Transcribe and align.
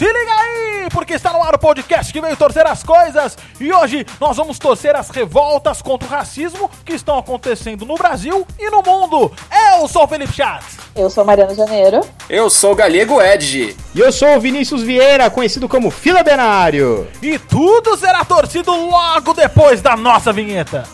Se 0.00 0.06
liga 0.06 0.32
aí, 0.32 0.88
porque 0.90 1.12
está 1.12 1.30
no 1.30 1.42
ar 1.42 1.54
o 1.54 1.58
podcast 1.58 2.10
que 2.10 2.22
veio 2.22 2.34
torcer 2.34 2.66
as 2.66 2.82
coisas 2.82 3.36
e 3.60 3.70
hoje 3.70 4.06
nós 4.18 4.34
vamos 4.34 4.58
torcer 4.58 4.96
as 4.96 5.10
revoltas 5.10 5.82
contra 5.82 6.08
o 6.08 6.10
racismo 6.10 6.70
que 6.86 6.94
estão 6.94 7.18
acontecendo 7.18 7.84
no 7.84 7.96
Brasil 7.96 8.46
e 8.58 8.70
no 8.70 8.82
mundo. 8.82 9.30
Eu 9.74 9.86
sou 9.86 10.04
o 10.04 10.08
Felipe 10.08 10.32
Chats. 10.32 10.78
Eu 10.96 11.10
sou 11.10 11.22
Mariana 11.22 11.54
Janeiro. 11.54 12.00
Eu 12.30 12.48
sou 12.48 12.72
o 12.72 12.74
Galego 12.74 13.20
Edge. 13.20 13.76
E 13.94 14.00
eu 14.00 14.10
sou 14.10 14.36
o 14.36 14.40
Vinícius 14.40 14.80
Vieira, 14.80 15.28
conhecido 15.28 15.68
como 15.68 15.90
Fila 15.90 16.24
Denário. 16.24 17.06
E 17.20 17.38
tudo 17.38 17.94
será 17.98 18.24
torcido 18.24 18.74
logo 18.74 19.34
depois 19.34 19.82
da 19.82 19.98
nossa 19.98 20.32
vinheta. 20.32 20.84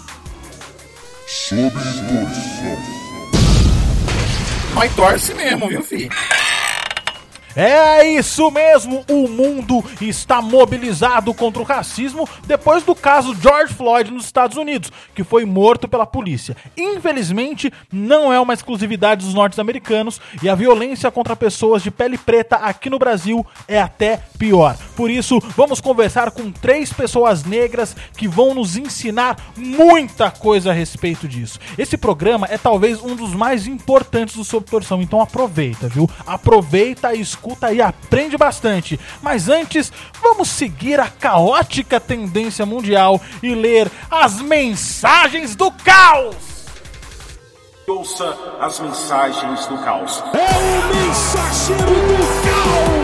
Sob 1.28 1.70
torção. 1.70 2.96
Mas 4.74 4.92
torce 4.96 5.32
mesmo, 5.32 5.68
viu, 5.68 5.84
filho? 5.84 6.10
É 7.58 8.06
isso 8.06 8.50
mesmo, 8.50 9.02
o 9.08 9.26
mundo 9.26 9.82
está 9.98 10.42
mobilizado 10.42 11.32
contra 11.32 11.62
o 11.62 11.64
racismo 11.64 12.28
depois 12.46 12.82
do 12.82 12.94
caso 12.94 13.34
George 13.34 13.72
Floyd 13.72 14.10
nos 14.10 14.26
Estados 14.26 14.58
Unidos, 14.58 14.92
que 15.14 15.24
foi 15.24 15.46
morto 15.46 15.88
pela 15.88 16.04
polícia. 16.04 16.54
Infelizmente, 16.76 17.72
não 17.90 18.30
é 18.30 18.38
uma 18.38 18.52
exclusividade 18.52 19.24
dos 19.24 19.32
norte-americanos 19.32 20.20
e 20.42 20.50
a 20.50 20.54
violência 20.54 21.10
contra 21.10 21.34
pessoas 21.34 21.82
de 21.82 21.90
pele 21.90 22.18
preta 22.18 22.56
aqui 22.56 22.90
no 22.90 22.98
Brasil 22.98 23.44
é 23.66 23.80
até 23.80 24.20
pior. 24.38 24.76
Por 24.94 25.10
isso, 25.10 25.40
vamos 25.56 25.80
conversar 25.80 26.32
com 26.32 26.52
três 26.52 26.92
pessoas 26.92 27.42
negras 27.42 27.96
que 28.18 28.28
vão 28.28 28.52
nos 28.52 28.76
ensinar 28.76 29.34
muita 29.56 30.30
coisa 30.30 30.72
a 30.72 30.74
respeito 30.74 31.26
disso. 31.26 31.58
Esse 31.78 31.96
programa 31.96 32.46
é 32.50 32.58
talvez 32.58 33.00
um 33.00 33.16
dos 33.16 33.32
mais 33.32 33.66
importantes 33.66 34.36
do 34.36 34.44
Sob 34.44 34.66
Torção, 34.66 35.00
então 35.00 35.22
aproveita, 35.22 35.88
viu? 35.88 36.06
Aproveita 36.26 37.14
e 37.14 37.22
escuta 37.22 37.45
escuta 37.46 37.72
e 37.72 37.80
aprende 37.80 38.36
bastante. 38.36 38.98
Mas 39.22 39.48
antes, 39.48 39.92
vamos 40.20 40.48
seguir 40.48 40.98
a 40.98 41.08
caótica 41.08 42.00
tendência 42.00 42.66
mundial 42.66 43.20
e 43.42 43.54
ler 43.54 43.90
as 44.10 44.40
mensagens 44.40 45.54
do 45.54 45.70
caos. 45.70 46.36
Ouça 47.86 48.36
as 48.60 48.80
mensagens 48.80 49.66
do 49.66 49.78
caos. 49.78 50.22
É 50.34 50.58
o 50.58 51.06
mensageiro 51.06 51.84
do 51.84 52.90
caos. 52.90 52.95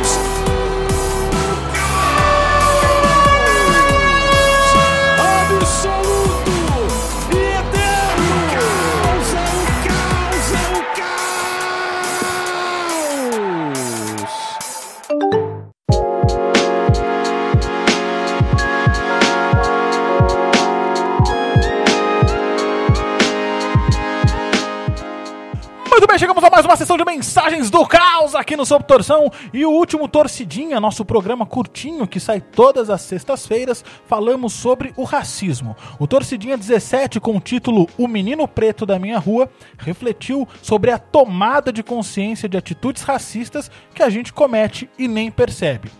Bem, 26.12 26.18
chegamos 26.18 26.44
a 26.44 26.50
mais 26.50 26.66
uma 26.66 26.77
sessão 26.77 26.98
de 26.98 27.06
mensagens 27.06 27.70
do 27.70 27.86
caos 27.86 28.34
aqui 28.34 28.55
no 28.55 28.66
Sob 28.66 28.84
Torção 28.84 29.32
e 29.50 29.64
o 29.64 29.70
último 29.70 30.06
Torcidinha, 30.06 30.78
nosso 30.78 31.06
programa 31.06 31.46
curtinho 31.46 32.06
que 32.06 32.20
sai 32.20 32.38
todas 32.38 32.91
as 32.91 33.00
sextas-feiras, 33.00 33.82
falamos 34.06 34.52
sobre 34.52 34.92
o 34.98 35.05
racismo. 35.05 35.74
O 35.98 36.06
Torcidinha 36.06 36.58
17, 36.58 37.18
com 37.18 37.38
o 37.38 37.40
título 37.40 37.88
O 37.96 38.06
Menino 38.06 38.46
Preto 38.46 38.84
da 38.84 38.98
Minha 38.98 39.18
Rua, 39.18 39.48
refletiu 39.78 40.46
sobre 40.60 40.90
a 40.90 40.98
tomada 40.98 41.72
de 41.72 41.83
consciência 41.83 42.46
de 42.46 42.58
atitudes 42.58 43.02
racistas 43.02 43.70
que 43.94 44.02
a 44.02 44.10
gente 44.10 44.34
comete 44.34 44.90
e 44.98 45.08
nem 45.08 45.30
percebe. 45.30 45.90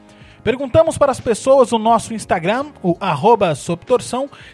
Perguntamos 0.45 0.99
para 0.99 1.13
as 1.13 1.21
pessoas 1.21 1.71
no 1.71 1.79
nosso 1.79 2.13
Instagram, 2.13 2.67
o 2.83 2.99
arroba 3.01 3.55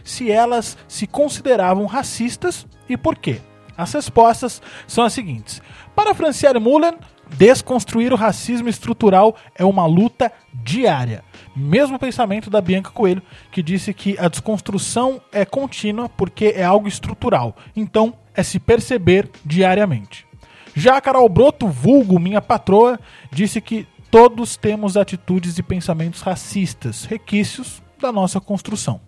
se 0.05 0.31
elas 0.31 0.79
se 0.86 1.06
consideravam 1.09 1.84
racistas 1.86 2.64
e 2.89 2.97
por 2.97 3.17
quê. 3.17 3.40
As 3.78 3.92
respostas 3.92 4.61
são 4.89 5.05
as 5.05 5.12
seguintes. 5.12 5.62
Para 5.94 6.12
Franciele 6.12 6.58
Mullen, 6.58 6.94
desconstruir 7.36 8.12
o 8.12 8.16
racismo 8.16 8.68
estrutural 8.68 9.36
é 9.55 9.64
uma 9.64 9.86
luta 9.86 10.33
diária. 10.52 11.22
Mesmo 11.55 11.96
pensamento 11.96 12.50
da 12.50 12.61
Bianca 12.61 12.90
Coelho, 12.90 13.22
que 13.52 13.62
disse 13.62 13.94
que 13.94 14.18
a 14.18 14.27
desconstrução 14.27 15.20
é 15.30 15.44
contínua 15.44 16.08
porque 16.08 16.55
é 16.56 16.64
algo 16.64 16.89
estrutural. 16.89 17.55
Então, 17.77 18.14
é 18.34 18.42
se 18.42 18.58
perceber 18.58 19.30
diariamente. 19.44 20.27
Já 20.74 20.96
a 20.96 21.00
Carol 21.00 21.28
Broto, 21.28 21.68
vulgo 21.68 22.18
minha 22.18 22.42
patroa, 22.42 22.98
disse 23.30 23.60
que 23.60 23.86
todos 24.10 24.56
temos 24.56 24.96
atitudes 24.96 25.56
e 25.56 25.62
pensamentos 25.62 26.20
racistas, 26.20 27.05
requisitos 27.05 27.80
da 28.00 28.10
nossa 28.10 28.40
construção. 28.40 29.00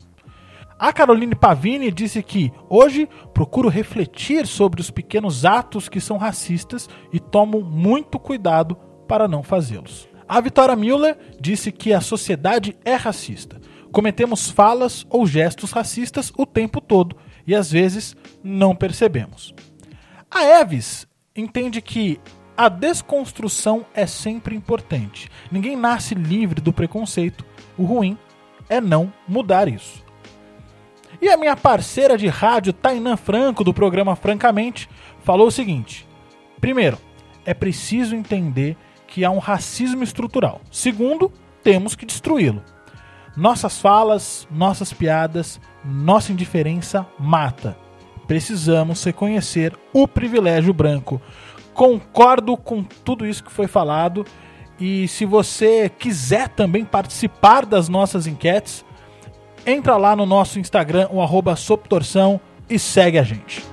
A 0.81 0.95
Caroline 0.95 1.35
Pavini 1.35 1.93
disse 1.93 2.23
que 2.23 2.51
hoje 2.67 3.07
procuro 3.35 3.69
refletir 3.69 4.47
sobre 4.47 4.81
os 4.81 4.91
pequenos 4.91 5.45
atos 5.45 5.91
que 5.91 6.01
são 6.01 6.17
racistas 6.17 6.89
e 7.13 7.21
tomo 7.21 7.61
muito 7.61 8.19
cuidado 8.19 8.75
para 9.07 9.29
não 9.29 9.43
fazê-los. 9.43 10.09
A 10.27 10.41
Vitória 10.41 10.75
Müller 10.75 11.19
disse 11.39 11.71
que 11.71 11.93
a 11.93 12.01
sociedade 12.01 12.79
é 12.83 12.95
racista. 12.95 13.61
Cometemos 13.93 14.51
falas 14.51 15.07
ou 15.11 15.27
gestos 15.27 15.71
racistas 15.71 16.33
o 16.35 16.47
tempo 16.47 16.81
todo 16.81 17.15
e 17.47 17.55
às 17.55 17.71
vezes 17.71 18.17
não 18.43 18.75
percebemos. 18.75 19.55
A 20.31 20.47
Eves 20.63 21.07
entende 21.37 21.83
que 21.83 22.19
a 22.57 22.71
desconstrução 22.71 23.85
é 23.93 24.07
sempre 24.07 24.57
importante. 24.57 25.29
Ninguém 25.53 25.77
nasce 25.77 26.15
livre 26.15 26.59
do 26.59 26.73
preconceito. 26.73 27.45
O 27.77 27.85
ruim 27.85 28.17
é 28.67 28.81
não 28.81 29.13
mudar 29.29 29.69
isso. 29.69 30.09
E 31.21 31.29
a 31.29 31.37
minha 31.37 31.55
parceira 31.55 32.17
de 32.17 32.29
rádio, 32.29 32.73
Tainan 32.73 33.17
Franco, 33.17 33.63
do 33.63 33.75
programa 33.75 34.17
Francamente, 34.17 34.89
falou 35.23 35.49
o 35.49 35.53
seguinte: 35.53 36.07
primeiro, 36.61 36.99
é 37.45 37.53
preciso 37.53 38.15
entender 38.15 38.77
que 39.07 39.25
há 39.25 39.31
um 39.31 39.39
racismo 39.39 40.03
estrutural. 40.03 40.61
Segundo, 40.71 41.31
temos 41.63 41.95
que 41.95 42.07
destruí-lo. 42.07 42.63
Nossas 43.37 43.79
falas, 43.79 44.49
nossas 44.51 44.93
piadas, 44.93 45.61
nossa 45.85 46.33
indiferença 46.33 47.07
mata. 47.19 47.77
Precisamos 48.27 49.03
reconhecer 49.05 49.77
o 49.93 50.07
privilégio 50.07 50.73
branco. 50.73 51.21
Concordo 51.75 52.57
com 52.57 52.83
tudo 52.83 53.27
isso 53.27 53.45
que 53.45 53.53
foi 53.53 53.67
falado. 53.67 54.25
E 54.79 55.07
se 55.09 55.25
você 55.25 55.89
quiser 55.89 56.49
também 56.49 56.85
participar 56.85 57.67
das 57.67 57.89
nossas 57.89 58.27
enquetes, 58.27 58.85
entra 59.67 59.97
lá 59.97 60.15
no 60.17 60.27
nosso 60.27 60.59
Instagram, 60.59 61.09
o 61.11 61.21
arroba 61.21 61.57
Soptorção, 61.57 62.41
e 62.69 62.79
segue 62.79 63.19
a 63.19 63.23
gente. 63.23 63.65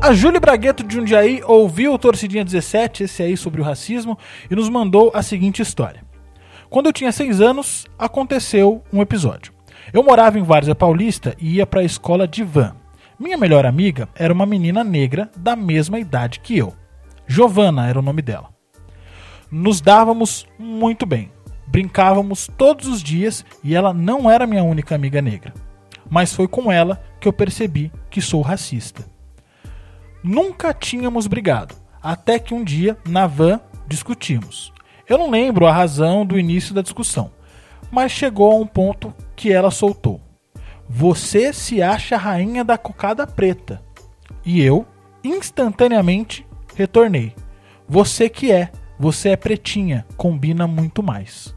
A 0.00 0.12
Júlia 0.12 0.40
Bragueto 0.40 0.84
de 0.84 0.94
Jundiaí 0.94 1.42
ouviu 1.44 1.92
o 1.92 1.98
Torcidinha 1.98 2.44
17, 2.44 3.04
esse 3.04 3.22
aí 3.22 3.36
sobre 3.36 3.60
o 3.60 3.64
racismo, 3.64 4.16
e 4.50 4.54
nos 4.54 4.68
mandou 4.68 5.10
a 5.14 5.22
seguinte 5.22 5.60
história. 5.60 6.02
Quando 6.70 6.86
eu 6.86 6.92
tinha 6.92 7.12
6 7.12 7.40
anos, 7.40 7.86
aconteceu 7.98 8.82
um 8.92 9.02
episódio. 9.02 9.52
Eu 9.92 10.02
morava 10.02 10.38
em 10.38 10.42
Várzea 10.42 10.74
Paulista 10.74 11.34
e 11.38 11.56
ia 11.56 11.66
para 11.66 11.80
a 11.80 11.84
escola 11.84 12.28
de 12.28 12.44
van. 12.44 12.76
Minha 13.18 13.36
melhor 13.36 13.66
amiga 13.66 14.08
era 14.14 14.32
uma 14.32 14.46
menina 14.46 14.84
negra 14.84 15.30
da 15.36 15.56
mesma 15.56 15.98
idade 15.98 16.40
que 16.40 16.56
eu. 16.56 16.74
Giovana 17.26 17.88
era 17.88 17.98
o 17.98 18.02
nome 18.02 18.22
dela 18.22 18.57
nos 19.50 19.80
dávamos 19.80 20.46
muito 20.58 21.06
bem. 21.06 21.30
Brincávamos 21.66 22.48
todos 22.56 22.86
os 22.86 23.02
dias 23.02 23.44
e 23.62 23.74
ela 23.74 23.92
não 23.92 24.30
era 24.30 24.46
minha 24.46 24.62
única 24.62 24.94
amiga 24.94 25.20
negra. 25.20 25.52
Mas 26.08 26.32
foi 26.32 26.48
com 26.48 26.72
ela 26.72 27.02
que 27.20 27.28
eu 27.28 27.32
percebi 27.32 27.92
que 28.10 28.20
sou 28.20 28.40
racista. 28.40 29.04
Nunca 30.22 30.72
tínhamos 30.72 31.26
brigado, 31.26 31.74
até 32.02 32.38
que 32.38 32.54
um 32.54 32.64
dia, 32.64 32.96
na 33.06 33.26
van, 33.26 33.60
discutimos. 33.86 34.72
Eu 35.08 35.18
não 35.18 35.30
lembro 35.30 35.66
a 35.66 35.72
razão 35.72 36.24
do 36.24 36.38
início 36.38 36.74
da 36.74 36.82
discussão, 36.82 37.30
mas 37.90 38.12
chegou 38.12 38.50
a 38.50 38.56
um 38.56 38.66
ponto 38.66 39.14
que 39.36 39.52
ela 39.52 39.70
soltou. 39.70 40.20
Você 40.88 41.52
se 41.52 41.82
acha 41.82 42.16
a 42.16 42.18
rainha 42.18 42.64
da 42.64 42.78
cocada 42.78 43.26
preta. 43.26 43.82
E 44.44 44.62
eu, 44.62 44.86
instantaneamente, 45.22 46.46
retornei. 46.74 47.34
Você 47.86 48.28
que 48.28 48.50
é, 48.50 48.70
você 48.98 49.30
é 49.30 49.36
pretinha, 49.36 50.04
combina 50.16 50.66
muito 50.66 51.02
mais. 51.02 51.54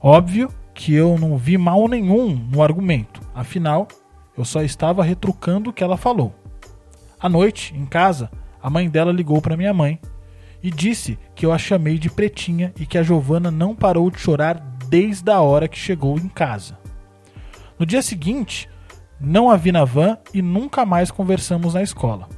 Óbvio 0.00 0.48
que 0.74 0.92
eu 0.94 1.18
não 1.18 1.36
vi 1.36 1.56
mal 1.58 1.86
nenhum 1.86 2.34
no 2.34 2.62
argumento, 2.62 3.20
afinal, 3.34 3.86
eu 4.36 4.44
só 4.44 4.62
estava 4.62 5.04
retrucando 5.04 5.70
o 5.70 5.72
que 5.72 5.84
ela 5.84 5.96
falou. 5.96 6.34
À 7.20 7.28
noite, 7.28 7.74
em 7.76 7.86
casa, 7.86 8.30
a 8.62 8.68
mãe 8.68 8.88
dela 8.88 9.12
ligou 9.12 9.40
para 9.40 9.56
minha 9.56 9.72
mãe 9.72 10.00
e 10.62 10.70
disse 10.70 11.18
que 11.34 11.46
eu 11.46 11.52
a 11.52 11.58
chamei 11.58 11.98
de 11.98 12.10
pretinha 12.10 12.72
e 12.80 12.86
que 12.86 12.98
a 12.98 13.02
Giovana 13.02 13.50
não 13.50 13.74
parou 13.74 14.10
de 14.10 14.18
chorar 14.18 14.54
desde 14.88 15.30
a 15.30 15.40
hora 15.40 15.68
que 15.68 15.78
chegou 15.78 16.18
em 16.18 16.28
casa. 16.28 16.78
No 17.78 17.86
dia 17.86 18.02
seguinte, 18.02 18.68
não 19.20 19.50
a 19.50 19.56
vi 19.56 19.70
na 19.70 19.84
van 19.84 20.18
e 20.32 20.40
nunca 20.40 20.84
mais 20.84 21.10
conversamos 21.10 21.74
na 21.74 21.82
escola. 21.82 22.28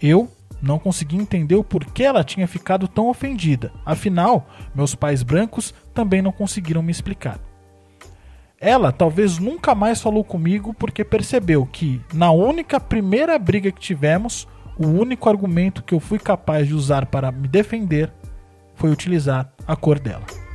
Eu 0.00 0.30
Não 0.60 0.78
conseguia 0.78 1.20
entender 1.20 1.54
o 1.54 1.64
porquê 1.64 2.04
ela 2.04 2.24
tinha 2.24 2.48
ficado 2.48 2.88
tão 2.88 3.08
ofendida. 3.08 3.72
Afinal, 3.84 4.48
meus 4.74 4.94
pais 4.94 5.22
brancos 5.22 5.72
também 5.94 6.20
não 6.20 6.32
conseguiram 6.32 6.82
me 6.82 6.90
explicar. 6.90 7.38
Ela 8.60 8.90
talvez 8.90 9.38
nunca 9.38 9.74
mais 9.74 10.00
falou 10.00 10.24
comigo 10.24 10.74
porque 10.74 11.04
percebeu 11.04 11.64
que, 11.64 12.00
na 12.12 12.32
única 12.32 12.80
primeira 12.80 13.38
briga 13.38 13.70
que 13.70 13.80
tivemos, 13.80 14.48
o 14.76 14.86
único 14.86 15.28
argumento 15.28 15.82
que 15.82 15.94
eu 15.94 16.00
fui 16.00 16.18
capaz 16.18 16.66
de 16.66 16.74
usar 16.74 17.06
para 17.06 17.30
me 17.30 17.46
defender 17.46 18.12
foi 18.74 18.90
utilizar 18.90 19.52
a 19.66 19.76
cor 19.76 19.98
dela. 19.98 20.47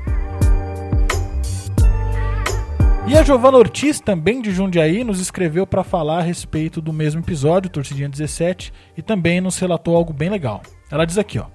E 3.05 3.17
a 3.17 3.21
Giovana 3.21 3.57
Ortiz, 3.57 3.99
também 3.99 4.41
de 4.41 4.49
Jundiaí, 4.51 5.03
nos 5.03 5.19
escreveu 5.19 5.67
para 5.67 5.83
falar 5.83 6.19
a 6.19 6.21
respeito 6.21 6.81
do 6.81 6.93
mesmo 6.93 7.19
episódio, 7.19 7.69
Torcidinha 7.69 8.07
17, 8.07 8.71
e 8.95 9.01
também 9.01 9.41
nos 9.41 9.59
relatou 9.59 9.95
algo 9.95 10.13
bem 10.13 10.29
legal. 10.29 10.61
Ela 10.89 11.05
diz 11.05 11.17
aqui, 11.17 11.37
ó. 11.37 11.47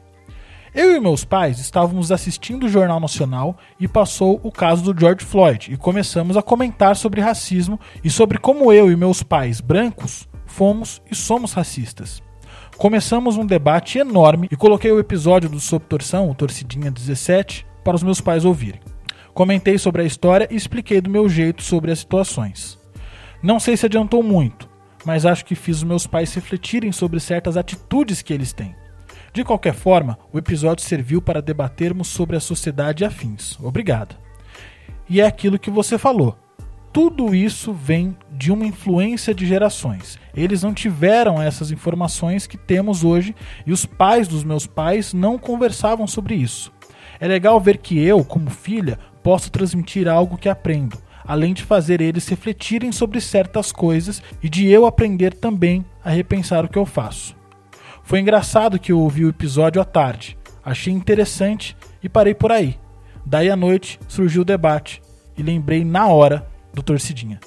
Eu 0.75 0.95
e 0.95 1.01
meus 1.01 1.25
pais 1.25 1.59
estávamos 1.59 2.13
assistindo 2.13 2.67
o 2.67 2.69
Jornal 2.69 3.01
Nacional 3.01 3.57
e 3.81 3.89
passou 3.89 4.39
o 4.43 4.53
caso 4.53 4.93
do 4.93 5.01
George 5.01 5.25
Floyd 5.25 5.73
e 5.73 5.77
começamos 5.79 6.37
a 6.37 6.43
comentar 6.43 6.95
sobre 6.95 7.23
racismo 7.23 7.81
e 8.05 8.11
sobre 8.11 8.37
como 8.37 8.71
eu 8.71 8.93
e 8.93 8.97
meus 8.97 9.23
pais 9.23 9.61
brancos 9.63 10.29
fomos 10.45 11.01
e 11.11 11.15
somos 11.15 11.55
racistas. 11.55 12.23
Começamos 12.77 13.39
um 13.39 13.47
debate 13.47 13.99
enorme 13.99 14.49
e 14.53 14.57
coloquei 14.57 14.93
o 14.93 15.01
episódio 15.01 15.49
do 15.49 15.59
Sob 15.59 15.87
Torção, 15.87 16.31
o 16.31 16.35
Torcidinha 16.35 16.91
17, 16.91 17.67
para 17.83 17.97
os 17.97 18.03
meus 18.03 18.21
pais 18.21 18.45
ouvirem. 18.45 18.81
Comentei 19.39 19.79
sobre 19.79 20.03
a 20.03 20.05
história 20.05 20.49
e 20.51 20.57
expliquei 20.57 21.01
do 21.01 21.09
meu 21.09 21.29
jeito 21.29 21.63
sobre 21.63 21.93
as 21.93 22.01
situações. 22.01 22.77
Não 23.41 23.61
sei 23.61 23.77
se 23.77 23.87
adiantou 23.87 24.21
muito, 24.21 24.69
mas 25.05 25.25
acho 25.25 25.45
que 25.45 25.55
fiz 25.55 25.77
os 25.77 25.85
meus 25.85 26.09
pais 26.09 26.35
refletirem 26.35 26.91
sobre 26.91 27.21
certas 27.21 27.57
atitudes 27.57 28.21
que 28.21 28.35
eles 28.35 28.53
têm. 28.53 28.75
De 29.33 29.45
qualquer 29.45 29.75
forma, 29.75 30.19
o 30.33 30.39
episódio 30.39 30.85
serviu 30.85 31.23
para 31.23 31.41
debatermos 31.41 32.09
sobre 32.09 32.35
a 32.35 32.41
sociedade 32.41 33.05
e 33.05 33.07
afins. 33.07 33.57
Obrigado. 33.61 34.17
E 35.09 35.21
é 35.21 35.27
aquilo 35.27 35.57
que 35.57 35.71
você 35.71 35.97
falou. 35.97 36.37
Tudo 36.93 37.33
isso 37.33 37.73
vem 37.73 38.17
de 38.33 38.51
uma 38.51 38.67
influência 38.67 39.33
de 39.33 39.47
gerações. 39.47 40.19
Eles 40.35 40.65
não 40.65 40.75
tiveram 40.75 41.41
essas 41.41 41.71
informações 41.71 42.49
que 42.49 42.59
temos 42.59 43.05
hoje 43.05 43.37
e 43.65 43.71
os 43.73 43.87
pais 43.87 44.27
dos 44.27 44.43
meus 44.43 44.67
pais 44.67 45.15
não 45.15 45.39
conversavam 45.39 46.09
sobre 46.09 46.35
isso. 46.35 46.73
É 47.21 47.27
legal 47.27 47.61
ver 47.61 47.79
que 47.79 47.99
eu, 47.99 48.25
como 48.25 48.49
filha, 48.49 48.99
posso 49.29 49.53
transmitir 49.53 50.09
algo 50.09 50.39
que 50.39 50.49
aprendo, 50.49 50.97
além 51.23 51.53
de 51.53 51.63
fazer 51.63 52.01
eles 52.01 52.27
refletirem 52.27 52.91
sobre 52.91 53.21
certas 53.21 53.71
coisas 53.71 54.23
e 54.43 54.49
de 54.49 54.67
eu 54.67 54.87
aprender 54.87 55.35
também 55.35 55.85
a 56.03 56.09
repensar 56.09 56.65
o 56.65 56.69
que 56.69 56.79
eu 56.79 56.87
faço. 56.87 57.37
Foi 58.03 58.21
engraçado 58.21 58.79
que 58.79 58.91
eu 58.91 58.99
ouvi 58.99 59.27
o 59.27 59.29
episódio 59.29 59.83
à 59.83 59.85
tarde, 59.85 60.39
achei 60.65 60.95
interessante 60.95 61.77
e 62.03 62.09
parei 62.09 62.33
por 62.33 62.51
aí. 62.51 62.79
Daí 63.27 63.51
à 63.51 63.57
noite 63.57 64.01
surgiu 64.09 64.41
o 64.41 64.47
debate 64.47 65.03
e 65.37 65.43
lembrei 65.43 65.85
na 65.85 66.07
hora 66.07 66.49
do 66.73 66.83
Torcidinha 66.83 67.39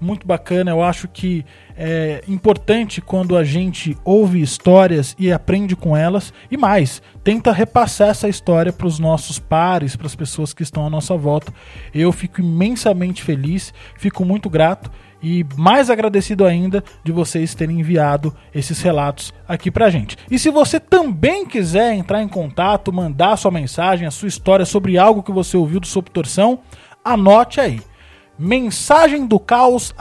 muito 0.00 0.26
bacana. 0.26 0.70
Eu 0.70 0.82
acho 0.82 1.06
que 1.06 1.44
é 1.82 2.22
importante 2.28 3.00
quando 3.00 3.34
a 3.34 3.42
gente 3.42 3.96
ouve 4.04 4.42
histórias 4.42 5.16
e 5.18 5.32
aprende 5.32 5.74
com 5.74 5.96
elas. 5.96 6.30
E 6.50 6.56
mais, 6.58 7.00
tenta 7.24 7.50
repassar 7.52 8.10
essa 8.10 8.28
história 8.28 8.70
para 8.70 8.86
os 8.86 8.98
nossos 8.98 9.38
pares, 9.38 9.96
para 9.96 10.06
as 10.06 10.14
pessoas 10.14 10.52
que 10.52 10.62
estão 10.62 10.86
à 10.86 10.90
nossa 10.90 11.16
volta. 11.16 11.54
Eu 11.94 12.12
fico 12.12 12.42
imensamente 12.42 13.22
feliz, 13.22 13.72
fico 13.96 14.26
muito 14.26 14.50
grato 14.50 14.90
e 15.22 15.46
mais 15.56 15.88
agradecido 15.88 16.44
ainda 16.44 16.84
de 17.02 17.12
vocês 17.12 17.54
terem 17.54 17.80
enviado 17.80 18.36
esses 18.54 18.82
relatos 18.82 19.32
aqui 19.48 19.70
pra 19.70 19.88
gente. 19.88 20.18
E 20.30 20.38
se 20.38 20.50
você 20.50 20.78
também 20.78 21.46
quiser 21.46 21.94
entrar 21.94 22.22
em 22.22 22.28
contato, 22.28 22.92
mandar 22.92 23.38
sua 23.38 23.50
mensagem, 23.50 24.06
a 24.06 24.10
sua 24.10 24.28
história 24.28 24.66
sobre 24.66 24.98
algo 24.98 25.22
que 25.22 25.32
você 25.32 25.56
ouviu 25.56 25.80
do 25.80 25.86
Sob 25.86 26.10
Torção, 26.10 26.58
anote 27.02 27.58
aí 27.58 27.80
mensagem 28.40 29.26
do 29.26 29.38
caos 29.38 29.94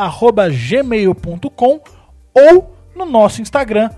gmail.com 0.49 1.81
ou 2.33 2.73
no 2.95 3.05
nosso 3.05 3.41
Instagram, 3.41 3.89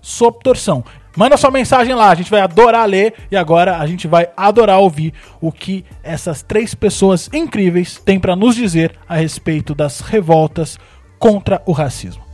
Soptorção. 0.00 0.84
Manda 1.16 1.36
sua 1.36 1.50
mensagem 1.50 1.92
lá, 1.92 2.10
a 2.10 2.14
gente 2.14 2.30
vai 2.30 2.40
adorar 2.40 2.88
ler 2.88 3.14
e 3.32 3.36
agora 3.36 3.78
a 3.78 3.86
gente 3.88 4.06
vai 4.06 4.28
adorar 4.36 4.78
ouvir 4.78 5.12
o 5.40 5.50
que 5.50 5.84
essas 6.04 6.40
três 6.40 6.72
pessoas 6.72 7.28
incríveis 7.32 8.00
têm 8.04 8.20
para 8.20 8.36
nos 8.36 8.54
dizer 8.54 8.96
a 9.08 9.16
respeito 9.16 9.74
das 9.74 10.00
revoltas 10.00 10.78
contra 11.18 11.60
o 11.66 11.72
racismo. 11.72 12.27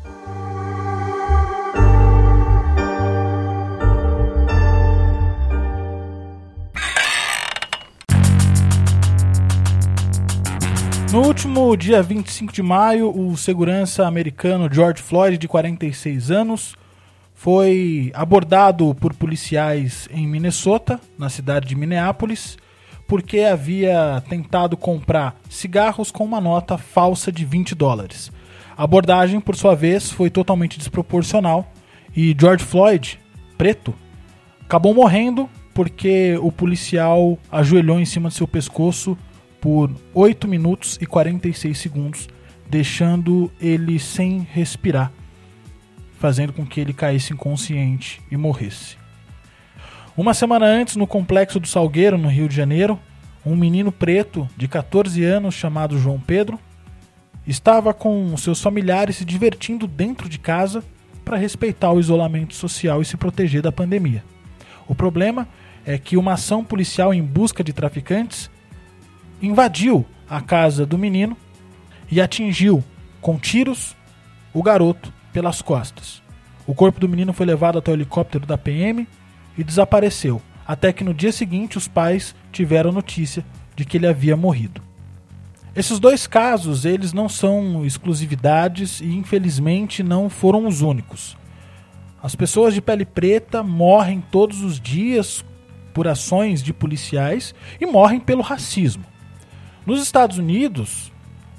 No 11.15 11.23
último 11.23 11.77
dia 11.77 12.03
25 12.03 12.53
de 12.53 12.61
maio, 12.61 13.09
o 13.17 13.37
segurança 13.37 14.05
americano 14.05 14.69
George 14.69 15.01
Floyd, 15.01 15.39
de 15.39 15.47
46 15.47 16.33
anos, 16.33 16.75
foi 17.33 18.11
abordado 18.13 18.93
por 18.97 19.15
policiais 19.15 20.09
em 20.11 20.27
Minnesota, 20.27 21.01
na 21.17 21.29
cidade 21.29 21.69
de 21.69 21.77
Minneapolis, 21.77 22.59
porque 23.07 23.43
havia 23.43 24.25
tentado 24.29 24.77
comprar 24.77 25.37
cigarros 25.49 26.11
com 26.11 26.25
uma 26.25 26.41
nota 26.41 26.77
falsa 26.77 27.31
de 27.31 27.45
20 27.45 27.77
dólares. 27.77 28.33
A 28.77 28.83
abordagem, 28.83 29.39
por 29.39 29.55
sua 29.55 29.77
vez, 29.77 30.11
foi 30.11 30.31
totalmente 30.31 30.79
desproporcional 30.79 31.65
e 32.17 32.35
George 32.37 32.65
Floyd, 32.65 33.21
preto, 33.57 33.95
acabou 34.63 34.93
morrendo 34.93 35.49
porque 35.73 36.37
o 36.43 36.51
policial 36.51 37.39
ajoelhou 37.53 38.01
em 38.01 38.05
cima 38.05 38.31
de 38.31 38.35
seu 38.35 38.49
pescoço 38.49 39.17
por 39.65 39.91
8 40.13 40.47
minutos 40.47 40.99
e 41.01 41.07
46 41.07 41.79
segundos, 41.79 42.29
deixando 42.69 43.51
ele 43.59 43.99
sem 43.99 44.47
respirar, 44.53 45.11
fazendo 46.19 46.53
com 46.53 46.67
que 46.67 46.79
ele 46.79 46.93
caísse 46.93 47.33
inconsciente 47.33 48.21
e 48.31 48.37
morresse. 48.37 48.99
Uma 50.15 50.35
semana 50.35 50.67
antes, 50.67 50.97
no 50.97 51.07
complexo 51.07 51.59
do 51.59 51.67
Salgueiro, 51.67 52.19
no 52.19 52.29
Rio 52.29 52.47
de 52.47 52.55
Janeiro, 52.55 53.01
um 53.43 53.57
menino 53.57 53.91
preto 53.91 54.47
de 54.55 54.69
14 54.69 55.25
anos 55.25 55.55
chamado 55.55 55.99
João 55.99 56.21
Pedro 56.21 56.61
estava 57.47 57.95
com 57.95 58.37
seus 58.37 58.61
familiares 58.61 59.17
se 59.17 59.25
divertindo 59.25 59.87
dentro 59.87 60.29
de 60.29 60.39
casa 60.39 60.85
para 61.25 61.39
respeitar 61.39 61.91
o 61.91 62.01
isolamento 62.01 62.55
social 62.55 63.01
e 63.01 63.07
se 63.07 63.17
proteger 63.17 63.63
da 63.63 63.73
pandemia. 63.73 64.23
O 64.87 64.95
problema 64.95 65.49
é 65.87 65.97
que 65.97 66.19
uma 66.19 66.35
ação 66.35 66.63
policial 66.63 67.15
em 67.15 67.23
busca 67.23 67.65
de 67.65 67.73
traficantes 67.73 68.53
invadiu 69.41 70.05
a 70.29 70.41
casa 70.41 70.87
do 70.87 70.99
menino 70.99 71.37
e 72.11 72.21
atingiu 72.21 72.83
com 73.21 73.39
tiros 73.39 73.97
o 74.53 74.63
garoto 74.63 75.13
pelas 75.33 75.61
costas. 75.61 76.23
O 76.67 76.75
corpo 76.75 77.01
do 77.01 77.09
menino 77.09 77.33
foi 77.33 77.45
levado 77.45 77.79
até 77.79 77.91
o 77.91 77.95
helicóptero 77.95 78.47
da 78.47 78.57
PM 78.57 79.07
e 79.57 79.65
desapareceu, 79.65 80.41
até 80.67 80.93
que 80.93 81.05
no 81.05 81.13
dia 81.13 81.33
seguinte 81.33 81.77
os 81.77 81.89
pais 81.89 82.35
tiveram 82.53 82.93
notícia 82.93 83.45
de 83.77 83.85
que 83.85 83.97
ele 83.97 84.07
havia 84.07 84.37
morrido. 84.37 84.81
Esses 85.77 85.99
dois 85.99 86.27
casos, 86.27 86.85
eles 86.85 87.13
não 87.13 87.29
são 87.29 87.85
exclusividades 87.85 89.01
e 89.01 89.07
infelizmente 89.07 90.03
não 90.03 90.31
foram 90.31 90.67
os 90.69 90.83
únicos. 90.83 91.37
As 92.23 92.35
pessoas 92.35 92.73
de 92.73 92.81
pele 92.81 93.05
preta 93.05 93.63
morrem 93.63 94.23
todos 94.31 94.63
os 94.63 94.81
dias 94.81 95.45
por 95.93 96.07
ações 96.07 96.63
de 96.63 96.73
policiais 96.73 97.55
e 97.81 97.87
morrem 97.87 98.21
pelo 98.21 98.41
racismo. 98.41 99.05
Nos 99.87 100.03
Estados 100.03 100.39
Unidos, 100.39 101.13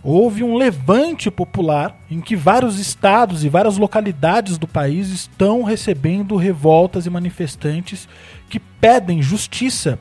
houve 0.03 0.43
um 0.43 0.55
levante 0.55 1.29
popular 1.29 1.95
em 2.09 2.19
que 2.19 2.35
vários 2.35 2.79
estados 2.79 3.43
e 3.43 3.49
várias 3.49 3.77
localidades 3.77 4.57
do 4.57 4.67
país 4.67 5.09
estão 5.09 5.61
recebendo 5.61 6.35
revoltas 6.35 7.05
e 7.05 7.09
manifestantes 7.11 8.09
que 8.49 8.59
pedem 8.59 9.21
justiça 9.21 9.99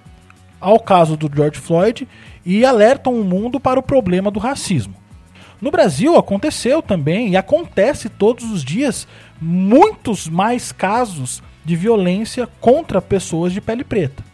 ao 0.59 0.81
caso 0.81 1.19
do 1.19 1.31
George 1.35 1.61
Floyd 1.61 2.09
e 2.47 2.65
alertam 2.65 3.21
o 3.21 3.25
mundo 3.25 3.61
para 3.61 3.79
o 3.79 3.83
problema 3.83 4.31
do 4.31 4.41
racismo. 4.41 4.95
No 5.61 5.71
Brasil 5.71 6.17
aconteceu 6.17 6.81
também 6.81 7.29
e 7.29 7.37
acontece 7.37 8.09
todos 8.09 8.51
os 8.51 8.65
dias 8.65 9.07
muitos 9.39 10.29
mais 10.29 10.73
casos 10.73 11.43
de 11.63 11.77
violência 11.77 12.49
contra 12.59 13.03
pessoas 13.03 13.53
de 13.53 13.61
pele 13.61 13.85
preta. 13.85 14.25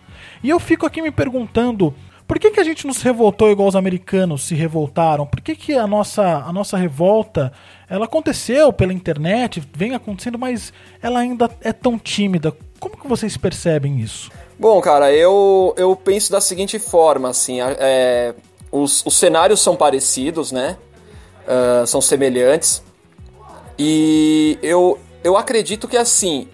E 0.44 0.48
eu 0.48 0.60
fico 0.60 0.86
aqui 0.86 1.02
me 1.02 1.10
perguntando 1.10 1.92
por 2.30 2.38
que, 2.38 2.48
que 2.52 2.60
a 2.60 2.64
gente 2.64 2.86
não 2.86 2.94
se 2.94 3.02
revoltou 3.02 3.50
igual 3.50 3.66
os 3.66 3.74
americanos 3.74 4.44
se 4.44 4.54
revoltaram? 4.54 5.26
Por 5.26 5.40
que, 5.40 5.56
que 5.56 5.72
a, 5.72 5.84
nossa, 5.84 6.22
a 6.22 6.52
nossa 6.52 6.76
revolta 6.76 7.52
ela 7.88 8.04
aconteceu 8.04 8.72
pela 8.72 8.92
internet, 8.92 9.60
vem 9.74 9.96
acontecendo, 9.96 10.38
mas 10.38 10.72
ela 11.02 11.18
ainda 11.18 11.50
é 11.60 11.72
tão 11.72 11.98
tímida? 11.98 12.56
Como 12.78 12.96
que 12.96 13.08
vocês 13.08 13.36
percebem 13.36 13.98
isso? 13.98 14.30
Bom, 14.56 14.80
cara, 14.80 15.12
eu, 15.12 15.74
eu 15.76 15.96
penso 15.96 16.30
da 16.30 16.40
seguinte 16.40 16.78
forma, 16.78 17.30
assim, 17.30 17.58
é, 17.60 18.32
os, 18.70 19.04
os 19.04 19.16
cenários 19.16 19.60
são 19.60 19.74
parecidos, 19.74 20.52
né? 20.52 20.76
Uh, 21.48 21.84
são 21.84 22.00
semelhantes. 22.00 22.80
E 23.76 24.56
eu, 24.62 25.00
eu 25.24 25.36
acredito 25.36 25.88
que, 25.88 25.96
assim, 25.96 26.46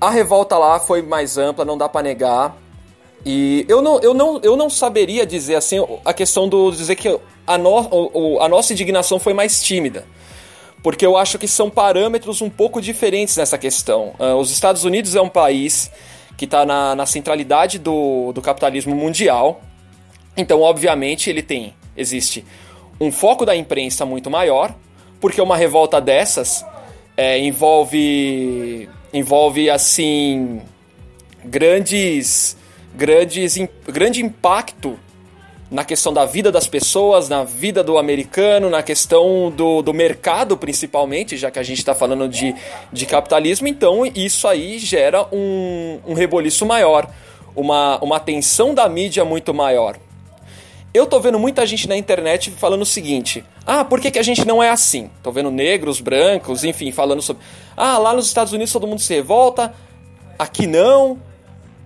a 0.00 0.10
revolta 0.10 0.58
lá 0.58 0.80
foi 0.80 1.00
mais 1.00 1.38
ampla, 1.38 1.64
não 1.64 1.78
dá 1.78 1.88
para 1.88 2.02
negar. 2.02 2.63
E 3.24 3.64
eu 3.68 3.80
não, 3.80 4.00
eu, 4.00 4.12
não, 4.12 4.40
eu 4.42 4.56
não 4.56 4.68
saberia 4.68 5.24
dizer 5.24 5.54
assim 5.54 5.78
a 6.04 6.12
questão 6.12 6.48
do 6.48 6.70
dizer 6.70 6.94
que 6.94 7.18
a, 7.46 7.56
no, 7.56 8.38
a 8.40 8.48
nossa 8.48 8.72
indignação 8.72 9.18
foi 9.18 9.32
mais 9.32 9.62
tímida. 9.62 10.04
Porque 10.82 11.06
eu 11.06 11.16
acho 11.16 11.38
que 11.38 11.48
são 11.48 11.70
parâmetros 11.70 12.42
um 12.42 12.50
pouco 12.50 12.80
diferentes 12.80 13.36
nessa 13.38 13.56
questão. 13.56 14.12
Uh, 14.18 14.34
os 14.36 14.50
Estados 14.50 14.84
Unidos 14.84 15.16
é 15.16 15.20
um 15.20 15.30
país 15.30 15.90
que 16.36 16.44
está 16.44 16.66
na, 16.66 16.94
na 16.94 17.06
centralidade 17.06 17.78
do, 17.78 18.32
do 18.32 18.42
capitalismo 18.42 18.94
mundial. 18.94 19.62
Então, 20.36 20.60
obviamente, 20.60 21.30
ele 21.30 21.42
tem. 21.42 21.74
Existe 21.96 22.44
um 23.00 23.10
foco 23.10 23.46
da 23.46 23.56
imprensa 23.56 24.04
muito 24.04 24.30
maior, 24.30 24.74
porque 25.20 25.40
uma 25.40 25.56
revolta 25.56 26.00
dessas 26.00 26.64
é, 27.16 27.38
envolve. 27.38 28.88
envolve 29.12 29.70
assim. 29.70 30.60
grandes. 31.42 32.58
Grandes 32.94 33.56
grande 33.86 34.22
impacto 34.22 34.98
na 35.70 35.84
questão 35.84 36.12
da 36.12 36.24
vida 36.24 36.52
das 36.52 36.68
pessoas, 36.68 37.28
na 37.28 37.42
vida 37.42 37.82
do 37.82 37.98
americano, 37.98 38.70
na 38.70 38.82
questão 38.82 39.50
do, 39.50 39.82
do 39.82 39.92
mercado 39.92 40.56
principalmente, 40.56 41.36
já 41.36 41.50
que 41.50 41.58
a 41.58 41.62
gente 41.62 41.78
está 41.78 41.94
falando 41.94 42.28
de, 42.28 42.54
de 42.92 43.06
capitalismo, 43.06 43.66
então 43.66 44.06
isso 44.06 44.46
aí 44.46 44.78
gera 44.78 45.26
um, 45.32 45.98
um 46.06 46.14
reboliço 46.14 46.64
maior, 46.64 47.08
uma, 47.56 47.98
uma 47.98 48.16
atenção 48.16 48.74
da 48.74 48.88
mídia 48.88 49.24
muito 49.24 49.52
maior. 49.52 49.96
Eu 50.92 51.06
tô 51.06 51.18
vendo 51.18 51.40
muita 51.40 51.66
gente 51.66 51.88
na 51.88 51.96
internet 51.96 52.52
falando 52.52 52.82
o 52.82 52.86
seguinte: 52.86 53.44
ah, 53.66 53.84
por 53.84 54.00
que, 54.00 54.12
que 54.12 54.18
a 54.18 54.22
gente 54.22 54.46
não 54.46 54.62
é 54.62 54.70
assim? 54.70 55.10
Tô 55.24 55.32
vendo 55.32 55.50
negros, 55.50 56.00
brancos, 56.00 56.62
enfim, 56.62 56.92
falando 56.92 57.20
sobre. 57.20 57.42
Ah, 57.76 57.98
lá 57.98 58.14
nos 58.14 58.28
Estados 58.28 58.52
Unidos 58.52 58.72
todo 58.72 58.86
mundo 58.86 59.00
se 59.00 59.12
revolta, 59.12 59.74
aqui 60.38 60.68
não. 60.68 61.18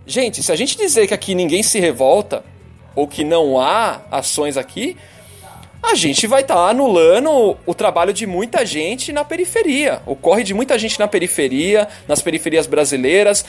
Gente, 0.08 0.42
se 0.42 0.50
a 0.50 0.56
gente 0.56 0.74
dizer 0.74 1.06
que 1.06 1.12
aqui 1.12 1.34
ninguém 1.34 1.62
se 1.62 1.78
revolta, 1.78 2.42
ou 2.96 3.06
que 3.06 3.22
não 3.22 3.60
há 3.60 4.00
ações 4.10 4.56
aqui, 4.56 4.96
a 5.82 5.94
gente 5.94 6.26
vai 6.26 6.40
estar 6.40 6.54
tá 6.54 6.70
anulando 6.70 7.58
o 7.66 7.74
trabalho 7.74 8.10
de 8.10 8.26
muita 8.26 8.64
gente 8.64 9.12
na 9.12 9.22
periferia. 9.22 10.00
Ocorre 10.06 10.42
de 10.42 10.54
muita 10.54 10.78
gente 10.78 10.98
na 10.98 11.06
periferia, 11.06 11.86
nas 12.08 12.22
periferias 12.22 12.66
brasileiras. 12.66 13.44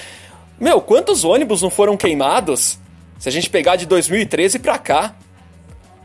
Meu, 0.59 0.81
quantos 0.81 1.23
ônibus 1.23 1.61
não 1.61 1.69
foram 1.69 1.95
queimados? 1.95 2.77
Se 3.17 3.29
a 3.29 3.31
gente 3.31 3.49
pegar 3.49 3.77
de 3.77 3.85
2013 3.85 4.59
para 4.59 4.77
cá, 4.77 5.15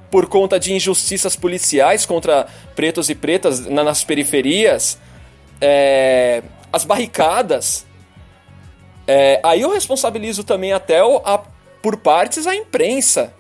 por 0.09 0.27
conta 0.29 0.61
de 0.61 0.73
injustiças 0.73 1.35
policiais 1.35 2.07
contra 2.07 2.47
pretos 2.77 3.11
e 3.11 3.17
pretas 3.17 3.67
nas 3.67 4.05
periferias, 4.05 5.01
é, 5.61 6.45
as 6.73 6.85
barricadas. 6.85 7.85
É, 9.07 9.41
aí 9.43 9.61
eu 9.61 9.71
responsabilizo 9.71 10.45
também 10.45 10.73
até 10.73 11.03
o, 11.05 11.19
a 11.25 11.43
por 11.83 11.99
partes 11.99 12.47
a 12.47 12.55
imprensa, 12.55 13.35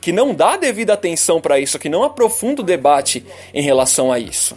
que 0.00 0.12
não 0.12 0.32
dá 0.32 0.56
devida 0.56 0.92
atenção 0.92 1.40
para 1.40 1.58
isso, 1.58 1.78
que 1.80 1.88
não 1.88 2.04
aprofunda 2.04 2.62
o 2.62 2.64
debate 2.64 3.26
em 3.52 3.60
relação 3.60 4.12
a 4.12 4.20
isso. 4.20 4.56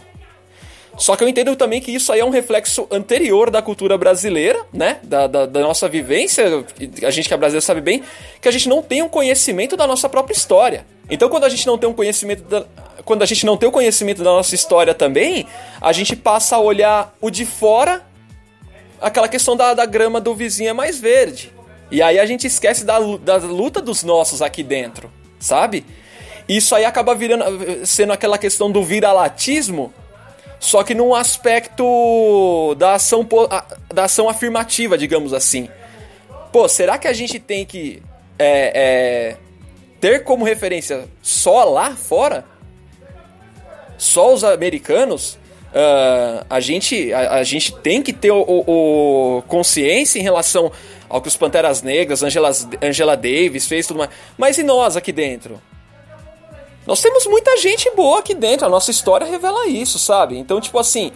Só 0.96 1.16
que 1.16 1.24
eu 1.24 1.28
entendo 1.28 1.56
também 1.56 1.80
que 1.80 1.90
isso 1.90 2.12
aí 2.12 2.20
é 2.20 2.24
um 2.24 2.30
reflexo 2.30 2.86
anterior 2.90 3.50
da 3.50 3.62
cultura 3.62 3.96
brasileira, 3.96 4.64
né? 4.72 4.98
Da, 5.02 5.26
da, 5.26 5.46
da, 5.46 5.60
nossa 5.60 5.88
vivência. 5.88 6.64
A 7.02 7.10
gente 7.10 7.26
que 7.26 7.34
é 7.34 7.36
brasileiro 7.36 7.64
sabe 7.64 7.80
bem 7.80 8.02
que 8.40 8.46
a 8.46 8.52
gente 8.52 8.68
não 8.68 8.82
tem 8.82 9.02
um 9.02 9.08
conhecimento 9.08 9.76
da 9.76 9.86
nossa 9.86 10.08
própria 10.08 10.34
história. 10.34 10.86
Então, 11.10 11.28
quando 11.28 11.44
a 11.44 11.48
gente 11.48 11.66
não 11.66 11.78
tem 11.78 11.88
um 11.88 11.94
conhecimento 11.94 12.42
da, 12.44 12.64
quando 13.04 13.22
a 13.22 13.26
gente 13.26 13.44
não 13.46 13.56
tem 13.56 13.68
o 13.68 13.72
conhecimento 13.72 14.22
da 14.22 14.30
nossa 14.30 14.54
história 14.54 14.94
também, 14.94 15.46
a 15.80 15.92
gente 15.92 16.14
passa 16.14 16.56
a 16.56 16.60
olhar 16.60 17.16
o 17.20 17.30
de 17.30 17.46
fora, 17.46 18.04
aquela 19.02 19.28
questão 19.28 19.56
da, 19.56 19.74
da 19.74 19.84
grama 19.84 20.20
do 20.20 20.34
vizinho 20.34 20.70
é 20.70 20.72
mais 20.72 20.98
verde. 20.98 21.52
E 21.90 22.00
aí 22.00 22.18
a 22.18 22.24
gente 22.24 22.46
esquece 22.46 22.84
da, 22.84 22.98
da 22.98 23.36
luta 23.36 23.82
dos 23.82 24.02
nossos 24.02 24.40
aqui 24.40 24.62
dentro, 24.62 25.10
sabe? 25.38 25.84
Isso 26.48 26.74
aí 26.74 26.84
acaba 26.84 27.14
virando, 27.14 27.44
sendo 27.86 28.12
aquela 28.12 28.38
questão 28.38 28.70
do 28.70 28.82
viralatismo, 28.82 29.92
só 30.58 30.82
que 30.82 30.94
num 30.94 31.14
aspecto 31.14 32.74
da 32.78 32.94
ação, 32.94 33.28
da 33.92 34.04
ação 34.04 34.28
afirmativa, 34.28 34.96
digamos 34.96 35.34
assim. 35.34 35.68
Pô, 36.52 36.68
será 36.68 36.98
que 36.98 37.08
a 37.08 37.12
gente 37.12 37.38
tem 37.38 37.66
que 37.66 38.02
é, 38.38 38.72
é, 38.74 39.36
ter 40.00 40.24
como 40.24 40.44
referência 40.44 41.08
só 41.20 41.64
lá 41.64 41.96
fora? 41.96 42.44
Só 43.98 44.32
os 44.32 44.44
americanos? 44.44 45.38
Uh, 45.72 46.44
a, 46.50 46.60
gente, 46.60 47.12
a, 47.14 47.36
a, 47.36 47.44
gente 47.44 47.74
tem 47.76 48.02
que 48.02 48.12
ter 48.12 48.30
o, 48.30 48.42
o, 48.42 49.38
o 49.38 49.42
consciência 49.42 50.18
em 50.18 50.22
relação 50.22 50.70
ao 51.08 51.20
que 51.22 51.28
os 51.28 51.36
Panteras 51.36 51.80
Negras, 51.80 52.22
Angela, 52.22 52.50
Angela 52.82 53.16
Davis 53.16 53.66
fez 53.66 53.86
tudo 53.86 53.98
mais. 53.98 54.10
Mas 54.36 54.58
e 54.58 54.62
nós 54.62 54.98
aqui 54.98 55.12
dentro? 55.12 55.60
Nós 56.86 57.00
temos 57.00 57.24
muita 57.26 57.56
gente 57.56 57.90
boa 57.96 58.18
aqui 58.18 58.34
dentro, 58.34 58.66
a 58.66 58.68
nossa 58.68 58.90
história 58.90 59.26
revela 59.26 59.66
isso, 59.66 59.98
sabe? 59.98 60.36
Então, 60.36 60.60
tipo 60.60 60.78
assim, 60.78 61.10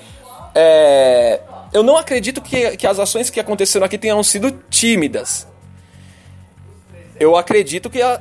é... 0.54 1.40
eu 1.72 1.82
não 1.82 1.96
acredito 1.96 2.40
que, 2.40 2.78
que 2.78 2.86
as 2.86 2.98
ações 2.98 3.28
que 3.28 3.40
aconteceram 3.40 3.84
aqui 3.84 3.98
tenham 3.98 4.22
sido 4.22 4.52
tímidas. 4.70 5.46
Eu 7.18 7.36
acredito 7.36 7.90
que 7.90 8.00
a, 8.00 8.20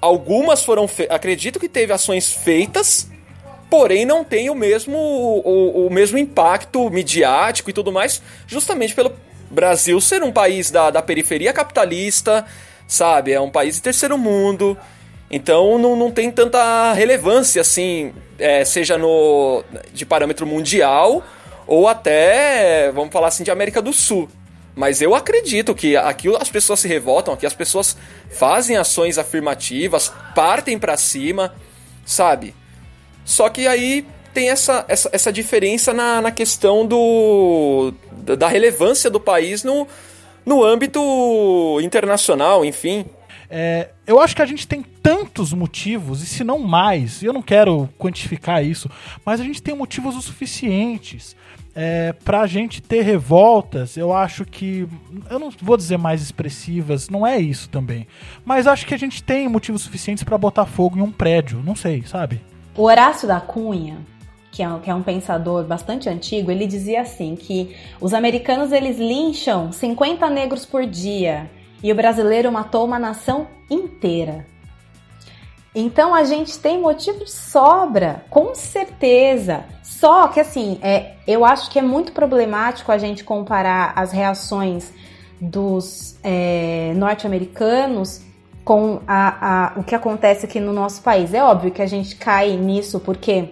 algumas 0.00 0.62
foram 0.62 0.88
feitas. 0.88 1.14
Acredito 1.14 1.58
que 1.60 1.68
teve 1.68 1.92
ações 1.92 2.32
feitas, 2.32 3.09
porém 3.70 4.04
não 4.04 4.24
tem 4.24 4.50
o 4.50 4.54
mesmo, 4.54 4.98
o, 4.98 5.86
o 5.86 5.90
mesmo 5.90 6.18
impacto 6.18 6.90
midiático 6.90 7.70
e 7.70 7.72
tudo 7.72 7.92
mais, 7.92 8.20
justamente 8.46 8.94
pelo, 8.94 9.14
Brasil 9.50 10.00
ser 10.00 10.22
um 10.22 10.30
país 10.30 10.70
da, 10.70 10.90
da 10.90 11.02
periferia 11.02 11.52
capitalista, 11.52 12.46
sabe? 12.86 13.32
É 13.32 13.40
um 13.40 13.50
país 13.50 13.74
de 13.74 13.82
terceiro 13.82 14.16
mundo. 14.16 14.78
Então 15.28 15.76
não, 15.76 15.96
não 15.96 16.10
tem 16.10 16.30
tanta 16.30 16.92
relevância 16.92 17.60
assim, 17.60 18.12
é, 18.38 18.64
seja 18.64 18.96
no 18.96 19.64
de 19.92 20.06
parâmetro 20.06 20.46
mundial 20.46 21.22
ou 21.66 21.88
até, 21.88 22.90
vamos 22.92 23.12
falar 23.12 23.28
assim, 23.28 23.42
de 23.42 23.50
América 23.50 23.82
do 23.82 23.92
Sul. 23.92 24.28
Mas 24.74 25.02
eu 25.02 25.14
acredito 25.14 25.74
que 25.74 25.96
aqui 25.96 26.28
as 26.36 26.48
pessoas 26.48 26.80
se 26.80 26.88
revoltam, 26.88 27.34
aqui 27.34 27.44
as 27.44 27.54
pessoas 27.54 27.96
fazem 28.30 28.76
ações 28.76 29.18
afirmativas, 29.18 30.12
partem 30.34 30.78
para 30.78 30.96
cima, 30.96 31.54
sabe? 32.06 32.54
Só 33.30 33.48
que 33.48 33.64
aí 33.68 34.04
tem 34.34 34.50
essa, 34.50 34.84
essa, 34.88 35.08
essa 35.12 35.32
diferença 35.32 35.94
na, 35.94 36.20
na 36.20 36.32
questão 36.32 36.84
do, 36.84 37.94
da 38.36 38.48
relevância 38.48 39.08
do 39.08 39.20
país 39.20 39.62
no, 39.62 39.86
no 40.44 40.64
âmbito 40.64 41.00
internacional, 41.80 42.64
enfim. 42.64 43.06
É, 43.48 43.90
eu 44.04 44.20
acho 44.20 44.34
que 44.34 44.42
a 44.42 44.46
gente 44.46 44.66
tem 44.66 44.82
tantos 44.82 45.52
motivos, 45.52 46.24
e 46.24 46.26
se 46.26 46.42
não 46.42 46.58
mais, 46.58 47.22
eu 47.22 47.32
não 47.32 47.40
quero 47.40 47.88
quantificar 47.96 48.64
isso, 48.64 48.90
mas 49.24 49.40
a 49.40 49.44
gente 49.44 49.62
tem 49.62 49.76
motivos 49.76 50.16
o 50.16 50.22
suficientes 50.22 51.36
é, 51.72 52.12
pra 52.24 52.48
gente 52.48 52.82
ter 52.82 53.02
revoltas. 53.02 53.96
Eu 53.96 54.12
acho 54.12 54.44
que. 54.44 54.88
Eu 55.30 55.38
não 55.38 55.52
vou 55.62 55.76
dizer 55.76 55.98
mais 55.98 56.20
expressivas, 56.20 57.08
não 57.08 57.24
é 57.24 57.38
isso 57.38 57.68
também. 57.68 58.08
Mas 58.44 58.66
acho 58.66 58.84
que 58.84 58.94
a 58.94 58.98
gente 58.98 59.22
tem 59.22 59.48
motivos 59.48 59.82
suficientes 59.82 60.24
para 60.24 60.36
botar 60.36 60.66
fogo 60.66 60.98
em 60.98 61.00
um 61.00 61.12
prédio, 61.12 61.62
não 61.64 61.76
sei, 61.76 62.02
sabe? 62.02 62.40
O 62.76 62.82
Horácio 62.82 63.26
da 63.26 63.40
Cunha, 63.40 63.98
que 64.52 64.62
é, 64.62 64.68
um, 64.68 64.80
que 64.80 64.90
é 64.90 64.94
um 64.94 65.02
pensador 65.02 65.64
bastante 65.64 66.08
antigo, 66.08 66.50
ele 66.50 66.66
dizia 66.66 67.02
assim 67.02 67.36
que 67.36 67.76
os 68.00 68.14
americanos 68.14 68.72
eles 68.72 68.98
lincham 68.98 69.72
50 69.72 70.28
negros 70.30 70.64
por 70.64 70.86
dia 70.86 71.50
e 71.82 71.90
o 71.90 71.94
brasileiro 71.94 72.50
matou 72.50 72.84
uma 72.84 72.98
nação 72.98 73.46
inteira. 73.68 74.46
Então 75.74 76.14
a 76.14 76.24
gente 76.24 76.58
tem 76.58 76.80
motivo 76.80 77.24
de 77.24 77.30
sobra, 77.30 78.24
com 78.28 78.54
certeza. 78.54 79.64
Só 79.82 80.28
que 80.28 80.40
assim, 80.40 80.78
é, 80.82 81.14
eu 81.26 81.44
acho 81.44 81.70
que 81.70 81.78
é 81.78 81.82
muito 81.82 82.12
problemático 82.12 82.90
a 82.90 82.98
gente 82.98 83.22
comparar 83.22 83.92
as 83.94 84.10
reações 84.10 84.92
dos 85.40 86.18
é, 86.22 86.92
norte-americanos 86.96 88.22
com 88.70 89.00
a, 89.04 89.72
a, 89.74 89.80
o 89.80 89.82
que 89.82 89.96
acontece 89.96 90.46
aqui 90.46 90.60
no 90.60 90.72
nosso 90.72 91.02
país. 91.02 91.34
É 91.34 91.42
óbvio 91.42 91.72
que 91.72 91.82
a 91.82 91.86
gente 91.86 92.14
cai 92.14 92.56
nisso 92.56 93.00
porque 93.00 93.48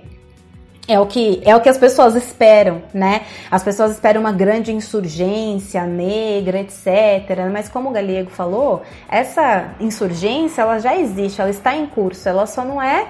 é 0.87 1.01
o 1.01 1.07
que 1.07 1.43
é 1.45 1.57
o 1.57 1.61
que 1.61 1.69
as 1.69 1.77
pessoas 1.77 2.15
esperam, 2.15 2.85
né? 2.95 3.23
As 3.51 3.65
pessoas 3.65 3.91
esperam 3.91 4.21
uma 4.21 4.31
grande 4.31 4.73
insurgência 4.73 5.85
negra, 5.85 6.61
etc. 6.61 7.51
Mas 7.53 7.69
como 7.69 7.89
o 7.89 7.93
Galego 7.93 8.31
falou, 8.31 8.83
essa 9.09 9.75
insurgência 9.81 10.63
ela 10.63 10.79
já 10.79 10.97
existe, 10.97 11.41
ela 11.41 11.51
está 11.51 11.75
em 11.75 11.89
curso, 11.89 12.29
ela 12.29 12.47
só 12.47 12.65
não 12.65 12.81
é 12.81 13.09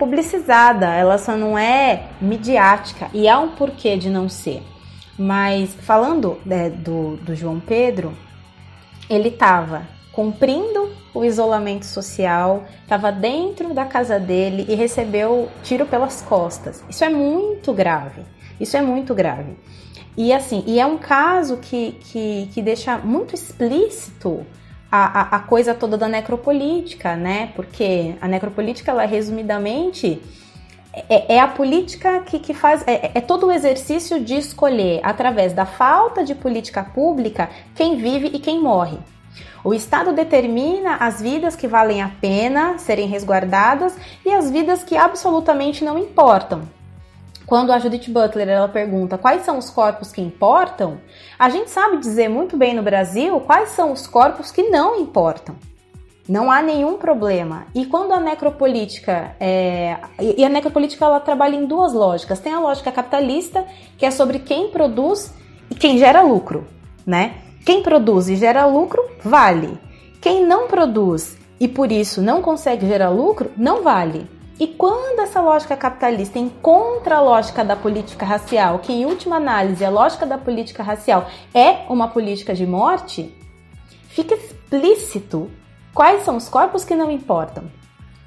publicizada, 0.00 0.96
ela 0.96 1.16
só 1.16 1.36
não 1.36 1.56
é 1.56 2.08
midiática 2.20 3.08
e 3.14 3.28
há 3.28 3.38
um 3.38 3.50
porquê 3.50 3.96
de 3.96 4.10
não 4.10 4.28
ser. 4.28 4.64
Mas 5.16 5.72
falando 5.76 6.40
né, 6.44 6.70
do, 6.70 7.14
do 7.18 7.36
João 7.36 7.60
Pedro, 7.60 8.12
ele 9.08 9.28
estava 9.28 9.94
cumprindo 10.16 10.88
o 11.12 11.26
isolamento 11.26 11.84
social, 11.84 12.64
estava 12.82 13.12
dentro 13.12 13.74
da 13.74 13.84
casa 13.84 14.18
dele 14.18 14.64
e 14.66 14.74
recebeu 14.74 15.50
tiro 15.62 15.84
pelas 15.84 16.22
costas. 16.22 16.82
Isso 16.88 17.04
é 17.04 17.10
muito 17.10 17.70
grave. 17.74 18.22
Isso 18.58 18.78
é 18.78 18.80
muito 18.80 19.14
grave. 19.14 19.58
E 20.16 20.32
assim, 20.32 20.64
e 20.66 20.80
é 20.80 20.86
um 20.86 20.96
caso 20.96 21.58
que, 21.58 21.98
que, 22.00 22.48
que 22.54 22.62
deixa 22.62 22.96
muito 22.96 23.34
explícito 23.34 24.46
a, 24.90 25.20
a, 25.20 25.36
a, 25.36 25.38
coisa 25.40 25.74
toda 25.74 25.98
da 25.98 26.08
necropolítica, 26.08 27.14
né? 27.14 27.52
Porque 27.54 28.14
a 28.18 28.26
necropolítica, 28.26 28.92
ela 28.92 29.04
resumidamente 29.04 30.22
é, 31.10 31.34
é 31.34 31.40
a 31.40 31.46
política 31.46 32.20
que, 32.20 32.38
que 32.38 32.54
faz. 32.54 32.82
É, 32.86 33.10
é 33.14 33.20
todo 33.20 33.48
o 33.48 33.52
exercício 33.52 34.18
de 34.18 34.36
escolher, 34.36 35.00
através 35.02 35.52
da 35.52 35.66
falta 35.66 36.24
de 36.24 36.34
política 36.34 36.82
pública, 36.82 37.50
quem 37.74 37.98
vive 37.98 38.28
e 38.28 38.38
quem 38.38 38.58
morre. 38.58 38.96
O 39.66 39.74
Estado 39.74 40.12
determina 40.12 40.94
as 41.00 41.20
vidas 41.20 41.56
que 41.56 41.66
valem 41.66 42.00
a 42.00 42.08
pena 42.08 42.78
serem 42.78 43.08
resguardadas 43.08 43.96
e 44.24 44.32
as 44.32 44.48
vidas 44.48 44.84
que 44.84 44.96
absolutamente 44.96 45.84
não 45.84 45.98
importam. 45.98 46.62
Quando 47.44 47.72
a 47.72 47.78
Judith 47.80 48.08
Butler 48.08 48.48
ela 48.48 48.68
pergunta 48.68 49.18
quais 49.18 49.42
são 49.42 49.58
os 49.58 49.68
corpos 49.68 50.12
que 50.12 50.20
importam, 50.20 51.00
a 51.36 51.50
gente 51.50 51.68
sabe 51.68 51.96
dizer 51.96 52.28
muito 52.28 52.56
bem 52.56 52.76
no 52.76 52.82
Brasil 52.84 53.40
quais 53.40 53.70
são 53.70 53.90
os 53.90 54.06
corpos 54.06 54.52
que 54.52 54.68
não 54.68 55.00
importam. 55.00 55.56
Não 56.28 56.48
há 56.48 56.62
nenhum 56.62 56.96
problema. 56.96 57.66
E 57.74 57.86
quando 57.86 58.12
a 58.12 58.20
necropolítica 58.20 59.34
é... 59.40 59.96
e 60.20 60.44
a 60.44 60.48
necropolítica 60.48 61.04
ela 61.04 61.18
trabalha 61.18 61.56
em 61.56 61.66
duas 61.66 61.92
lógicas. 61.92 62.38
Tem 62.38 62.52
a 62.52 62.60
lógica 62.60 62.92
capitalista, 62.92 63.66
que 63.98 64.06
é 64.06 64.12
sobre 64.12 64.38
quem 64.38 64.68
produz 64.68 65.34
e 65.68 65.74
quem 65.74 65.98
gera 65.98 66.22
lucro, 66.22 66.68
né? 67.04 67.45
Quem 67.66 67.82
produz 67.82 68.28
e 68.28 68.36
gera 68.36 68.64
lucro 68.64 69.04
vale. 69.24 69.76
Quem 70.20 70.46
não 70.46 70.68
produz 70.68 71.36
e 71.58 71.66
por 71.66 71.90
isso 71.90 72.22
não 72.22 72.40
consegue 72.40 72.86
gerar 72.86 73.08
lucro 73.08 73.50
não 73.56 73.82
vale. 73.82 74.30
E 74.60 74.68
quando 74.68 75.18
essa 75.18 75.40
lógica 75.40 75.76
capitalista 75.76 76.38
encontra 76.38 77.16
a 77.16 77.20
lógica 77.20 77.64
da 77.64 77.74
política 77.74 78.24
racial, 78.24 78.78
que 78.78 78.92
em 78.92 79.04
última 79.04 79.38
análise 79.38 79.84
a 79.84 79.90
lógica 79.90 80.24
da 80.24 80.38
política 80.38 80.84
racial 80.84 81.26
é 81.52 81.84
uma 81.88 82.06
política 82.06 82.54
de 82.54 82.64
morte, 82.64 83.36
fica 84.10 84.36
explícito 84.36 85.50
quais 85.92 86.22
são 86.22 86.36
os 86.36 86.48
corpos 86.48 86.84
que 86.84 86.94
não 86.94 87.10
importam. 87.10 87.64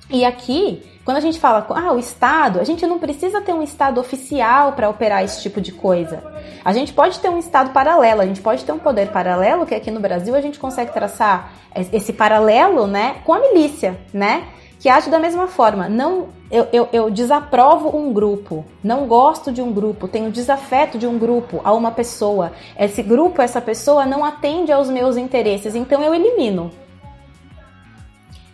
E 0.09 0.25
aqui, 0.25 0.83
quando 1.05 1.17
a 1.17 1.21
gente 1.21 1.39
fala, 1.39 1.65
ah, 1.69 1.93
o 1.93 1.99
Estado, 1.99 2.59
a 2.59 2.63
gente 2.63 2.85
não 2.87 2.97
precisa 2.97 3.41
ter 3.41 3.53
um 3.53 3.61
Estado 3.61 3.99
oficial 3.99 4.73
para 4.73 4.89
operar 4.89 5.23
esse 5.23 5.41
tipo 5.41 5.61
de 5.61 5.71
coisa. 5.71 6.23
A 6.65 6.73
gente 6.73 6.93
pode 6.93 7.19
ter 7.19 7.29
um 7.29 7.37
Estado 7.37 7.71
paralelo, 7.71 8.21
a 8.21 8.25
gente 8.25 8.41
pode 8.41 8.63
ter 8.63 8.71
um 8.71 8.79
poder 8.79 9.09
paralelo, 9.11 9.65
que 9.65 9.75
aqui 9.75 9.91
no 9.91 9.99
Brasil 9.99 10.35
a 10.35 10.41
gente 10.41 10.57
consegue 10.57 10.91
traçar 10.91 11.53
esse 11.93 12.11
paralelo, 12.11 12.87
né, 12.87 13.17
com 13.23 13.33
a 13.33 13.39
milícia, 13.39 13.99
né? 14.13 14.47
que 14.79 14.87
age 14.87 15.09
da 15.09 15.19
mesma 15.19 15.47
forma. 15.47 15.89
Não, 15.89 16.29
eu, 16.49 16.67
eu, 16.71 16.89
eu, 16.93 17.11
desaprovo 17.11 17.95
um 17.95 18.13
grupo, 18.13 18.65
não 18.81 19.05
gosto 19.07 19.51
de 19.51 19.61
um 19.61 19.73
grupo, 19.73 20.07
tenho 20.07 20.31
desafeto 20.31 20.97
de 20.97 21.05
um 21.05 21.19
grupo 21.19 21.59
a 21.63 21.73
uma 21.73 21.91
pessoa. 21.91 22.53
Esse 22.79 23.03
grupo, 23.03 23.41
essa 23.41 23.59
pessoa 23.59 24.05
não 24.05 24.23
atende 24.23 24.71
aos 24.71 24.89
meus 24.89 25.17
interesses, 25.17 25.75
então 25.75 26.01
eu 26.01 26.15
elimino. 26.15 26.71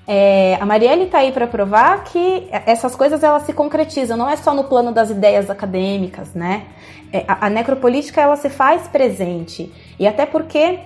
É, 0.07 0.55
a 0.61 0.65
Marielle 0.65 1.05
está 1.05 1.19
aí 1.19 1.31
para 1.31 1.47
provar 1.47 2.03
que 2.03 2.47
essas 2.51 2.95
coisas 2.95 3.23
elas 3.23 3.43
se 3.43 3.53
concretizam, 3.53 4.15
não 4.15 4.29
é 4.29 4.35
só 4.35 4.53
no 4.53 4.65
plano 4.65 4.91
das 4.91 5.09
ideias 5.09 5.49
acadêmicas, 5.49 6.33
né? 6.33 6.65
É, 7.11 7.25
a, 7.27 7.47
a 7.47 7.49
necropolítica 7.49 8.21
ela 8.21 8.35
se 8.35 8.49
faz 8.49 8.87
presente 8.87 9.73
e 9.99 10.07
até 10.07 10.25
porque 10.25 10.79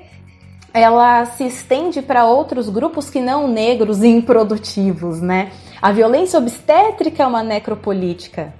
ela 0.74 1.26
se 1.26 1.46
estende 1.46 2.02
para 2.02 2.26
outros 2.26 2.70
grupos 2.70 3.10
que 3.10 3.20
não 3.20 3.48
negros 3.48 4.02
e 4.04 4.08
improdutivos, 4.10 5.22
né? 5.22 5.52
A 5.82 5.92
violência 5.92 6.40
obstétrica 6.40 7.24
é 7.24 7.28
uma 7.28 7.44
necropolítica. 7.44 8.54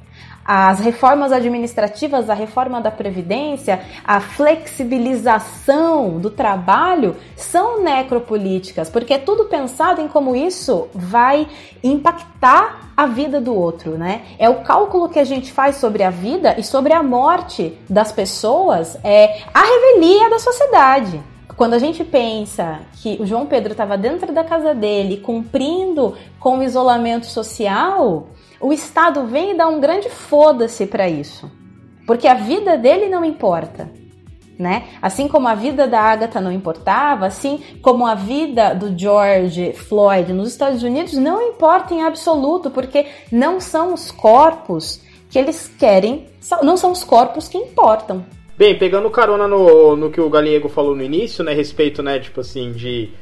As 0.44 0.80
reformas 0.80 1.32
administrativas, 1.32 2.30
a 2.30 2.34
reforma 2.34 2.82
da 2.82 2.90
Previdência, 2.90 3.82
a 4.04 4.20
flexibilização 4.20 6.18
do 6.20 6.30
trabalho 6.32 7.16
são 7.36 7.84
necropolíticas, 7.84 8.90
porque 8.90 9.14
é 9.14 9.18
tudo 9.20 9.46
pensado 9.46 10.02
em 10.02 10.08
como 10.08 10.36
isso 10.36 10.88
vai 10.94 11.48
impactar 11.84 12.92
a 12.98 13.06
vida 13.06 13.40
do 13.40 13.56
outro, 13.56 13.92
né? 13.92 14.24
É 14.38 14.50
o 14.50 14.62
cálculo 14.62 15.08
que 15.08 15.20
a 15.20 15.24
gente 15.24 15.54
faz 15.54 15.76
sobre 15.78 16.04
a 16.04 16.10
vida 16.10 16.56
e 16.58 16.64
sobre 16.64 16.94
a 16.94 17.04
morte 17.04 17.78
das 17.90 18.12
pessoas, 18.12 18.98
é 19.04 19.44
a 19.54 19.62
revelia 19.62 20.30
da 20.30 20.40
sociedade. 20.40 21.22
Quando 21.56 21.74
a 21.74 21.80
gente 21.80 22.04
pensa 22.06 22.80
que 23.02 23.18
o 23.20 23.26
João 23.26 23.46
Pedro 23.46 23.74
estava 23.74 23.98
dentro 23.98 24.32
da 24.32 24.46
casa 24.46 24.74
dele, 24.74 25.18
cumprindo 25.18 26.16
com 26.40 26.60
o 26.60 26.64
isolamento 26.64 27.26
social, 27.26 28.28
o 28.60 28.74
Estado 28.74 29.26
vem 29.26 29.52
e 29.52 29.58
dá 29.58 29.68
um 29.68 29.80
grande 29.80 30.10
foda-se 30.10 30.86
para 30.86 31.08
isso. 31.08 31.50
Porque 32.06 32.28
a 32.28 32.34
vida 32.34 32.78
dele 32.78 33.08
não 33.08 33.24
importa. 33.24 33.90
Né? 34.58 34.90
Assim 35.02 35.28
como 35.30 35.48
a 35.48 35.56
vida 35.56 35.88
da 35.88 36.02
Agatha 36.02 36.42
não 36.42 36.52
importava, 36.52 37.26
assim 37.26 37.64
como 37.82 38.06
a 38.06 38.14
vida 38.14 38.74
do 38.74 38.98
George 38.98 39.72
Floyd 39.72 40.34
nos 40.34 40.50
Estados 40.50 40.84
Unidos 40.84 41.14
não 41.14 41.42
importa 41.42 41.94
em 41.94 42.04
absoluto, 42.04 42.70
porque 42.70 43.06
não 43.32 43.62
são 43.62 43.94
os 43.94 44.12
corpos 44.12 45.02
que 45.30 45.40
eles 45.40 45.72
querem, 45.80 46.26
não 46.62 46.76
são 46.76 46.92
os 46.92 47.06
corpos 47.06 47.48
que 47.48 47.58
importam. 47.58 48.26
Bem, 48.58 48.78
pegando 48.78 49.10
carona 49.10 49.48
no, 49.48 49.96
no 49.96 50.12
que 50.12 50.20
o 50.20 50.30
Galego 50.30 50.68
falou 50.68 50.94
no 50.94 51.04
início, 51.04 51.42
né, 51.42 51.54
respeito, 51.54 52.04
né, 52.04 52.20
tipo 52.20 52.42
assim, 52.42 52.74
de 52.74 53.14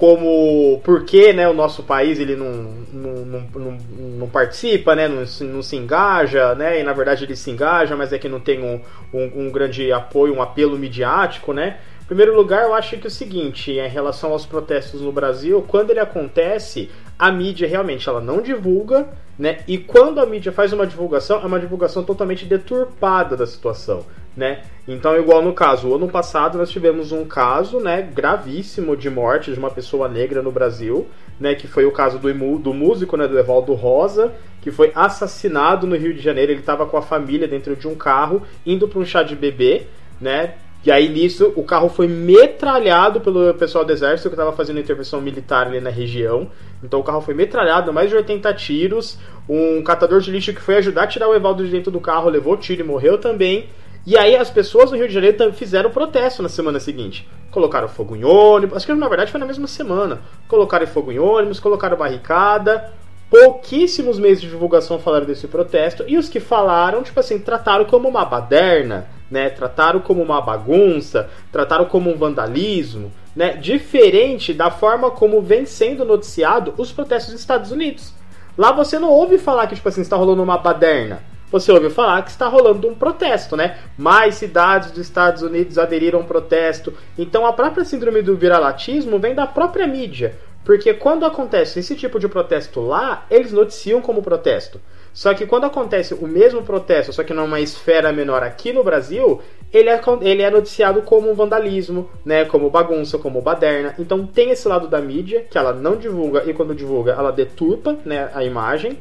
como, 0.00 0.80
por 0.82 1.04
que, 1.04 1.30
né, 1.30 1.46
o 1.46 1.52
nosso 1.52 1.82
país 1.82 2.18
ele 2.18 2.34
não, 2.34 2.50
não, 2.90 3.14
não, 3.54 3.78
não, 4.18 4.28
participa, 4.30 4.96
né, 4.96 5.06
não, 5.06 5.26
não 5.46 5.62
se 5.62 5.76
engaja, 5.76 6.54
né, 6.54 6.80
e 6.80 6.82
na 6.82 6.94
verdade 6.94 7.26
ele 7.26 7.36
se 7.36 7.50
engaja, 7.50 7.94
mas 7.94 8.10
é 8.10 8.18
que 8.18 8.26
não 8.26 8.40
tem 8.40 8.64
um, 8.64 8.80
um, 9.12 9.42
um 9.42 9.50
grande 9.50 9.92
apoio, 9.92 10.34
um 10.34 10.40
apelo 10.40 10.78
midiático, 10.78 11.52
né, 11.52 11.80
em 12.02 12.06
primeiro 12.06 12.34
lugar, 12.34 12.62
eu 12.62 12.72
acho 12.72 12.96
que 12.96 13.06
é 13.06 13.08
o 13.08 13.10
seguinte, 13.10 13.72
em 13.72 13.88
relação 13.88 14.32
aos 14.32 14.46
protestos 14.46 15.02
no 15.02 15.12
Brasil, 15.12 15.62
quando 15.68 15.90
ele 15.90 16.00
acontece, 16.00 16.90
a 17.18 17.30
mídia 17.30 17.68
realmente 17.68 18.08
ela 18.08 18.22
não 18.22 18.40
divulga, 18.40 19.06
né? 19.38 19.58
E 19.68 19.78
quando 19.78 20.18
a 20.18 20.26
mídia 20.26 20.50
faz 20.50 20.72
uma 20.72 20.86
divulgação, 20.86 21.40
é 21.40 21.46
uma 21.46 21.60
divulgação 21.60 22.02
totalmente 22.02 22.44
deturpada 22.46 23.36
da 23.36 23.46
situação 23.46 24.04
né? 24.36 24.62
Então, 24.86 25.16
igual 25.16 25.42
no 25.42 25.52
caso, 25.52 25.94
ano 25.94 26.08
passado 26.08 26.58
nós 26.58 26.70
tivemos 26.70 27.12
um 27.12 27.24
caso, 27.24 27.78
né, 27.78 28.02
gravíssimo 28.02 28.96
de 28.96 29.10
morte 29.10 29.52
de 29.52 29.58
uma 29.58 29.70
pessoa 29.70 30.08
negra 30.08 30.42
no 30.42 30.50
Brasil, 30.50 31.06
né, 31.38 31.54
que 31.54 31.66
foi 31.66 31.84
o 31.84 31.92
caso 31.92 32.18
do, 32.18 32.58
do 32.58 32.74
músico, 32.74 33.16
né, 33.16 33.26
do 33.26 33.38
Evaldo 33.38 33.72
Rosa, 33.74 34.32
que 34.60 34.70
foi 34.70 34.92
assassinado 34.94 35.86
no 35.86 35.96
Rio 35.96 36.12
de 36.12 36.20
Janeiro. 36.20 36.52
Ele 36.52 36.60
estava 36.60 36.86
com 36.86 36.96
a 36.96 37.02
família 37.02 37.48
dentro 37.48 37.74
de 37.76 37.88
um 37.88 37.94
carro, 37.94 38.42
indo 38.64 38.86
para 38.86 38.98
um 38.98 39.04
chá 39.04 39.22
de 39.22 39.34
bebê, 39.34 39.86
né? 40.20 40.54
E 40.82 40.90
aí 40.90 41.10
nisso 41.10 41.52
o 41.56 41.62
carro 41.62 41.90
foi 41.90 42.08
metralhado 42.08 43.20
pelo 43.20 43.52
pessoal 43.54 43.84
do 43.84 43.92
exército 43.92 44.30
que 44.30 44.34
estava 44.34 44.52
fazendo 44.52 44.80
intervenção 44.80 45.20
militar 45.20 45.66
ali 45.66 45.78
na 45.78 45.90
região. 45.90 46.50
Então 46.82 47.00
o 47.00 47.04
carro 47.04 47.20
foi 47.20 47.34
metralhado, 47.34 47.92
mais 47.92 48.08
de 48.08 48.16
80 48.16 48.52
tiros. 48.54 49.18
Um 49.46 49.82
catador 49.82 50.20
de 50.20 50.30
lixo 50.30 50.54
que 50.54 50.60
foi 50.60 50.76
ajudar 50.76 51.02
a 51.02 51.06
tirar 51.06 51.28
o 51.28 51.34
Evaldo 51.34 51.64
de 51.64 51.70
dentro 51.70 51.90
do 51.90 52.00
carro 52.00 52.30
levou 52.30 52.56
tiro 52.56 52.80
e 52.80 52.84
morreu 52.84 53.18
também. 53.18 53.68
E 54.06 54.16
aí 54.16 54.34
as 54.34 54.48
pessoas 54.48 54.90
do 54.90 54.96
Rio 54.96 55.06
de 55.06 55.14
Janeiro 55.14 55.52
fizeram 55.52 55.90
protesto 55.90 56.42
na 56.42 56.48
semana 56.48 56.80
seguinte. 56.80 57.28
Colocaram 57.50 57.88
fogo 57.88 58.16
em 58.16 58.24
ônibus, 58.24 58.78
acho 58.78 58.86
que 58.86 58.94
na 58.94 59.08
verdade 59.08 59.30
foi 59.30 59.40
na 59.40 59.46
mesma 59.46 59.66
semana. 59.66 60.20
Colocaram 60.48 60.86
fogo 60.86 61.12
em 61.12 61.18
ônibus, 61.18 61.60
colocaram 61.60 61.96
barricada. 61.96 62.92
Pouquíssimos 63.28 64.18
meses 64.18 64.40
de 64.40 64.48
divulgação 64.48 64.98
falaram 64.98 65.26
desse 65.26 65.46
protesto. 65.46 66.04
E 66.08 66.16
os 66.16 66.28
que 66.28 66.40
falaram, 66.40 67.02
tipo 67.02 67.20
assim, 67.20 67.38
trataram 67.38 67.84
como 67.84 68.08
uma 68.08 68.24
baderna, 68.24 69.06
né? 69.30 69.50
Trataram 69.50 70.00
como 70.00 70.22
uma 70.22 70.40
bagunça, 70.40 71.28
trataram 71.52 71.84
como 71.84 72.10
um 72.10 72.16
vandalismo, 72.16 73.12
né? 73.36 73.52
Diferente 73.52 74.52
da 74.52 74.70
forma 74.70 75.10
como 75.10 75.42
vem 75.42 75.66
sendo 75.66 76.04
noticiado 76.04 76.74
os 76.76 76.90
protestos 76.90 77.32
dos 77.32 77.40
Estados 77.40 77.70
Unidos. 77.70 78.14
Lá 78.58 78.72
você 78.72 78.98
não 78.98 79.10
ouve 79.10 79.38
falar 79.38 79.66
que, 79.66 79.76
tipo 79.76 79.88
assim, 79.88 80.00
está 80.00 80.16
rolando 80.16 80.42
uma 80.42 80.58
baderna 80.58 81.29
você 81.50 81.72
ouviu 81.72 81.90
falar 81.90 82.22
que 82.22 82.30
está 82.30 82.46
rolando 82.46 82.88
um 82.88 82.94
protesto, 82.94 83.56
né? 83.56 83.78
Mais 83.98 84.36
cidades 84.36 84.90
dos 84.90 85.00
Estados 85.00 85.42
Unidos 85.42 85.78
aderiram 85.78 86.20
ao 86.20 86.24
protesto. 86.24 86.94
Então 87.18 87.44
a 87.46 87.52
própria 87.52 87.84
síndrome 87.84 88.22
do 88.22 88.36
viralatismo 88.36 89.18
vem 89.18 89.34
da 89.34 89.46
própria 89.46 89.86
mídia. 89.86 90.38
Porque 90.64 90.92
quando 90.94 91.24
acontece 91.24 91.80
esse 91.80 91.96
tipo 91.96 92.18
de 92.18 92.28
protesto 92.28 92.80
lá, 92.80 93.24
eles 93.30 93.52
noticiam 93.52 94.00
como 94.00 94.22
protesto. 94.22 94.80
Só 95.12 95.34
que 95.34 95.46
quando 95.46 95.64
acontece 95.64 96.14
o 96.14 96.26
mesmo 96.26 96.62
protesto, 96.62 97.12
só 97.12 97.24
que 97.24 97.34
numa 97.34 97.60
esfera 97.60 98.12
menor 98.12 98.42
aqui 98.42 98.72
no 98.72 98.84
Brasil, 98.84 99.40
ele 99.72 99.88
é, 99.88 100.00
ele 100.20 100.42
é 100.42 100.50
noticiado 100.50 101.02
como 101.02 101.34
vandalismo, 101.34 102.08
né, 102.24 102.44
como 102.44 102.70
bagunça, 102.70 103.18
como 103.18 103.40
baderna. 103.40 103.94
Então 103.98 104.24
tem 104.26 104.50
esse 104.50 104.68
lado 104.68 104.86
da 104.86 105.00
mídia, 105.00 105.44
que 105.50 105.58
ela 105.58 105.72
não 105.72 105.96
divulga, 105.96 106.44
e 106.48 106.54
quando 106.54 106.74
divulga, 106.74 107.12
ela 107.12 107.32
deturpa 107.32 107.96
né, 108.04 108.30
a 108.32 108.44
imagem. 108.44 108.98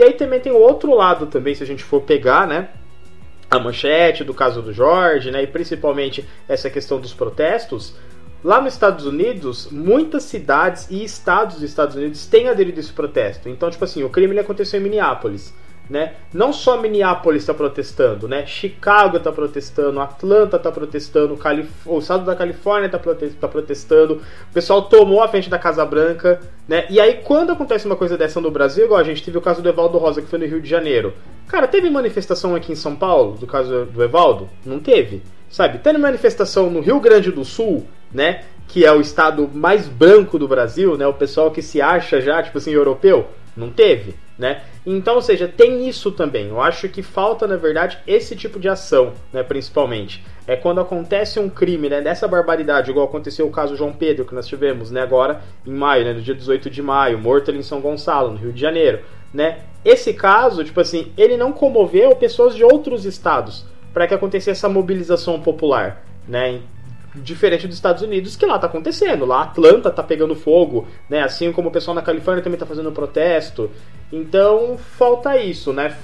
E 0.00 0.02
aí 0.02 0.14
também 0.14 0.40
tem 0.40 0.50
o 0.50 0.56
outro 0.56 0.94
lado 0.94 1.26
também, 1.26 1.54
se 1.54 1.62
a 1.62 1.66
gente 1.66 1.84
for 1.84 2.00
pegar, 2.00 2.46
né? 2.46 2.70
A 3.50 3.58
manchete 3.58 4.24
do 4.24 4.32
caso 4.32 4.62
do 4.62 4.72
Jorge, 4.72 5.30
né? 5.30 5.42
E 5.42 5.46
principalmente 5.46 6.26
essa 6.48 6.70
questão 6.70 6.98
dos 6.98 7.12
protestos. 7.12 7.94
Lá 8.42 8.62
nos 8.62 8.72
Estados 8.72 9.04
Unidos, 9.04 9.68
muitas 9.70 10.22
cidades 10.22 10.86
e 10.88 11.04
estados 11.04 11.56
dos 11.56 11.64
Estados 11.64 11.96
Unidos 11.96 12.24
têm 12.24 12.48
aderido 12.48 12.78
a 12.78 12.80
esse 12.80 12.94
protesto. 12.94 13.50
Então, 13.50 13.68
tipo 13.68 13.84
assim, 13.84 14.02
o 14.02 14.08
crime 14.08 14.38
aconteceu 14.38 14.80
em 14.80 14.84
Minneapolis. 14.84 15.52
Né? 15.90 16.14
Não 16.32 16.52
só 16.52 16.80
Minneapolis 16.80 17.42
está 17.42 17.52
protestando, 17.52 18.28
né? 18.28 18.46
Chicago 18.46 19.16
está 19.16 19.32
protestando, 19.32 20.00
Atlanta 20.00 20.56
está 20.56 20.70
protestando, 20.70 21.36
Calif 21.36 21.68
o 21.84 21.98
estado 21.98 22.24
da 22.24 22.36
Califórnia 22.36 22.86
está 22.86 22.98
tá 22.98 23.48
protestando, 23.48 24.14
o 24.14 24.54
pessoal 24.54 24.82
tomou 24.82 25.20
a 25.20 25.28
frente 25.28 25.50
da 25.50 25.58
Casa 25.58 25.84
Branca, 25.84 26.40
né? 26.68 26.86
E 26.88 27.00
aí 27.00 27.20
quando 27.24 27.50
acontece 27.50 27.86
uma 27.86 27.96
coisa 27.96 28.16
dessa 28.16 28.40
no 28.40 28.52
Brasil, 28.52 28.84
igual 28.84 29.00
a 29.00 29.04
gente 29.04 29.24
teve 29.24 29.36
o 29.36 29.40
caso 29.40 29.60
do 29.60 29.68
Evaldo 29.68 29.98
Rosa 29.98 30.22
que 30.22 30.28
foi 30.28 30.38
no 30.38 30.46
Rio 30.46 30.62
de 30.62 30.68
Janeiro. 30.68 31.12
Cara, 31.48 31.66
teve 31.66 31.90
manifestação 31.90 32.54
aqui 32.54 32.70
em 32.70 32.76
São 32.76 32.94
Paulo 32.94 33.36
do 33.36 33.46
caso 33.46 33.86
do 33.86 34.02
Evaldo? 34.04 34.48
Não 34.64 34.78
teve. 34.78 35.22
Sabe, 35.50 35.78
tendo 35.78 35.98
manifestação 35.98 36.70
no 36.70 36.80
Rio 36.80 37.00
Grande 37.00 37.32
do 37.32 37.44
Sul, 37.44 37.84
né? 38.12 38.44
Que 38.68 38.84
é 38.84 38.92
o 38.92 39.00
estado 39.00 39.50
mais 39.52 39.88
branco 39.88 40.38
do 40.38 40.46
Brasil, 40.46 40.96
né? 40.96 41.04
O 41.08 41.14
pessoal 41.14 41.50
que 41.50 41.60
se 41.60 41.82
acha 41.82 42.20
já, 42.20 42.40
tipo 42.40 42.58
assim, 42.58 42.70
europeu. 42.70 43.26
Não 43.56 43.68
teve, 43.68 44.14
né? 44.40 44.62
Então, 44.86 45.16
ou 45.16 45.22
seja, 45.22 45.46
tem 45.46 45.86
isso 45.86 46.10
também. 46.10 46.48
Eu 46.48 46.62
acho 46.62 46.88
que 46.88 47.02
falta, 47.02 47.46
na 47.46 47.56
verdade, 47.56 47.98
esse 48.06 48.34
tipo 48.34 48.58
de 48.58 48.70
ação, 48.70 49.12
né, 49.30 49.42
principalmente. 49.42 50.24
É 50.46 50.56
quando 50.56 50.80
acontece 50.80 51.38
um 51.38 51.50
crime, 51.50 51.90
né, 51.90 52.00
dessa 52.00 52.26
barbaridade, 52.26 52.90
igual 52.90 53.04
aconteceu 53.04 53.46
o 53.46 53.50
caso 53.50 53.76
João 53.76 53.92
Pedro, 53.92 54.24
que 54.24 54.34
nós 54.34 54.46
tivemos, 54.46 54.90
né, 54.90 55.02
agora 55.02 55.42
em 55.66 55.70
maio, 55.70 56.06
né, 56.06 56.14
no 56.14 56.22
dia 56.22 56.34
18 56.34 56.70
de 56.70 56.80
maio, 56.80 57.18
morto 57.18 57.50
ali 57.50 57.58
em 57.58 57.62
São 57.62 57.82
Gonçalo, 57.82 58.30
no 58.30 58.38
Rio 58.38 58.52
de 58.52 58.60
Janeiro, 58.60 59.00
né? 59.32 59.58
Esse 59.84 60.14
caso, 60.14 60.64
tipo 60.64 60.80
assim, 60.80 61.12
ele 61.18 61.36
não 61.36 61.52
comoveu 61.52 62.16
pessoas 62.16 62.56
de 62.56 62.64
outros 62.64 63.04
estados 63.04 63.66
para 63.92 64.06
que 64.06 64.14
acontecesse 64.14 64.50
essa 64.50 64.68
mobilização 64.70 65.38
popular, 65.38 66.02
né? 66.26 66.60
Diferente 67.14 67.66
dos 67.66 67.76
Estados 67.76 68.02
Unidos, 68.02 68.36
que 68.36 68.46
lá 68.46 68.58
tá 68.58 68.66
acontecendo. 68.66 69.24
Lá 69.24 69.42
Atlanta 69.42 69.90
tá 69.90 70.02
pegando 70.02 70.34
fogo, 70.34 70.86
né? 71.08 71.22
Assim 71.22 71.52
como 71.52 71.68
o 71.68 71.72
pessoal 71.72 71.94
na 71.94 72.02
Califórnia 72.02 72.42
também 72.42 72.58
tá 72.58 72.66
fazendo 72.66 72.92
protesto. 72.92 73.70
Então 74.12 74.78
falta 74.78 75.36
isso, 75.36 75.72
né? 75.72 75.96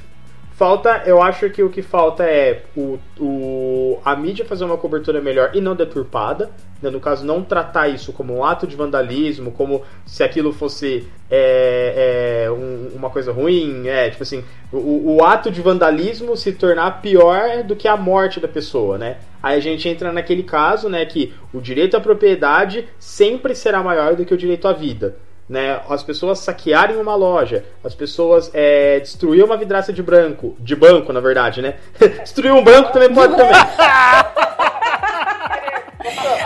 Falta, 0.57 1.03
eu 1.05 1.21
acho 1.21 1.51
que 1.51 1.62
o 1.62 1.69
que 1.69 1.83
falta 1.83 2.25
é 2.25 2.62
o, 2.75 2.99
o, 3.21 4.01
a 4.03 4.16
mídia 4.16 4.42
fazer 4.42 4.64
uma 4.64 4.79
cobertura 4.79 5.21
melhor 5.21 5.51
e 5.53 5.61
não 5.61 5.77
deturpada. 5.77 6.51
Né? 6.81 6.88
No 6.88 6.99
caso, 6.99 7.27
não 7.27 7.42
tratar 7.42 7.88
isso 7.88 8.11
como 8.11 8.35
um 8.35 8.42
ato 8.42 8.66
de 8.66 8.75
vandalismo, 8.75 9.53
como 9.53 9.83
se 10.07 10.25
aquilo 10.25 10.55
fosse 10.55 11.07
é, 11.31 12.47
é, 12.47 12.51
um, 12.51 12.97
uma 12.97 13.11
coisa 13.11 13.33
ruim. 13.33 13.87
É, 13.87 14.09
tipo 14.09 14.23
assim, 14.23 14.42
o, 14.73 15.16
o, 15.16 15.23
ato 15.23 15.51
de 15.51 15.61
vandalismo 15.61 16.35
se 16.38 16.53
tornar 16.53 17.03
pior 17.03 17.62
do 17.62 17.77
que 17.77 17.87
a 17.87 17.95
morte 17.95 18.40
da 18.40 18.49
pessoa, 18.49 18.97
né? 18.97 19.19
Aí 19.42 19.59
a 19.59 19.61
gente 19.61 19.87
entra 19.87 20.11
naquele 20.11 20.42
caso, 20.42 20.88
né, 20.88 21.05
que 21.05 21.35
o 21.53 21.61
direito 21.61 21.99
à 21.99 22.01
propriedade 22.01 22.88
sempre 22.99 23.55
será 23.55 23.83
maior 23.83 24.16
do 24.16 24.25
que 24.25 24.33
o 24.33 24.38
direito 24.38 24.66
à 24.66 24.73
vida 24.73 25.16
né, 25.48 25.80
as 25.88 26.02
pessoas 26.02 26.40
saquearem 26.40 26.96
uma 26.96 27.14
loja, 27.14 27.64
as 27.85 27.94
pessoas 27.94 28.50
é, 28.52 28.98
destruir 29.00 29.44
uma 29.44 29.56
vidraça 29.56 29.92
de 29.92 30.02
branco, 30.02 30.56
de 30.59 30.74
banco, 30.74 31.12
na 31.12 31.20
verdade, 31.20 31.62
né? 31.62 31.76
destruir 32.22 32.52
um 32.52 32.64
banco 32.64 32.92
também 32.92 33.12
pode 33.12 33.37
também. 33.37 33.54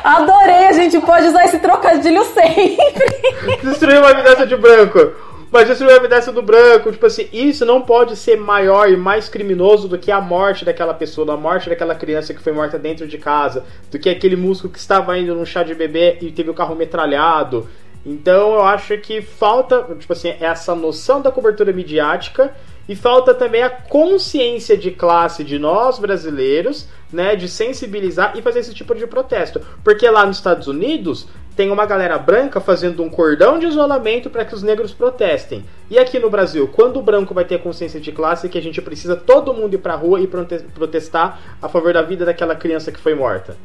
Adorei, 0.03 0.67
a 0.67 0.73
gente 0.73 0.99
pode 1.01 1.27
usar 1.27 1.45
esse 1.45 1.59
trocadilho 1.59 2.25
sempre. 2.25 2.77
destruir 3.63 3.99
uma 3.99 4.15
vidraça 4.15 4.47
de 4.47 4.57
branco. 4.57 5.13
Mas 5.53 5.67
destruir 5.67 5.93
uma 5.93 6.01
vidraça 6.01 6.31
do 6.31 6.43
branco, 6.43 6.93
tipo 6.93 7.05
assim, 7.07 7.29
isso 7.33 7.67
não 7.67 7.83
pode 7.83 8.15
ser 8.17 8.37
maior 8.37 8.89
e 8.89 8.97
mais 8.97 9.29
criminoso 9.29 9.89
do 9.89 9.99
que 9.99 10.13
a 10.13 10.21
morte 10.21 10.65
daquela 10.65 10.95
pessoa, 10.95 11.35
a 11.35 11.37
morte 11.37 11.69
daquela 11.69 11.95
criança 11.95 12.33
que 12.33 12.41
foi 12.41 12.53
morta 12.53 12.79
dentro 12.79 13.07
de 13.07 13.19
casa, 13.19 13.65
do 13.91 13.99
que 13.99 14.09
aquele 14.09 14.37
músico 14.37 14.69
que 14.69 14.79
estava 14.79 15.19
indo 15.19 15.35
num 15.35 15.45
chá 15.45 15.65
de 15.65 15.75
bebê 15.75 16.19
e 16.21 16.31
teve 16.31 16.51
o 16.51 16.55
carro 16.55 16.77
metralhado. 16.77 17.69
Então 18.05 18.55
eu 18.55 18.63
acho 18.63 18.97
que 18.99 19.21
falta, 19.21 19.83
tipo 19.99 20.13
assim, 20.13 20.35
essa 20.41 20.75
noção 20.75 21.21
da 21.21 21.31
cobertura 21.31 21.73
midiática 21.73 22.55
e 22.89 22.97
falta 22.97 23.33
também 23.35 23.63
a 23.63 23.71
consciência 23.71 24.77
de 24.77 24.91
classe 24.91 25.45
de 25.45 25.59
nós 25.59 25.99
brasileiros, 25.99 26.89
né, 27.13 27.37
de 27.37 27.49
sensibilizar 27.49 28.37
e 28.37 28.43
fazer 28.43 28.61
esse 28.61 28.75
tipo 28.75 28.95
de 28.95 29.07
protesto. 29.07 29.61
Porque 29.85 30.09
lá 30.09 30.25
nos 30.27 30.39
Estados 30.39 30.67
Unidos 30.67 31.29
tem 31.55 31.71
uma 31.71 31.85
galera 31.85 32.19
branca 32.19 32.59
fazendo 32.59 33.03
um 33.03 33.11
cordão 33.11 33.59
de 33.59 33.67
isolamento 33.67 34.31
para 34.31 34.45
que 34.45 34.55
os 34.55 34.63
negros 34.63 34.93
protestem. 34.93 35.65
E 35.91 35.99
aqui 35.99 36.19
no 36.19 36.31
Brasil, 36.31 36.67
quando 36.67 36.99
o 36.99 37.03
branco 37.03 37.35
vai 37.35 37.45
ter 37.45 37.61
consciência 37.61 38.01
de 38.01 38.11
classe 38.13 38.49
que 38.49 38.59
a 38.59 38.63
gente 38.63 38.81
precisa 38.81 39.15
todo 39.15 39.53
mundo 39.53 39.75
ir 39.75 39.79
pra 39.79 39.95
rua 39.95 40.21
e 40.21 40.27
protestar 40.27 41.59
a 41.61 41.69
favor 41.69 41.93
da 41.93 42.03
vida 42.03 42.25
daquela 42.25 42.57
criança 42.57 42.91
que 42.91 42.99
foi 42.99 43.15
morta? 43.15 43.57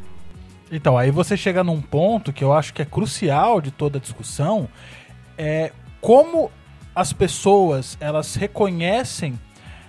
Então, 0.75 0.97
aí 0.97 1.09
você 1.09 1.37
chega 1.37 1.63
num 1.63 1.81
ponto 1.81 2.33
que 2.33 2.43
eu 2.43 2.51
acho 2.51 2.73
que 2.73 2.81
é 2.81 2.85
crucial 2.85 3.61
de 3.61 3.71
toda 3.71 3.97
a 3.97 4.01
discussão, 4.01 4.67
é 5.37 5.71
como 6.01 6.51
as 6.93 7.13
pessoas 7.13 7.97
elas 8.01 8.35
reconhecem 8.35 9.39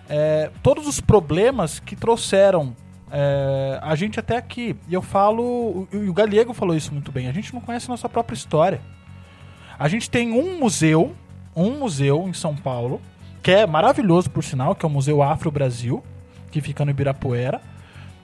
é, 0.08 0.48
todos 0.62 0.86
os 0.86 1.00
problemas 1.00 1.80
que 1.80 1.96
trouxeram 1.96 2.74
é, 3.10 3.80
a 3.82 3.96
gente 3.96 4.20
até 4.20 4.36
aqui. 4.36 4.76
E 4.88 4.94
eu 4.94 5.02
falo, 5.02 5.88
e 5.92 6.08
o 6.08 6.14
Galego 6.14 6.54
falou 6.54 6.76
isso 6.76 6.92
muito 6.92 7.10
bem, 7.10 7.26
a 7.26 7.32
gente 7.32 7.52
não 7.52 7.60
conhece 7.60 7.88
nossa 7.88 8.08
própria 8.08 8.36
história. 8.36 8.80
A 9.76 9.88
gente 9.88 10.08
tem 10.08 10.32
um 10.32 10.56
museu, 10.56 11.16
um 11.54 11.72
museu 11.72 12.28
em 12.28 12.32
São 12.32 12.54
Paulo, 12.54 13.00
que 13.42 13.50
é 13.50 13.66
maravilhoso 13.66 14.30
por 14.30 14.44
sinal, 14.44 14.72
que 14.74 14.86
é 14.86 14.88
o 14.88 14.90
Museu 14.90 15.20
Afro 15.20 15.50
Brasil, 15.50 16.02
que 16.50 16.60
fica 16.60 16.84
no 16.84 16.92
Ibirapuera, 16.92 17.60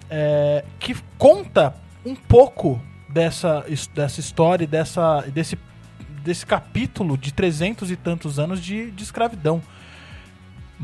é, 0.09 0.65
que 0.79 0.95
conta 1.19 1.75
um 2.05 2.15
pouco 2.15 2.81
dessa, 3.09 3.65
dessa 3.95 4.21
história, 4.21 4.67
dessa, 4.67 5.21
desse, 5.29 5.59
desse 6.25 6.47
capítulo 6.47 7.17
de 7.17 7.33
trezentos 7.33 7.91
e 7.91 7.97
tantos 7.97 8.39
anos 8.39 8.61
de, 8.61 8.91
de 8.91 9.03
escravidão. 9.03 9.63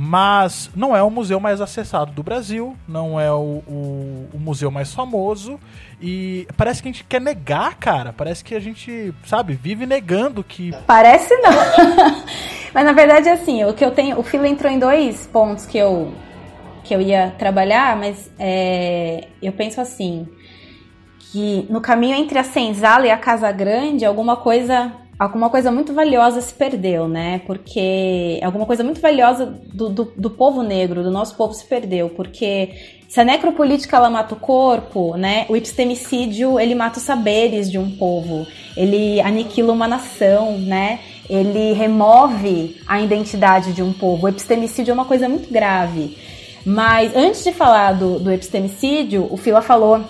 Mas 0.00 0.70
não 0.76 0.96
é 0.96 1.02
o 1.02 1.10
museu 1.10 1.40
mais 1.40 1.60
acessado 1.60 2.12
do 2.12 2.22
Brasil, 2.22 2.76
não 2.86 3.18
é 3.18 3.32
o, 3.32 3.64
o, 3.66 4.28
o, 4.32 4.38
museu 4.38 4.70
mais 4.70 4.94
famoso. 4.94 5.58
E 6.00 6.46
parece 6.56 6.80
que 6.80 6.88
a 6.88 6.92
gente 6.92 7.02
quer 7.02 7.20
negar, 7.20 7.74
cara. 7.74 8.12
Parece 8.12 8.44
que 8.44 8.54
a 8.54 8.60
gente, 8.60 9.12
sabe, 9.26 9.54
vive 9.54 9.86
negando 9.86 10.44
que. 10.44 10.70
Parece 10.86 11.34
não. 11.38 11.50
mas 12.72 12.84
na 12.84 12.92
verdade, 12.92 13.28
assim, 13.28 13.64
o 13.64 13.74
que 13.74 13.84
eu 13.84 13.90
tenho. 13.90 14.20
O 14.20 14.22
Filo 14.22 14.46
entrou 14.46 14.70
em 14.70 14.78
dois 14.78 15.26
pontos 15.26 15.66
que 15.66 15.76
eu, 15.76 16.14
que 16.84 16.94
eu 16.94 17.00
ia 17.00 17.34
trabalhar, 17.36 17.96
mas 17.96 18.30
é, 18.38 19.26
eu 19.42 19.52
penso 19.52 19.80
assim 19.80 20.28
que 21.32 21.66
no 21.68 21.80
caminho 21.80 22.16
entre 22.16 22.38
a 22.38 22.44
senzala 22.44 23.06
e 23.06 23.10
a 23.10 23.16
casa 23.16 23.50
grande, 23.52 24.04
alguma 24.04 24.36
coisa 24.36 24.92
alguma 25.18 25.50
coisa 25.50 25.72
muito 25.72 25.92
valiosa 25.92 26.40
se 26.40 26.54
perdeu, 26.54 27.08
né? 27.08 27.40
Porque 27.44 28.38
alguma 28.42 28.64
coisa 28.64 28.84
muito 28.84 29.00
valiosa 29.00 29.46
do, 29.46 29.88
do, 29.88 30.12
do, 30.16 30.30
povo 30.30 30.62
negro, 30.62 31.02
do 31.02 31.10
nosso 31.10 31.34
povo 31.34 31.52
se 31.52 31.64
perdeu, 31.64 32.08
porque 32.10 32.70
se 33.08 33.18
a 33.20 33.24
necropolítica 33.24 33.96
ela 33.96 34.08
mata 34.08 34.34
o 34.34 34.38
corpo, 34.38 35.16
né? 35.16 35.44
O 35.48 35.56
epistemicídio 35.56 36.60
ele 36.60 36.74
mata 36.74 36.98
os 36.98 37.04
saberes 37.04 37.70
de 37.70 37.78
um 37.78 37.90
povo, 37.90 38.46
ele 38.76 39.20
aniquila 39.20 39.72
uma 39.72 39.88
nação, 39.88 40.56
né? 40.58 41.00
Ele 41.28 41.72
remove 41.72 42.76
a 42.86 43.00
identidade 43.00 43.72
de 43.72 43.82
um 43.82 43.92
povo. 43.92 44.26
O 44.26 44.28
epistemicídio 44.28 44.92
é 44.92 44.94
uma 44.94 45.04
coisa 45.04 45.28
muito 45.28 45.52
grave. 45.52 46.16
Mas 46.64 47.14
antes 47.14 47.44
de 47.44 47.52
falar 47.52 47.92
do, 47.92 48.18
do 48.18 48.30
epistemicídio, 48.30 49.26
o 49.30 49.36
Fila 49.36 49.60
falou 49.60 50.04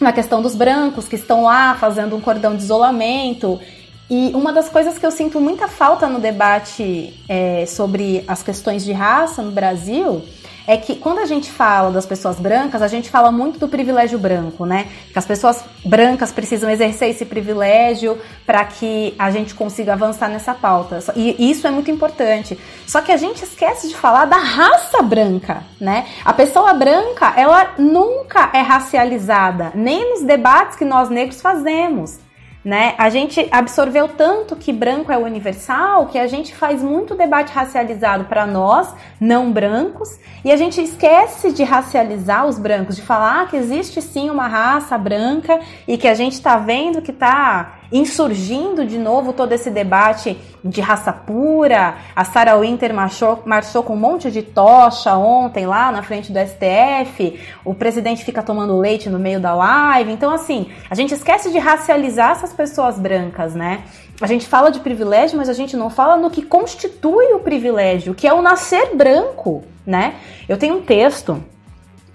na 0.00 0.12
questão 0.12 0.42
dos 0.42 0.54
brancos 0.54 1.08
que 1.08 1.16
estão 1.16 1.44
lá 1.44 1.74
fazendo 1.74 2.16
um 2.16 2.20
cordão 2.20 2.56
de 2.56 2.62
isolamento. 2.62 3.60
E 4.08 4.30
uma 4.34 4.52
das 4.52 4.68
coisas 4.68 4.98
que 4.98 5.04
eu 5.04 5.10
sinto 5.10 5.40
muita 5.40 5.66
falta 5.66 6.08
no 6.08 6.20
debate 6.20 7.12
é, 7.28 7.66
sobre 7.66 8.22
as 8.28 8.42
questões 8.42 8.84
de 8.84 8.92
raça 8.92 9.42
no 9.42 9.50
Brasil 9.50 10.22
é 10.66 10.76
que 10.76 10.96
quando 10.96 11.20
a 11.20 11.26
gente 11.26 11.50
fala 11.50 11.90
das 11.90 12.04
pessoas 12.04 12.38
brancas, 12.38 12.82
a 12.82 12.88
gente 12.88 13.08
fala 13.08 13.30
muito 13.30 13.58
do 13.58 13.68
privilégio 13.68 14.18
branco, 14.18 14.66
né? 14.66 14.88
Que 15.12 15.18
as 15.18 15.24
pessoas 15.24 15.64
brancas 15.84 16.32
precisam 16.32 16.68
exercer 16.68 17.10
esse 17.10 17.24
privilégio 17.24 18.18
para 18.44 18.64
que 18.64 19.14
a 19.18 19.30
gente 19.30 19.54
consiga 19.54 19.92
avançar 19.92 20.28
nessa 20.28 20.54
pauta. 20.54 20.98
E 21.14 21.50
isso 21.50 21.66
é 21.66 21.70
muito 21.70 21.90
importante. 21.90 22.58
Só 22.86 23.00
que 23.00 23.12
a 23.12 23.16
gente 23.16 23.44
esquece 23.44 23.88
de 23.88 23.96
falar 23.96 24.24
da 24.24 24.36
raça 24.36 25.02
branca, 25.02 25.62
né? 25.80 26.06
A 26.24 26.32
pessoa 26.32 26.74
branca, 26.74 27.32
ela 27.36 27.74
nunca 27.78 28.50
é 28.52 28.60
racializada, 28.60 29.72
nem 29.74 30.10
nos 30.10 30.22
debates 30.22 30.76
que 30.76 30.84
nós 30.84 31.08
negros 31.08 31.40
fazemos 31.40 32.25
né? 32.66 32.96
A 32.98 33.08
gente 33.10 33.46
absorveu 33.52 34.08
tanto 34.08 34.56
que 34.56 34.72
branco 34.72 35.12
é 35.12 35.16
universal 35.16 36.06
que 36.06 36.18
a 36.18 36.26
gente 36.26 36.52
faz 36.52 36.82
muito 36.82 37.14
debate 37.14 37.52
racializado 37.52 38.24
para 38.24 38.44
nós, 38.44 38.92
não 39.20 39.52
brancos, 39.52 40.18
e 40.44 40.50
a 40.50 40.56
gente 40.56 40.82
esquece 40.82 41.52
de 41.52 41.62
racializar 41.62 42.44
os 42.44 42.58
brancos, 42.58 42.96
de 42.96 43.02
falar 43.02 43.48
que 43.48 43.56
existe 43.56 44.02
sim 44.02 44.30
uma 44.30 44.48
raça 44.48 44.98
branca 44.98 45.60
e 45.86 45.96
que 45.96 46.08
a 46.08 46.14
gente 46.14 46.32
está 46.32 46.56
vendo 46.56 47.00
que 47.00 47.12
está 47.12 47.78
insurgindo 47.90 48.84
de 48.84 48.98
novo 48.98 49.32
todo 49.32 49.52
esse 49.52 49.70
debate 49.70 50.36
de 50.64 50.80
raça 50.80 51.12
pura. 51.12 51.96
A 52.14 52.24
Sarah 52.24 52.56
Winter 52.56 52.92
marchou, 52.92 53.42
marchou 53.44 53.82
com 53.82 53.94
um 53.94 53.98
monte 53.98 54.30
de 54.30 54.42
tocha 54.42 55.16
ontem 55.16 55.66
lá 55.66 55.92
na 55.92 56.02
frente 56.02 56.32
do 56.32 56.38
STF. 56.38 57.38
O 57.64 57.74
presidente 57.74 58.24
fica 58.24 58.42
tomando 58.42 58.78
leite 58.78 59.08
no 59.08 59.18
meio 59.18 59.40
da 59.40 59.54
live. 59.54 60.12
Então, 60.12 60.32
assim, 60.32 60.68
a 60.90 60.94
gente 60.94 61.14
esquece 61.14 61.50
de 61.50 61.58
racializar 61.58 62.32
essas 62.32 62.52
pessoas 62.52 62.98
brancas, 62.98 63.54
né? 63.54 63.84
A 64.20 64.26
gente 64.26 64.46
fala 64.46 64.70
de 64.70 64.80
privilégio, 64.80 65.36
mas 65.36 65.48
a 65.48 65.52
gente 65.52 65.76
não 65.76 65.90
fala 65.90 66.16
no 66.16 66.30
que 66.30 66.42
constitui 66.42 67.34
o 67.34 67.40
privilégio, 67.40 68.14
que 68.14 68.26
é 68.26 68.32
o 68.32 68.40
nascer 68.40 68.94
branco, 68.94 69.62
né? 69.86 70.14
Eu 70.48 70.56
tenho 70.56 70.76
um 70.76 70.82
texto 70.82 71.42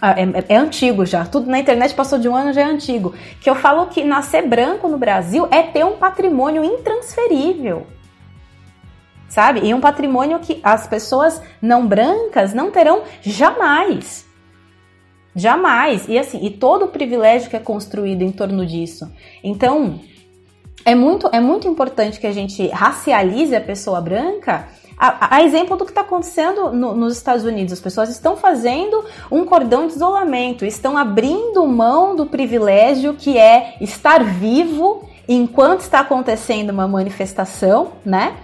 é, 0.01 0.23
é, 0.23 0.45
é, 0.55 0.57
antigo 0.57 1.05
já, 1.05 1.25
tudo 1.25 1.49
na 1.49 1.59
internet 1.59 1.93
passou 1.93 2.17
de 2.17 2.27
um 2.27 2.35
ano 2.35 2.53
já 2.53 2.61
é 2.61 2.65
antigo, 2.65 3.13
que 3.39 3.49
eu 3.49 3.55
falo 3.55 3.85
que 3.87 4.03
nascer 4.03 4.47
branco 4.47 4.87
no 4.87 4.97
Brasil 4.97 5.47
é 5.51 5.61
ter 5.61 5.85
um 5.85 5.97
patrimônio 5.97 6.63
intransferível. 6.63 7.85
Sabe? 9.29 9.61
E 9.65 9.73
um 9.73 9.79
patrimônio 9.79 10.39
que 10.39 10.59
as 10.61 10.87
pessoas 10.87 11.41
não 11.61 11.87
brancas 11.87 12.53
não 12.53 12.69
terão 12.69 13.03
jamais. 13.21 14.25
Jamais. 15.33 16.07
E 16.09 16.19
assim, 16.19 16.45
e 16.45 16.49
todo 16.49 16.85
o 16.85 16.89
privilégio 16.89 17.49
que 17.49 17.55
é 17.55 17.59
construído 17.59 18.23
em 18.23 18.31
torno 18.31 18.65
disso. 18.65 19.09
Então, 19.41 20.01
é 20.83 20.95
muito, 20.95 21.29
é 21.31 21.39
muito 21.39 21.67
importante 21.67 22.19
que 22.19 22.27
a 22.27 22.31
gente 22.31 22.67
racialize 22.69 23.55
a 23.55 23.61
pessoa 23.61 24.01
branca 24.01 24.67
a, 25.01 25.37
a 25.37 25.43
exemplo 25.43 25.75
do 25.75 25.83
que 25.83 25.89
está 25.89 26.01
acontecendo 26.01 26.71
no, 26.71 26.93
nos 26.93 27.17
Estados 27.17 27.43
Unidos. 27.43 27.73
As 27.73 27.79
pessoas 27.79 28.07
estão 28.09 28.37
fazendo 28.37 29.03
um 29.31 29.43
cordão 29.43 29.87
de 29.87 29.93
isolamento, 29.93 30.63
estão 30.63 30.95
abrindo 30.95 31.65
mão 31.65 32.15
do 32.15 32.27
privilégio 32.27 33.15
que 33.15 33.35
é 33.35 33.77
estar 33.81 34.23
vivo 34.23 35.09
enquanto 35.27 35.81
está 35.81 36.01
acontecendo 36.01 36.69
uma 36.69 36.87
manifestação, 36.87 37.93
né? 38.05 38.35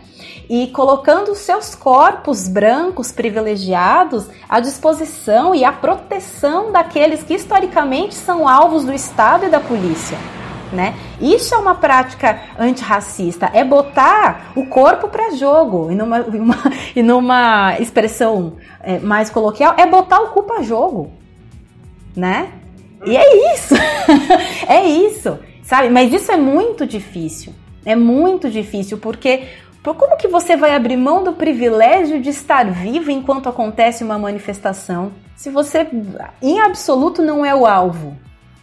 e 0.50 0.67
colocando 0.67 1.36
seus 1.36 1.76
corpos 1.76 2.48
brancos 2.48 3.12
privilegiados 3.12 4.28
à 4.50 4.60
disposição 4.60 5.54
e 5.54 5.63
à 5.63 5.72
proteção 5.72 6.72
daqueles 6.72 7.22
que 7.22 7.36
historicamente 7.36 8.15
são 8.15 8.48
alvos 8.48 8.84
do 8.84 8.93
Estado 8.93 9.46
e 9.46 9.50
da 9.50 9.60
polícia 9.60 10.17
né? 10.72 10.96
Isso 11.20 11.54
é 11.54 11.58
uma 11.58 11.76
prática 11.76 12.42
antirracista, 12.58 13.50
é 13.54 13.64
botar 13.64 14.52
o 14.56 14.66
corpo 14.66 15.08
para 15.08 15.32
jogo, 15.32 15.92
e 15.92 15.96
numa, 15.96 16.22
uma, 16.28 16.58
e 16.96 17.04
numa 17.04 17.80
expressão 17.80 18.54
é, 18.82 19.00
mais 19.00 19.30
coloquial, 19.30 19.76
é 19.78 19.86
botar 19.86 20.20
o 20.22 20.30
cu 20.30 20.44
para 20.44 20.62
jogo, 20.62 21.12
né? 22.16 22.50
E 23.06 23.16
é 23.16 23.54
isso, 23.54 23.76
é 24.68 24.84
isso, 24.86 25.40
sabe? 25.64 25.90
Mas 25.90 26.12
isso 26.12 26.32
é 26.32 26.38
muito 26.38 26.86
difícil, 26.86 27.54
é 27.86 27.96
muito 27.96 28.50
difícil, 28.50 28.98
porque 28.98 29.44
como 29.84 30.18
que 30.18 30.28
você 30.28 30.58
vai 30.58 30.76
abrir 30.76 30.98
mão 30.98 31.24
do 31.24 31.34
privilégio 31.34 32.22
de 32.22 32.30
estar 32.30 32.66
vivo 32.70 33.10
enquanto 33.10 33.48
acontece 33.48 34.04
uma 34.04 34.18
manifestação, 34.18 35.12
se 35.36 35.50
você, 35.50 35.88
em 36.42 36.60
absoluto, 36.60 37.22
não 37.22 37.46
é 37.46 37.54
o 37.56 37.66
alvo? 37.66 38.18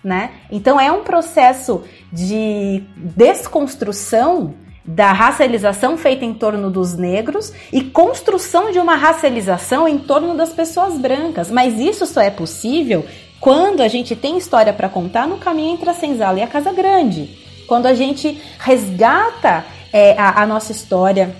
Né? 0.05 0.33
Então 0.51 0.79
é 0.79 0.93
um 0.93 1.03
processo 1.03 1.83
de 2.13 2.85
desconstrução 2.97 4.55
da 4.85 5.13
racialização 5.13 5.97
feita 5.97 6.27
em 6.27 6.35
torno 6.35 6.71
dos 6.71 6.95
negros 6.95 7.53
e 7.73 7.81
construção 7.81 8.71
de 8.71 8.79
uma 8.79 8.97
racialização 8.97 9.89
em 9.89 9.99
torno 9.99 10.37
das 10.37 10.51
pessoas 10.51 10.99
brancas. 10.99 11.51
Mas 11.51 11.81
isso 11.81 12.05
só 12.05 12.21
é 12.21 12.31
possível 12.31 13.05
quando 13.41 13.81
a 13.81 13.89
gente 13.89 14.15
tem 14.15 14.37
história 14.37 14.73
para 14.73 14.89
contar 14.89 15.27
no 15.27 15.39
caminho 15.39 15.73
entre 15.73 15.89
a 15.89 15.95
senzala 15.95 16.39
e 16.39 16.43
a 16.43 16.47
casa 16.47 16.71
grande. 16.71 17.39
Quando 17.67 17.87
a 17.87 17.95
gente 17.95 18.39
resgata 18.59 19.65
é, 19.91 20.19
a, 20.19 20.43
a 20.43 20.47
nossa 20.47 20.71
história, 20.71 21.35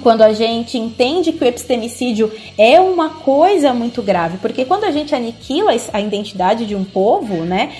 quando 0.00 0.22
a 0.22 0.32
gente 0.32 0.76
entende 0.76 1.32
que 1.32 1.44
o 1.44 1.46
epistemicídio 1.46 2.30
é 2.58 2.80
uma 2.80 3.10
coisa 3.10 3.72
muito 3.72 4.02
grave, 4.02 4.38
porque 4.38 4.64
quando 4.64 4.84
a 4.84 4.90
gente 4.90 5.14
aniquila 5.14 5.72
a 5.92 6.00
identidade 6.00 6.66
de 6.66 6.74
um 6.74 6.84
povo, 6.84 7.44
né, 7.44 7.72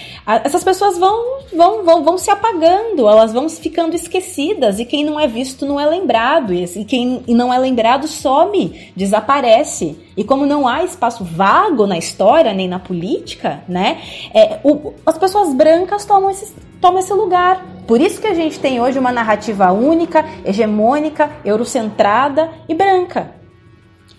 essas 0.45 0.63
pessoas 0.63 0.99
vão, 0.99 1.41
vão, 1.55 1.85
vão, 1.85 2.05
vão 2.05 2.19
se 2.19 2.31
apagando, 2.31 3.09
elas 3.09 3.33
vão 3.33 3.49
ficando 3.49 3.95
esquecidas, 3.95 4.79
e 4.79 4.85
quem 4.85 5.05
não 5.05 5.19
é 5.19 5.27
visto 5.27 5.67
não 5.67 5.79
é 5.79 5.87
lembrado, 5.87 6.53
e 6.53 6.85
quem 6.85 7.23
não 7.29 7.53
é 7.53 7.59
lembrado 7.59 8.07
some, 8.07 8.91
desaparece. 8.97 9.97
E 10.17 10.23
como 10.23 10.47
não 10.47 10.69
há 10.69 10.85
espaço 10.85 11.25
vago 11.25 11.87
na 11.87 11.99
história 11.99 12.53
nem 12.53 12.69
na 12.69 12.79
política, 12.79 13.65
né, 13.69 14.01
é, 14.33 14.61
o, 14.63 14.93
as 15.05 15.19
pessoas 15.19 15.53
brancas 15.53 16.05
tomam 16.05 16.31
esse, 16.31 16.55
tomam 16.81 17.01
esse 17.01 17.13
lugar. 17.13 17.74
Por 17.87 18.01
isso 18.01 18.21
que 18.21 18.27
a 18.27 18.35
gente 18.35 18.59
tem 18.59 18.81
hoje 18.81 18.99
uma 18.99 19.13
narrativa 19.13 19.71
única, 19.73 20.25
hegemônica, 20.45 21.31
eurocentrada 21.45 22.51
e 22.69 22.75
branca. 22.75 23.35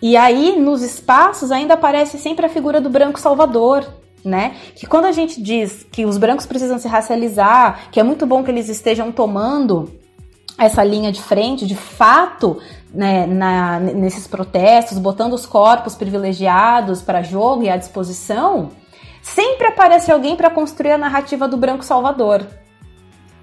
E 0.02 0.16
aí, 0.16 0.60
nos 0.60 0.84
espaços, 0.84 1.52
ainda 1.52 1.74
aparece 1.74 2.20
sempre 2.20 2.46
a 2.46 2.50
figura 2.50 2.80
do 2.80 2.90
branco 2.90 3.20
salvador, 3.20 3.88
né? 4.24 4.56
Que 4.76 4.86
quando 4.86 5.06
a 5.06 5.12
gente 5.12 5.42
diz 5.42 5.86
que 5.92 6.06
os 6.06 6.18
brancos 6.18 6.46
precisam 6.46 6.78
se 6.78 6.88
racializar, 6.88 7.90
que 7.92 8.00
é 8.00 8.04
muito 8.04 8.26
bom 8.26 8.44
que 8.44 8.52
eles 8.52 8.70
estejam 8.70 9.12
tomando 9.12 9.92
essa 10.58 10.84
linha 10.84 11.12
de 11.12 11.22
frente, 11.22 11.66
de 11.66 11.76
fato, 11.76 12.60
né, 12.94 13.26
na, 13.26 13.80
nesses 13.80 14.28
protestos, 14.28 14.98
botando 14.98 15.34
os 15.34 15.46
corpos 15.46 15.96
privilegiados 15.96 17.02
para 17.02 17.22
jogo 17.22 17.64
e 17.64 17.70
à 17.70 17.76
disposição, 17.76 18.70
sempre 19.22 19.68
aparece 19.68 20.12
alguém 20.12 20.36
para 20.36 20.50
construir 20.50 20.92
a 20.92 20.98
narrativa 20.98 21.48
do 21.48 21.58
branco 21.58 21.84
salvador 21.84 22.46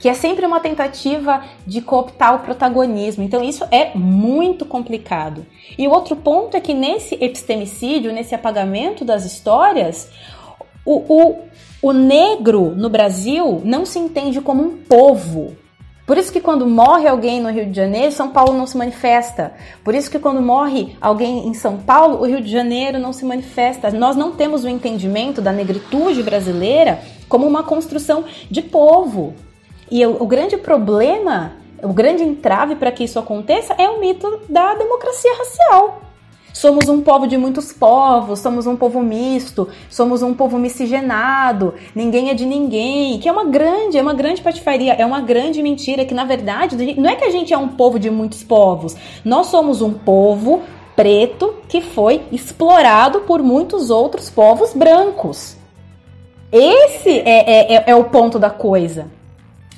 que 0.03 0.09
é 0.09 0.15
sempre 0.15 0.45
uma 0.45 0.59
tentativa 0.59 1.45
de 1.65 1.81
cooptar 1.81 2.35
o 2.35 2.41
protagonismo. 2.41 3.23
Então 3.23 3.41
isso 3.41 3.65
é 3.71 3.93
muito 3.95 4.67
complicado. 4.67 5.47
E 5.79 5.87
o 5.87 5.93
outro 5.93 6.17
ponto 6.17 6.57
é 6.57 6.61
que 6.61 6.75
nesse 6.75 7.15
epistemicídio, 7.21 8.13
nesse 8.13 8.35
apagamento 8.35 9.05
das 9.05 9.25
histórias, 9.25 10.11
o, 10.85 10.97
o, 11.09 11.39
o 11.81 11.93
negro 11.93 12.75
no 12.75 12.91
Brasil 12.91 13.63
não 13.65 13.87
se 13.87 14.01
entende 14.01 14.41
como 14.41 14.65
um 14.65 14.77
povo. 14.77 15.57
Por 16.05 16.19
isso 16.19 16.33
que 16.33 16.41
quando 16.41 16.67
morre 16.67 17.07
alguém 17.07 17.41
no 17.41 17.53
Rio 17.53 17.67
de 17.67 17.77
Janeiro, 17.77 18.11
São 18.11 18.29
Paulo 18.29 18.59
não 18.59 18.67
se 18.67 18.77
manifesta. 18.77 19.53
Por 19.85 19.95
isso 19.95 20.11
que 20.11 20.19
quando 20.19 20.43
morre 20.43 20.97
alguém 21.01 21.47
em 21.47 21.55
São 21.55 21.79
Paulo, 21.79 22.21
o 22.21 22.27
Rio 22.27 22.41
de 22.41 22.51
Janeiro 22.51 22.99
não 22.99 23.13
se 23.13 23.25
manifesta. 23.25 23.89
Nós 23.93 24.17
não 24.17 24.33
temos 24.33 24.65
o 24.65 24.69
entendimento 24.69 25.41
da 25.41 25.53
negritude 25.53 26.25
brasileira 26.25 27.01
como 27.29 27.47
uma 27.47 27.63
construção 27.63 28.25
de 28.51 28.63
povo. 28.63 29.33
E 29.93 30.07
o, 30.07 30.23
o 30.23 30.27
grande 30.27 30.57
problema, 30.57 31.53
o 31.83 31.93
grande 31.93 32.23
entrave 32.23 32.77
para 32.77 32.91
que 32.91 33.05
isso 33.05 33.19
aconteça 33.19 33.75
é 33.77 33.87
o 33.91 34.01
mito 34.01 34.41
da 34.49 34.73
democracia 34.73 35.31
racial. 35.37 36.01
Somos 36.55 36.89
um 36.89 37.03
povo 37.03 37.27
de 37.27 37.37
muitos 37.37 37.75
povos, 37.75 38.39
somos 38.39 38.67
um 38.67 38.75
povo 38.75 39.03
misto, 39.03 39.69
somos 39.91 40.23
um 40.23 40.33
povo 40.33 40.59
miscigenado, 40.59 41.75
ninguém 41.95 42.31
é 42.31 42.35
de 42.35 42.47
ninguém, 42.47 43.19
que 43.19 43.29
é 43.29 43.33
uma 43.33 43.45
grande, 43.45 43.99
é 43.99 44.03
uma 44.03 44.15
grande 44.15 44.41
patifaria, 44.41 44.95
é 44.95 45.05
uma 45.05 45.21
grande 45.21 45.63
mentira 45.63 46.07
que 46.07 46.15
na 46.15 46.25
verdade 46.25 46.95
não 46.99 47.11
é 47.11 47.15
que 47.15 47.25
a 47.25 47.31
gente 47.31 47.53
é 47.53 47.59
um 47.59 47.69
povo 47.69 47.99
de 47.99 48.11
muitos 48.11 48.43
povos, 48.43 48.97
nós 49.23 49.49
somos 49.49 49.83
um 49.83 49.93
povo 49.93 50.63
preto 50.97 51.55
que 51.69 51.83
foi 51.83 52.23
explorado 52.33 53.21
por 53.21 53.43
muitos 53.43 53.91
outros 53.91 54.31
povos 54.31 54.73
brancos. 54.73 55.55
Esse 56.51 57.11
é, 57.11 57.75
é, 57.75 57.85
é 57.89 57.95
o 57.95 58.05
ponto 58.05 58.39
da 58.39 58.49
coisa. 58.49 59.21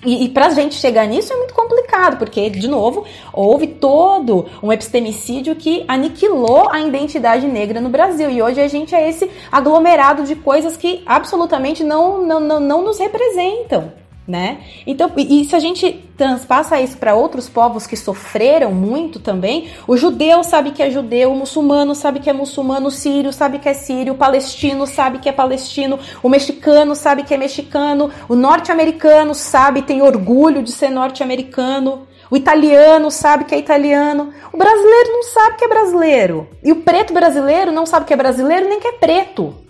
E, 0.05 0.25
e 0.25 0.29
para 0.29 0.47
a 0.47 0.51
gente 0.51 0.75
chegar 0.75 1.07
nisso 1.07 1.33
é 1.33 1.37
muito 1.37 1.55
complicado, 1.55 2.19
porque, 2.19 2.51
de 2.51 2.69
novo, 2.69 3.05
houve 3.33 3.67
todo 3.67 4.47
um 4.63 4.73
epistemicídio 4.73 5.57
que 5.57 5.85
aniquilou 5.89 6.71
a 6.71 6.81
identidade 6.81 7.47
negra 7.47 7.81
no 7.81 7.89
Brasil. 7.89 8.31
E 8.31 8.43
hoje 8.43 8.61
a 8.61 8.69
gente 8.69 8.95
é 8.95 9.09
esse 9.09 9.31
aglomerado 9.51 10.25
de 10.25 10.37
coisas 10.37 10.77
que 10.77 11.03
absolutamente 11.07 11.83
não, 11.83 12.25
não, 12.25 12.41
não, 12.41 12.61
não 12.61 12.85
nos 12.85 12.99
representam 12.99 14.04
né? 14.27 14.59
Então, 14.87 15.11
e 15.17 15.45
se 15.45 15.55
a 15.55 15.59
gente 15.59 15.93
transpassa 16.17 16.81
isso 16.81 16.97
para 16.97 17.15
outros 17.15 17.49
povos 17.49 17.87
que 17.87 17.97
sofreram 17.97 18.73
muito 18.73 19.21
também, 19.21 19.69
o 19.87 19.97
judeu 19.97 20.43
sabe 20.43 20.71
que 20.71 20.83
é 20.83 20.91
judeu, 20.91 21.33
o 21.33 21.37
muçulmano 21.37 21.95
sabe 21.95 22.21
que 22.21 22.31
é 22.31 22.33
muçulmano, 22.33 22.87
o 22.87 22.91
sírio 22.91 23.33
sabe 23.33 23.59
que 23.59 23.69
é 23.69 23.75
sírio, 23.75 24.15
o 24.15 24.17
palestino 24.17 24.87
sabe 24.87 25.19
que 25.19 25.29
é 25.29 25.33
palestino, 25.33 25.99
o 26.23 26.29
mexicano 26.29 26.95
sabe 26.95 27.23
que 27.23 27.35
é 27.35 27.37
mexicano, 27.37 28.11
o 28.29 28.35
norte-americano 28.35 29.35
sabe, 29.35 29.83
tem 29.83 30.01
orgulho 30.01 30.63
de 30.63 30.73
ser 30.73 30.91
norte-americano. 30.91 32.07
O 32.31 32.37
italiano 32.37 33.11
sabe 33.11 33.45
que 33.45 33.55
é 33.55 33.59
italiano. 33.59 34.33
O 34.53 34.57
brasileiro 34.57 35.13
não 35.13 35.23
sabe 35.23 35.57
que 35.57 35.65
é 35.65 35.69
brasileiro. 35.69 36.49
E 36.65 36.73
o 36.73 36.77
preto 36.77 37.13
brasileiro 37.13 37.71
não 37.71 37.85
sabe 37.85 38.07
que 38.07 38.15
é 38.15 38.17
brasileiro 38.17 38.67
nem 38.69 38.81
que 38.81 38.89
é 38.89 38.93
preto. 38.93 39.64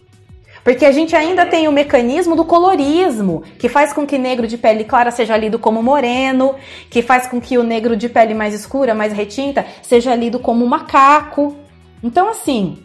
Porque 0.65 0.87
a 0.87 0.93
gente 0.93 1.15
ainda 1.15 1.45
tem 1.45 1.69
o 1.69 1.73
mecanismo 1.73 2.35
do 2.35 2.45
colorismo, 2.45 3.43
que 3.59 3.69
faz 3.69 3.93
com 3.93 4.07
que 4.07 4.17
negro 4.17 4.47
de 4.47 4.57
pele 4.57 4.83
clara 4.83 5.11
seja 5.11 5.37
lido 5.37 5.59
como 5.59 5.83
moreno, 5.83 6.55
que 6.89 7.03
faz 7.03 7.27
com 7.27 7.39
que 7.39 7.59
o 7.59 7.63
negro 7.63 7.95
de 7.95 8.09
pele 8.09 8.33
mais 8.33 8.55
escura, 8.55 8.95
mais 8.95 9.13
retinta, 9.13 9.67
seja 9.83 10.15
lido 10.15 10.39
como 10.39 10.67
macaco. 10.67 11.55
Então, 12.03 12.31
assim, 12.31 12.79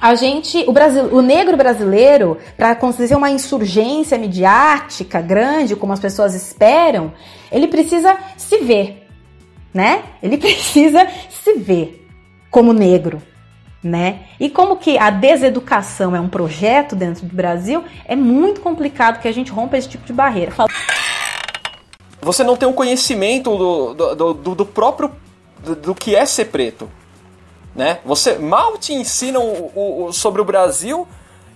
a 0.00 0.14
gente, 0.14 0.64
o, 0.68 0.72
Brasil, 0.72 1.06
o 1.12 1.20
negro 1.20 1.56
brasileiro, 1.56 2.38
para 2.56 2.70
acontecer 2.70 3.16
uma 3.16 3.30
insurgência 3.30 4.16
midiática 4.16 5.20
grande, 5.20 5.74
como 5.74 5.92
as 5.92 5.98
pessoas 5.98 6.36
esperam, 6.36 7.12
ele 7.50 7.66
precisa 7.66 8.16
se 8.36 8.58
ver, 8.58 9.08
né? 9.74 10.04
Ele 10.22 10.38
precisa 10.38 11.04
se 11.28 11.54
ver 11.54 12.06
como 12.48 12.72
negro, 12.72 13.20
né? 13.82 14.24
E 14.40 14.50
como 14.50 14.76
que 14.76 14.98
a 14.98 15.10
deseducação 15.10 16.14
é 16.14 16.20
um 16.20 16.28
projeto 16.28 16.96
dentro 16.96 17.26
do 17.26 17.34
Brasil, 17.34 17.84
é 18.04 18.16
muito 18.16 18.60
complicado 18.60 19.20
que 19.20 19.28
a 19.28 19.32
gente 19.32 19.50
rompa 19.50 19.76
esse 19.76 19.88
tipo 19.88 20.04
de 20.04 20.12
barreira. 20.12 20.50
Fala... 20.50 20.68
Você 22.20 22.42
não 22.42 22.56
tem 22.56 22.68
um 22.68 22.72
conhecimento 22.72 23.56
do, 23.56 23.94
do, 23.94 24.34
do, 24.34 24.54
do 24.54 24.66
próprio 24.66 25.12
do, 25.62 25.74
do 25.74 25.94
que 25.94 26.14
é 26.14 26.26
ser 26.26 26.46
preto 26.46 26.90
né? 27.78 28.00
Você 28.04 28.36
mal 28.38 28.76
te 28.76 28.92
ensinam 28.92 29.40
o, 29.40 30.06
o, 30.06 30.12
sobre 30.12 30.42
o 30.42 30.44
Brasil. 30.44 31.06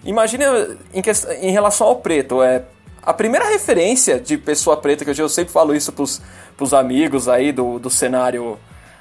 Imagina 0.05 0.79
em, 0.95 1.03
que, 1.03 1.11
em 1.41 1.51
relação 1.51 1.89
ao 1.89 1.97
preto, 1.97 2.41
é 2.41 2.63
a 3.03 3.13
primeira 3.13 3.49
referência 3.49 4.21
de 4.21 4.39
pessoa 4.39 4.77
preta 4.77 5.05
que 5.05 5.11
eu, 5.11 5.15
eu 5.17 5.29
sempre 5.29 5.53
falo 5.53 5.75
isso 5.75 5.93
pros, 5.93 6.23
pros 6.57 6.73
amigos 6.73 7.29
aí 7.29 7.51
do, 7.51 7.81
do 7.81 7.91
cenário 7.91 8.57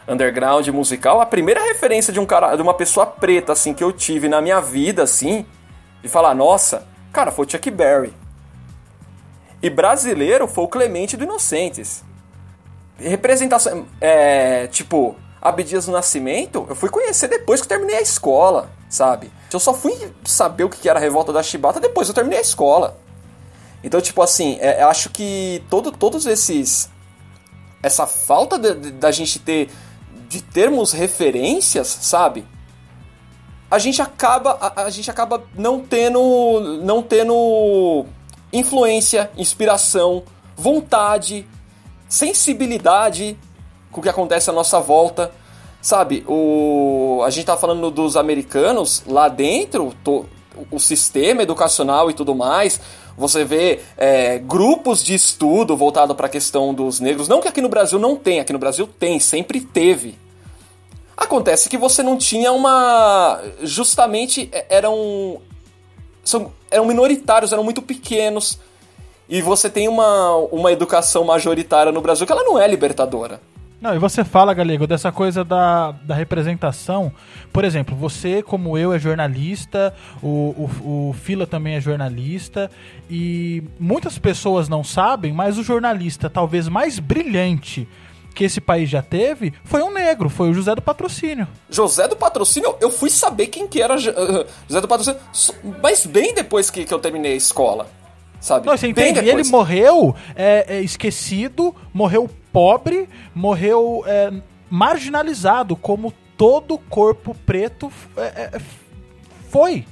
underground 0.07 0.67
musical, 0.69 1.21
a 1.21 1.25
primeira 1.25 1.61
referência 1.63 2.11
de 2.11 2.19
um 2.19 2.25
cara, 2.25 2.55
de 2.55 2.61
uma 2.61 2.73
pessoa 2.73 3.05
preta 3.05 3.53
assim 3.53 3.73
que 3.73 3.83
eu 3.83 3.91
tive 3.91 4.27
na 4.27 4.41
minha 4.41 4.59
vida 4.59 5.03
assim, 5.03 5.45
de 6.01 6.09
falar, 6.09 6.33
nossa, 6.33 6.87
cara, 7.13 7.31
foi 7.31 7.45
o 7.45 7.49
Chuck 7.49 7.69
Berry. 7.69 8.13
E 9.61 9.69
brasileiro 9.69 10.47
foi 10.47 10.63
o 10.63 10.67
Clemente 10.67 11.15
do 11.15 11.23
Inocentes. 11.23 12.03
Representação, 12.97 13.85
é, 13.99 14.67
tipo, 14.67 15.15
Abdias 15.41 15.85
do 15.85 15.91
Nascimento, 15.91 16.65
eu 16.69 16.75
fui 16.75 16.89
conhecer 16.89 17.27
depois 17.27 17.61
que 17.61 17.67
terminei 17.67 17.97
a 17.97 18.01
escola, 18.01 18.69
sabe? 18.89 19.31
Eu 19.51 19.59
só 19.59 19.73
fui 19.73 19.93
saber 20.23 20.63
o 20.63 20.69
que 20.69 20.87
era 20.87 20.99
a 20.99 21.01
revolta 21.01 21.33
da 21.33 21.41
Chibata 21.41 21.79
depois 21.79 22.07
que 22.07 22.11
eu 22.11 22.15
terminei 22.15 22.39
a 22.39 22.41
escola. 22.41 22.97
Então, 23.83 23.99
tipo 23.99 24.21
assim, 24.21 24.57
é, 24.61 24.83
acho 24.83 25.09
que 25.09 25.63
todo, 25.69 25.91
todos 25.91 26.25
esses. 26.25 26.89
Essa 27.81 28.05
falta 28.05 28.59
da 28.59 29.11
gente 29.11 29.39
ter. 29.39 29.69
De 30.31 30.41
termos 30.41 30.93
referências, 30.93 31.87
sabe? 31.87 32.45
A 33.69 33.77
gente 33.77 34.01
acaba. 34.01 34.57
A, 34.61 34.83
a 34.83 34.89
gente 34.89 35.11
acaba 35.11 35.43
não 35.53 35.81
tendo. 35.81 36.79
não 36.81 37.03
tendo 37.03 38.05
influência, 38.53 39.29
inspiração, 39.37 40.23
vontade, 40.55 41.45
sensibilidade 42.07 43.37
com 43.91 43.99
o 43.99 44.03
que 44.03 44.07
acontece 44.07 44.49
à 44.49 44.53
nossa 44.53 44.79
volta. 44.79 45.33
Sabe, 45.81 46.23
o, 46.27 47.21
a 47.25 47.29
gente 47.29 47.45
tá 47.45 47.57
falando 47.57 47.89
dos 47.89 48.15
americanos, 48.15 49.03
lá 49.07 49.27
dentro, 49.27 49.93
to, 50.03 50.25
o 50.69 50.79
sistema 50.79 51.41
educacional 51.41 52.09
e 52.09 52.13
tudo 52.13 52.35
mais, 52.35 52.79
você 53.21 53.45
vê 53.45 53.79
é, 53.95 54.39
grupos 54.39 55.03
de 55.03 55.13
estudo 55.13 55.77
voltado 55.77 56.15
para 56.15 56.25
a 56.25 56.29
questão 56.29 56.73
dos 56.73 56.99
negros. 56.99 57.27
Não 57.27 57.39
que 57.39 57.47
aqui 57.47 57.61
no 57.61 57.69
Brasil 57.69 57.99
não 57.99 58.15
tem, 58.15 58.39
aqui 58.39 58.51
no 58.51 58.57
Brasil 58.57 58.89
tem, 58.99 59.19
sempre 59.19 59.61
teve. 59.61 60.17
Acontece 61.15 61.69
que 61.69 61.77
você 61.77 62.01
não 62.01 62.17
tinha 62.17 62.51
uma. 62.51 63.39
Justamente 63.61 64.49
é, 64.51 64.65
eram. 64.69 65.39
São, 66.23 66.51
eram 66.71 66.85
minoritários, 66.85 67.53
eram 67.53 67.63
muito 67.63 67.81
pequenos. 67.81 68.59
E 69.29 69.39
você 69.39 69.69
tem 69.69 69.87
uma, 69.87 70.35
uma 70.51 70.71
educação 70.71 71.23
majoritária 71.23 71.91
no 71.91 72.01
Brasil 72.01 72.25
que 72.25 72.31
ela 72.31 72.43
não 72.43 72.59
é 72.59 72.67
libertadora. 72.67 73.39
Não, 73.81 73.95
e 73.95 73.97
você 73.97 74.23
fala, 74.23 74.53
Galego, 74.53 74.85
dessa 74.85 75.11
coisa 75.11 75.43
da, 75.43 75.91
da 75.91 76.13
representação. 76.13 77.11
Por 77.51 77.65
exemplo, 77.65 77.95
você, 77.95 78.43
como 78.43 78.77
eu, 78.77 78.93
é 78.93 78.99
jornalista, 78.99 79.91
o, 80.21 80.69
o, 80.85 81.09
o 81.09 81.13
Fila 81.13 81.47
também 81.47 81.73
é 81.73 81.81
jornalista, 81.81 82.69
e 83.09 83.63
muitas 83.79 84.19
pessoas 84.19 84.69
não 84.69 84.83
sabem, 84.83 85.33
mas 85.33 85.57
o 85.57 85.63
jornalista 85.63 86.29
talvez 86.29 86.67
mais 86.67 86.99
brilhante 86.99 87.87
que 88.35 88.43
esse 88.43 88.61
país 88.61 88.87
já 88.87 89.01
teve 89.01 89.51
foi 89.63 89.81
um 89.81 89.91
negro, 89.91 90.29
foi 90.29 90.51
o 90.51 90.53
José 90.53 90.75
do 90.75 90.81
Patrocínio. 90.81 91.47
José 91.67 92.07
do 92.07 92.15
Patrocínio, 92.15 92.75
eu 92.79 92.91
fui 92.91 93.09
saber 93.09 93.47
quem 93.47 93.67
que 93.67 93.81
era 93.81 93.97
José 93.97 94.79
do 94.79 94.87
Patrocínio, 94.87 95.19
mas 95.81 96.05
bem 96.05 96.35
depois 96.35 96.69
que, 96.69 96.85
que 96.85 96.93
eu 96.93 96.99
terminei 96.99 97.33
a 97.33 97.37
escola. 97.37 97.87
Sabe? 98.41 98.65
Não, 98.65 98.75
você 98.75 98.87
entende? 98.87 99.19
E 99.21 99.29
ele 99.29 99.43
morreu 99.43 100.15
é, 100.35 100.65
é, 100.67 100.81
esquecido, 100.81 101.75
morreu 101.93 102.27
pobre, 102.51 103.07
morreu 103.35 104.03
é, 104.07 104.33
marginalizado, 104.67 105.75
como 105.75 106.11
todo 106.35 106.79
corpo 106.79 107.35
preto 107.45 107.91
é, 108.17 108.21
é, 108.55 108.61
foi. 109.51 109.85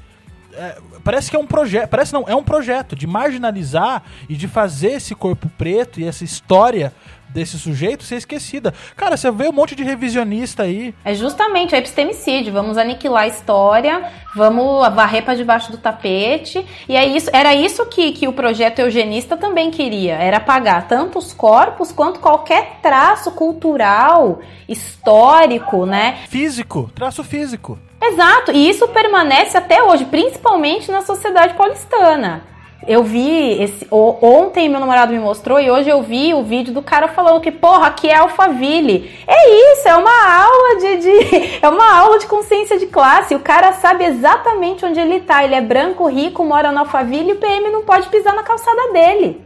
É, 0.54 0.78
parece 1.04 1.30
que 1.30 1.36
é 1.36 1.40
um 1.40 1.46
projeto. 1.46 1.90
Parece 1.90 2.12
não, 2.12 2.26
é 2.28 2.36
um 2.36 2.44
projeto 2.44 2.96
de 2.96 3.06
marginalizar 3.06 4.02
e 4.28 4.36
de 4.36 4.48
fazer 4.48 4.94
esse 4.94 5.14
corpo 5.14 5.48
preto 5.56 6.00
e 6.00 6.06
essa 6.06 6.24
história 6.24 6.92
desse 7.30 7.58
sujeito 7.58 8.04
ser 8.04 8.15
esquecida. 8.15 8.74
Cara, 8.96 9.15
você 9.15 9.30
vê 9.32 9.48
um 9.48 9.54
monte 9.54 9.76
de 9.76 9.84
revisionista 9.84 10.63
aí. 10.63 10.94
É 11.06 11.13
justamente, 11.13 11.76
é 11.76 11.78
epistemicídio. 11.78 12.52
Vamos 12.52 12.78
aniquilar 12.78 13.24
a 13.24 13.28
história, 13.28 14.04
vamos 14.36 14.88
varrer 14.94 15.24
para 15.24 15.36
debaixo 15.36 15.72
do 15.72 15.78
tapete. 15.78 16.65
E 16.88 16.96
é 16.96 17.06
isso, 17.06 17.30
era 17.34 17.54
isso 17.54 17.86
que, 17.86 18.12
que 18.12 18.28
o 18.28 18.34
projeto 18.34 18.80
eugenista 18.80 19.38
também 19.38 19.72
queria. 19.72 20.15
Era 20.15 20.38
apagar 20.38 20.88
tanto 20.88 21.20
os 21.20 21.34
corpos 21.34 21.92
quanto 21.92 22.20
qualquer 22.20 22.80
traço 22.82 23.32
cultural, 23.32 24.42
histórico, 24.68 25.86
né? 25.86 26.20
Físico, 26.28 26.89
traço 26.96 27.24
físico. 27.24 27.78
Exato, 28.02 28.52
e 28.52 28.70
isso 28.70 28.88
permanece 28.88 29.58
até 29.58 29.84
hoje, 29.84 30.06
principalmente 30.06 30.89
na 30.89 31.02
sociedade 31.02 31.54
paulistana. 31.56 32.44
Eu 32.89 33.04
vi 33.04 33.62
esse. 33.62 33.86
Ontem 33.91 34.67
meu 34.67 34.80
namorado 34.80 35.13
me 35.13 35.19
mostrou 35.19 35.60
e 35.60 35.69
hoje 35.69 35.88
eu 35.88 36.02
vi 36.02 36.34
o 36.34 36.41
vídeo 36.41 36.73
do 36.73 36.82
cara 36.82 37.08
falando 37.08 37.39
que, 37.39 37.52
porra, 37.52 37.86
aqui 37.86 38.10
é 38.10 38.15
Alphaville. 38.15 39.12
É 39.28 39.73
isso, 39.73 39.88
é 39.88 39.95
uma 39.95 40.43
aula 40.43 40.80
de, 40.80 40.97
de, 40.97 41.60
É 41.62 41.69
uma 41.69 41.99
aula 41.99 42.17
de 42.17 42.25
consciência 42.25 42.80
de 42.80 42.88
classe. 42.88 43.36
O 43.36 43.41
cara 43.41 43.73
sabe 43.73 44.06
exatamente 44.06 44.84
onde 44.84 44.99
ele 44.99 45.19
tá. 45.19 45.43
Ele 45.43 45.54
é 45.54 45.62
branco, 45.62 46.08
rico, 46.08 46.43
mora 46.43 46.71
no 46.71 46.80
Alphaville 46.80 47.30
e 47.30 47.34
o 47.34 47.36
PM 47.36 47.69
não 47.69 47.84
pode 47.84 48.10
pisar 48.10 48.34
na 48.34 48.41
calçada 48.41 48.91
dele. 48.91 49.39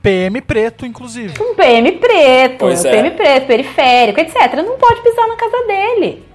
PM 0.00 0.40
preto, 0.40 0.86
inclusive. 0.86 1.34
Um 1.42 1.56
PM 1.56 1.90
preto, 1.92 2.58
pois 2.60 2.80
PM 2.80 3.08
é. 3.08 3.10
preto, 3.10 3.46
periférico, 3.48 4.20
etc. 4.20 4.54
Não 4.64 4.78
pode 4.78 5.02
pisar 5.02 5.26
na 5.26 5.34
casa 5.34 5.66
dele. 5.66 6.31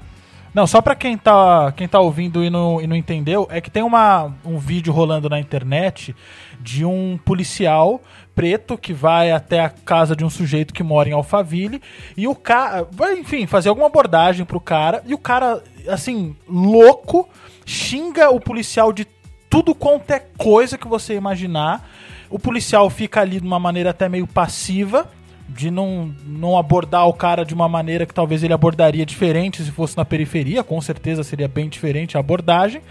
Não, 0.54 0.66
só 0.66 0.82
pra 0.82 0.96
quem 0.96 1.18
tá, 1.18 1.72
quem 1.76 1.88
tá 1.88 2.00
ouvindo 2.00 2.44
e 2.44 2.50
não, 2.50 2.82
e 2.82 2.88
não 2.88 2.96
entendeu, 2.96 3.48
é 3.50 3.62
que 3.62 3.70
tem 3.70 3.84
uma, 3.84 4.34
um 4.44 4.58
vídeo 4.58 4.92
rolando 4.92 5.30
na 5.30 5.40
internet 5.40 6.16
de 6.60 6.84
um 6.84 7.20
policial 7.24 8.02
preto 8.34 8.78
que 8.78 8.94
vai 8.94 9.32
até 9.32 9.60
a 9.60 9.70
casa 9.70 10.16
de 10.16 10.24
um 10.24 10.30
sujeito 10.30 10.74
que 10.74 10.84
mora 10.84 11.10
em 11.10 11.12
Alphaville 11.12 11.82
e 12.16 12.28
o 12.28 12.36
cara 12.36 12.88
enfim, 13.18 13.46
fazer 13.46 13.70
alguma 13.70 13.88
abordagem 13.88 14.46
pro 14.46 14.60
cara 14.60 15.04
e 15.06 15.14
o 15.14 15.18
cara, 15.18 15.64
assim, 15.88 16.36
louco, 16.48 17.28
xinga 17.66 18.30
o 18.30 18.40
policial 18.40 18.94
de 18.94 19.08
tudo 19.50 19.74
quanto 19.74 20.12
é 20.12 20.20
coisa 20.20 20.78
que 20.78 20.88
você 20.88 21.16
imaginar. 21.16 21.88
O 22.30 22.38
policial 22.38 22.90
fica 22.90 23.22
ali 23.22 23.40
de 23.40 23.48
uma 23.48 23.60
maneira 23.60 23.92
até 23.92 24.10
meio 24.10 24.28
passiva 24.28 25.10
de 25.48 25.72
não, 25.72 26.14
não 26.26 26.58
abordar 26.58 27.08
o 27.08 27.14
cara 27.14 27.46
de 27.46 27.54
uma 27.54 27.70
maneira 27.70 28.06
que 28.06 28.14
talvez 28.14 28.44
ele 28.44 28.54
abordaria 28.54 29.06
diferente 29.06 29.64
se 29.64 29.72
fosse 29.72 29.96
na 29.96 30.04
periferia, 30.04 30.64
com 30.64 30.80
certeza 30.82 31.24
seria 31.24 31.48
bem 31.48 31.70
diferente 31.70 32.18
a 32.18 32.20
abordagem. 32.20 32.82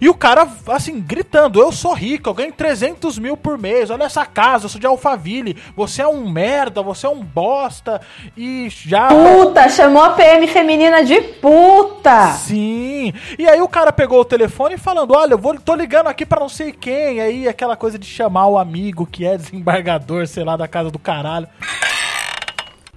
E 0.00 0.08
o 0.08 0.14
cara, 0.14 0.48
assim, 0.68 1.00
gritando: 1.00 1.60
Eu 1.60 1.72
sou 1.72 1.92
rico, 1.92 2.28
eu 2.28 2.34
ganho 2.34 2.52
300 2.52 3.18
mil 3.18 3.36
por 3.36 3.58
mês, 3.58 3.90
olha 3.90 4.04
essa 4.04 4.24
casa, 4.24 4.66
eu 4.66 4.68
sou 4.68 4.80
de 4.80 4.86
Alphaville, 4.86 5.56
você 5.76 6.02
é 6.02 6.08
um 6.08 6.28
merda, 6.28 6.82
você 6.82 7.06
é 7.06 7.10
um 7.10 7.22
bosta. 7.22 8.00
E 8.36 8.68
já. 8.70 9.08
Puta, 9.08 9.68
chamou 9.68 10.02
a 10.02 10.10
PM 10.10 10.46
feminina 10.46 11.04
de 11.04 11.20
puta! 11.20 12.32
Sim! 12.32 13.12
E 13.38 13.46
aí 13.46 13.60
o 13.60 13.68
cara 13.68 13.92
pegou 13.92 14.20
o 14.20 14.24
telefone 14.24 14.78
falando: 14.78 15.14
Olha, 15.14 15.34
eu 15.34 15.38
vou, 15.38 15.58
tô 15.58 15.74
ligando 15.74 16.06
aqui 16.06 16.24
para 16.24 16.40
não 16.40 16.48
sei 16.48 16.72
quem. 16.72 17.20
Aí 17.20 17.48
aquela 17.48 17.76
coisa 17.76 17.98
de 17.98 18.06
chamar 18.06 18.46
o 18.46 18.58
amigo 18.58 19.06
que 19.06 19.26
é 19.26 19.36
desembargador, 19.36 20.26
sei 20.26 20.44
lá, 20.44 20.56
da 20.56 20.68
casa 20.68 20.90
do 20.90 20.98
caralho. 20.98 21.48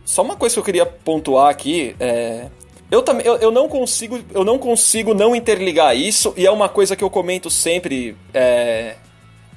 Só 0.07 0.21
uma 0.21 0.37
coisa 0.37 0.55
que 0.55 0.59
eu 0.61 0.63
queria 0.63 0.85
pontuar 0.85 1.49
aqui 1.49 1.93
é. 1.99 2.45
Eu 2.89 3.01
também 3.01 3.27
eu, 3.27 3.35
eu 3.35 3.51
não 3.51 3.67
consigo 3.67 4.17
eu 4.33 4.45
não 4.45 4.57
consigo 4.57 5.13
não 5.13 5.35
interligar 5.35 5.93
isso 5.97 6.33
e 6.37 6.45
é 6.45 6.49
uma 6.49 6.69
coisa 6.69 6.95
que 6.95 7.03
eu 7.03 7.09
comento 7.09 7.49
sempre 7.49 8.15
é, 8.33 8.95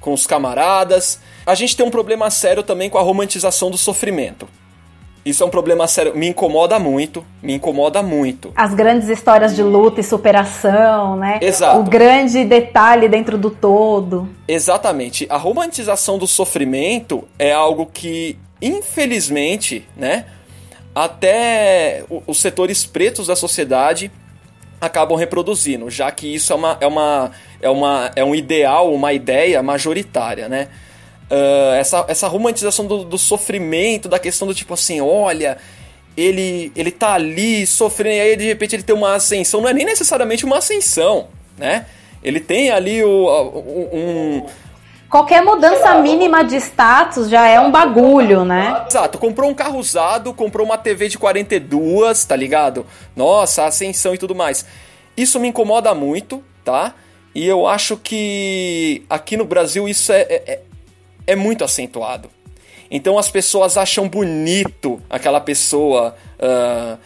com 0.01 0.11
os 0.11 0.27
camaradas. 0.27 1.21
A 1.45 1.55
gente 1.55 1.77
tem 1.77 1.85
um 1.85 1.89
problema 1.89 2.29
sério 2.29 2.63
também 2.63 2.89
com 2.89 2.97
a 2.97 3.01
romantização 3.01 3.71
do 3.71 3.77
sofrimento. 3.77 4.45
Isso 5.23 5.41
é 5.41 5.45
um 5.45 5.49
problema 5.49 5.87
sério, 5.87 6.17
me 6.17 6.27
incomoda 6.27 6.77
muito, 6.77 7.23
me 7.41 7.53
incomoda 7.53 8.03
muito. 8.03 8.51
As 8.53 8.73
grandes 8.73 9.07
histórias 9.07 9.55
de 9.55 9.63
luta 9.63 10.01
e 10.01 10.03
superação, 10.03 11.15
né? 11.15 11.39
Exato. 11.41 11.79
O 11.79 11.83
grande 11.83 12.43
detalhe 12.43 13.07
dentro 13.07 13.37
do 13.37 13.49
todo. 13.49 14.27
Exatamente. 14.45 15.25
A 15.29 15.37
romantização 15.37 16.17
do 16.17 16.27
sofrimento 16.27 17.23
é 17.39 17.53
algo 17.53 17.85
que, 17.85 18.37
infelizmente, 18.61 19.87
né? 19.95 20.25
Até 20.93 22.03
os 22.27 22.39
setores 22.39 22.85
pretos 22.85 23.27
da 23.27 23.35
sociedade 23.35 24.11
acabam 24.79 25.17
reproduzindo, 25.17 25.89
já 25.89 26.11
que 26.11 26.33
isso 26.33 26.51
é 26.51 26.55
uma, 26.55 26.77
é 26.81 26.87
uma, 26.87 27.31
é 27.61 27.69
uma 27.69 28.11
é 28.15 28.23
um 28.23 28.33
ideal, 28.33 28.93
uma 28.93 29.13
ideia 29.13 29.61
majoritária, 29.61 30.49
né? 30.49 30.69
Uh, 31.29 31.73
essa, 31.75 32.03
essa 32.09 32.27
romantização 32.27 32.85
do, 32.85 33.05
do, 33.05 33.17
sofrimento, 33.17 34.09
da 34.09 34.19
questão 34.19 34.45
do 34.45 34.53
tipo 34.53 34.73
assim, 34.73 34.99
olha, 34.99 35.57
ele, 36.17 36.73
ele 36.75 36.91
tá 36.91 37.13
ali 37.13 37.65
sofrendo, 37.65 38.15
e 38.15 38.19
aí 38.19 38.35
de 38.35 38.45
repente 38.45 38.75
ele 38.75 38.83
tem 38.83 38.93
uma 38.93 39.15
ascensão, 39.15 39.61
não 39.61 39.69
é 39.69 39.73
nem 39.73 39.85
necessariamente 39.85 40.43
uma 40.43 40.57
ascensão, 40.57 41.27
né? 41.57 41.85
Ele 42.23 42.39
tem 42.39 42.69
ali 42.69 43.03
o, 43.03 43.89
um. 43.93 44.45
Qualquer 45.11 45.43
mudança 45.43 45.93
mínima 45.95 46.41
de 46.41 46.55
status 46.55 47.29
já 47.29 47.45
é 47.45 47.59
um 47.59 47.69
bagulho, 47.69 48.45
né? 48.45 48.85
Exato, 48.87 49.17
comprou 49.17 49.49
um 49.49 49.53
carro 49.53 49.77
usado, 49.77 50.33
comprou 50.33 50.65
uma 50.65 50.77
TV 50.77 51.09
de 51.09 51.17
42, 51.17 52.23
tá 52.23 52.33
ligado? 52.33 52.85
Nossa, 53.13 53.65
ascensão 53.65 54.15
e 54.15 54.17
tudo 54.17 54.33
mais. 54.33 54.65
Isso 55.17 55.37
me 55.37 55.49
incomoda 55.49 55.93
muito, 55.93 56.41
tá? 56.63 56.95
E 57.35 57.45
eu 57.45 57.67
acho 57.67 57.97
que 57.97 59.03
aqui 59.09 59.35
no 59.35 59.43
Brasil 59.43 59.85
isso 59.85 60.13
é, 60.13 60.21
é, 60.21 60.61
é 61.27 61.35
muito 61.35 61.65
acentuado. 61.65 62.29
Então 62.89 63.17
as 63.17 63.29
pessoas 63.29 63.75
acham 63.75 64.07
bonito 64.07 65.01
aquela 65.09 65.41
pessoa 65.41 66.15
uh, 66.39 66.97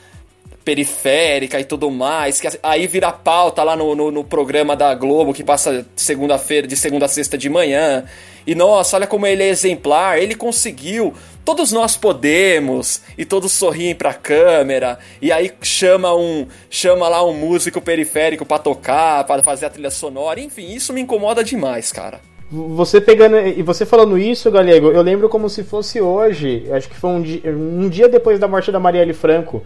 periférica 0.66 1.60
e 1.60 1.64
tudo 1.64 1.92
mais, 1.92 2.42
que 2.42 2.48
aí 2.64 2.88
vira 2.88 3.12
pauta 3.12 3.64
lá 3.64 3.76
no, 3.76 3.96
no, 3.96 4.10
no 4.10 4.24
programa 4.24 4.76
da 4.76 4.94
Globo 4.96 5.32
que 5.32 5.44
passa 5.44 5.86
segunda-feira, 5.96 6.68
de 6.68 6.76
segunda 6.76 7.06
a 7.06 7.08
sexta 7.08 7.38
de 7.38 7.48
manhã. 7.48 8.04
E 8.48 8.56
nossa, 8.56 8.98
olha 8.98 9.08
como 9.08 9.28
ele 9.28 9.44
é 9.44 9.48
exemplar, 9.48 10.20
ele 10.20 10.36
conseguiu. 10.36 11.14
Todos 11.44 11.72
nós 11.72 11.96
podemos 11.96 13.02
e 13.16 13.24
todos 13.24 13.52
sorriem 13.52 13.94
pra 13.94 14.14
câmera 14.16 14.98
e 15.22 15.32
aí 15.32 15.52
chama 15.62 16.16
um 16.16 16.48
chama 16.70 17.08
lá 17.08 17.24
um 17.24 17.34
músico 17.34 17.80
periférico 17.80 18.44
para 18.44 18.58
tocar, 18.58 19.24
para 19.26 19.44
fazer 19.44 19.68
a 19.68 19.70
trilha 19.70 19.92
sonora. 19.92 20.40
Enfim, 20.40 20.74
isso 20.74 20.92
me 20.92 21.02
incomoda 21.02 21.44
demais, 21.44 21.92
cara. 21.92 22.20
Você 22.52 23.00
pegando 23.02 23.38
e 23.38 23.62
você 23.62 23.86
falando 23.86 24.18
isso, 24.18 24.50
Galego, 24.50 24.92
eu 24.92 25.02
lembro 25.02 25.30
como 25.30 25.50
se 25.50 25.64
fosse 25.64 26.02
hoje. 26.02 26.66
Acho 26.72 26.90
que 26.90 26.96
foi 26.96 27.10
um 27.12 27.22
dia, 27.22 27.42
um 27.52 27.90
dia 27.90 28.10
depois 28.10 28.40
da 28.40 28.48
morte 28.48 28.72
da 28.72 28.80
Marielle 28.80 29.14
Franco. 29.14 29.64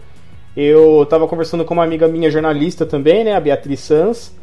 Eu 0.56 1.02
estava 1.04 1.28
conversando 1.28 1.64
com 1.64 1.74
uma 1.74 1.84
amiga 1.84 2.08
minha 2.08 2.30
jornalista 2.30 2.84
também, 2.84 3.24
né, 3.24 3.34
a 3.34 3.40
Beatriz 3.40 3.80
Sanz, 3.80 4.34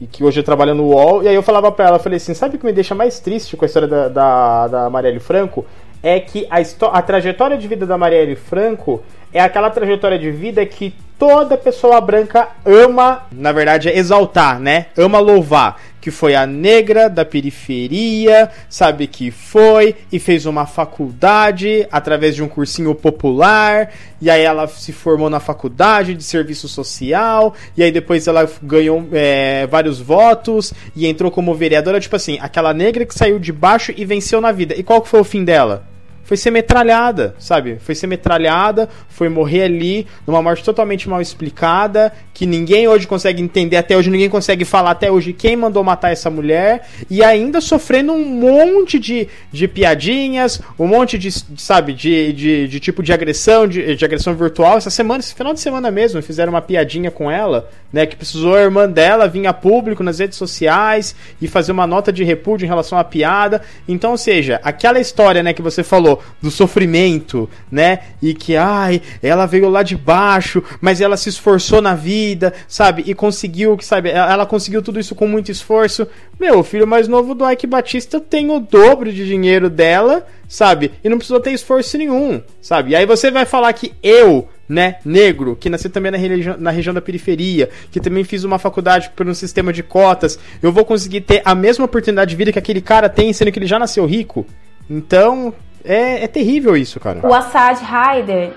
e 0.00 0.06
que 0.06 0.24
hoje 0.24 0.42
trabalha 0.42 0.74
no 0.74 0.84
UOL. 0.84 1.22
E 1.22 1.28
aí 1.28 1.34
eu 1.34 1.42
falava 1.42 1.70
para 1.70 1.88
ela, 1.88 1.98
falei 1.98 2.16
assim, 2.16 2.34
sabe 2.34 2.56
o 2.56 2.58
que 2.58 2.66
me 2.66 2.72
deixa 2.72 2.94
mais 2.94 3.20
triste 3.20 3.56
com 3.56 3.64
a 3.64 3.66
história 3.66 3.88
da, 3.88 4.08
da, 4.08 4.68
da 4.68 4.90
Marielle 4.90 5.20
Franco? 5.20 5.64
É 6.02 6.20
que 6.20 6.46
a, 6.50 6.58
a 6.88 7.02
trajetória 7.02 7.56
de 7.56 7.66
vida 7.68 7.86
da 7.86 7.96
Marielle 7.96 8.36
Franco 8.36 9.02
é 9.32 9.40
aquela 9.40 9.70
trajetória 9.70 10.18
de 10.18 10.30
vida 10.30 10.64
que 10.66 10.94
toda 11.18 11.56
pessoa 11.56 12.00
branca 12.00 12.48
ama, 12.64 13.22
na 13.32 13.52
verdade, 13.52 13.88
é 13.88 13.96
exaltar, 13.96 14.60
né? 14.60 14.86
Ama 14.96 15.18
louvar. 15.18 15.80
Que 16.04 16.10
foi 16.10 16.34
a 16.34 16.44
negra 16.44 17.08
da 17.08 17.24
periferia, 17.24 18.50
sabe 18.68 19.06
que 19.06 19.30
foi 19.30 19.96
e 20.12 20.18
fez 20.18 20.44
uma 20.44 20.66
faculdade 20.66 21.88
através 21.90 22.34
de 22.34 22.42
um 22.42 22.46
cursinho 22.46 22.94
popular, 22.94 23.90
e 24.20 24.28
aí 24.28 24.42
ela 24.42 24.66
se 24.66 24.92
formou 24.92 25.30
na 25.30 25.40
faculdade 25.40 26.12
de 26.12 26.22
serviço 26.22 26.68
social, 26.68 27.54
e 27.74 27.82
aí 27.82 27.90
depois 27.90 28.26
ela 28.26 28.46
ganhou 28.62 29.08
é, 29.12 29.66
vários 29.66 29.98
votos 29.98 30.74
e 30.94 31.06
entrou 31.06 31.30
como 31.30 31.54
vereadora. 31.54 31.98
Tipo 31.98 32.16
assim, 32.16 32.36
aquela 32.38 32.74
negra 32.74 33.06
que 33.06 33.14
saiu 33.14 33.38
de 33.38 33.50
baixo 33.50 33.90
e 33.96 34.04
venceu 34.04 34.42
na 34.42 34.52
vida. 34.52 34.74
E 34.76 34.82
qual 34.82 35.00
que 35.00 35.08
foi 35.08 35.20
o 35.20 35.24
fim 35.24 35.42
dela? 35.42 35.93
Foi 36.24 36.36
ser 36.36 36.50
metralhada, 36.50 37.34
sabe? 37.38 37.78
Foi 37.80 37.94
ser 37.94 38.06
metralhada, 38.06 38.88
foi 39.08 39.28
morrer 39.28 39.64
ali 39.64 40.06
numa 40.26 40.42
morte 40.42 40.64
totalmente 40.64 41.08
mal 41.08 41.20
explicada, 41.20 42.12
que 42.32 42.46
ninguém 42.46 42.88
hoje 42.88 43.06
consegue 43.06 43.42
entender, 43.42 43.76
até 43.76 43.96
hoje 43.96 44.10
ninguém 44.10 44.28
consegue 44.28 44.64
falar 44.64 44.92
até 44.92 45.10
hoje 45.10 45.32
quem 45.32 45.54
mandou 45.54 45.84
matar 45.84 46.10
essa 46.10 46.30
mulher, 46.30 46.88
e 47.08 47.22
ainda 47.22 47.60
sofrendo 47.60 48.12
um 48.12 48.24
monte 48.24 48.98
de, 48.98 49.28
de 49.52 49.68
piadinhas, 49.68 50.60
um 50.78 50.86
monte 50.86 51.18
de, 51.18 51.30
sabe, 51.56 51.92
de, 51.92 52.32
de, 52.32 52.68
de 52.68 52.80
tipo 52.80 53.02
de 53.02 53.12
agressão, 53.12 53.66
de, 53.66 53.94
de 53.94 54.04
agressão 54.04 54.34
virtual. 54.34 54.78
Essa 54.78 54.90
semana, 54.90 55.20
esse 55.20 55.34
final 55.34 55.52
de 55.52 55.60
semana 55.60 55.90
mesmo, 55.90 56.20
fizeram 56.22 56.52
uma 56.52 56.62
piadinha 56.62 57.10
com 57.10 57.30
ela, 57.30 57.68
né? 57.92 58.06
Que 58.06 58.16
precisou 58.16 58.54
a 58.54 58.60
irmã 58.60 58.88
dela 58.88 59.28
vir 59.28 59.46
a 59.46 59.52
público 59.52 60.02
nas 60.02 60.18
redes 60.18 60.38
sociais 60.38 61.14
e 61.40 61.46
fazer 61.46 61.72
uma 61.72 61.86
nota 61.86 62.12
de 62.12 62.24
repúdio 62.24 62.64
em 62.64 62.68
relação 62.68 62.98
à 62.98 63.04
piada. 63.04 63.62
Então, 63.86 64.12
ou 64.12 64.18
seja, 64.18 64.60
aquela 64.62 64.98
história, 64.98 65.42
né, 65.42 65.52
que 65.52 65.62
você 65.62 65.82
falou 65.82 66.13
do 66.40 66.50
sofrimento, 66.50 67.48
né? 67.70 68.00
E 68.22 68.34
que, 68.34 68.56
ai, 68.56 69.00
ela 69.22 69.46
veio 69.46 69.68
lá 69.68 69.82
de 69.82 69.96
baixo, 69.96 70.62
mas 70.80 71.00
ela 71.00 71.16
se 71.16 71.28
esforçou 71.28 71.80
na 71.80 71.94
vida, 71.94 72.52
sabe? 72.68 73.04
E 73.06 73.14
conseguiu, 73.14 73.76
sabe? 73.80 74.10
Ela 74.10 74.46
conseguiu 74.46 74.82
tudo 74.82 75.00
isso 75.00 75.14
com 75.14 75.26
muito 75.26 75.50
esforço. 75.50 76.06
Meu, 76.38 76.58
o 76.58 76.64
filho 76.64 76.86
mais 76.86 77.06
novo 77.06 77.34
do 77.34 77.48
Ike 77.48 77.66
Batista 77.66 78.20
tem 78.20 78.50
o 78.50 78.58
dobro 78.58 79.12
de 79.12 79.26
dinheiro 79.26 79.70
dela, 79.70 80.26
sabe? 80.48 80.92
E 81.02 81.08
não 81.08 81.18
precisou 81.18 81.40
ter 81.40 81.52
esforço 81.52 81.96
nenhum, 81.96 82.42
sabe? 82.60 82.90
E 82.90 82.96
aí 82.96 83.06
você 83.06 83.30
vai 83.30 83.44
falar 83.44 83.72
que 83.72 83.92
eu, 84.02 84.48
né, 84.68 84.96
negro, 85.04 85.56
que 85.56 85.70
nasci 85.70 85.88
também 85.88 86.12
na, 86.12 86.56
na 86.56 86.70
região 86.70 86.94
da 86.94 87.00
periferia, 87.00 87.68
que 87.90 88.00
também 88.00 88.24
fiz 88.24 88.44
uma 88.44 88.58
faculdade 88.58 89.10
por 89.14 89.26
um 89.26 89.34
sistema 89.34 89.72
de 89.72 89.82
cotas, 89.82 90.38
eu 90.62 90.72
vou 90.72 90.84
conseguir 90.84 91.22
ter 91.22 91.42
a 91.44 91.54
mesma 91.54 91.84
oportunidade 91.84 92.30
de 92.30 92.36
vida 92.36 92.52
que 92.52 92.58
aquele 92.58 92.80
cara 92.80 93.08
tem, 93.08 93.32
sendo 93.32 93.52
que 93.52 93.58
ele 93.58 93.66
já 93.66 93.78
nasceu 93.78 94.04
rico? 94.06 94.46
Então, 94.88 95.52
é, 95.84 96.24
é 96.24 96.28
terrível 96.28 96.76
isso, 96.76 96.98
cara. 96.98 97.20
O 97.22 97.34
Assad 97.34 97.78
Haider, 97.84 98.52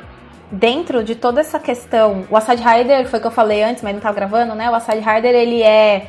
dentro 0.51 1.03
de 1.03 1.15
toda 1.15 1.41
essa 1.41 1.59
questão, 1.59 2.25
o 2.29 2.37
Assad 2.37 2.61
Haider, 2.63 3.07
foi 3.07 3.19
o 3.19 3.21
que 3.21 3.27
eu 3.27 3.31
falei 3.31 3.63
antes, 3.63 3.83
mas 3.83 3.91
não 3.91 3.99
estava 3.99 4.15
gravando, 4.15 4.55
né? 4.55 4.69
O 4.69 4.75
Assad 4.75 5.01
Haider, 5.05 5.35
ele 5.35 5.61
é 5.61 6.07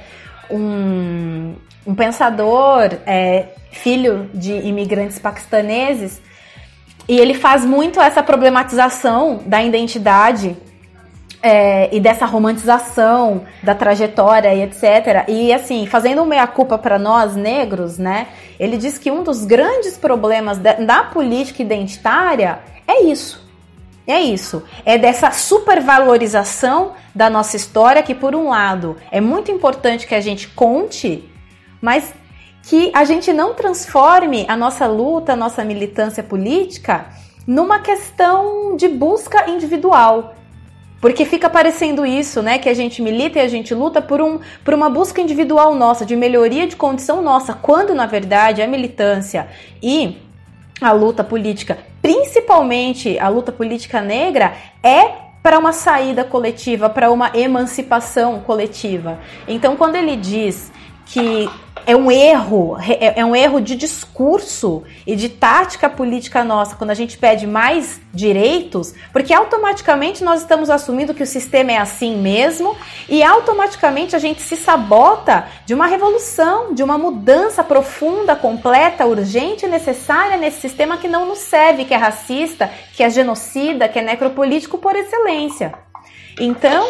um, 0.50 1.54
um 1.84 1.94
pensador, 1.94 2.96
é, 3.04 3.46
filho 3.72 4.30
de 4.32 4.52
imigrantes 4.52 5.18
paquistaneses, 5.18 6.22
e 7.08 7.18
ele 7.18 7.34
faz 7.34 7.64
muito 7.64 8.00
essa 8.00 8.22
problematização 8.22 9.42
da 9.44 9.62
identidade 9.62 10.56
é, 11.42 11.94
e 11.94 12.00
dessa 12.00 12.26
romantização 12.26 13.42
da 13.62 13.74
trajetória 13.74 14.52
e 14.54 14.62
etc. 14.62 15.24
E 15.28 15.52
assim, 15.52 15.86
fazendo 15.86 16.18
uma 16.18 16.26
meia-culpa 16.26 16.76
para 16.78 16.98
nós 16.98 17.36
negros, 17.36 17.98
né? 17.98 18.28
Ele 18.58 18.76
diz 18.76 18.98
que 18.98 19.10
um 19.10 19.22
dos 19.22 19.44
grandes 19.44 19.96
problemas 19.96 20.58
da, 20.58 20.74
da 20.74 21.04
política 21.04 21.62
identitária 21.62 22.60
é 22.86 23.02
isso. 23.02 23.46
É 24.06 24.20
isso. 24.20 24.64
É 24.86 24.96
dessa 24.96 25.30
supervalorização 25.30 26.92
da 27.14 27.28
nossa 27.28 27.56
história 27.56 28.02
que, 28.02 28.14
por 28.14 28.34
um 28.34 28.48
lado, 28.48 28.96
é 29.12 29.20
muito 29.20 29.50
importante 29.50 30.06
que 30.06 30.14
a 30.14 30.20
gente 30.20 30.48
conte, 30.48 31.30
mas 31.80 32.14
que 32.62 32.90
a 32.94 33.04
gente 33.04 33.32
não 33.32 33.52
transforme 33.52 34.46
a 34.48 34.56
nossa 34.56 34.86
luta, 34.86 35.34
a 35.34 35.36
nossa 35.36 35.62
militância 35.62 36.22
política 36.22 37.06
numa 37.46 37.80
questão 37.80 38.76
de 38.76 38.88
busca 38.88 39.48
individual. 39.50 40.34
Porque 41.00 41.24
fica 41.24 41.48
parecendo 41.48 42.04
isso, 42.04 42.42
né? 42.42 42.58
Que 42.58 42.68
a 42.68 42.74
gente 42.74 43.00
milita 43.00 43.38
e 43.38 43.42
a 43.42 43.48
gente 43.48 43.72
luta 43.74 44.02
por, 44.02 44.20
um, 44.20 44.40
por 44.64 44.74
uma 44.74 44.90
busca 44.90 45.20
individual 45.20 45.74
nossa, 45.74 46.04
de 46.04 46.16
melhoria 46.16 46.66
de 46.66 46.76
condição 46.76 47.22
nossa, 47.22 47.54
quando 47.54 47.94
na 47.94 48.06
verdade 48.06 48.62
a 48.62 48.66
militância 48.66 49.48
e 49.82 50.18
a 50.80 50.92
luta 50.92 51.22
política, 51.24 51.78
principalmente 52.00 53.18
a 53.18 53.28
luta 53.28 53.52
política 53.52 54.00
negra, 54.00 54.54
é 54.82 55.28
para 55.42 55.58
uma 55.58 55.72
saída 55.72 56.24
coletiva, 56.24 56.90
para 56.90 57.10
uma 57.10 57.30
emancipação 57.34 58.40
coletiva. 58.40 59.18
Então, 59.46 59.76
quando 59.76 59.96
ele 59.96 60.16
diz 60.16 60.70
que 61.06 61.48
é 61.86 61.96
um 61.96 62.10
erro, 62.10 62.76
é, 62.80 63.20
é 63.20 63.24
um 63.24 63.34
erro 63.34 63.60
de 63.60 63.74
discurso 63.74 64.82
e 65.06 65.16
de 65.16 65.28
tática 65.28 65.88
política 65.88 66.44
nossa 66.44 66.76
quando 66.76 66.90
a 66.90 66.94
gente 66.94 67.18
pede 67.18 67.46
mais 67.46 68.00
direitos, 68.12 68.94
porque 69.12 69.32
automaticamente 69.32 70.24
nós 70.24 70.40
estamos 70.40 70.70
assumindo 70.70 71.14
que 71.14 71.22
o 71.22 71.26
sistema 71.26 71.72
é 71.72 71.78
assim 71.78 72.16
mesmo 72.16 72.76
e 73.08 73.22
automaticamente 73.22 74.16
a 74.16 74.18
gente 74.18 74.42
se 74.42 74.56
sabota 74.56 75.46
de 75.66 75.74
uma 75.74 75.86
revolução, 75.86 76.74
de 76.74 76.82
uma 76.82 76.98
mudança 76.98 77.62
profunda, 77.62 78.34
completa, 78.34 79.06
urgente 79.06 79.66
e 79.66 79.68
necessária 79.68 80.36
nesse 80.36 80.60
sistema 80.60 80.96
que 80.96 81.08
não 81.08 81.26
nos 81.26 81.38
serve, 81.38 81.84
que 81.84 81.94
é 81.94 81.96
racista, 81.96 82.70
que 82.94 83.02
é 83.02 83.10
genocida, 83.10 83.88
que 83.88 83.98
é 83.98 84.02
necropolítico 84.02 84.78
por 84.78 84.96
excelência. 84.96 85.72
Então, 86.40 86.86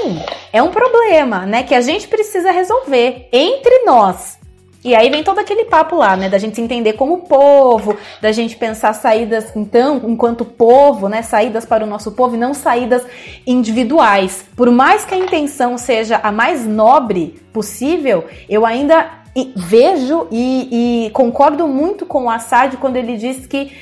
é 0.53 0.63
um 0.63 0.71
problema, 0.71 1.47
né, 1.47 1.63
que 1.63 1.75
a 1.75 1.81
gente 1.81 2.07
precisa 2.07 2.51
resolver 2.51 3.29
entre 3.33 3.85
nós. 3.85 4.38
E 4.85 4.95
aí 4.95 5.11
vem 5.11 5.25
todo 5.25 5.41
aquele 5.41 5.65
papo 5.65 5.97
lá, 5.97 6.17
né, 6.17 6.29
da 6.29 6.39
gente 6.39 6.55
se 6.55 6.63
entender 6.63 6.93
como 6.93 7.19
povo, 7.19 7.97
da 8.23 8.31
gente 8.31 8.57
pensar 8.57 8.93
saídas, 8.93 9.55
então, 9.57 10.01
enquanto 10.05 10.45
povo, 10.45 11.09
né, 11.09 11.21
saídas 11.21 11.67
para 11.67 11.83
o 11.83 11.87
nosso 11.87 12.13
povo 12.13 12.37
e 12.37 12.39
não 12.39 12.55
saídas 12.55 13.05
individuais. 13.45 14.45
Por 14.55 14.71
mais 14.71 15.05
que 15.05 15.15
a 15.15 15.19
intenção 15.19 15.77
seja 15.77 16.21
a 16.23 16.31
mais 16.31 16.65
nobre 16.65 17.41
possível, 17.53 18.25
eu 18.49 18.65
ainda 18.65 19.19
vejo 19.57 20.29
e, 20.31 21.07
e 21.07 21.11
concordo 21.11 21.67
muito 21.67 22.07
com 22.07 22.25
o 22.25 22.31
Assad 22.31 22.77
quando 22.77 22.97
ele 22.97 23.17
diz 23.17 23.47
que 23.47 23.73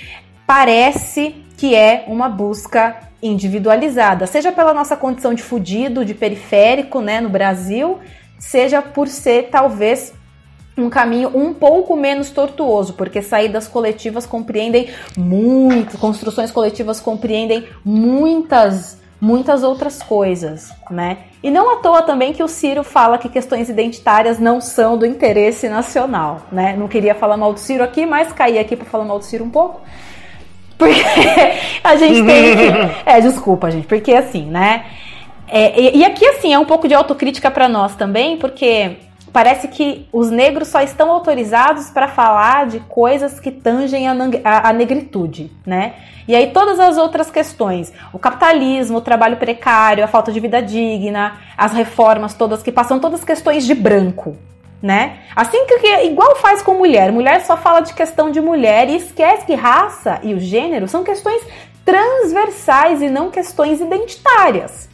parece 0.46 1.34
que 1.58 1.74
é 1.74 2.04
uma 2.06 2.28
busca 2.28 2.96
individualizada, 3.22 4.26
seja 4.26 4.52
pela 4.52 4.72
nossa 4.72 4.96
condição 4.96 5.34
de 5.34 5.42
fudido, 5.42 6.04
de 6.04 6.14
periférico, 6.14 7.00
né, 7.00 7.20
no 7.20 7.28
Brasil, 7.28 7.98
seja 8.38 8.80
por 8.80 9.08
ser 9.08 9.48
talvez 9.50 10.12
um 10.76 10.90
caminho 10.90 11.30
um 11.34 11.54
pouco 11.54 11.96
menos 11.96 12.30
tortuoso, 12.30 12.92
porque 12.94 13.22
saídas 13.22 13.66
coletivas 13.66 14.26
compreendem 14.26 14.88
muito, 15.16 15.96
construções 15.98 16.50
coletivas 16.50 17.00
compreendem 17.00 17.66
muitas 17.84 19.04
muitas 19.18 19.62
outras 19.62 20.02
coisas, 20.02 20.70
né? 20.90 21.18
E 21.42 21.50
não 21.50 21.72
à 21.72 21.76
toa 21.76 22.02
também 22.02 22.34
que 22.34 22.42
o 22.42 22.48
Ciro 22.48 22.84
fala 22.84 23.16
que 23.16 23.30
questões 23.30 23.68
identitárias 23.68 24.38
não 24.38 24.60
são 24.60 24.98
do 24.98 25.06
interesse 25.06 25.68
nacional, 25.68 26.42
né? 26.52 26.76
Não 26.76 26.86
queria 26.86 27.14
falar 27.14 27.36
mal 27.38 27.52
do 27.52 27.58
Ciro 27.58 27.82
aqui, 27.82 28.04
mas 28.04 28.30
caí 28.32 28.58
aqui 28.58 28.76
para 28.76 28.84
falar 28.84 29.04
mal 29.04 29.18
do 29.18 29.24
Ciro 29.24 29.44
um 29.44 29.50
pouco. 29.50 29.80
Porque 30.76 31.00
a 31.82 31.96
gente 31.96 32.26
tem 32.26 32.56
que... 32.56 33.02
É, 33.06 33.20
desculpa, 33.20 33.70
gente, 33.70 33.86
porque 33.86 34.12
assim, 34.12 34.44
né? 34.44 34.84
É, 35.48 35.80
e, 35.80 35.98
e 35.98 36.04
aqui, 36.04 36.26
assim, 36.26 36.52
é 36.52 36.58
um 36.58 36.64
pouco 36.64 36.86
de 36.86 36.94
autocrítica 36.94 37.50
para 37.50 37.68
nós 37.68 37.94
também, 37.94 38.36
porque 38.36 38.96
parece 39.36 39.68
que 39.68 40.08
os 40.10 40.30
negros 40.30 40.68
só 40.68 40.80
estão 40.80 41.10
autorizados 41.10 41.90
para 41.90 42.08
falar 42.08 42.68
de 42.68 42.80
coisas 42.80 43.38
que 43.38 43.50
tangem 43.50 44.08
a, 44.08 44.72
negritude, 44.72 45.52
né? 45.66 45.96
E 46.26 46.34
aí 46.34 46.52
todas 46.52 46.80
as 46.80 46.96
outras 46.96 47.30
questões, 47.30 47.92
o 48.14 48.18
capitalismo, 48.18 48.96
o 48.96 49.00
trabalho 49.02 49.36
precário, 49.36 50.02
a 50.02 50.06
falta 50.06 50.32
de 50.32 50.40
vida 50.40 50.62
digna, 50.62 51.36
as 51.54 51.74
reformas 51.74 52.32
todas 52.32 52.62
que 52.62 52.72
passam, 52.72 52.98
todas 52.98 53.24
questões 53.24 53.66
de 53.66 53.74
branco, 53.74 54.38
né? 54.80 55.18
Assim 55.36 55.66
que 55.66 55.86
igual 56.06 56.36
faz 56.36 56.62
com 56.62 56.72
mulher, 56.72 57.12
mulher 57.12 57.44
só 57.44 57.58
fala 57.58 57.80
de 57.80 57.92
questão 57.92 58.30
de 58.30 58.40
mulher 58.40 58.88
e 58.88 58.96
esquece 58.96 59.44
que 59.44 59.54
raça 59.54 60.18
e 60.22 60.32
o 60.32 60.40
gênero 60.40 60.88
são 60.88 61.04
questões 61.04 61.46
transversais 61.84 63.02
e 63.02 63.10
não 63.10 63.30
questões 63.30 63.82
identitárias. 63.82 64.88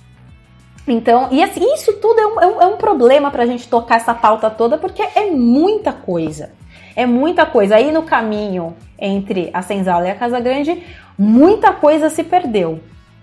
Então, 0.87 1.29
e 1.31 1.43
assim, 1.43 1.63
isso 1.75 1.93
tudo 1.95 2.19
é 2.19 2.27
um, 2.27 2.41
é 2.41 2.47
um, 2.47 2.63
é 2.63 2.67
um 2.67 2.77
problema 2.77 3.31
para 3.31 3.45
a 3.45 3.47
gente 3.47 3.69
tocar 3.69 3.97
essa 3.97 4.15
pauta 4.15 4.51
toda, 4.51 4.77
porque 4.77 5.03
é 5.03 5.31
muita 5.31 5.93
coisa. 5.93 6.51
É 6.97 7.07
muita 7.07 7.47
coisa. 7.47 7.77
Aí 7.77 7.93
no 7.93 8.03
caminho 8.03 8.75
entre 8.99 9.51
a 9.53 9.63
Senzala 9.63 10.07
e 10.07 10.11
a 10.11 10.15
Casa 10.15 10.41
Grande, 10.41 10.83
muita 11.17 11.73
coisa 11.73 12.11
se 12.11 12.25
perdeu. 12.25 12.81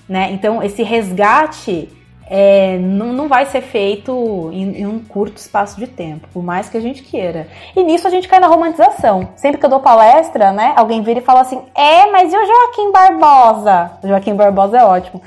Né? 0.07 0.31
Então, 0.31 0.63
esse 0.63 0.83
resgate 0.83 1.89
é, 2.29 2.77
não, 2.77 3.11
não 3.11 3.27
vai 3.27 3.45
ser 3.45 3.61
feito 3.61 4.49
em, 4.53 4.81
em, 4.81 4.87
um 4.87 4.99
curto 4.99 5.37
espaço 5.37 5.79
de 5.79 5.87
tempo, 5.87 6.27
por 6.31 6.43
mais 6.43 6.69
que 6.69 6.77
a 6.77 6.81
gente 6.81 7.03
queira. 7.03 7.47
E 7.75 7.83
nisso 7.83 8.07
a 8.07 8.09
gente 8.09 8.27
cai 8.27 8.39
na 8.39 8.47
romantização. 8.47 9.29
Sempre 9.35 9.59
que 9.59 9.65
eu 9.65 9.69
dou 9.69 9.79
palestra, 9.79 10.51
né, 10.51 10.73
alguém 10.75 11.01
vira 11.01 11.19
e 11.19 11.23
fala 11.23 11.41
assim: 11.41 11.61
é, 11.75 12.09
mas 12.11 12.31
e 12.31 12.37
o 12.37 12.45
Joaquim 12.45 12.91
Barbosa? 12.91 13.91
O 14.03 14.07
Joaquim 14.07 14.35
Barbosa 14.35 14.77
é 14.77 14.83
ótimo 14.83 15.21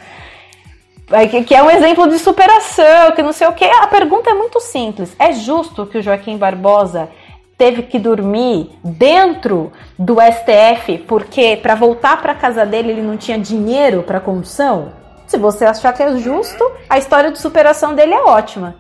que 1.46 1.54
é 1.54 1.62
um 1.62 1.70
exemplo 1.70 2.08
de 2.08 2.18
superação, 2.18 3.12
que 3.14 3.22
não 3.22 3.32
sei 3.32 3.46
o 3.46 3.52
que. 3.52 3.64
A 3.64 3.86
pergunta 3.86 4.30
é 4.30 4.34
muito 4.34 4.60
simples. 4.60 5.14
É 5.18 5.32
justo 5.32 5.86
que 5.86 5.98
o 5.98 6.02
Joaquim 6.02 6.36
Barbosa 6.36 7.08
teve 7.58 7.82
que 7.82 7.98
dormir 7.98 8.70
dentro 8.82 9.72
do 9.98 10.16
STF 10.20 10.98
porque 11.06 11.56
para 11.56 11.74
voltar 11.74 12.20
para 12.20 12.34
casa 12.34 12.66
dele 12.66 12.90
ele 12.90 13.02
não 13.02 13.16
tinha 13.16 13.38
dinheiro 13.38 14.02
para 14.02 14.20
condução? 14.20 14.92
Se 15.26 15.38
você 15.38 15.64
achar 15.64 15.92
que 15.92 16.02
é 16.02 16.16
justo, 16.16 16.68
a 16.90 16.98
história 16.98 17.30
de 17.30 17.38
superação 17.38 17.94
dele 17.94 18.14
é 18.14 18.22
ótima. 18.22 18.74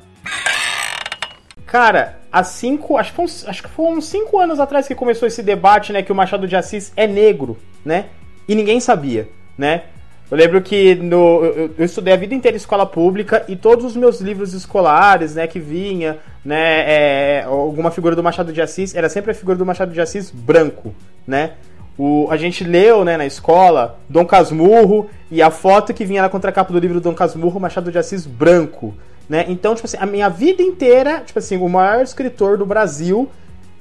Cara, 1.64 2.18
há 2.30 2.42
cinco, 2.42 2.98
acho 2.98 3.10
que, 3.10 3.16
foi 3.16 3.24
uns, 3.24 3.48
acho 3.48 3.62
que 3.62 3.68
foi 3.68 3.86
uns 3.86 4.04
cinco 4.06 4.38
anos 4.38 4.60
atrás 4.60 4.86
que 4.86 4.94
começou 4.94 5.26
esse 5.26 5.42
debate, 5.42 5.92
né, 5.92 6.02
que 6.02 6.12
o 6.12 6.14
Machado 6.14 6.46
de 6.46 6.54
Assis 6.54 6.92
é 6.96 7.06
negro, 7.06 7.56
né? 7.84 8.06
E 8.46 8.54
ninguém 8.54 8.80
sabia, 8.80 9.28
né? 9.56 9.84
Eu 10.32 10.38
lembro 10.38 10.62
que 10.62 10.94
no, 10.94 11.44
eu, 11.44 11.74
eu, 11.76 11.84
estudei 11.84 12.14
a 12.14 12.16
vida 12.16 12.34
inteira 12.34 12.56
em 12.56 12.58
escola 12.58 12.86
pública 12.86 13.44
e 13.48 13.54
todos 13.54 13.84
os 13.84 13.94
meus 13.94 14.18
livros 14.18 14.54
escolares, 14.54 15.34
né, 15.34 15.46
que 15.46 15.60
vinha, 15.60 16.20
né, 16.42 16.84
é, 16.86 17.44
alguma 17.44 17.90
figura 17.90 18.16
do 18.16 18.22
Machado 18.22 18.50
de 18.50 18.62
Assis, 18.62 18.94
era 18.94 19.10
sempre 19.10 19.32
a 19.32 19.34
figura 19.34 19.58
do 19.58 19.66
Machado 19.66 19.92
de 19.92 20.00
Assis 20.00 20.30
branco, 20.30 20.94
né? 21.26 21.50
O, 21.98 22.28
a 22.30 22.38
gente 22.38 22.64
leu, 22.64 23.04
né, 23.04 23.18
na 23.18 23.26
escola, 23.26 24.00
Dom 24.08 24.24
Casmurro 24.24 25.10
e 25.30 25.42
a 25.42 25.50
foto 25.50 25.92
que 25.92 26.06
vinha 26.06 26.22
na 26.22 26.30
contracapa 26.30 26.72
do 26.72 26.78
livro 26.78 26.98
Dom 26.98 27.12
Casmurro, 27.12 27.60
Machado 27.60 27.92
de 27.92 27.98
Assis 27.98 28.26
branco, 28.26 28.94
né? 29.28 29.44
Então, 29.48 29.74
tipo 29.74 29.86
assim, 29.86 29.98
a 30.00 30.06
minha 30.06 30.30
vida 30.30 30.62
inteira, 30.62 31.20
tipo 31.26 31.40
assim, 31.40 31.58
o 31.58 31.68
maior 31.68 32.02
escritor 32.02 32.56
do 32.56 32.64
Brasil 32.64 33.28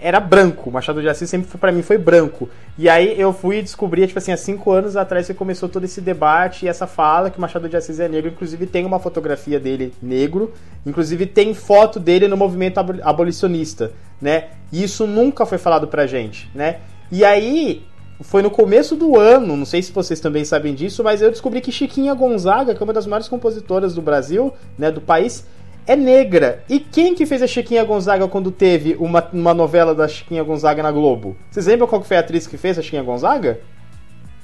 era 0.01 0.19
branco. 0.19 0.71
Machado 0.71 1.01
de 1.01 1.07
Assis 1.07 1.29
sempre 1.29 1.57
para 1.57 1.71
mim 1.71 1.81
foi 1.81 1.97
branco. 1.97 2.49
E 2.77 2.89
aí 2.89 3.19
eu 3.19 3.31
fui 3.31 3.61
descobrir, 3.61 4.07
tipo 4.07 4.17
assim, 4.17 4.31
há 4.31 4.37
cinco 4.37 4.71
anos 4.71 4.97
atrás 4.97 5.27
que 5.27 5.33
começou 5.33 5.69
todo 5.69 5.83
esse 5.83 6.01
debate 6.01 6.65
e 6.65 6.67
essa 6.67 6.87
fala 6.87 7.29
que 7.29 7.39
Machado 7.39 7.69
de 7.69 7.77
Assis 7.77 7.99
é 7.99 8.09
negro. 8.09 8.31
Inclusive 8.31 8.65
tem 8.65 8.83
uma 8.85 8.99
fotografia 8.99 9.59
dele 9.59 9.93
negro. 10.01 10.51
Inclusive 10.85 11.27
tem 11.27 11.53
foto 11.53 11.99
dele 11.99 12.27
no 12.27 12.35
movimento 12.35 12.79
abolicionista, 13.03 13.91
né? 14.19 14.49
E 14.71 14.83
isso 14.83 15.05
nunca 15.05 15.45
foi 15.45 15.59
falado 15.59 15.87
pra 15.87 16.07
gente, 16.07 16.49
né? 16.55 16.79
E 17.11 17.23
aí 17.23 17.85
foi 18.21 18.41
no 18.41 18.49
começo 18.49 18.95
do 18.95 19.17
ano, 19.17 19.57
não 19.57 19.65
sei 19.65 19.81
se 19.81 19.91
vocês 19.91 20.19
também 20.19 20.45
sabem 20.45 20.73
disso, 20.73 21.03
mas 21.03 21.21
eu 21.21 21.29
descobri 21.29 21.59
que 21.59 21.71
Chiquinha 21.71 22.13
Gonzaga, 22.13 22.73
que 22.75 22.81
é 22.81 22.83
uma 22.83 22.93
das 22.93 23.07
maiores 23.07 23.27
compositoras 23.27 23.95
do 23.95 24.01
Brasil, 24.01 24.53
né, 24.77 24.91
do 24.91 25.01
país, 25.01 25.45
é 25.91 25.95
negra. 25.95 26.63
E 26.69 26.79
quem 26.79 27.13
que 27.13 27.25
fez 27.25 27.41
a 27.41 27.47
Chiquinha 27.47 27.83
Gonzaga 27.83 28.27
quando 28.27 28.49
teve 28.49 28.95
uma, 28.97 29.27
uma 29.33 29.53
novela 29.53 29.93
da 29.93 30.07
Chiquinha 30.07 30.43
Gonzaga 30.43 30.81
na 30.81 30.91
Globo? 30.91 31.35
Vocês 31.49 31.65
lembram 31.65 31.87
qual 31.87 32.01
foi 32.01 32.17
a 32.17 32.21
atriz 32.21 32.47
que 32.47 32.57
fez 32.57 32.79
a 32.79 32.81
Chiquinha 32.81 33.03
Gonzaga? 33.03 33.59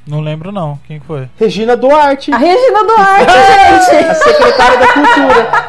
Não 0.05 0.19
lembro 0.19 0.51
não. 0.51 0.77
Quem 0.85 0.99
foi? 0.99 1.29
Regina 1.37 1.77
Duarte. 1.77 2.33
A 2.33 2.37
Regina 2.37 2.83
Duarte, 2.83 3.31
gente! 3.91 4.05
A 4.07 4.15
secretária 4.15 4.77
da 4.77 4.93
Cultura. 4.93 5.67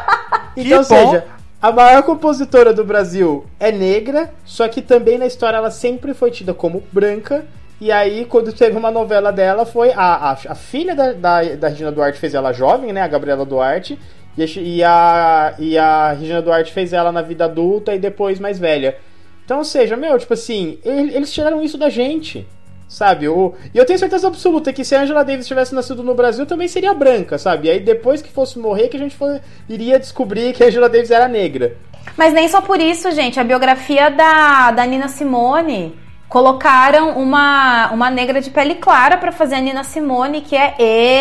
Então, 0.57 0.77
ou 0.77 0.83
seja, 0.83 1.25
a 1.61 1.71
maior 1.71 2.03
compositora 2.03 2.73
do 2.73 2.83
Brasil 2.83 3.45
é 3.59 3.71
negra, 3.71 4.33
só 4.45 4.67
que 4.67 4.81
também 4.81 5.17
na 5.17 5.27
história 5.27 5.57
ela 5.57 5.71
sempre 5.71 6.13
foi 6.13 6.31
tida 6.31 6.53
como 6.53 6.83
branca. 6.91 7.45
E 7.81 7.93
aí, 7.93 8.25
quando 8.25 8.51
teve 8.51 8.77
uma 8.77 8.91
novela 8.91 9.31
dela, 9.31 9.65
foi 9.65 9.93
a, 9.93 10.31
a, 10.31 10.31
a 10.31 10.55
filha 10.55 10.93
da, 10.93 11.13
da, 11.13 11.43
da 11.55 11.67
Regina 11.69 11.91
Duarte 11.91 12.19
fez 12.19 12.33
ela 12.33 12.51
jovem, 12.51 12.91
né? 12.91 13.01
A 13.01 13.07
Gabriela 13.07 13.45
Duarte. 13.45 13.97
E 14.43 14.83
a, 14.83 15.53
e 15.57 15.77
a 15.77 16.13
Regina 16.13 16.41
Duarte 16.41 16.73
fez 16.73 16.93
ela 16.93 17.11
na 17.11 17.21
vida 17.21 17.45
adulta 17.45 17.93
e 17.93 17.99
depois 17.99 18.39
mais 18.39 18.59
velha. 18.59 18.97
Então, 19.45 19.59
ou 19.59 19.63
seja, 19.63 19.97
meu, 19.97 20.17
tipo 20.19 20.33
assim, 20.33 20.77
eles 20.83 21.33
tiraram 21.33 21.61
isso 21.63 21.77
da 21.77 21.89
gente. 21.89 22.47
Sabe? 22.87 23.27
O, 23.27 23.53
e 23.73 23.77
eu 23.77 23.85
tenho 23.85 23.99
certeza 23.99 24.27
absoluta 24.27 24.73
que 24.73 24.83
se 24.83 24.95
a 24.95 25.01
Angela 25.01 25.23
Davis 25.23 25.47
tivesse 25.47 25.75
nascido 25.75 26.03
no 26.03 26.15
Brasil, 26.15 26.45
também 26.47 26.67
seria 26.67 26.91
branca, 26.91 27.37
sabe? 27.37 27.67
E 27.67 27.71
aí 27.71 27.79
depois 27.79 28.19
que 28.19 28.31
fosse 28.31 28.57
morrer, 28.57 28.87
que 28.87 28.97
a 28.97 28.99
gente 28.99 29.15
for, 29.15 29.39
iria 29.69 29.99
descobrir 29.99 30.53
que 30.53 30.63
a 30.63 30.67
Angela 30.67 30.89
Davis 30.89 31.11
era 31.11 31.27
negra. 31.27 31.77
Mas 32.17 32.33
nem 32.33 32.47
só 32.47 32.61
por 32.61 32.79
isso, 32.79 33.11
gente. 33.11 33.39
A 33.39 33.43
biografia 33.43 34.09
da, 34.09 34.71
da 34.71 34.85
Nina 34.87 35.07
Simone 35.07 35.95
colocaram 36.27 37.17
uma, 37.19 37.91
uma 37.91 38.09
negra 38.09 38.41
de 38.41 38.49
pele 38.49 38.75
clara 38.75 39.17
para 39.17 39.31
fazer 39.31 39.55
a 39.55 39.61
Nina 39.61 39.83
Simone, 39.83 40.41
que 40.41 40.55
é 40.55 40.75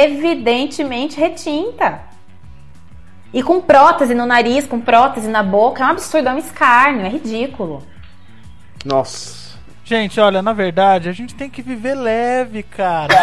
evidentemente 0.05 1.21
retinta. 1.21 2.08
E 3.33 3.43
com 3.43 3.61
prótese 3.61 4.15
no 4.15 4.25
nariz, 4.27 4.67
com 4.67 4.81
prótese 4.81 5.29
na 5.29 5.43
boca, 5.43 5.83
é 5.83 5.87
um 5.87 5.91
absurdo, 5.91 6.29
é 6.29 6.33
um 6.33 6.39
escárnio, 6.39 7.05
é 7.05 7.09
ridículo. 7.09 7.83
Nossa. 8.85 9.39
Gente, 9.85 10.21
olha, 10.21 10.43
na 10.43 10.53
verdade, 10.53 11.09
a 11.09 11.13
gente 11.13 11.35
tem 11.35 11.49
que 11.49 11.63
viver 11.63 11.95
leve, 11.95 12.63
cara. 12.63 13.09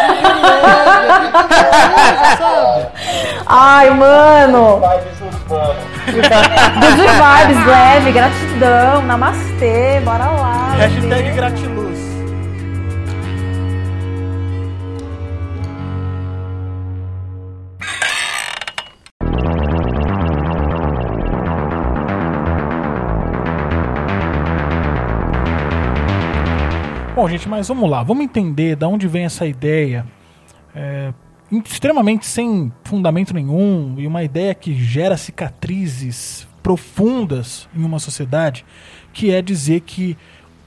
Ai, 3.46 3.90
mano. 3.90 4.80
Good 6.06 6.28
vibes, 7.06 7.66
leve, 7.66 8.10
gratidão, 8.10 9.02
namastê, 9.02 10.00
bora 10.04 10.24
lá. 10.24 10.74
Hashtag 10.76 11.30
gratiluz. 11.36 11.85
Bom, 27.16 27.26
gente, 27.30 27.48
mas 27.48 27.68
vamos 27.68 27.88
lá. 27.88 28.02
Vamos 28.02 28.24
entender 28.24 28.76
de 28.76 28.84
onde 28.84 29.08
vem 29.08 29.24
essa 29.24 29.46
ideia. 29.46 30.04
É, 30.74 31.14
extremamente 31.64 32.26
sem 32.26 32.70
fundamento 32.84 33.32
nenhum 33.32 33.94
e 33.96 34.06
uma 34.06 34.22
ideia 34.22 34.54
que 34.54 34.74
gera 34.74 35.16
cicatrizes 35.16 36.46
profundas 36.62 37.70
em 37.74 37.82
uma 37.82 37.98
sociedade, 37.98 38.66
que 39.14 39.30
é 39.30 39.40
dizer 39.40 39.80
que 39.80 40.14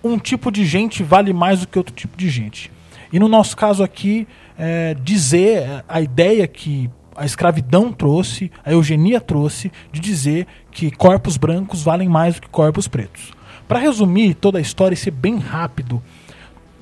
um 0.04 0.18
tipo 0.18 0.52
de 0.52 0.66
gente 0.66 1.04
vale 1.04 1.34
mais 1.34 1.60
do 1.60 1.68
que 1.68 1.78
outro 1.78 1.93
tipo 1.93 2.18
de 2.18 2.28
gente. 2.30 2.72
E 3.14 3.20
no 3.20 3.28
nosso 3.28 3.56
caso 3.56 3.84
aqui, 3.84 4.28
é, 4.58 4.95
dizer 4.95 5.84
a 5.88 6.02
ideia 6.02 6.47
que 6.47 6.89
a 7.16 7.26
escravidão 7.26 7.93
trouxe, 7.93 8.52
a 8.66 8.72
eugenia 8.72 9.22
trouxe, 9.22 9.72
de 9.91 10.00
dizer 10.00 10.47
que 10.72 10.89
corpos 10.89 11.38
brancos 11.38 11.84
valem 11.84 12.10
mais 12.10 12.36
do 12.36 12.41
que 12.41 12.50
corpos 12.50 12.88
pretos. 12.88 13.34
Para 13.68 13.78
resumir 13.78 14.34
toda 14.34 14.58
a 14.58 14.62
história 14.62 14.95
e 14.95 14.97
ser 14.97 15.12
bem 15.12 15.38
rápido, 15.38 16.02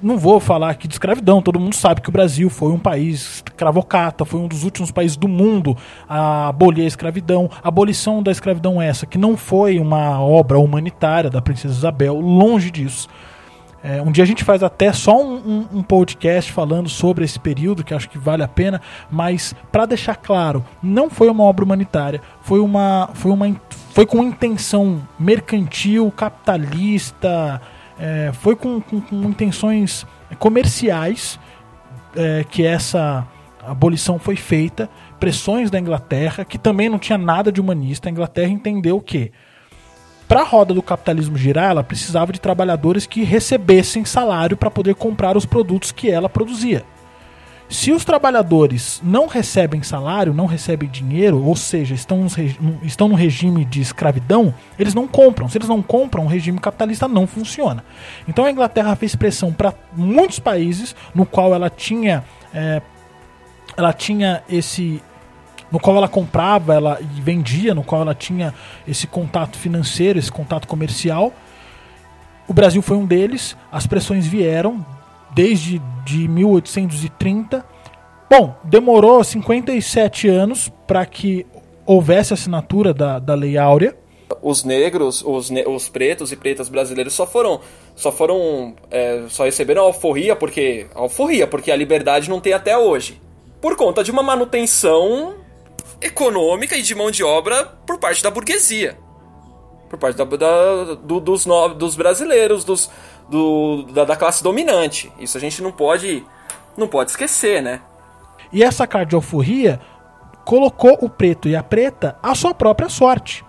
não 0.02 0.18
vou 0.18 0.39
falar 0.39 0.70
aqui 0.70 0.88
de 0.88 0.93
escravidão, 0.93 1.41
todo 1.41 1.60
mundo 1.60 1.76
sabe 1.76 2.02
que 2.02 2.10
o 2.10 2.12
Brasil 2.12 2.50
foi 2.50 2.72
um 2.72 2.80
país 2.80 3.43
cravocata, 3.56 4.26
foi 4.26 4.39
um 4.39 4.48
dos 4.48 4.64
últimos 4.64 4.91
países 4.91 5.18
do 5.18 5.28
mundo 5.28 5.76
a 6.08 6.50
abolir 6.50 6.84
a 6.84 6.88
escravidão. 6.88 7.50
A 7.64 7.68
abolição 7.68 8.22
da 8.22 8.32
escravidão 8.32 8.82
é 8.82 8.88
essa, 8.88 9.06
que 9.06 9.18
não 9.18 9.36
foi 9.36 9.80
uma 9.80 10.22
obra 10.22 10.60
humanitária 10.60 11.30
da 11.30 11.41
Princesa 11.41 11.74
Isabel, 11.74 12.20
longe 12.20 12.70
disso. 12.70 13.08
É, 13.84 14.02
um 14.02 14.12
dia 14.12 14.24
a 14.24 14.28
gente 14.28 14.43
faz 14.43 14.64
até 14.64 14.91
só 14.91 15.22
um, 15.22 15.36
um, 15.36 15.78
um, 15.80 15.84
podcast 15.84 16.52
falando 16.52 16.89
sobre 16.89 17.24
esse 17.24 17.39
período, 17.39 17.84
que 17.84 17.93
acho 17.93 18.10
que 18.10 18.18
vale 18.18 18.43
a 18.43 18.48
pena, 18.48 18.82
mas 19.10 19.54
para 19.72 19.86
deixar 19.86 20.16
claro, 20.16 20.66
não 20.82 21.10
foi 21.10 21.30
uma 21.30 21.43
obra 21.43 21.64
humanitária, 21.64 22.22
foi 22.41 22.60
uma, 22.60 23.10
foi 23.14 23.32
uma, 23.32 23.56
foi 23.91 24.06
com 24.06 24.24
intenção 24.24 25.02
mercantil, 25.20 26.12
capitalista, 26.12 27.62
é, 28.00 28.32
foi 28.34 28.56
com, 28.56 28.80
com, 28.80 29.02
com, 29.02 29.24
intenções 29.24 30.06
comerciais 30.39 31.39
é, 32.16 32.43
que 32.50 32.66
essa 32.66 33.28
abolição 33.66 34.18
foi 34.18 34.36
feita, 34.36 34.89
pressões 35.20 35.70
da 35.70 35.80
Inglaterra, 35.80 36.45
que 36.45 36.58
também 36.58 36.89
não 36.89 37.00
tinha 37.00 37.18
nada 37.18 37.52
de 37.52 37.60
humanista. 37.60 38.08
A 38.08 38.12
Inglaterra 38.12 38.50
entendeu 38.50 39.02
que 39.02 39.32
para 40.28 40.41
a 40.41 40.43
roda 40.43 40.74
do 40.74 40.82
capitalismo 40.82 41.38
girar, 41.38 41.72
ela 41.72 41.84
precisava 41.84 42.34
de 42.34 42.41
trabalhadores 42.41 43.06
que 43.06 43.24
recebessem 43.24 44.04
salário 44.04 44.58
para 44.58 44.70
poder 44.70 44.95
comprar 44.95 45.38
os 45.38 45.45
produtos 45.45 45.91
que 45.91 46.12
ela 46.12 46.28
produzia. 46.28 46.84
Se 47.70 47.91
os 47.91 48.05
trabalhadores 48.05 49.01
não 49.03 49.28
recebem 49.28 49.84
salário, 49.84 50.34
não 50.34 50.45
recebem 50.45 50.89
dinheiro, 50.89 51.43
ou 51.43 51.55
seja, 51.55 51.93
estão, 51.93 52.26
estão 52.82 53.09
no 53.09 53.15
regime 53.15 53.65
de 53.65 53.82
escravidão, 53.82 54.53
eles 54.80 54.93
não 54.93 55.05
compram. 55.05 55.49
Se 55.49 55.57
eles 55.57 55.68
não 55.68 55.82
compram, 55.82 56.24
o 56.24 56.28
regime 56.28 56.59
capitalista 56.59 57.09
não 57.09 57.28
funciona. 57.28 57.84
Então 58.26 58.45
a 58.45 58.51
Inglaterra 58.51 58.95
fez 58.95 59.15
pressão 59.15 59.51
para 59.51 59.74
muitos 59.93 60.39
países 60.39 60.95
no 61.13 61.26
qual 61.26 61.53
ela 61.53 61.70
tinha, 61.70 62.24
é, 62.53 62.82
ela 63.76 63.91
tinha 63.91 64.41
esse, 64.47 65.03
no 65.70 65.78
qual 65.78 65.97
ela 65.97 66.07
comprava 66.07 66.74
ela 66.74 66.99
e 67.01 67.20
vendia, 67.20 67.76
no 67.76 67.84
qual 67.84 68.01
ela 68.01 68.15
tinha 68.15 68.53
esse 68.88 69.07
contato 69.07 69.57
financeiro, 69.57 70.18
esse 70.18 70.32
contato 70.32 70.70
comercial. 70.70 71.34
O 72.47 72.53
Brasil 72.53 72.82
foi 72.82 72.95
um 72.95 73.05
deles. 73.05 73.57
As 73.70 73.86
pressões 73.86 74.26
vieram 74.26 74.86
desde 75.38 75.79
de 76.03 76.27
1830. 76.27 77.63
Bom, 78.27 78.55
demorou 78.63 79.23
57 79.23 80.27
anos 80.27 80.71
para 80.88 81.05
que 81.05 81.45
houvesse 81.85 82.33
assinatura 82.33 82.91
da, 82.91 83.19
da 83.19 83.35
Lei 83.35 83.55
Áurea. 83.55 83.95
Os 84.41 84.63
negros, 84.63 85.23
os, 85.23 85.51
ne 85.51 85.63
os 85.65 85.88
pretos 85.88 86.31
e 86.31 86.35
pretas 86.35 86.67
brasileiros 86.69 87.13
só 87.13 87.27
foram, 87.27 87.61
só 87.95 88.11
foram, 88.11 88.73
é, 88.89 89.25
só 89.29 89.43
receberam 89.43 89.83
alforria 89.83 90.35
porque 90.35 90.88
alforria 90.95 91.45
porque 91.45 91.71
a 91.71 91.75
liberdade 91.75 92.29
não 92.29 92.41
tem 92.41 92.51
até 92.51 92.75
hoje, 92.75 93.21
por 93.61 93.75
conta 93.75 94.03
de 94.03 94.09
uma 94.09 94.23
manutenção 94.23 95.35
econômica 96.01 96.75
e 96.75 96.81
de 96.81 96.95
mão 96.95 97.11
de 97.11 97.23
obra 97.23 97.63
por 97.85 97.99
parte 97.99 98.21
da 98.21 98.31
burguesia, 98.31 98.97
por 99.88 99.97
parte 99.97 100.17
da, 100.17 100.25
da 100.25 100.95
do, 100.95 101.21
dos, 101.21 101.45
no, 101.45 101.69
dos 101.69 101.95
brasileiros, 101.95 102.65
dos, 102.65 102.89
do, 103.30 103.84
da, 103.84 104.05
da 104.05 104.15
classe 104.15 104.43
dominante. 104.43 105.11
Isso 105.19 105.38
a 105.38 105.41
gente 105.41 105.61
não 105.61 105.71
pode, 105.71 106.25
não 106.75 106.88
pode 106.88 107.11
esquecer, 107.11 107.61
né? 107.61 107.82
E 108.51 108.63
essa 108.63 108.88
cardiofurria 108.88 109.80
colocou 110.45 110.97
o 111.01 111.09
preto 111.09 111.49
e 111.49 111.55
a 111.55 111.63
preta 111.63 112.17
à 112.23 112.34
sua 112.34 112.53
própria 112.53 112.88
sorte. 112.88 113.45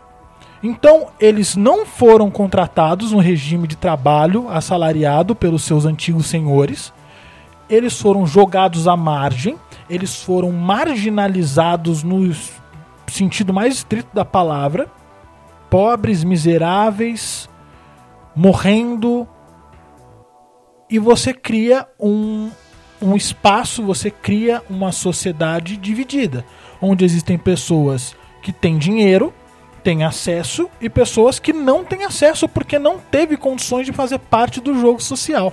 Então, 0.60 1.06
eles 1.20 1.54
não 1.54 1.86
foram 1.86 2.30
contratados 2.30 3.12
no 3.12 3.20
regime 3.20 3.68
de 3.68 3.76
trabalho 3.76 4.48
assalariado 4.48 5.34
pelos 5.34 5.62
seus 5.62 5.84
antigos 5.84 6.26
senhores. 6.26 6.92
Eles 7.70 8.00
foram 8.00 8.26
jogados 8.26 8.88
à 8.88 8.96
margem, 8.96 9.56
eles 9.88 10.22
foram 10.24 10.50
marginalizados 10.50 12.02
no 12.02 12.34
sentido 13.06 13.54
mais 13.54 13.74
estrito 13.74 14.08
da 14.12 14.24
palavra, 14.24 14.90
pobres, 15.70 16.24
miseráveis, 16.24 17.48
morrendo, 18.34 19.28
e 20.90 20.98
você 20.98 21.34
cria 21.34 21.86
um, 21.98 22.50
um 23.00 23.16
espaço, 23.16 23.82
você 23.82 24.10
cria 24.10 24.62
uma 24.68 24.92
sociedade 24.92 25.76
dividida, 25.76 26.44
onde 26.80 27.04
existem 27.04 27.36
pessoas 27.36 28.16
que 28.42 28.52
têm 28.52 28.78
dinheiro, 28.78 29.32
têm 29.82 30.04
acesso, 30.04 30.68
e 30.80 30.88
pessoas 30.88 31.38
que 31.38 31.52
não 31.52 31.84
têm 31.84 32.04
acesso 32.04 32.48
porque 32.48 32.78
não 32.78 32.98
teve 32.98 33.36
condições 33.36 33.86
de 33.86 33.92
fazer 33.92 34.18
parte 34.18 34.60
do 34.60 34.78
jogo 34.78 35.02
social. 35.02 35.52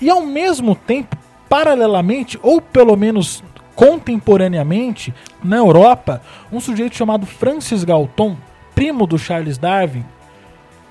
E 0.00 0.10
ao 0.10 0.22
mesmo 0.22 0.74
tempo, 0.74 1.16
paralelamente, 1.48 2.38
ou 2.42 2.60
pelo 2.60 2.96
menos 2.96 3.42
contemporaneamente, 3.74 5.14
na 5.42 5.56
Europa, 5.56 6.22
um 6.52 6.60
sujeito 6.60 6.96
chamado 6.96 7.26
Francis 7.26 7.84
Galton, 7.84 8.36
primo 8.74 9.06
do 9.06 9.18
Charles 9.18 9.58
Darwin, 9.58 10.04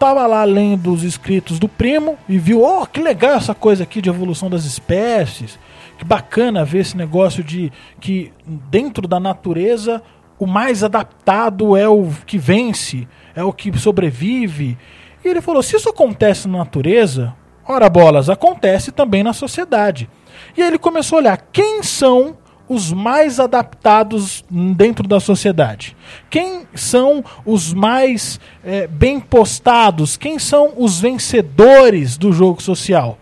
tava 0.01 0.25
lá 0.25 0.43
lendo 0.43 0.91
os 0.91 1.03
escritos 1.03 1.59
do 1.59 1.69
primo 1.69 2.17
e 2.27 2.39
viu, 2.39 2.63
oh, 2.63 2.87
que 2.87 2.99
legal 2.99 3.33
essa 3.33 3.53
coisa 3.53 3.83
aqui 3.83 4.01
de 4.01 4.09
evolução 4.09 4.49
das 4.49 4.65
espécies. 4.65 5.59
Que 5.95 6.03
bacana 6.03 6.65
ver 6.65 6.79
esse 6.79 6.97
negócio 6.97 7.43
de 7.43 7.71
que 7.99 8.33
dentro 8.43 9.07
da 9.07 9.19
natureza 9.19 10.01
o 10.39 10.47
mais 10.47 10.83
adaptado 10.83 11.77
é 11.77 11.87
o 11.87 12.07
que 12.25 12.39
vence, 12.39 13.07
é 13.35 13.43
o 13.43 13.53
que 13.53 13.77
sobrevive. 13.77 14.75
E 15.23 15.27
ele 15.27 15.39
falou: 15.39 15.61
se 15.61 15.75
isso 15.75 15.89
acontece 15.89 16.47
na 16.47 16.57
natureza, 16.57 17.35
ora 17.63 17.87
bolas, 17.87 18.27
acontece 18.27 18.91
também 18.91 19.21
na 19.21 19.33
sociedade. 19.33 20.09
E 20.57 20.63
aí 20.63 20.67
ele 20.67 20.79
começou 20.79 21.17
a 21.17 21.21
olhar 21.21 21.37
quem 21.51 21.83
são 21.83 22.35
os 22.71 22.93
mais 22.93 23.37
adaptados 23.37 24.45
dentro 24.49 25.05
da 25.05 25.19
sociedade? 25.19 25.95
Quem 26.29 26.65
são 26.73 27.23
os 27.45 27.73
mais 27.73 28.39
é, 28.63 28.87
bem 28.87 29.19
postados? 29.19 30.15
Quem 30.15 30.39
são 30.39 30.73
os 30.77 30.99
vencedores 30.99 32.17
do 32.17 32.31
jogo 32.31 32.61
social? 32.61 33.17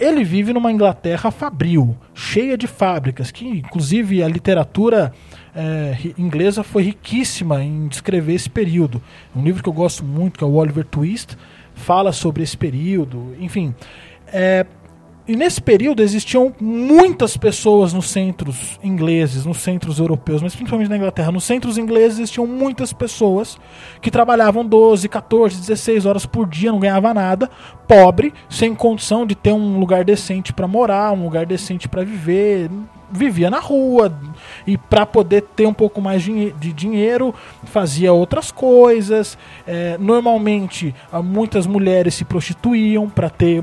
Ele 0.00 0.24
vive 0.24 0.52
numa 0.52 0.72
Inglaterra 0.72 1.30
fabril, 1.30 1.96
cheia 2.12 2.58
de 2.58 2.66
fábricas, 2.66 3.30
que 3.30 3.46
inclusive 3.46 4.20
a 4.20 4.26
literatura 4.26 5.12
é, 5.54 5.96
inglesa 6.18 6.64
foi 6.64 6.82
riquíssima 6.82 7.62
em 7.62 7.86
descrever 7.86 8.34
esse 8.34 8.50
período. 8.50 9.00
Um 9.34 9.44
livro 9.44 9.62
que 9.62 9.68
eu 9.68 9.72
gosto 9.72 10.04
muito, 10.04 10.38
que 10.38 10.44
é 10.44 10.46
o 10.46 10.54
Oliver 10.54 10.84
Twist, 10.84 11.38
fala 11.72 12.10
sobre 12.10 12.42
esse 12.42 12.56
período. 12.56 13.36
Enfim, 13.38 13.72
é, 14.26 14.66
e 15.26 15.36
nesse 15.36 15.62
período 15.62 16.02
existiam 16.02 16.52
muitas 16.60 17.36
pessoas 17.36 17.92
nos 17.92 18.10
centros 18.10 18.78
ingleses, 18.82 19.46
nos 19.46 19.58
centros 19.58 19.98
europeus, 19.98 20.42
mas 20.42 20.54
principalmente 20.54 20.88
na 20.88 20.96
Inglaterra. 20.96 21.30
Nos 21.30 21.44
centros 21.44 21.78
ingleses 21.78 22.18
existiam 22.18 22.46
muitas 22.46 22.92
pessoas 22.92 23.56
que 24.00 24.10
trabalhavam 24.10 24.66
12, 24.66 25.08
14, 25.08 25.60
16 25.60 26.06
horas 26.06 26.26
por 26.26 26.48
dia, 26.48 26.72
não 26.72 26.80
ganhava 26.80 27.14
nada, 27.14 27.48
pobre, 27.86 28.34
sem 28.50 28.74
condição 28.74 29.24
de 29.24 29.36
ter 29.36 29.52
um 29.52 29.78
lugar 29.78 30.04
decente 30.04 30.52
para 30.52 30.66
morar, 30.66 31.12
um 31.12 31.22
lugar 31.22 31.46
decente 31.46 31.88
para 31.88 32.04
viver, 32.04 32.68
vivia 33.12 33.50
na 33.50 33.58
rua 33.58 34.12
e 34.66 34.76
para 34.76 35.04
poder 35.04 35.42
ter 35.54 35.66
um 35.66 35.74
pouco 35.74 36.00
mais 36.00 36.22
de 36.22 36.72
dinheiro 36.72 37.34
fazia 37.64 38.12
outras 38.12 38.50
coisas. 38.50 39.36
É, 39.66 39.96
normalmente, 39.98 40.94
muitas 41.22 41.66
mulheres 41.66 42.14
se 42.14 42.24
prostituíam 42.24 43.08
para 43.08 43.28
ter 43.28 43.62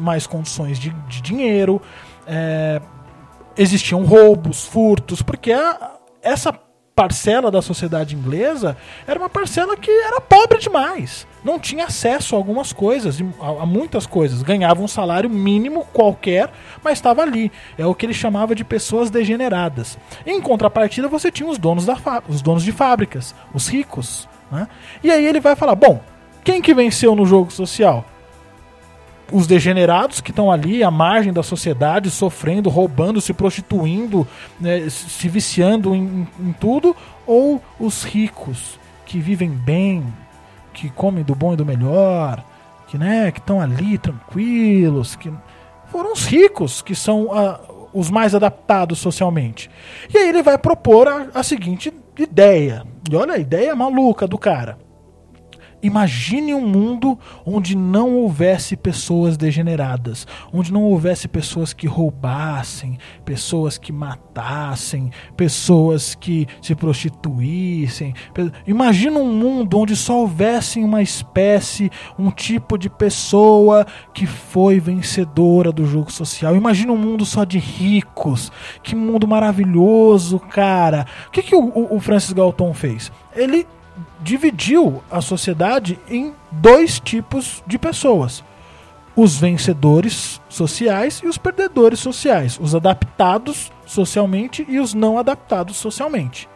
mais 0.00 0.26
condições 0.26 0.78
de, 0.78 0.90
de 1.08 1.20
dinheiro. 1.20 1.80
É, 2.26 2.80
existiam 3.56 4.04
roubos, 4.04 4.64
furtos, 4.64 5.22
porque 5.22 5.52
a, 5.52 5.92
essa 6.22 6.52
parcela 6.94 7.50
da 7.50 7.60
sociedade 7.60 8.16
inglesa 8.16 8.76
era 9.06 9.18
uma 9.18 9.28
parcela 9.28 9.76
que 9.76 9.90
era 9.90 10.20
pobre 10.20 10.58
demais. 10.58 11.26
Não 11.46 11.60
tinha 11.60 11.84
acesso 11.84 12.34
a 12.34 12.38
algumas 12.38 12.72
coisas, 12.72 13.20
a, 13.40 13.64
muitas 13.64 14.04
coisas. 14.04 14.42
Ganhava 14.42 14.82
um 14.82 14.88
salário 14.88 15.30
mínimo 15.30 15.86
qualquer, 15.92 16.50
mas 16.82 16.94
estava 16.94 17.22
ali. 17.22 17.52
É 17.78 17.86
o 17.86 17.94
que 17.94 18.04
ele 18.04 18.12
chamava 18.12 18.52
de 18.52 18.64
pessoas 18.64 19.10
degeneradas. 19.10 19.96
Em 20.26 20.40
contrapartida, 20.40 21.06
você 21.06 21.30
tinha 21.30 21.48
os 21.48 21.56
donos, 21.56 21.86
da 21.86 21.96
os 22.28 22.42
donos 22.42 22.64
de 22.64 22.72
fábricas, 22.72 23.32
os 23.54 23.68
ricos. 23.68 24.28
Né? 24.50 24.66
E 25.04 25.08
aí 25.08 25.24
ele 25.24 25.38
vai 25.38 25.54
falar: 25.54 25.76
bom, 25.76 26.00
quem 26.42 26.60
que 26.60 26.74
venceu 26.74 27.14
no 27.14 27.24
jogo 27.24 27.52
social? 27.52 28.04
os 29.32 29.44
degenerados 29.44 30.20
que 30.20 30.30
estão 30.30 30.52
ali 30.52 30.84
à 30.84 30.90
margem 30.90 31.32
da 31.32 31.42
sociedade, 31.42 32.12
sofrendo, 32.12 32.70
roubando, 32.70 33.20
se 33.20 33.32
prostituindo, 33.32 34.26
né, 34.60 34.88
se 34.88 35.28
viciando 35.28 35.96
em, 35.96 36.28
em, 36.38 36.52
tudo, 36.52 36.94
ou 37.26 37.60
os 37.78 38.04
ricos 38.04 38.78
que 39.04 39.18
vivem 39.18 39.50
bem, 39.50 40.04
que 40.76 40.90
comem 40.90 41.24
do 41.24 41.34
bom 41.34 41.54
e 41.54 41.56
do 41.56 41.64
melhor, 41.64 42.44
que 42.86 42.98
né, 42.98 43.32
que 43.32 43.40
estão 43.40 43.60
ali 43.60 43.96
tranquilos, 43.96 45.16
que 45.16 45.32
foram 45.86 46.12
os 46.12 46.26
ricos 46.26 46.82
que 46.82 46.94
são 46.94 47.28
uh, 47.28 47.88
os 47.94 48.10
mais 48.10 48.34
adaptados 48.34 48.98
socialmente. 48.98 49.70
E 50.12 50.18
aí 50.18 50.28
ele 50.28 50.42
vai 50.42 50.58
propor 50.58 51.08
a, 51.08 51.28
a 51.34 51.42
seguinte 51.42 51.92
ideia. 52.18 52.84
E 53.10 53.16
olha 53.16 53.34
a 53.34 53.38
ideia 53.38 53.74
maluca 53.74 54.26
do 54.26 54.36
cara 54.36 54.85
Imagine 55.86 56.52
um 56.54 56.66
mundo 56.66 57.18
onde 57.44 57.76
não 57.76 58.14
houvesse 58.16 58.76
pessoas 58.76 59.36
degeneradas, 59.36 60.26
onde 60.52 60.72
não 60.72 60.82
houvesse 60.82 61.28
pessoas 61.28 61.72
que 61.72 61.86
roubassem, 61.86 62.98
pessoas 63.24 63.78
que 63.78 63.92
matassem, 63.92 65.10
pessoas 65.36 66.14
que 66.14 66.46
se 66.60 66.74
prostituíssem. 66.74 68.14
Imagina 68.66 69.18
um 69.20 69.32
mundo 69.32 69.78
onde 69.78 69.94
só 69.96 70.20
houvesse 70.20 70.80
uma 70.80 71.02
espécie, 71.02 71.90
um 72.18 72.30
tipo 72.30 72.76
de 72.76 72.90
pessoa 72.90 73.86
que 74.12 74.26
foi 74.26 74.80
vencedora 74.80 75.70
do 75.72 75.86
jogo 75.86 76.10
social. 76.12 76.56
Imagina 76.56 76.92
um 76.92 76.96
mundo 76.96 77.24
só 77.24 77.44
de 77.44 77.58
ricos. 77.58 78.50
Que 78.82 78.94
mundo 78.94 79.26
maravilhoso, 79.28 80.38
cara. 80.38 81.06
O 81.28 81.30
que, 81.30 81.42
que 81.42 81.54
o- 81.54 81.94
o 81.94 82.00
Francis 82.00 82.32
Galton 82.32 82.72
fez? 82.74 83.10
Ele 83.34 83.66
dividiu 84.26 85.04
a 85.08 85.20
sociedade 85.20 86.00
em 86.08 86.34
dois 86.50 86.98
tipos 86.98 87.62
de 87.64 87.78
pessoas: 87.78 88.42
os 89.14 89.38
vencedores 89.38 90.42
sociais 90.48 91.22
e 91.22 91.28
os 91.28 91.38
perdedores 91.38 92.00
sociais, 92.00 92.58
os 92.60 92.74
adaptados 92.74 93.70
socialmente 93.86 94.66
e 94.68 94.80
os 94.80 94.92
não 94.92 95.16
adaptados 95.16 95.76
socialmente. 95.76 96.48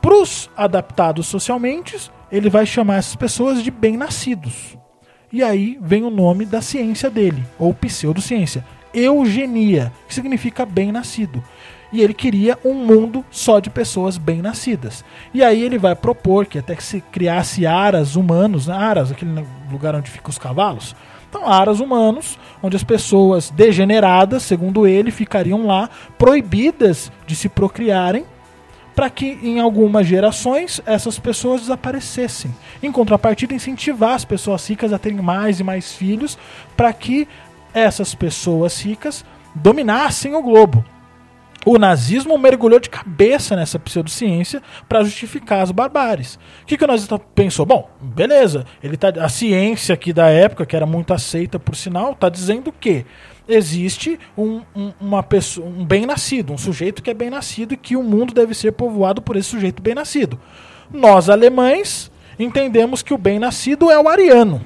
Para 0.00 0.14
os 0.14 0.48
adaptados 0.56 1.26
socialmente, 1.26 2.10
ele 2.32 2.48
vai 2.48 2.64
chamar 2.64 2.96
essas 2.96 3.16
pessoas 3.16 3.62
de 3.62 3.70
bem-nascidos. 3.70 4.78
E 5.30 5.42
aí 5.42 5.78
vem 5.82 6.04
o 6.04 6.10
nome 6.10 6.46
da 6.46 6.62
ciência 6.62 7.10
dele, 7.10 7.44
ou 7.58 7.74
pseudociência, 7.74 8.64
eugenia, 8.94 9.92
que 10.06 10.14
significa 10.14 10.64
bem-nascido. 10.64 11.44
E 11.92 12.02
ele 12.02 12.12
queria 12.12 12.58
um 12.64 12.74
mundo 12.74 13.24
só 13.30 13.60
de 13.60 13.70
pessoas 13.70 14.18
bem-nascidas. 14.18 15.04
E 15.32 15.42
aí 15.42 15.62
ele 15.62 15.78
vai 15.78 15.94
propor 15.94 16.46
que 16.46 16.58
até 16.58 16.74
que 16.74 16.84
se 16.84 17.00
criasse 17.00 17.66
aras 17.66 18.14
humanos, 18.14 18.68
aras, 18.68 19.10
aquele 19.10 19.44
lugar 19.70 19.94
onde 19.94 20.10
ficam 20.10 20.30
os 20.30 20.38
cavalos. 20.38 20.94
Então, 21.28 21.46
aras 21.46 21.80
humanos, 21.80 22.38
onde 22.62 22.76
as 22.76 22.84
pessoas 22.84 23.50
degeneradas, 23.50 24.42
segundo 24.42 24.86
ele, 24.86 25.10
ficariam 25.10 25.66
lá 25.66 25.90
proibidas 26.16 27.12
de 27.26 27.36
se 27.36 27.48
procriarem 27.48 28.24
para 28.94 29.10
que 29.10 29.38
em 29.42 29.60
algumas 29.60 30.06
gerações 30.06 30.80
essas 30.84 31.18
pessoas 31.18 31.60
desaparecessem. 31.60 32.52
Em 32.82 32.90
contrapartida, 32.90 33.54
incentivar 33.54 34.14
as 34.14 34.24
pessoas 34.24 34.66
ricas 34.68 34.92
a 34.92 34.98
terem 34.98 35.20
mais 35.20 35.60
e 35.60 35.64
mais 35.64 35.92
filhos 35.92 36.36
para 36.76 36.92
que 36.92 37.28
essas 37.72 38.14
pessoas 38.14 38.80
ricas 38.80 39.24
dominassem 39.54 40.34
o 40.34 40.42
globo. 40.42 40.84
O 41.70 41.76
nazismo 41.76 42.38
mergulhou 42.38 42.80
de 42.80 42.88
cabeça 42.88 43.54
nessa 43.54 43.78
pseudociência 43.78 44.62
para 44.88 45.04
justificar 45.04 45.60
as 45.60 45.70
barbáries. 45.70 46.36
O 46.62 46.66
que, 46.66 46.78
que 46.78 46.84
o 46.84 46.86
nazista 46.86 47.18
pensou? 47.18 47.66
Bom, 47.66 47.90
beleza, 48.00 48.64
ele 48.82 48.96
tá, 48.96 49.08
a 49.20 49.28
ciência 49.28 49.92
aqui 49.92 50.10
da 50.10 50.30
época, 50.30 50.64
que 50.64 50.74
era 50.74 50.86
muito 50.86 51.12
aceita 51.12 51.58
por 51.58 51.76
sinal, 51.76 52.12
está 52.12 52.30
dizendo 52.30 52.72
que 52.72 53.04
existe 53.46 54.18
um, 54.34 54.62
um, 54.74 54.92
uma 54.98 55.22
pessoa, 55.22 55.68
um 55.68 55.84
bem-nascido, 55.84 56.54
um 56.54 56.56
sujeito 56.56 57.02
que 57.02 57.10
é 57.10 57.14
bem-nascido 57.14 57.74
e 57.74 57.76
que 57.76 57.96
o 57.96 58.02
mundo 58.02 58.32
deve 58.32 58.54
ser 58.54 58.72
povoado 58.72 59.20
por 59.20 59.36
esse 59.36 59.50
sujeito 59.50 59.82
bem-nascido. 59.82 60.40
Nós, 60.90 61.28
alemães, 61.28 62.10
entendemos 62.38 63.02
que 63.02 63.12
o 63.12 63.18
bem-nascido 63.18 63.90
é 63.90 63.98
o 64.00 64.08
ariano. 64.08 64.62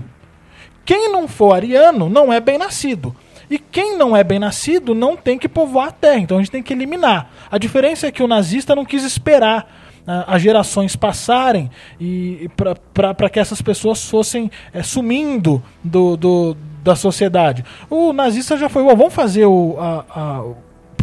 Quem 0.85 1.11
não 1.11 1.27
for 1.27 1.53
ariano 1.53 2.09
não 2.09 2.33
é 2.33 2.39
bem-nascido. 2.39 3.13
E 3.53 3.59
quem 3.59 3.99
não 3.99 4.17
é 4.17 4.25
bem-nascido 4.25 4.95
não 4.95 5.15
tem 5.15 5.37
que 5.39 5.47
povoar 5.47 5.89
a 5.89 5.93
terra, 5.93 6.19
então 6.21 6.39
a 6.39 6.41
gente 6.41 6.51
tem 6.51 6.63
que 6.63 6.73
eliminar. 6.73 7.31
A 7.51 7.59
diferença 7.59 8.07
é 8.07 8.11
que 8.11 8.23
o 8.23 8.27
nazista 8.27 8.75
não 8.75 8.83
quis 8.85 9.05
esperar 9.05 9.71
ah, 10.07 10.25
as 10.35 10.41
gerações 10.41 10.97
passarem 10.97 11.71
e 12.01 12.49
para 12.95 13.29
que 13.29 13.39
essas 13.39 13.61
pessoas 13.61 14.09
fossem 14.09 14.51
eh, 14.73 14.83
sumindo 14.83 15.63
do, 15.85 16.17
do- 16.17 16.57
da 16.83 16.97
sociedade. 16.97 17.63
O 17.91 18.13
nazista 18.15 18.57
já 18.57 18.69
foi, 18.71 18.83
"Bom, 18.85 18.97
vamos 18.97 19.13
fazer 19.15 19.45
o, 19.45 19.77
a- 19.79 20.05
a- 20.09 20.43
o 20.43 20.57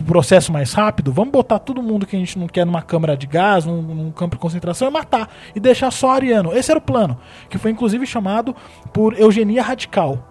processo 0.07 0.51
mais 0.51 0.73
rápido, 0.73 1.11
vamos 1.13 1.31
botar 1.31 1.59
todo 1.59 1.83
mundo 1.83 2.07
que 2.07 2.15
a 2.15 2.19
gente 2.19 2.39
não 2.39 2.47
quer 2.47 2.65
numa 2.65 2.81
câmara 2.81 3.15
de 3.15 3.27
gás, 3.27 3.63
num, 3.63 3.79
num 3.81 4.11
campo 4.11 4.35
de 4.37 4.41
concentração 4.41 4.87
e 4.87 4.91
matar. 4.91 5.29
E 5.55 5.59
deixar 5.59 5.91
só 5.91 6.09
ariano. 6.09 6.51
Esse 6.57 6.71
era 6.71 6.79
o 6.79 6.81
plano, 6.81 7.15
que 7.47 7.59
foi 7.59 7.69
inclusive 7.69 8.07
chamado 8.07 8.55
por 8.91 9.17
eugenia 9.19 9.61
radical. 9.61 10.25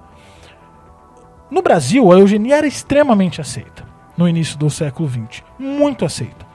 No 1.50 1.62
Brasil, 1.62 2.12
a 2.12 2.18
eugenia 2.18 2.56
era 2.56 2.66
extremamente 2.66 3.40
aceita 3.40 3.84
no 4.16 4.28
início 4.28 4.58
do 4.58 4.68
século 4.68 5.08
XX. 5.08 5.42
Muito 5.58 6.04
aceita. 6.04 6.46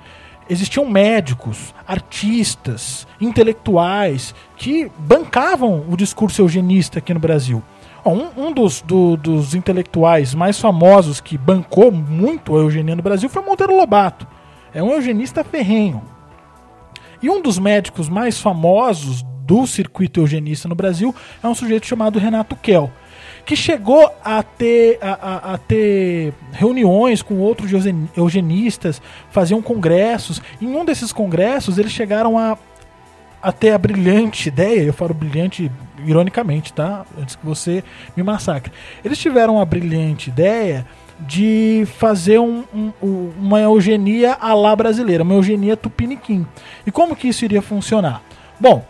Existiam 0.50 0.86
médicos, 0.86 1.74
artistas, 1.88 3.08
intelectuais 3.20 4.36
que 4.58 4.92
bancavam 5.00 5.86
o 5.90 5.96
discurso 5.96 6.42
eugenista 6.42 7.00
aqui 7.00 7.14
no 7.14 7.20
Brasil. 7.20 7.64
Um, 8.06 8.48
um 8.48 8.52
dos, 8.52 8.82
do- 8.82 9.16
dos 9.16 9.56
intelectuais 9.56 10.36
mais 10.36 10.60
famosos 10.60 11.22
que 11.22 11.38
bancou 11.38 11.90
muito 11.92 12.56
a 12.56 12.60
eugenia 12.60 12.96
no 12.96 13.02
Brasil 13.02 13.30
foi 13.30 13.42
Monteiro 13.42 13.76
Lobato. 13.76 14.28
É 14.74 14.84
um 14.84 14.92
eugenista 14.92 15.44
ferrenho. 15.44 16.04
E 17.22 17.30
um 17.30 17.42
dos 17.42 17.58
médicos 17.58 18.10
mais 18.10 18.40
famosos 18.42 19.24
do 19.46 19.66
circuito 19.66 20.20
eugenista 20.20 20.68
no 20.68 20.76
Brasil 20.76 21.16
é 21.42 21.48
um 21.48 21.56
sujeito 21.56 21.86
chamado 21.88 22.20
Renato 22.20 22.56
Kell, 22.58 22.92
que 23.46 23.56
chegou 23.56 24.10
a 24.24 24.42
ter, 24.42 24.98
a, 25.02 25.12
a- 25.12 25.54
a 25.54 25.58
ter 25.58 26.34
reuniões 26.54 27.22
com 27.22 27.40
outros 27.40 27.72
eugen- 27.72 28.10
eugenistas, 28.16 29.02
faziam 29.32 29.62
congressos. 29.62 30.42
Em 30.62 30.68
um 30.76 30.86
desses 30.86 31.12
congressos, 31.12 31.78
eles 31.78 31.92
chegaram 31.92 32.38
a, 32.38 32.58
a 33.42 33.52
ter 33.52 33.72
a 33.72 33.78
brilhante 33.78 34.48
ideia, 34.48 34.82
eu 34.84 34.94
falo 34.94 35.14
brilhante 35.14 35.70
ironicamente, 36.06 36.72
tá? 36.72 37.06
Antes 37.20 37.36
que 37.36 37.46
você 37.46 37.84
me 38.16 38.24
massacre. 38.24 38.72
Eles 39.04 39.18
tiveram 39.18 39.60
a 39.60 39.66
brilhante 39.66 40.30
ideia 40.30 40.86
de 41.20 41.86
fazer 41.98 42.40
um- 42.40 42.64
um- 42.74 42.92
um- 43.02 43.32
uma 43.40 43.60
eugenia 43.62 44.34
à 44.40 44.54
brasileira, 44.76 45.24
uma 45.24 45.34
eugenia 45.34 45.76
tupiniquim. 45.78 46.46
E 46.88 46.92
como 46.92 47.16
que 47.16 47.28
isso 47.28 47.44
iria 47.46 47.62
funcionar? 47.62 48.22
Bom, 48.60 48.86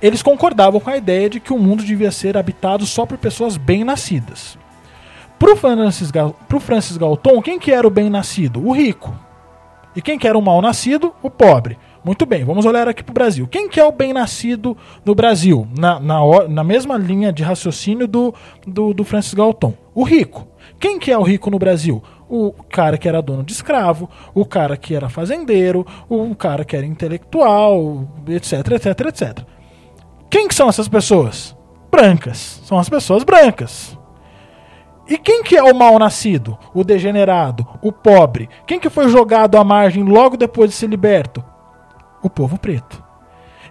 eles 0.00 0.22
concordavam 0.22 0.80
com 0.80 0.90
a 0.90 0.96
ideia 0.96 1.28
de 1.28 1.40
que 1.40 1.52
o 1.52 1.58
mundo 1.58 1.82
devia 1.82 2.10
ser 2.10 2.36
habitado 2.36 2.86
só 2.86 3.04
por 3.04 3.18
pessoas 3.18 3.56
bem-nascidas. 3.56 4.58
Pro 5.38 5.56
Francis, 5.56 6.10
Francis 6.60 6.96
Galton, 6.96 7.40
quem 7.40 7.58
que 7.58 7.72
era 7.72 7.86
o 7.86 7.90
bem-nascido? 7.90 8.66
O 8.66 8.72
rico. 8.72 9.14
E 9.94 10.02
quem 10.02 10.18
que 10.18 10.26
era 10.28 10.38
o 10.38 10.42
mal-nascido? 10.42 11.12
O 11.22 11.30
pobre. 11.30 11.78
Muito 12.04 12.24
bem, 12.24 12.44
vamos 12.44 12.64
olhar 12.64 12.88
aqui 12.88 13.02
pro 13.02 13.12
Brasil. 13.12 13.46
Quem 13.48 13.68
que 13.68 13.78
é 13.78 13.84
o 13.84 13.92
bem-nascido 13.92 14.76
no 15.04 15.14
Brasil? 15.14 15.66
Na, 15.76 15.98
na, 16.00 16.48
na 16.48 16.64
mesma 16.64 16.96
linha 16.96 17.32
de 17.32 17.42
raciocínio 17.42 18.06
do, 18.06 18.34
do, 18.66 18.94
do 18.94 19.04
Francis 19.04 19.34
Galton. 19.34 19.74
O 19.94 20.04
rico. 20.04 20.46
Quem 20.78 20.98
que 20.98 21.10
é 21.10 21.18
o 21.18 21.22
rico 21.22 21.50
no 21.50 21.58
Brasil? 21.58 22.02
O 22.28 22.52
cara 22.68 22.96
que 22.96 23.08
era 23.08 23.20
dono 23.20 23.42
de 23.42 23.52
escravo, 23.52 24.08
o 24.34 24.44
cara 24.44 24.76
que 24.76 24.94
era 24.94 25.08
fazendeiro, 25.08 25.86
o 26.08 26.34
cara 26.34 26.64
que 26.64 26.76
era 26.76 26.86
intelectual, 26.86 28.08
etc, 28.28 28.72
etc, 28.72 29.00
etc. 29.08 29.57
Quem 30.30 30.46
que 30.48 30.54
são 30.54 30.68
essas 30.68 30.88
pessoas? 30.88 31.56
Brancas. 31.90 32.60
São 32.64 32.78
as 32.78 32.88
pessoas 32.88 33.24
brancas. 33.24 33.96
E 35.08 35.16
quem 35.16 35.42
que 35.42 35.56
é 35.56 35.62
o 35.62 35.74
mal 35.74 35.98
nascido? 35.98 36.58
O 36.74 36.84
degenerado, 36.84 37.66
o 37.80 37.90
pobre? 37.90 38.48
Quem 38.66 38.78
que 38.78 38.90
foi 38.90 39.08
jogado 39.08 39.56
à 39.56 39.64
margem 39.64 40.02
logo 40.04 40.36
depois 40.36 40.70
de 40.70 40.76
ser 40.76 40.88
liberto? 40.88 41.42
O 42.22 42.28
povo 42.28 42.58
preto. 42.58 43.02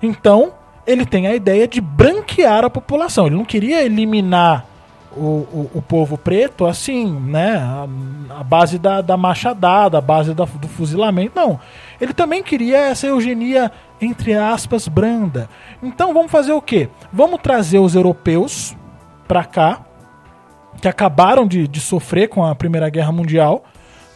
Então, 0.01 0.53
ele 0.85 1.05
tem 1.05 1.27
a 1.27 1.35
ideia 1.35 1.67
de 1.67 1.79
branquear 1.79 2.65
a 2.65 2.69
população. 2.71 3.27
Ele 3.27 3.35
não 3.35 3.45
queria 3.45 3.83
eliminar 3.85 4.65
o, 5.15 5.21
o, 5.21 5.71
o 5.75 5.81
povo 5.81 6.17
preto 6.17 6.65
assim, 6.65 7.05
né? 7.11 7.57
A, 7.57 8.39
a 8.39 8.43
base 8.43 8.79
da, 8.79 9.01
da 9.01 9.15
machadada, 9.17 9.97
a 9.99 10.01
base 10.01 10.33
da- 10.33 10.45
do 10.45 10.67
fuzilamento. 10.67 11.33
Não. 11.35 11.59
Ele 11.99 12.13
também 12.13 12.43
queria 12.43 12.77
essa 12.77 13.07
eugenia, 13.07 13.71
entre 13.99 14.33
aspas, 14.33 14.87
branda. 14.87 15.49
Então 15.81 16.13
vamos 16.13 16.31
fazer 16.31 16.51
o 16.51 16.61
quê? 16.61 16.89
Vamos 17.11 17.41
trazer 17.41 17.79
os 17.79 17.95
europeus 17.95 18.75
pra 19.27 19.43
cá, 19.43 19.85
que 20.81 20.87
acabaram 20.87 21.47
de, 21.47 21.67
de 21.67 21.79
sofrer 21.79 22.29
com 22.29 22.45
a 22.45 22.53
Primeira 22.53 22.89
Guerra 22.89 23.11
Mundial, 23.11 23.63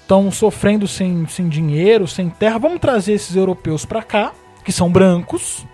estão 0.01 0.29
sofrendo 0.31 0.87
sem, 0.87 1.25
sem 1.27 1.49
dinheiro, 1.49 2.07
sem 2.07 2.29
terra. 2.29 2.59
Vamos 2.59 2.79
trazer 2.79 3.13
esses 3.13 3.35
europeus 3.35 3.85
para 3.85 4.03
cá, 4.03 4.31
que 4.63 4.71
são 4.71 4.91
brancos, 4.91 5.65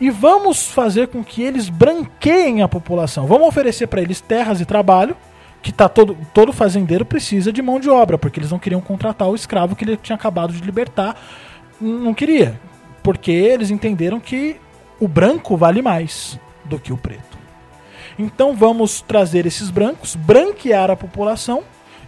e 0.00 0.10
vamos 0.10 0.68
fazer 0.68 1.08
com 1.08 1.24
que 1.24 1.42
eles 1.42 1.68
branqueiem 1.68 2.62
a 2.62 2.68
população. 2.68 3.26
Vamos 3.26 3.48
oferecer 3.48 3.86
para 3.88 4.00
eles 4.00 4.20
terras 4.20 4.60
e 4.60 4.64
trabalho, 4.64 5.16
que 5.62 5.72
tá 5.72 5.88
todo, 5.88 6.16
todo 6.32 6.52
fazendeiro 6.52 7.04
precisa 7.04 7.52
de 7.52 7.60
mão 7.60 7.78
de 7.78 7.90
obra, 7.90 8.16
porque 8.16 8.40
eles 8.40 8.50
não 8.50 8.58
queriam 8.58 8.80
contratar 8.80 9.28
o 9.28 9.34
escravo 9.34 9.76
que 9.76 9.84
ele 9.84 9.96
tinha 9.96 10.16
acabado 10.16 10.52
de 10.52 10.60
libertar. 10.60 11.16
Não 11.80 12.14
queria, 12.14 12.58
porque 13.02 13.30
eles 13.30 13.70
entenderam 13.70 14.18
que 14.20 14.56
o 14.98 15.06
branco 15.08 15.56
vale 15.56 15.82
mais 15.82 16.38
do 16.64 16.78
que 16.78 16.92
o 16.92 16.96
preto. 16.96 17.38
Então 18.18 18.54
vamos 18.54 19.00
trazer 19.00 19.46
esses 19.46 19.70
brancos, 19.70 20.14
branquear 20.14 20.90
a 20.90 20.96
população, 20.96 21.62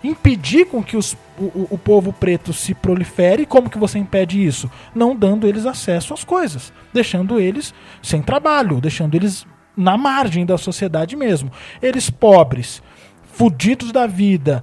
impedir 0.04 0.66
com 0.66 0.82
que 0.82 0.96
os- 0.96 1.16
o, 1.38 1.68
o- 1.70 1.78
povo 1.78 2.12
preto 2.12 2.52
se 2.52 2.74
prolifere. 2.74 3.46
Como 3.46 3.70
que 3.70 3.78
você 3.78 3.98
impede 3.98 4.44
isso? 4.44 4.70
Não 4.94 5.14
dando 5.14 5.46
eles 5.46 5.64
acesso 5.64 6.12
às 6.12 6.24
coisas, 6.24 6.72
deixando 6.92 7.40
eles 7.40 7.72
sem 8.02 8.20
trabalho, 8.20 8.80
deixando 8.80 9.14
eles 9.14 9.46
na 9.76 9.96
margem 9.96 10.44
da 10.44 10.58
sociedade 10.58 11.16
mesmo. 11.16 11.50
Eles 11.80 12.10
pobres, 12.10 12.82
fudidos 13.42 13.90
da 13.90 14.06
vida, 14.06 14.62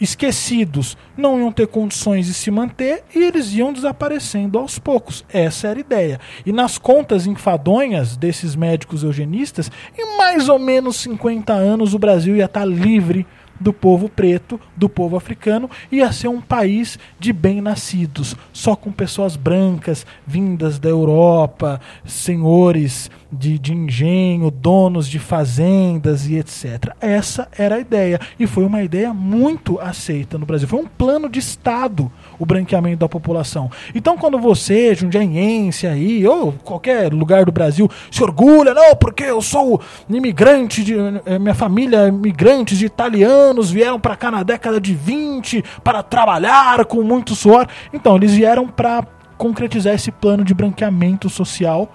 esquecidos, 0.00 0.96
não 1.14 1.38
iam 1.38 1.52
ter 1.52 1.66
condições 1.66 2.24
de 2.24 2.32
se 2.32 2.50
manter 2.50 3.04
e 3.14 3.22
eles 3.22 3.52
iam 3.52 3.70
desaparecendo 3.70 4.58
aos 4.58 4.78
poucos. 4.78 5.26
Essa 5.30 5.68
era 5.68 5.78
a 5.78 5.80
ideia. 5.80 6.20
E 6.46 6.50
nas 6.50 6.78
contas 6.78 7.26
enfadonhas 7.26 8.16
desses 8.16 8.56
médicos 8.56 9.02
eugenistas, 9.02 9.70
em 9.94 10.16
mais 10.16 10.48
ou 10.48 10.58
menos 10.58 10.96
50 10.96 11.52
anos 11.52 11.92
o 11.92 11.98
Brasil 11.98 12.34
ia 12.34 12.46
estar 12.46 12.64
livre 12.64 13.26
do 13.60 13.74
povo 13.74 14.08
preto, 14.08 14.58
do 14.74 14.88
povo 14.88 15.14
africano, 15.14 15.70
ia 15.92 16.10
ser 16.10 16.28
um 16.28 16.40
país 16.40 16.98
de 17.18 17.30
bem-nascidos, 17.30 18.34
só 18.54 18.74
com 18.74 18.90
pessoas 18.90 19.36
brancas 19.36 20.06
vindas 20.26 20.78
da 20.78 20.88
Europa, 20.88 21.78
senhores 22.06 23.10
de, 23.30 23.58
de 23.58 23.74
engenho, 23.74 24.50
donos 24.50 25.06
de 25.06 25.18
fazendas 25.18 26.26
e 26.26 26.36
etc. 26.36 26.94
Essa 27.00 27.48
era 27.56 27.76
a 27.76 27.78
ideia. 27.78 28.18
E 28.38 28.46
foi 28.46 28.64
uma 28.64 28.82
ideia 28.82 29.12
muito 29.12 29.78
aceita 29.80 30.38
no 30.38 30.46
Brasil. 30.46 30.66
Foi 30.66 30.80
um 30.80 30.86
plano 30.86 31.28
de 31.28 31.38
Estado 31.38 32.10
o 32.38 32.46
branqueamento 32.46 32.98
da 32.98 33.08
população. 33.08 33.70
Então, 33.94 34.16
quando 34.16 34.38
você, 34.38 34.94
jundiaense 34.94 35.86
aí, 35.86 36.26
ou 36.26 36.52
qualquer 36.64 37.12
lugar 37.12 37.44
do 37.44 37.52
Brasil, 37.52 37.90
se 38.10 38.22
orgulha, 38.22 38.72
não, 38.72 38.94
porque 38.96 39.24
eu 39.24 39.42
sou 39.42 39.80
imigrante, 40.08 40.84
de, 40.84 40.94
eh, 41.26 41.38
minha 41.38 41.54
família 41.54 42.04
é 42.04 42.08
imigrantes 42.08 42.78
de 42.78 42.86
italianos, 42.86 43.70
vieram 43.70 43.98
para 43.98 44.16
cá 44.16 44.30
na 44.30 44.42
década 44.42 44.80
de 44.80 44.94
20 44.94 45.64
para 45.82 46.02
trabalhar 46.02 46.84
com 46.84 47.02
muito 47.02 47.34
suor. 47.34 47.66
Então, 47.92 48.16
eles 48.16 48.32
vieram 48.32 48.68
para 48.68 49.04
concretizar 49.36 49.94
esse 49.94 50.10
plano 50.10 50.44
de 50.44 50.54
branqueamento 50.54 51.28
social 51.28 51.90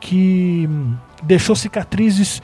que 0.00 0.68
deixou 1.22 1.54
cicatrizes 1.54 2.42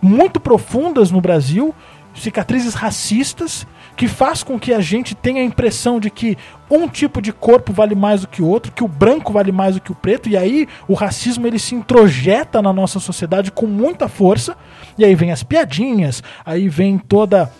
muito 0.00 0.38
profundas 0.38 1.10
no 1.10 1.20
Brasil, 1.20 1.74
cicatrizes 2.14 2.74
racistas, 2.74 3.66
que 3.96 4.08
faz 4.08 4.42
com 4.42 4.58
que 4.58 4.72
a 4.72 4.80
gente 4.80 5.14
tenha 5.14 5.40
a 5.40 5.44
impressão 5.44 5.98
de 5.98 6.10
que 6.10 6.36
um 6.70 6.88
tipo 6.88 7.22
de 7.22 7.32
corpo 7.32 7.72
vale 7.72 7.94
mais 7.94 8.22
do 8.22 8.28
que 8.28 8.42
o 8.42 8.46
outro, 8.46 8.72
que 8.72 8.84
o 8.84 8.88
branco 8.88 9.32
vale 9.32 9.52
mais 9.52 9.76
do 9.76 9.80
que 9.80 9.92
o 9.92 9.94
preto, 9.94 10.28
e 10.28 10.36
aí 10.36 10.68
o 10.88 10.94
racismo 10.94 11.46
ele 11.46 11.58
se 11.58 11.74
introjeta 11.74 12.60
na 12.60 12.72
nossa 12.72 12.98
sociedade 12.98 13.50
com 13.50 13.66
muita 13.66 14.08
força, 14.08 14.56
e 14.98 15.04
aí 15.04 15.14
vem 15.14 15.32
as 15.32 15.42
piadinhas, 15.42 16.22
aí 16.44 16.68
vem 16.68 16.98
toda 16.98 17.50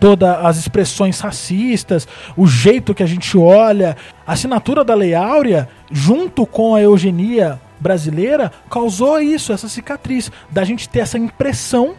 todas 0.00 0.28
as 0.44 0.56
expressões 0.56 1.20
racistas, 1.20 2.08
o 2.36 2.46
jeito 2.46 2.94
que 2.94 3.02
a 3.02 3.06
gente 3.06 3.36
olha, 3.36 3.96
a 4.26 4.32
assinatura 4.32 4.82
da 4.82 4.94
Lei 4.94 5.14
Áurea, 5.14 5.68
junto 5.90 6.46
com 6.46 6.74
a 6.74 6.80
eugenia 6.80 7.60
brasileira, 7.84 8.50
causou 8.70 9.20
isso, 9.20 9.52
essa 9.52 9.68
cicatriz, 9.68 10.32
da 10.50 10.64
gente 10.64 10.88
ter 10.88 11.00
essa 11.00 11.18
impressão 11.18 11.94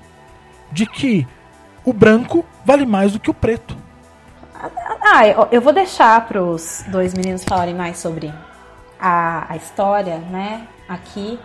de 0.71 0.87
que 0.87 1.27
o 1.85 1.93
branco 1.93 2.43
vale 2.65 2.87
mais 2.87 3.11
do 3.11 3.19
que 3.19 3.29
o 3.29 3.33
preto. 3.35 3.77
Ah, 5.03 5.27
eu 5.51 5.61
vou 5.61 5.71
deixar 5.71 6.27
para 6.27 6.43
os 6.43 6.83
dois 6.87 7.13
meninos 7.13 7.43
falarem 7.43 7.75
mais 7.75 7.99
sobre 7.99 8.33
a, 8.99 9.53
a 9.53 9.55
história, 9.55 10.17
né, 10.17 10.67
aqui, 10.89 11.39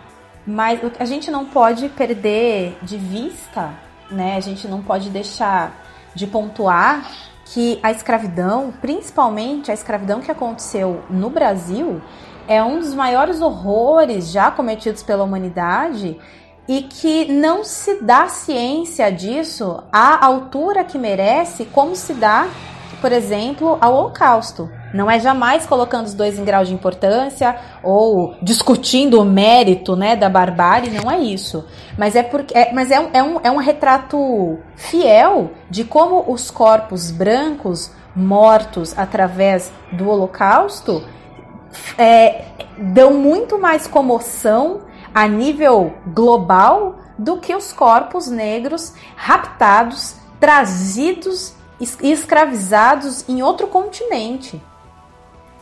mas 0.47 0.79
a 0.97 1.05
gente 1.05 1.29
não 1.29 1.45
pode 1.45 1.87
perder 1.89 2.75
de 2.81 2.97
vista, 2.97 3.69
né, 4.09 4.37
a 4.37 4.39
gente 4.39 4.67
não 4.67 4.81
pode 4.81 5.11
deixar 5.11 5.85
de 6.15 6.25
pontuar 6.25 7.05
que 7.45 7.79
a 7.83 7.91
escravidão, 7.91 8.73
principalmente 8.81 9.69
a 9.69 9.73
escravidão 9.75 10.19
que 10.19 10.31
aconteceu 10.31 11.03
no 11.11 11.29
Brasil, 11.29 12.01
é 12.51 12.61
um 12.61 12.79
dos 12.79 12.93
maiores 12.93 13.39
horrores 13.39 14.29
já 14.29 14.51
cometidos 14.51 15.01
pela 15.01 15.23
humanidade 15.23 16.19
e 16.67 16.81
que 16.81 17.31
não 17.31 17.63
se 17.63 18.01
dá 18.01 18.27
ciência 18.27 19.09
disso 19.09 19.81
à 19.89 20.25
altura 20.25 20.83
que 20.83 20.97
merece, 20.97 21.63
como 21.63 21.95
se 21.95 22.13
dá, 22.13 22.49
por 22.99 23.13
exemplo, 23.13 23.77
ao 23.79 23.95
Holocausto. 23.95 24.69
Não 24.93 25.09
é 25.09 25.17
jamais 25.17 25.65
colocando 25.65 26.07
os 26.07 26.13
dois 26.13 26.37
em 26.37 26.43
grau 26.43 26.65
de 26.65 26.73
importância 26.73 27.55
ou 27.81 28.35
discutindo 28.41 29.21
o 29.21 29.23
mérito 29.23 29.95
né, 29.95 30.17
da 30.17 30.27
barbárie, 30.27 30.91
não 30.91 31.09
é 31.09 31.19
isso. 31.19 31.65
Mas 31.97 32.17
é, 32.17 32.21
porque, 32.21 32.53
é, 32.57 32.73
mas 32.73 32.91
é, 32.91 32.99
um, 32.99 33.09
é, 33.13 33.23
um, 33.23 33.39
é 33.45 33.49
um 33.51 33.57
retrato 33.57 34.59
fiel 34.75 35.51
de 35.69 35.85
como 35.85 36.29
os 36.29 36.51
corpos 36.51 37.11
brancos 37.11 37.89
mortos 38.13 38.93
através 38.97 39.71
do 39.93 40.09
Holocausto 40.09 41.01
é, 41.97 42.45
dão 42.77 43.13
muito 43.13 43.59
mais 43.59 43.87
comoção 43.87 44.81
a 45.13 45.27
nível 45.27 45.93
global 46.07 46.99
do 47.17 47.37
que 47.37 47.55
os 47.55 47.71
corpos 47.71 48.27
negros 48.27 48.93
raptados, 49.15 50.15
trazidos 50.39 51.53
e 51.79 52.11
escravizados 52.11 53.27
em 53.27 53.41
outro 53.41 53.67
continente. 53.67 54.61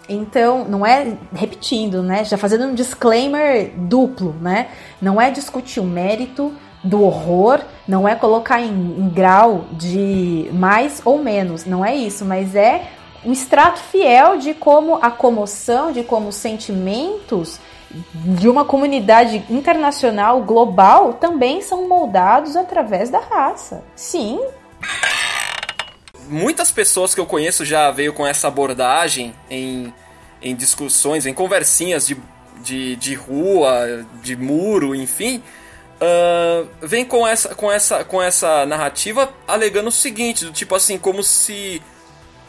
Então, 0.08 0.66
não 0.66 0.86
é 0.86 1.16
repetindo, 1.34 2.02
né? 2.02 2.24
Já 2.24 2.38
fazendo 2.38 2.66
um 2.66 2.74
disclaimer 2.74 3.72
duplo, 3.76 4.36
né? 4.42 4.70
Não 5.00 5.22
é 5.22 5.30
discutir 5.30 5.80
o 5.80 5.84
mérito 5.84 6.52
do 6.84 7.04
horror, 7.04 7.60
não 7.88 8.08
é 8.08 8.16
colocar 8.16 8.60
em, 8.62 8.72
em 8.72 9.10
grau 9.10 9.66
de 9.72 10.50
mais 10.54 11.02
ou 11.06 11.22
menos, 11.22 11.66
não 11.66 11.84
é 11.86 11.94
isso, 11.96 12.26
mas 12.26 12.56
é 12.56 12.88
um 13.26 13.32
extrato 13.32 13.80
fiel 13.80 14.38
de 14.38 14.54
como 14.54 14.96
a 15.02 15.12
comoção, 15.12 15.92
de 15.92 16.04
como 16.04 16.30
os 16.30 16.36
sentimentos 16.36 17.60
de 18.14 18.48
uma 18.48 18.64
comunidade 18.64 19.44
internacional, 19.50 20.42
global, 20.42 21.14
também 21.14 21.62
são 21.62 21.88
moldados 21.88 22.56
através 22.56 23.10
da 23.10 23.20
raça. 23.20 23.84
Sim. 23.96 24.40
Muitas 26.28 26.72
pessoas 26.72 27.16
que 27.16 27.20
eu 27.20 27.26
conheço 27.26 27.66
já 27.66 27.90
veio 27.90 28.14
com 28.14 28.26
essa 28.26 28.48
abordagem 28.48 29.34
em, 29.50 29.92
em 30.42 30.56
discussões, 30.56 31.26
em 31.26 31.34
conversinhas 31.34 32.06
de, 32.06 32.18
de, 32.62 32.96
de 32.98 33.16
rua, 33.16 34.06
de 34.22 34.36
muro, 34.36 34.94
enfim. 34.94 35.42
Uh, 36.00 36.70
vem 36.82 37.04
com 37.04 37.28
essa, 37.28 37.56
com, 37.56 37.72
essa, 37.72 38.06
com 38.06 38.22
essa 38.22 38.66
narrativa 38.66 39.34
alegando 39.48 39.90
o 39.90 39.92
seguinte, 39.92 40.46
do 40.46 40.52
tipo 40.52 40.76
assim, 40.76 40.98
como 40.98 41.24
se 41.24 41.82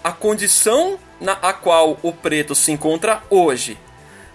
a 0.02 0.12
condição 0.12 0.98
na 1.20 1.32
a 1.32 1.52
qual 1.52 1.98
o 2.02 2.12
preto 2.12 2.54
se 2.54 2.72
encontra 2.72 3.22
hoje 3.28 3.78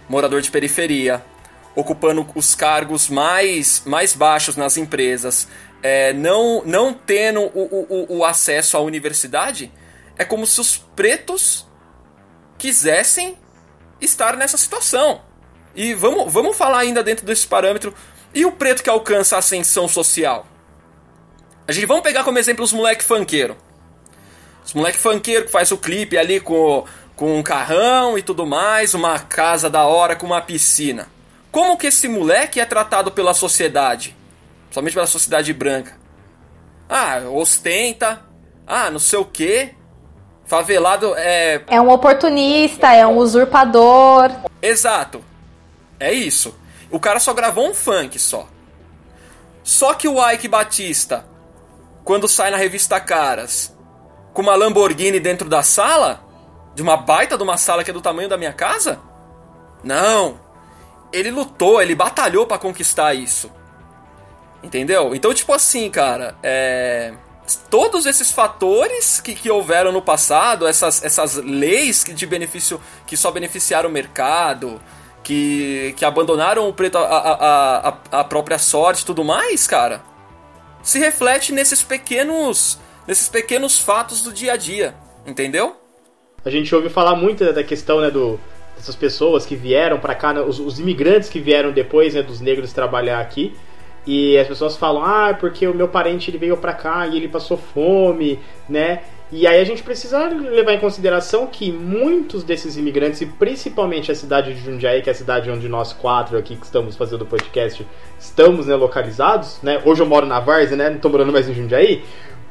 morador 0.08 0.42
de 0.42 0.52
periferia, 0.52 1.24
ocupando 1.76 2.26
os 2.36 2.56
cargos 2.56 3.10
mais, 3.10 3.82
mais 3.86 4.14
baixos 4.14 4.56
nas 4.56 4.78
empresas, 4.78 5.48
é, 5.82 6.14
não, 6.14 6.64
não 6.66 6.94
tendo 6.94 7.42
o, 7.42 7.86
o, 7.90 8.18
o 8.18 8.26
acesso 8.26 8.78
à 8.78 8.80
universidade, 8.80 9.72
é 10.18 10.24
como 10.24 10.48
se 10.48 10.62
os 10.62 10.78
pretos 10.78 11.68
quisessem 12.58 13.38
estar 14.00 14.38
nessa 14.38 14.58
situação. 14.58 15.22
E 15.76 15.94
vamos, 15.94 16.32
vamos 16.32 16.56
falar 16.56 16.80
ainda 16.80 17.04
dentro 17.04 17.26
desse 17.26 17.46
parâmetro. 17.46 17.94
E 18.34 18.46
o 18.46 18.52
preto 18.52 18.82
que 18.82 18.90
alcança 18.90 19.36
a 19.36 19.40
ascensão 19.40 19.88
social? 19.88 20.48
A 21.68 21.72
gente 21.72 21.86
vamos 21.86 22.04
pegar 22.04 22.24
como 22.24 22.40
exemplo 22.40 22.64
os 22.64 22.72
moleque 22.72 23.04
funkeiro. 23.04 23.58
Os 24.66 24.74
moleque 24.74 24.98
funkeiro 24.98 25.46
que 25.46 25.52
faz 25.52 25.72
o 25.72 25.78
clipe 25.78 26.18
ali 26.18 26.40
com 26.40 26.86
com 27.16 27.40
um 27.40 27.44
carrão 27.44 28.18
e 28.18 28.22
tudo 28.22 28.46
mais, 28.46 28.94
uma 28.94 29.18
casa 29.20 29.70
da 29.70 29.86
hora 29.86 30.16
com 30.16 30.26
uma 30.26 30.42
piscina. 30.42 31.08
Como 31.52 31.78
que 31.78 31.88
esse 31.88 32.08
moleque 32.08 32.60
é 32.60 32.66
tratado 32.66 33.12
pela 33.12 33.34
sociedade? 33.34 34.16
Somente 34.70 34.94
pela 34.94 35.08
sociedade 35.08 35.54
branca. 35.54 35.98
Ah, 36.90 37.22
ostenta. 37.32 38.22
Ah, 38.68 38.92
não 38.92 39.00
sei 39.00 39.20
o 39.20 39.26
quê. 39.26 39.74
Favelado 40.46 41.16
é. 41.16 41.62
É 41.68 41.80
um 41.80 41.90
oportunista, 41.90 42.94
é 42.94 43.08
um 43.08 43.18
usurpador. 43.18 44.32
Exato. 44.62 45.24
É 46.00 46.12
isso. 46.12 46.54
O 46.92 47.00
cara 47.00 47.20
só 47.20 47.34
gravou 47.34 47.70
um 47.70 47.74
funk 47.74 48.20
só. 48.20 48.48
Só 49.64 49.94
que 49.94 50.08
o 50.08 50.30
Ike 50.32 50.48
Batista, 50.48 51.26
quando 52.04 52.28
sai 52.28 52.52
na 52.52 52.58
revista 52.58 53.00
Caras, 53.00 53.75
com 54.36 54.42
uma 54.42 54.54
Lamborghini 54.54 55.18
dentro 55.18 55.48
da 55.48 55.64
sala, 55.64 56.22
de 56.76 56.82
uma 56.82 56.98
baita 56.98 57.38
de 57.38 57.44
uma 57.44 57.56
sala 57.56 57.86
que 57.86 57.90
é 57.90 57.94
do 57.94 58.02
tamanho 58.02 58.28
da 58.28 58.38
minha 58.38 58.52
casa? 58.52 59.00
Não. 59.82 60.38
Ele 61.12 61.32
lutou, 61.32 61.82
ele 61.82 61.96
batalhou 61.96 62.46
para 62.46 62.58
conquistar 62.58 63.14
isso. 63.14 63.50
Entendeu? 64.62 65.16
Então, 65.16 65.34
tipo 65.34 65.54
assim, 65.54 65.90
cara, 65.90 66.36
é... 66.44 67.14
todos 67.70 68.06
esses 68.06 68.30
fatores 68.30 69.22
que, 69.22 69.34
que 69.34 69.50
houveram 69.50 69.94
no 69.94 70.02
passado, 70.02 70.68
essas, 70.68 71.02
essas 71.02 71.36
leis 71.36 72.04
que 72.04 72.14
de 72.14 72.26
benefício 72.26 72.82
que 73.08 73.16
só 73.16 73.32
beneficiaram 73.32 73.90
o 73.90 73.94
mercado, 73.94 74.82
que, 75.24 75.94
que 75.96 76.04
abandonaram 76.04 76.68
o 76.68 76.74
preto 76.74 76.98
a, 76.98 77.06
a, 77.06 77.88
a, 77.90 78.20
a 78.20 78.24
própria 78.26 78.60
sorte 78.60 79.04
e 79.04 79.06
tudo 79.06 79.24
mais, 79.24 79.66
cara, 79.66 80.04
se 80.84 81.00
reflete 81.00 81.54
nesses 81.54 81.82
pequenos 81.82 82.84
nesses 83.08 83.28
pequenos 83.28 83.80
fatos 83.80 84.22
do 84.22 84.34
dia 84.34 84.54
a 84.54 84.58
dia, 84.58 84.96
entendeu? 85.26 85.76
a 86.46 86.50
gente 86.52 86.74
ouve 86.76 86.90
falar 86.90 87.16
muito 87.16 87.52
da 87.52 87.64
questão 87.64 88.00
né, 88.00 88.12
do, 88.12 88.40
dessas 88.76 88.96
pessoas 88.96 89.46
que 89.46 89.56
vieram 89.56 90.00
para 90.00 90.14
cá, 90.14 90.32
né, 90.32 90.42
os, 90.42 90.60
os, 90.60 90.80
imigrantes 90.80 91.28
que 91.28 91.40
vieram 91.40 91.72
depois 91.72 92.14
né, 92.14 92.22
dos 92.22 92.40
negros 92.40 92.72
trabalhar 92.72 93.20
aqui. 93.20 93.56
E 94.06 94.38
as 94.38 94.48
pessoas 94.48 94.78
falam, 94.78 95.04
ah, 95.04 95.34
porque 95.34 95.68
o 95.68 95.74
meu 95.74 95.88
parente 95.88 96.30
ele 96.30 96.38
veio 96.38 96.56
pra 96.56 96.74
cá 96.74 97.08
e 97.08 97.18
ele 97.18 97.28
passou 97.28 97.58
fome, 97.58 98.40
né? 98.70 99.02
E 99.32 99.48
aí 99.48 99.60
a 99.60 99.64
gente 99.64 99.82
precisa 99.82 100.28
levar 100.28 100.74
em 100.74 100.80
consideração 100.80 101.48
que 101.48 101.72
muitos 101.72 102.44
desses 102.44 102.78
imigrantes, 102.78 103.20
e 103.22 103.26
principalmente 103.26 104.12
a 104.12 104.16
cidade 104.16 104.54
de 104.54 104.62
Jundiaí, 104.62 105.02
que 105.02 105.10
é 105.10 105.12
a 105.12 105.16
cidade 105.16 105.50
onde 105.50 105.68
nós 105.68 105.92
quatro 105.92 106.38
aqui 106.38 106.56
que 106.56 106.64
estamos 106.64 106.96
fazendo 106.96 107.24
o 107.24 107.26
podcast, 107.26 107.84
estamos 108.20 108.68
né, 108.68 108.76
localizados, 108.76 109.60
né? 109.64 109.82
Hoje 109.84 110.04
eu 110.04 110.06
moro 110.06 110.28
na 110.28 110.40
Várzea, 110.40 110.78
né? 110.78 110.90
Não 110.90 110.98
estou 110.98 111.10
morando 111.10 111.34
mais 111.34 111.50
em 111.50 111.56
Jundiaí. 111.56 112.04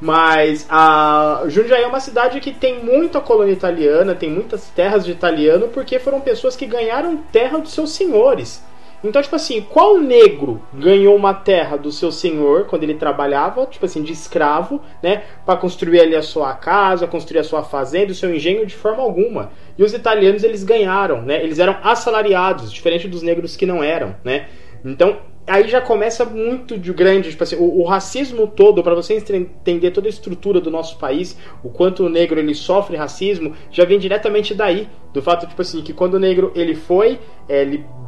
Mas 0.05 0.67
a 0.69 1.45
Jundiaí 1.49 1.83
é 1.83 1.87
uma 1.87 1.99
cidade 1.99 2.39
que 2.39 2.53
tem 2.53 2.85
muita 2.85 3.23
colônia 3.23 3.55
italiana, 3.55 4.15
tem 4.15 4.29
muitas 4.29 4.69
terras 4.69 5.03
de 5.03 5.11
italiano, 5.11 5.69
porque 5.69 5.99
foram 5.99 6.21
pessoas 6.21 6.55
que 6.55 6.67
ganharam 6.67 7.17
terra 7.33 7.57
dos 7.57 7.73
seus 7.73 7.93
senhores. 7.93 8.63
Então, 9.03 9.23
tipo 9.23 9.35
assim, 9.35 9.63
qual 9.63 9.97
negro 9.99 10.61
ganhou 10.75 11.17
uma 11.17 11.33
terra 11.33 11.79
do 11.79 11.91
seu 11.91 12.13
senhor 12.13 12.67
quando 12.67 12.83
ele 12.83 12.97
trabalhava, 12.97 13.65
tipo 13.65 13.87
assim, 13.87 14.03
de 14.03 14.13
escravo, 14.13 14.79
né, 15.03 15.23
para 15.47 15.59
construir 15.59 16.01
ali 16.01 16.15
a 16.15 16.23
sua 16.23 16.53
casa, 16.53 17.07
construir 17.07 17.39
a 17.39 17.45
sua 17.45 17.63
fazenda, 17.63 18.13
o 18.13 18.15
seu 18.15 18.35
engenho 18.35 18.67
de 18.67 18.75
forma 18.75 19.03
alguma? 19.03 19.53
E 19.79 19.83
os 19.83 19.95
italianos 19.95 20.45
eles 20.45 20.65
ganharam, 20.65 21.23
né? 21.23 21.43
Eles 21.43 21.59
eram 21.59 21.79
assalariados, 21.83 22.71
diferente 22.71 23.09
dos 23.09 23.23
negros 23.23 23.57
que 23.57 23.65
não 23.65 23.83
eram, 23.83 24.15
né? 24.23 24.49
Então, 24.85 25.17
aí 25.47 25.68
já 25.68 25.80
começa 25.80 26.24
muito 26.24 26.78
de 26.78 26.92
grande, 26.92 27.30
tipo 27.30 27.42
assim, 27.42 27.57
o, 27.57 27.80
o 27.80 27.84
racismo 27.84 28.47
todo, 28.47 28.82
para 28.82 28.95
você 28.95 29.14
entender 29.14 29.90
toda 29.90 30.09
a 30.09 30.11
estrutura 30.11 30.61
do 30.61 30.70
nosso 30.70 30.99
país, 30.99 31.36
o 31.62 31.68
quanto 31.68 32.05
o 32.05 32.09
negro 32.09 32.38
ele 32.38 32.55
sofre 32.55 32.97
racismo, 32.97 33.55
já 33.70 33.84
vem 33.84 33.99
diretamente 33.99 34.55
daí, 34.55 34.88
do 35.15 35.23
fato 35.23 35.47
tipo 35.47 35.62
assim 35.62 35.81
que 35.81 35.95
quando 35.95 36.15
o 36.15 36.19
negro 36.19 36.53
ele 36.55 36.75
foi 36.75 37.21
é, 37.49 37.65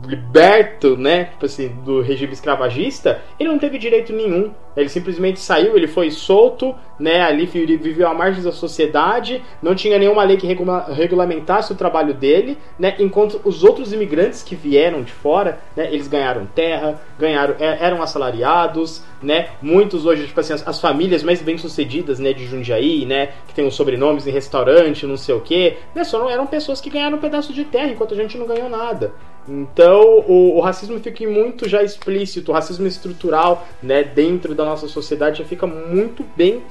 liberto, 0.06 0.96
né, 0.96 1.24
tipo 1.24 1.46
assim, 1.46 1.68
do 1.84 2.00
regime 2.00 2.32
escravagista, 2.32 3.20
ele 3.38 3.48
não 3.48 3.58
teve 3.58 3.78
direito 3.78 4.12
nenhum. 4.12 4.52
Ele 4.76 4.88
simplesmente 4.90 5.40
saiu, 5.40 5.74
ele 5.74 5.86
foi 5.86 6.10
solto, 6.10 6.74
né, 6.98 7.22
ali 7.22 7.46
viveu 7.46 8.06
à 8.06 8.12
margem 8.12 8.42
da 8.42 8.52
sociedade, 8.52 9.42
não 9.62 9.74
tinha 9.74 9.98
nenhuma 9.98 10.22
lei 10.22 10.36
que 10.36 10.46
regula 10.46 10.92
regulamentasse 10.92 11.72
o 11.72 11.76
trabalho 11.76 12.12
dele, 12.12 12.58
né, 12.78 12.94
enquanto 12.98 13.40
os 13.42 13.64
outros 13.64 13.92
imigrantes 13.94 14.42
que 14.42 14.54
vieram 14.54 15.02
de 15.02 15.12
fora, 15.12 15.58
né, 15.74 15.88
eles 15.90 16.08
ganharam 16.08 16.46
terra, 16.46 17.00
ganharam, 17.18 17.56
é, 17.58 17.78
eram 17.80 18.02
assalariados, 18.02 19.02
né, 19.22 19.48
muitos 19.62 20.04
hoje, 20.04 20.26
tipo 20.26 20.38
assim, 20.38 20.52
as, 20.52 20.68
as 20.68 20.78
famílias 20.78 21.22
mais 21.22 21.40
bem-sucedidas, 21.40 22.18
né, 22.18 22.34
de 22.34 22.44
Jundiaí, 22.44 23.06
né, 23.06 23.30
que 23.48 23.54
tem 23.54 23.66
os 23.66 23.74
sobrenomes 23.74 24.26
em 24.26 24.30
restaurante, 24.30 25.06
não 25.06 25.16
sei 25.16 25.34
o 25.34 25.40
que, 25.40 25.76
né, 25.94 26.04
só 26.04 26.18
não 26.18 26.28
eram 26.28 26.46
pessoas 26.46 26.82
que 26.82 26.90
ganharam 26.96 27.18
um 27.18 27.20
pedaço 27.20 27.52
de 27.52 27.64
terra, 27.64 27.88
enquanto 27.88 28.14
a 28.14 28.16
gente 28.16 28.38
não 28.38 28.46
ganhou 28.46 28.68
nada. 28.68 29.12
Então, 29.48 30.24
o, 30.26 30.56
o, 30.56 30.60
racismo 30.60 30.98
fica 30.98 31.28
muito 31.28 31.68
já 31.68 31.82
explícito, 31.82 32.50
o 32.50 32.54
racismo 32.54 32.86
estrutural, 32.86 33.66
né, 33.82 34.02
dentro 34.02 34.54
da 34.54 34.64
nossa 34.64 34.88
sociedade 34.88 35.38
já 35.38 35.44
fica 35.44 35.66
muito 35.66 36.24
bem 36.36 36.62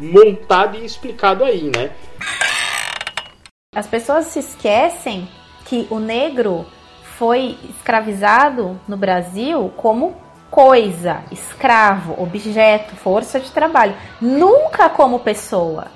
montado 0.00 0.76
e 0.78 0.84
explicado 0.84 1.44
aí, 1.44 1.70
né? 1.74 1.92
As 3.74 3.86
pessoas 3.86 4.26
se 4.26 4.40
esquecem 4.40 5.28
que 5.64 5.86
o 5.90 5.98
negro 5.98 6.66
foi 7.16 7.56
escravizado 7.70 8.78
no 8.88 8.96
Brasil 8.96 9.72
como 9.76 10.16
coisa, 10.50 11.22
escravo, 11.30 12.20
objeto, 12.20 12.96
força 12.96 13.38
de 13.38 13.50
trabalho, 13.50 13.94
nunca 14.20 14.90
como 14.90 15.20
pessoa. 15.20 15.86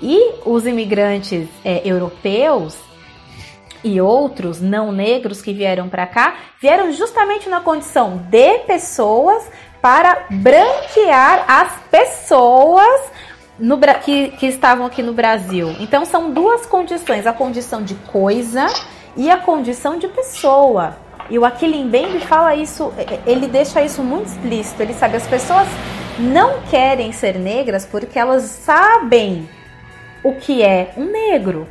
E 0.00 0.34
os 0.46 0.66
imigrantes 0.66 1.48
é, 1.64 1.82
europeus 1.84 2.87
e 3.82 4.00
outros 4.00 4.60
não 4.60 4.92
negros 4.92 5.40
que 5.40 5.52
vieram 5.52 5.88
para 5.88 6.06
cá 6.06 6.34
vieram 6.60 6.92
justamente 6.92 7.48
na 7.48 7.60
condição 7.60 8.18
de 8.28 8.58
pessoas 8.60 9.44
para 9.80 10.26
branquear 10.30 11.44
as 11.46 11.72
pessoas 11.90 13.10
no, 13.58 13.78
que, 14.04 14.28
que 14.32 14.46
estavam 14.46 14.86
aqui 14.86 15.02
no 15.02 15.12
Brasil. 15.12 15.74
Então 15.80 16.04
são 16.04 16.30
duas 16.30 16.66
condições: 16.66 17.26
a 17.26 17.32
condição 17.32 17.82
de 17.82 17.94
coisa 17.94 18.66
e 19.16 19.30
a 19.30 19.36
condição 19.36 19.98
de 19.98 20.08
pessoa. 20.08 20.96
E 21.30 21.38
o 21.38 21.44
Aquilin 21.44 21.88
Bembe 21.88 22.20
fala 22.20 22.54
isso, 22.54 22.92
ele 23.26 23.46
deixa 23.46 23.82
isso 23.82 24.02
muito 24.02 24.28
explícito. 24.28 24.82
Ele 24.82 24.94
sabe, 24.94 25.16
as 25.18 25.26
pessoas 25.26 25.68
não 26.18 26.62
querem 26.70 27.12
ser 27.12 27.38
negras 27.38 27.84
porque 27.84 28.18
elas 28.18 28.44
sabem 28.44 29.48
o 30.24 30.32
que 30.34 30.62
é 30.62 30.92
um 30.96 31.04
negro, 31.04 31.68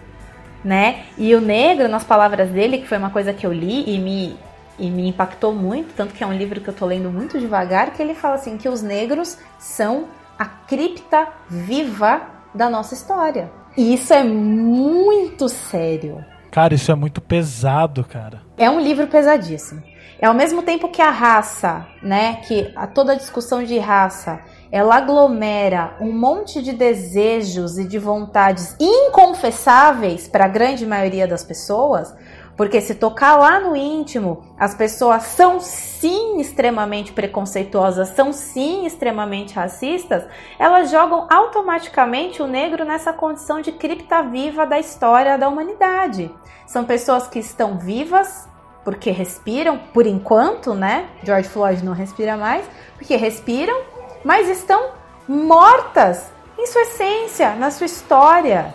né? 0.64 1.06
E 1.18 1.34
o 1.36 1.42
negro, 1.42 1.88
nas 1.88 2.04
palavras 2.04 2.50
dele, 2.50 2.80
que 2.80 2.88
foi 2.88 2.98
uma 2.98 3.10
coisa 3.10 3.34
que 3.34 3.46
eu 3.46 3.54
li 3.54 3.84
e 3.88 4.00
me, 4.00 4.38
e 4.78 4.90
me 4.90 5.08
impactou 5.08 5.54
muito, 5.54 5.94
tanto 5.96 6.14
que 6.14 6.24
é 6.24 6.28
um 6.28 6.34
livro 6.34 6.62
que 6.62 6.68
eu 6.68 6.74
tô 6.74 6.86
lendo 6.86 7.10
muito 7.10 7.40
devagar, 7.40 7.92
que 7.94 8.02
ele 8.02 8.14
fala 8.14 8.36
assim 8.36 8.58
que 8.58 8.70
os 8.70 8.82
negros 8.82 9.38
são 9.60 10.08
a 10.38 10.46
cripta 10.46 11.28
viva 11.50 12.22
da 12.54 12.70
nossa 12.70 12.94
história. 12.94 13.50
E 13.76 13.94
isso 13.94 14.14
é 14.14 14.24
muito 14.24 15.48
sério. 15.50 16.24
Cara, 16.52 16.74
isso 16.74 16.92
é 16.92 16.96
muito 16.96 17.22
pesado, 17.22 18.04
cara. 18.04 18.42
É 18.58 18.70
um 18.70 18.80
livro 18.80 19.08
pesadíssimo. 19.08 19.84
É 20.20 20.26
ao 20.26 20.34
mesmo 20.34 20.64
tempo 20.64 20.90
que 20.90 21.02
a 21.02 21.12
raça, 21.12 21.86
né, 22.02 22.38
que 22.48 22.72
a, 22.76 22.88
toda 22.88 23.14
a 23.14 23.16
discussão 23.16 23.64
de 23.64 23.78
raça 23.78 24.40
ela 24.72 24.98
aglomera 24.98 25.96
um 26.00 26.12
monte 26.12 26.62
de 26.62 26.74
desejos 26.74 27.78
e 27.78 27.86
de 27.86 27.98
vontades 27.98 28.76
inconfessáveis 28.80 30.28
para 30.28 30.46
a 30.46 30.50
grande 30.50 30.86
maioria 30.86 31.28
das 31.28 31.44
pessoas, 31.44 32.14
porque 32.58 32.82
se 32.82 32.96
tocar 32.96 33.38
lá 33.38 33.60
no 33.60 33.76
íntimo, 33.76 34.44
as 34.58 34.74
pessoas 34.74 35.24
são 35.24 35.60
sim 35.60 36.42
extremamente 36.42 37.14
preconceituosas, 37.14 38.10
são 38.10 38.34
sim 38.34 38.86
extremamente 38.86 39.54
racistas, 39.54 40.26
elas 40.58 40.90
jogam 40.90 41.28
automaticamente 41.30 42.42
o 42.42 42.48
negro 42.48 42.84
nessa 42.84 43.14
condição 43.14 43.62
de 43.62 43.72
cripta 43.72 44.24
viva 44.24 44.66
da 44.66 44.80
história 44.80 45.38
da 45.38 45.48
humanidade. 45.48 46.34
São 46.66 46.84
pessoas 46.84 47.28
que 47.28 47.40
estão 47.40 47.78
vivas 47.78 48.50
porque 48.84 49.12
respiram, 49.12 49.78
por 49.94 50.08
enquanto, 50.08 50.74
né? 50.74 51.08
George 51.22 51.50
Floyd 51.50 51.84
não 51.84 51.94
respira 51.94 52.38
mais, 52.38 52.66
porque 52.98 53.18
respiram 53.18 53.97
mas 54.24 54.50
estão 54.50 54.92
mortas 55.28 56.32
em 56.58 56.66
sua 56.68 56.82
essência, 56.82 57.52
na 57.56 57.72
sua 57.72 57.86
história, 57.86 58.74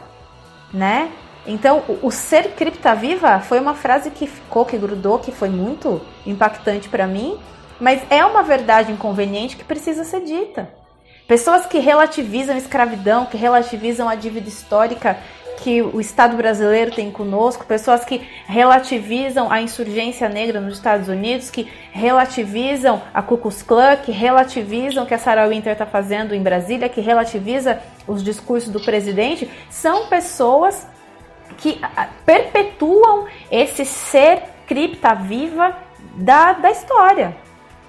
né? 0.72 1.11
Então, 1.47 1.82
o, 2.03 2.11
ser 2.11 2.53
cripta 2.55 2.95
viva 2.95 3.40
foi 3.40 3.59
uma 3.59 3.74
frase 3.74 4.11
que 4.11 4.26
ficou, 4.26 4.64
que 4.64 4.78
grudou, 4.78 5.18
que 5.18 5.32
foi 5.32 5.49
muito 5.49 6.01
impactante 6.24 6.88
para 6.88 7.07
mim, 7.07 7.38
mas 7.80 8.01
é 8.11 8.24
uma 8.24 8.45
verdade 8.45 8.93
inconveniente 8.93 9.57
que 9.57 9.64
precisa 9.64 10.05
ser 10.05 10.20
dita. 10.20 10.72
Pessoas 11.26 11.66
que 11.66 11.78
relativizam 11.78 12.55
a 12.55 12.59
escravidão, 12.59 13.26
que 13.26 13.36
relativizam 13.36 14.09
a 14.09 14.14
dívida 14.14 14.49
histórica 14.49 15.18
que 15.59 15.82
o 15.82 16.00
Estado 16.00 16.36
brasileiro 16.36 16.90
tem 16.90 17.11
conosco, 17.11 17.64
pessoas 17.64 18.05
que 18.05 18.26
relativizam 18.46 19.50
a 19.50 19.61
insurgência 19.61 20.28
negra 20.28 20.61
nos 20.61 20.74
Estados 20.74 21.09
Unidos, 21.09 21.50
que 21.50 21.70
relativizam 21.92 23.00
a 23.14 23.22
Ku 23.22 23.38
Klux 23.38 23.62
Klan, 23.62 23.96
que 23.96 24.12
relativizam 24.12 25.05
o 25.05 25.07
que 25.07 25.14
a 25.14 25.18
Sarah 25.18 25.46
Winter 25.46 25.72
está 25.72 25.86
fazendo 25.86 26.34
em 26.34 26.42
Brasília, 26.42 26.88
que 26.88 27.00
relativiza 27.00 27.80
os 28.07 28.22
discursos 28.22 28.70
do 28.70 28.80
presidente, 28.80 29.48
são 29.70 30.07
pessoas 30.07 30.86
que 31.59 31.80
perpetuam 32.24 33.26
esse 33.50 33.84
ser 33.84 34.42
cripta 34.66 35.14
viva 35.14 35.76
da, 36.14 36.55
da 36.55 36.70
história. 36.70 37.36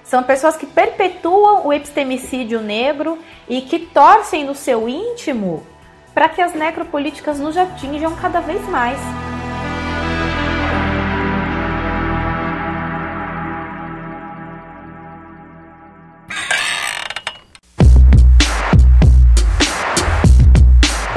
São 0.04 0.22
pessoas 0.22 0.56
que 0.56 0.66
perpetuam 0.66 1.66
o 1.66 1.72
epistemicídio 1.72 2.60
negro 2.60 3.18
e 3.48 3.62
que 3.62 3.78
torcem 3.78 4.44
no 4.44 4.54
seu 4.54 4.88
íntimo 4.88 5.66
para 6.14 6.28
que 6.28 6.40
as 6.40 6.54
necropolíticas 6.54 7.40
nos 7.40 7.56
atinjam 7.56 8.14
cada 8.14 8.40
vez 8.40 8.62
mais. 8.68 8.98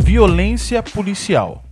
Violência 0.03 0.81
policial. 0.81 1.63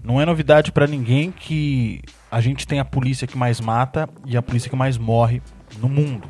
Não 0.00 0.20
é 0.20 0.26
novidade 0.26 0.70
para 0.70 0.86
ninguém 0.86 1.32
que 1.32 2.00
a 2.30 2.40
gente 2.40 2.68
tem 2.68 2.78
a 2.78 2.84
polícia 2.84 3.26
que 3.26 3.36
mais 3.36 3.60
mata 3.60 4.08
e 4.24 4.36
a 4.36 4.42
polícia 4.42 4.70
que 4.70 4.76
mais 4.76 4.96
morre 4.96 5.42
no 5.78 5.88
mundo. 5.88 6.28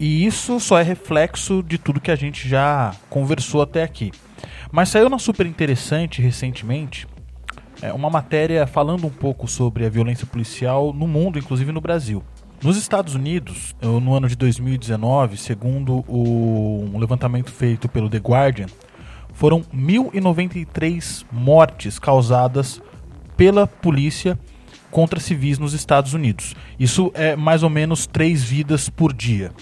E 0.00 0.24
isso 0.24 0.58
só 0.58 0.80
é 0.80 0.82
reflexo 0.82 1.62
de 1.62 1.76
tudo 1.76 2.00
que 2.00 2.10
a 2.10 2.16
gente 2.16 2.48
já 2.48 2.94
conversou 3.08 3.60
até 3.62 3.82
aqui. 3.82 4.10
Mas 4.72 4.88
saiu 4.88 5.08
na 5.08 5.18
Super 5.18 5.46
Interessante 5.46 6.22
recentemente 6.22 7.06
é, 7.82 7.92
uma 7.92 8.08
matéria 8.08 8.66
falando 8.66 9.06
um 9.06 9.10
pouco 9.10 9.48
sobre 9.48 9.84
a 9.84 9.90
violência 9.90 10.26
policial 10.26 10.92
no 10.92 11.06
mundo, 11.06 11.38
inclusive 11.38 11.72
no 11.72 11.80
Brasil. 11.80 12.22
Nos 12.62 12.76
Estados 12.76 13.14
Unidos, 13.14 13.74
no 13.80 14.14
ano 14.14 14.28
de 14.28 14.36
2019, 14.36 15.38
segundo 15.38 16.04
um 16.06 16.98
levantamento 16.98 17.50
feito 17.50 17.88
pelo 17.88 18.10
The 18.10 18.18
Guardian, 18.18 18.66
foram 19.32 19.62
1.093 19.74 21.24
mortes 21.32 21.98
causadas 21.98 22.82
pela 23.34 23.66
polícia 23.66 24.38
contra 24.90 25.18
civis 25.18 25.58
nos 25.58 25.72
Estados 25.72 26.12
Unidos. 26.12 26.54
Isso 26.78 27.10
é 27.14 27.34
mais 27.34 27.62
ou 27.62 27.70
menos 27.70 28.06
três 28.06 28.44
vidas 28.44 28.90
por 28.90 29.14
dia. 29.14 29.52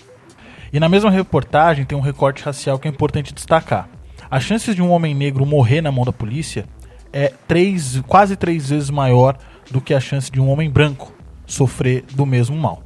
E 0.73 0.81
na 0.81 0.89
mesma 0.89 1.11
reportagem 1.11 1.85
tem 1.85 1.97
um 1.97 2.03
recorte 2.03 2.43
racial 2.43 2.81
que 2.81 2.89
é 2.89 2.91
importante 2.91 3.33
destacar. 3.33 3.89
As 4.31 4.43
chances 4.43 4.75
de 4.75 4.83
um 4.83 4.91
homem 4.91 5.15
negro 5.15 5.47
morrer 5.47 5.81
na 5.81 5.91
mão 5.91 6.05
da 6.05 6.13
polícia 6.13 6.67
é 7.13 7.33
três, 7.47 8.03
quase 8.07 8.37
três 8.37 8.69
vezes 8.69 8.91
maior 8.91 9.39
do 9.71 9.81
que 9.81 9.95
a 9.95 10.01
chance 10.01 10.31
de 10.31 10.39
um 10.39 10.51
homem 10.51 10.71
branco 10.71 11.15
sofrer 11.47 12.05
do 12.13 12.27
mesmo 12.27 12.55
mal. 12.57 12.83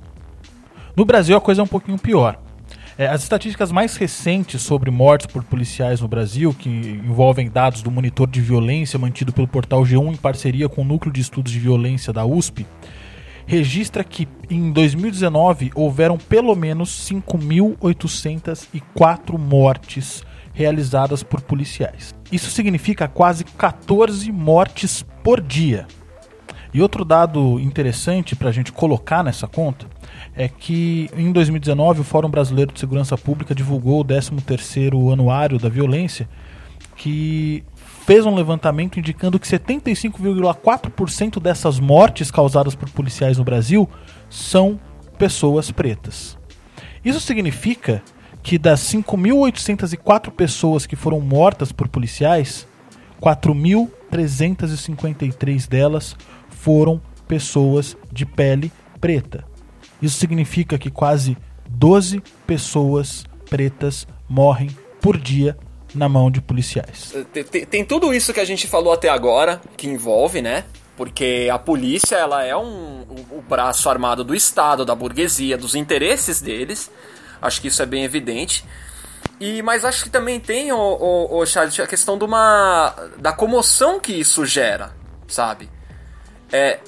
No 0.94 1.04
Brasil 1.04 1.36
a 1.36 1.40
coisa 1.40 1.60
é 1.60 1.64
um 1.64 1.68
pouquinho 1.68 1.98
pior. 1.98 2.38
É, 2.96 3.08
as 3.08 3.22
estatísticas 3.22 3.72
mais 3.72 3.96
recentes 3.96 4.62
sobre 4.62 4.88
mortes 4.90 5.26
por 5.26 5.42
policiais 5.42 6.00
no 6.00 6.06
Brasil, 6.06 6.54
que 6.54 6.68
envolvem 6.68 7.50
dados 7.50 7.82
do 7.82 7.90
monitor 7.90 8.28
de 8.28 8.40
violência 8.40 8.96
mantido 8.98 9.32
pelo 9.32 9.48
portal 9.48 9.82
G1 9.82 10.12
em 10.12 10.16
parceria 10.16 10.68
com 10.68 10.82
o 10.82 10.84
Núcleo 10.84 11.12
de 11.12 11.20
Estudos 11.20 11.50
de 11.50 11.58
Violência 11.58 12.12
da 12.12 12.24
USP, 12.24 12.64
registra 13.46 14.04
que 14.04 14.28
em 14.48 14.70
2019 14.70 15.72
houveram 15.74 16.16
pelo 16.18 16.54
menos 16.54 17.10
5.804 17.10 19.38
mortes 19.38 20.22
realizadas 20.52 21.22
por 21.22 21.40
policiais. 21.40 22.14
Isso 22.30 22.50
significa 22.50 23.08
quase 23.08 23.44
14 23.44 24.30
mortes 24.30 25.04
por 25.22 25.40
dia. 25.40 25.86
E 26.74 26.80
outro 26.80 27.04
dado 27.04 27.60
interessante 27.60 28.34
para 28.34 28.48
a 28.48 28.52
gente 28.52 28.72
colocar 28.72 29.22
nessa 29.22 29.46
conta 29.46 29.86
é 30.34 30.48
que 30.48 31.10
em 31.16 31.30
2019 31.30 32.00
o 32.00 32.04
Fórum 32.04 32.30
Brasileiro 32.30 32.72
de 32.72 32.80
Segurança 32.80 33.18
Pública 33.18 33.54
divulgou 33.54 34.00
o 34.00 34.04
13º 34.04 35.12
Anuário 35.12 35.58
da 35.58 35.68
Violência, 35.68 36.26
que 36.96 37.62
fez 38.06 38.24
um 38.24 38.34
levantamento 38.34 38.98
indicando 38.98 39.38
que 39.38 39.46
75,4% 39.46 41.38
dessas 41.40 41.78
mortes 41.78 42.30
causadas 42.30 42.74
por 42.74 42.88
policiais 42.88 43.36
no 43.36 43.44
Brasil 43.44 43.86
são 44.30 44.80
pessoas 45.18 45.70
pretas. 45.70 46.38
Isso 47.04 47.20
significa 47.20 48.02
que 48.42 48.58
das 48.58 48.80
5.804 48.80 50.30
pessoas 50.30 50.86
que 50.86 50.96
foram 50.96 51.20
mortas 51.20 51.70
por 51.70 51.86
policiais, 51.88 52.66
4.353 53.20 55.68
delas 55.68 56.16
foram 56.50 57.00
pessoas 57.28 57.96
de 58.10 58.26
pele 58.26 58.72
preta. 59.00 59.44
Isso 60.00 60.18
significa 60.18 60.76
que 60.76 60.90
quase 60.90 61.38
12 61.68 62.20
pessoas 62.46 63.24
pretas 63.48 64.08
morrem 64.28 64.70
por 65.00 65.16
dia 65.16 65.56
na 65.94 66.08
mão 66.08 66.30
de 66.30 66.40
policiais. 66.40 67.14
Tem, 67.32 67.44
tem, 67.44 67.66
tem 67.66 67.84
tudo 67.84 68.12
isso 68.12 68.32
que 68.32 68.40
a 68.40 68.44
gente 68.44 68.66
falou 68.66 68.92
até 68.92 69.08
agora, 69.08 69.60
que 69.76 69.86
envolve, 69.86 70.42
né? 70.42 70.64
Porque 70.96 71.48
a 71.52 71.58
polícia 71.58 72.16
ela 72.16 72.44
é 72.44 72.56
um, 72.56 73.02
o, 73.02 73.38
o 73.38 73.42
braço 73.42 73.88
armado 73.88 74.24
do 74.24 74.34
Estado, 74.34 74.84
da 74.84 74.94
burguesia, 74.94 75.56
dos 75.56 75.74
interesses 75.74 76.40
deles. 76.40 76.90
Acho 77.42 77.60
que 77.60 77.68
isso 77.68 77.82
é 77.82 77.86
bem 77.86 78.04
evidente. 78.04 78.64
E, 79.38 79.60
mas 79.60 79.84
acho 79.84 80.04
que 80.04 80.10
também 80.10 80.38
tem, 80.38 80.72
o, 80.72 81.44
Charles, 81.44 81.78
a 81.80 81.86
questão 81.86 82.16
de 82.16 82.24
uma, 82.24 82.94
da 83.18 83.32
comoção 83.32 83.98
que 83.98 84.12
isso 84.12 84.46
gera, 84.46 84.94
sabe? 85.26 85.68
É, 86.52 86.78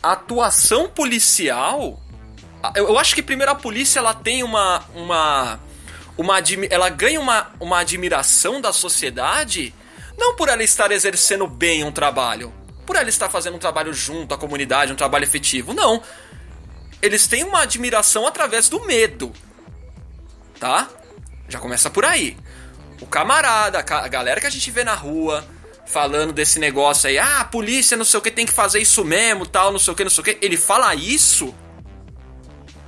a 0.00 0.12
atuação 0.12 0.88
policial 0.88 2.00
eu, 2.74 2.88
eu 2.88 2.98
acho 2.98 3.14
que 3.14 3.22
primeiro 3.22 3.52
a 3.52 3.54
polícia 3.54 3.98
ela 3.98 4.14
tem 4.14 4.42
uma. 4.42 4.82
uma, 4.94 5.60
uma 6.16 6.38
ela 6.70 6.88
ganha 6.88 7.20
uma, 7.20 7.50
uma 7.60 7.80
admiração 7.80 8.60
da 8.60 8.72
sociedade, 8.72 9.74
não 10.16 10.34
por 10.34 10.48
ela 10.48 10.62
estar 10.62 10.90
exercendo 10.90 11.46
bem 11.46 11.84
um 11.84 11.92
trabalho, 11.92 12.52
por 12.84 12.96
ela 12.96 13.08
estar 13.08 13.28
fazendo 13.28 13.56
um 13.56 13.58
trabalho 13.58 13.92
junto 13.92 14.34
à 14.34 14.38
comunidade, 14.38 14.92
um 14.92 14.96
trabalho 14.96 15.24
efetivo. 15.24 15.74
Não. 15.74 16.02
Eles 17.02 17.26
têm 17.26 17.44
uma 17.44 17.62
admiração 17.62 18.26
através 18.26 18.68
do 18.68 18.84
medo. 18.86 19.32
Tá? 20.58 20.88
Já 21.48 21.58
começa 21.58 21.90
por 21.90 22.04
aí. 22.04 22.36
O 23.00 23.06
camarada, 23.06 23.78
a 23.78 24.08
galera 24.08 24.40
que 24.40 24.46
a 24.46 24.50
gente 24.50 24.70
vê 24.70 24.82
na 24.82 24.94
rua, 24.94 25.46
falando 25.86 26.32
desse 26.32 26.58
negócio 26.58 27.08
aí, 27.08 27.18
ah, 27.18 27.40
a 27.40 27.44
polícia 27.44 27.96
não 27.96 28.04
sei 28.04 28.18
o 28.18 28.22
que 28.22 28.30
tem 28.30 28.46
que 28.46 28.52
fazer 28.52 28.80
isso 28.80 29.04
mesmo, 29.04 29.46
tal, 29.46 29.70
não 29.70 29.78
sei 29.78 29.92
o 29.92 29.96
que, 29.96 30.04
não 30.04 30.10
sei 30.10 30.22
o 30.22 30.24
que. 30.24 30.38
Ele 30.40 30.56
fala 30.56 30.94
isso 30.94 31.54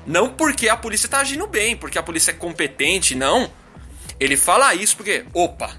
não 0.09 0.31
porque 0.31 0.71
a 0.71 0.77
polícia 0.77 1.07
tá 1.07 1.19
agindo 1.19 1.47
bem, 1.47 1.77
porque 1.77 1.99
a 1.99 2.03
polícia 2.03 2.31
é 2.31 2.35
competente, 2.35 3.15
não. 3.15 3.53
Ele 4.19 4.39
fala 4.39 4.75
isso 4.75 4.97
porque, 4.97 5.27
opa, 5.35 5.77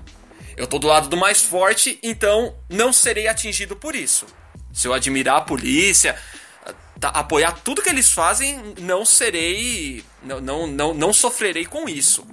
eu 0.55 0.67
tô 0.67 0.77
do 0.77 0.85
lado 0.85 1.09
do 1.09 1.17
mais 1.17 1.41
forte, 1.41 1.97
então 2.03 2.55
não 2.69 2.93
serei 2.93 3.27
atingido 3.27 3.75
por 3.75 3.95
isso. 3.95 4.27
Se 4.71 4.87
eu 4.87 4.93
admirar 4.93 5.37
a 5.37 5.41
polícia, 5.41 6.15
apoiar 7.01 7.53
tudo 7.53 7.81
que 7.81 7.89
eles 7.89 8.11
fazem, 8.11 8.75
não 8.77 9.03
serei. 9.03 10.03
Não, 10.23 10.41
não, 10.41 10.67
não, 10.67 10.93
não 10.93 11.13
sofrerei 11.13 11.65
com 11.65 11.87
isso. 11.87 12.25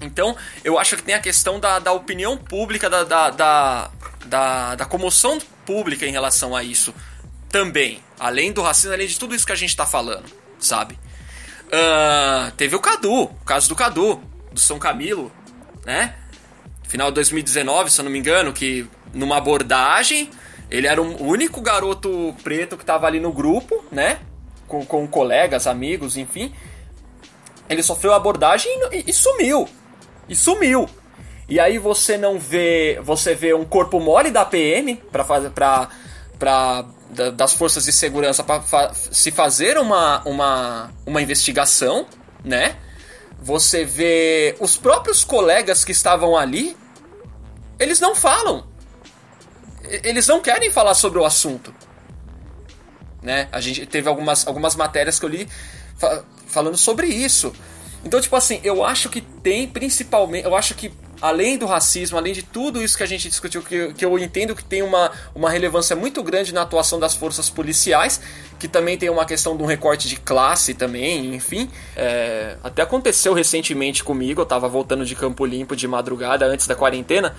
Então, 0.00 0.36
eu 0.64 0.78
acho 0.78 0.96
que 0.96 1.02
tem 1.02 1.14
a 1.14 1.20
questão 1.20 1.60
da, 1.60 1.78
da 1.78 1.92
opinião 1.92 2.36
pública, 2.36 2.90
da, 2.90 3.04
da, 3.04 3.30
da, 3.30 3.90
da, 4.26 4.74
da 4.74 4.84
comoção 4.84 5.38
pública 5.64 6.06
em 6.06 6.12
relação 6.12 6.54
a 6.54 6.62
isso 6.62 6.94
também. 7.48 8.00
Além 8.18 8.52
do 8.52 8.62
racismo, 8.62 8.92
além 8.92 9.06
de 9.06 9.18
tudo 9.18 9.34
isso 9.34 9.46
que 9.46 9.52
a 9.52 9.56
gente 9.56 9.76
tá 9.76 9.86
falando, 9.86 10.24
sabe? 10.58 10.98
Uh, 11.66 12.50
teve 12.56 12.74
o 12.74 12.80
Cadu, 12.80 13.22
o 13.22 13.44
caso 13.44 13.68
do 13.68 13.76
Cadu, 13.76 14.20
do 14.52 14.60
São 14.60 14.78
Camilo, 14.78 15.32
né? 15.84 16.14
Final 16.82 17.10
de 17.10 17.14
2019, 17.14 17.90
se 17.90 18.00
eu 18.00 18.04
não 18.04 18.10
me 18.12 18.18
engano, 18.18 18.52
que 18.52 18.88
numa 19.12 19.36
abordagem, 19.36 20.30
ele 20.70 20.86
era 20.86 21.00
o 21.00 21.24
único 21.24 21.60
garoto 21.60 22.34
preto 22.42 22.76
que 22.76 22.84
tava 22.84 23.06
ali 23.06 23.20
no 23.20 23.32
grupo, 23.32 23.84
né? 23.90 24.18
Com, 24.66 24.84
com 24.84 25.06
colegas, 25.06 25.66
amigos, 25.66 26.16
enfim. 26.16 26.52
Ele 27.68 27.82
sofreu 27.82 28.12
abordagem 28.12 28.70
e, 28.92 29.10
e 29.10 29.12
sumiu. 29.12 29.68
E 30.28 30.36
sumiu. 30.36 30.88
E 31.48 31.60
aí 31.60 31.78
você 31.78 32.16
não 32.16 32.38
vê. 32.38 33.00
Você 33.02 33.34
vê 33.34 33.54
um 33.54 33.64
corpo 33.64 34.00
mole 34.00 34.30
da 34.30 34.44
PM 34.44 34.96
pra 35.10 35.24
fazer. 35.24 35.50
Pra, 35.50 35.88
pra 36.38 36.84
da, 37.10 37.30
das 37.30 37.54
forças 37.54 37.84
de 37.84 37.92
segurança 37.92 38.42
para 38.42 38.60
fa 38.60 38.92
se 38.94 39.30
fazer 39.30 39.78
uma, 39.78 40.22
uma, 40.24 40.90
uma 41.06 41.22
investigação, 41.22 42.06
né? 42.42 42.76
Você 43.40 43.84
vê 43.84 44.56
os 44.58 44.76
próprios 44.76 45.24
colegas 45.24 45.84
que 45.84 45.92
estavam 45.92 46.36
ali, 46.36 46.76
eles 47.78 48.00
não 48.00 48.14
falam. 48.14 48.66
Eles 49.82 50.26
não 50.26 50.40
querem 50.40 50.70
falar 50.70 50.94
sobre 50.94 51.18
o 51.18 51.24
assunto. 51.24 51.74
Né? 53.22 53.48
A 53.52 53.60
gente 53.60 53.86
teve 53.86 54.08
algumas, 54.08 54.46
algumas 54.46 54.74
matérias 54.76 55.18
que 55.18 55.24
eu 55.24 55.28
li 55.28 55.48
falando 56.54 56.76
sobre 56.78 57.08
isso. 57.08 57.52
Então, 58.04 58.20
tipo 58.20 58.36
assim, 58.36 58.60
eu 58.62 58.84
acho 58.84 59.08
que 59.08 59.20
tem 59.20 59.66
principalmente. 59.66 60.44
Eu 60.44 60.54
acho 60.54 60.74
que 60.74 60.92
além 61.20 61.56
do 61.56 61.64
racismo, 61.64 62.18
além 62.18 62.34
de 62.34 62.42
tudo 62.42 62.82
isso 62.82 62.96
que 62.98 63.02
a 63.02 63.06
gente 63.06 63.28
discutiu, 63.28 63.62
que, 63.62 63.94
que 63.94 64.04
eu 64.04 64.18
entendo 64.18 64.54
que 64.54 64.62
tem 64.62 64.82
uma, 64.82 65.10
uma 65.34 65.48
relevância 65.48 65.96
muito 65.96 66.22
grande 66.22 66.52
na 66.52 66.62
atuação 66.62 67.00
das 67.00 67.14
forças 67.14 67.48
policiais, 67.48 68.20
que 68.58 68.68
também 68.68 68.98
tem 68.98 69.08
uma 69.08 69.24
questão 69.24 69.56
de 69.56 69.62
um 69.62 69.66
recorte 69.66 70.06
de 70.06 70.16
classe 70.16 70.74
também, 70.74 71.34
enfim. 71.34 71.70
É, 71.96 72.58
até 72.62 72.82
aconteceu 72.82 73.32
recentemente 73.32 74.04
comigo, 74.04 74.42
eu 74.42 74.46
tava 74.46 74.68
voltando 74.68 75.06
de 75.06 75.14
Campo 75.14 75.46
Limpo 75.46 75.74
de 75.74 75.88
madrugada, 75.88 76.44
antes 76.44 76.66
da 76.66 76.74
quarentena, 76.74 77.34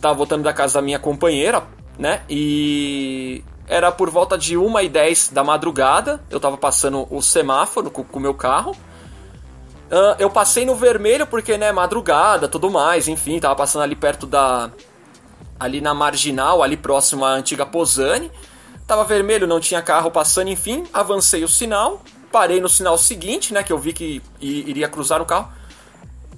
tava 0.00 0.14
voltando 0.14 0.44
da 0.44 0.52
casa 0.52 0.74
da 0.74 0.82
minha 0.82 1.00
companheira, 1.00 1.64
né? 1.98 2.22
E 2.30 3.42
era 3.66 3.90
por 3.90 4.10
volta 4.10 4.36
de 4.36 4.56
1 4.56 4.80
e 4.80 4.88
10 4.88 5.28
da 5.30 5.42
madrugada, 5.42 6.22
eu 6.30 6.38
tava 6.38 6.56
passando 6.56 7.06
o 7.10 7.22
semáforo 7.22 7.90
com 7.90 8.04
o 8.12 8.20
meu 8.20 8.34
carro. 8.34 8.72
Uh, 8.72 10.16
eu 10.18 10.30
passei 10.30 10.64
no 10.64 10.74
vermelho 10.74 11.26
porque, 11.26 11.56
né, 11.56 11.70
madrugada, 11.72 12.48
tudo 12.48 12.70
mais, 12.70 13.08
enfim, 13.08 13.38
tava 13.38 13.54
passando 13.54 13.82
ali 13.82 13.94
perto 13.94 14.26
da. 14.26 14.70
ali 15.58 15.80
na 15.80 15.94
marginal, 15.94 16.62
ali 16.62 16.76
próximo 16.76 17.24
à 17.24 17.30
antiga 17.30 17.64
Posani. 17.64 18.30
Tava 18.86 19.04
vermelho, 19.04 19.46
não 19.46 19.60
tinha 19.60 19.80
carro 19.80 20.10
passando, 20.10 20.48
enfim, 20.48 20.84
avancei 20.92 21.42
o 21.42 21.48
sinal, 21.48 22.02
parei 22.30 22.60
no 22.60 22.68
sinal 22.68 22.98
seguinte, 22.98 23.54
né, 23.54 23.62
que 23.62 23.72
eu 23.72 23.78
vi 23.78 23.94
que 23.94 24.20
iria 24.40 24.88
cruzar 24.88 25.22
o 25.22 25.26
carro. 25.26 25.50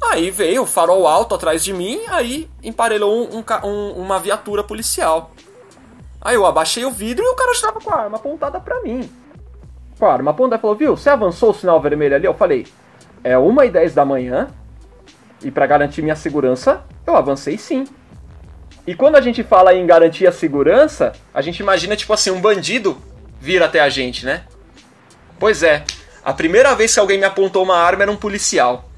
Aí 0.01 0.31
veio 0.31 0.63
o 0.63 0.67
farol 0.67 1.09
alto 1.09 1.35
atrás 1.35 1.65
de 1.65 1.73
mim, 1.73 2.01
aí 2.09 2.49
emparelhou 2.63 3.13
um, 3.13 3.39
um, 3.39 3.69
um, 3.69 3.91
uma 4.03 4.21
viatura 4.21 4.63
policial. 4.63 5.33
Aí 6.27 6.35
eu 6.35 6.45
abaixei 6.45 6.85
o 6.85 6.91
vidro 6.91 7.25
e 7.25 7.29
o 7.29 7.37
cara 7.37 7.53
estava 7.53 7.81
com 7.81 7.89
a 7.89 8.01
arma 8.01 8.17
apontada 8.17 8.59
pra 8.59 8.83
mim. 8.83 9.09
Com 9.97 10.07
a 10.07 10.13
arma 10.13 10.33
apontada, 10.33 10.61
falou, 10.61 10.75
viu, 10.75 10.97
você 10.97 11.09
avançou 11.09 11.51
o 11.51 11.55
sinal 11.55 11.81
vermelho 11.81 12.17
ali? 12.17 12.27
Eu 12.27 12.35
falei, 12.35 12.67
é 13.23 13.39
1 13.39 13.63
e 13.63 13.71
10 13.71 13.95
da 13.95 14.05
manhã 14.05 14.49
e 15.41 15.53
para 15.53 15.69
garantir 15.69 16.03
minha 16.03 16.17
segurança, 16.17 16.83
eu 17.07 17.15
avancei 17.15 17.57
sim. 17.57 17.85
E 18.85 18.93
quando 18.93 19.15
a 19.15 19.21
gente 19.21 19.45
fala 19.45 19.73
em 19.73 19.87
garantir 19.87 20.27
a 20.27 20.33
segurança, 20.33 21.13
a 21.33 21.41
gente 21.41 21.61
imagina 21.61 21.95
tipo 21.95 22.13
assim, 22.13 22.33
um 22.33 22.41
bandido 22.41 23.01
vir 23.41 23.63
até 23.63 23.79
a 23.79 23.89
gente, 23.89 24.27
né? 24.27 24.43
Pois 25.39 25.63
é, 25.63 25.85
a 26.25 26.33
primeira 26.33 26.75
vez 26.75 26.93
que 26.93 26.99
alguém 26.99 27.19
me 27.19 27.25
apontou 27.25 27.63
uma 27.63 27.77
arma 27.77 28.03
era 28.03 28.11
um 28.11 28.17
policial. 28.17 28.89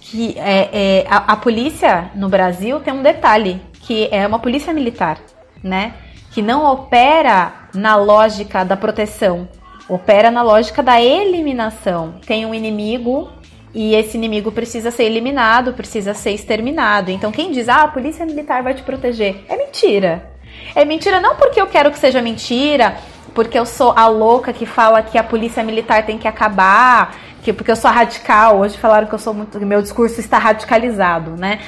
Que 0.00 0.36
é, 0.36 0.70
é 1.02 1.06
a, 1.08 1.18
a 1.18 1.36
polícia 1.36 2.10
no 2.16 2.28
Brasil 2.28 2.80
tem 2.80 2.92
um 2.92 3.02
detalhe, 3.02 3.62
que 3.80 4.08
é 4.10 4.26
uma 4.26 4.40
polícia 4.40 4.74
militar, 4.74 5.20
né? 5.62 5.94
Que 6.34 6.42
não 6.42 6.64
opera 6.64 7.52
na 7.72 7.94
lógica 7.94 8.64
da 8.64 8.76
proteção, 8.76 9.48
opera 9.88 10.32
na 10.32 10.42
lógica 10.42 10.82
da 10.82 11.00
eliminação. 11.00 12.16
Tem 12.26 12.44
um 12.44 12.52
inimigo, 12.52 13.30
E 13.74 13.94
esse 13.94 14.16
inimigo 14.16 14.52
precisa 14.52 14.92
ser 14.92 15.04
eliminado, 15.04 15.72
precisa 15.72 16.14
ser 16.14 16.30
exterminado. 16.30 17.10
Então 17.10 17.32
quem 17.32 17.50
diz, 17.50 17.68
ah, 17.68 17.82
a 17.82 17.88
polícia 17.88 18.24
militar 18.24 18.62
vai 18.62 18.72
te 18.72 18.82
proteger, 18.82 19.44
é 19.48 19.56
mentira. 19.56 20.30
É 20.76 20.84
mentira 20.84 21.20
não 21.20 21.34
porque 21.34 21.60
eu 21.60 21.66
quero 21.66 21.90
que 21.90 21.98
seja 21.98 22.22
mentira, 22.22 22.96
porque 23.34 23.58
eu 23.58 23.66
sou 23.66 23.92
a 23.96 24.06
louca 24.06 24.52
que 24.52 24.64
fala 24.64 25.02
que 25.02 25.18
a 25.18 25.24
polícia 25.24 25.64
militar 25.64 26.06
tem 26.06 26.16
que 26.16 26.28
acabar, 26.28 27.16
que 27.42 27.52
porque 27.52 27.72
eu 27.72 27.76
sou 27.76 27.90
radical. 27.90 28.60
Hoje 28.60 28.78
falaram 28.78 29.08
que 29.08 29.14
eu 29.14 29.18
sou 29.18 29.34
muito, 29.34 29.58
que 29.58 29.64
meu 29.64 29.82
discurso 29.82 30.20
está 30.20 30.38
radicalizado, 30.38 31.32
né? 31.32 31.58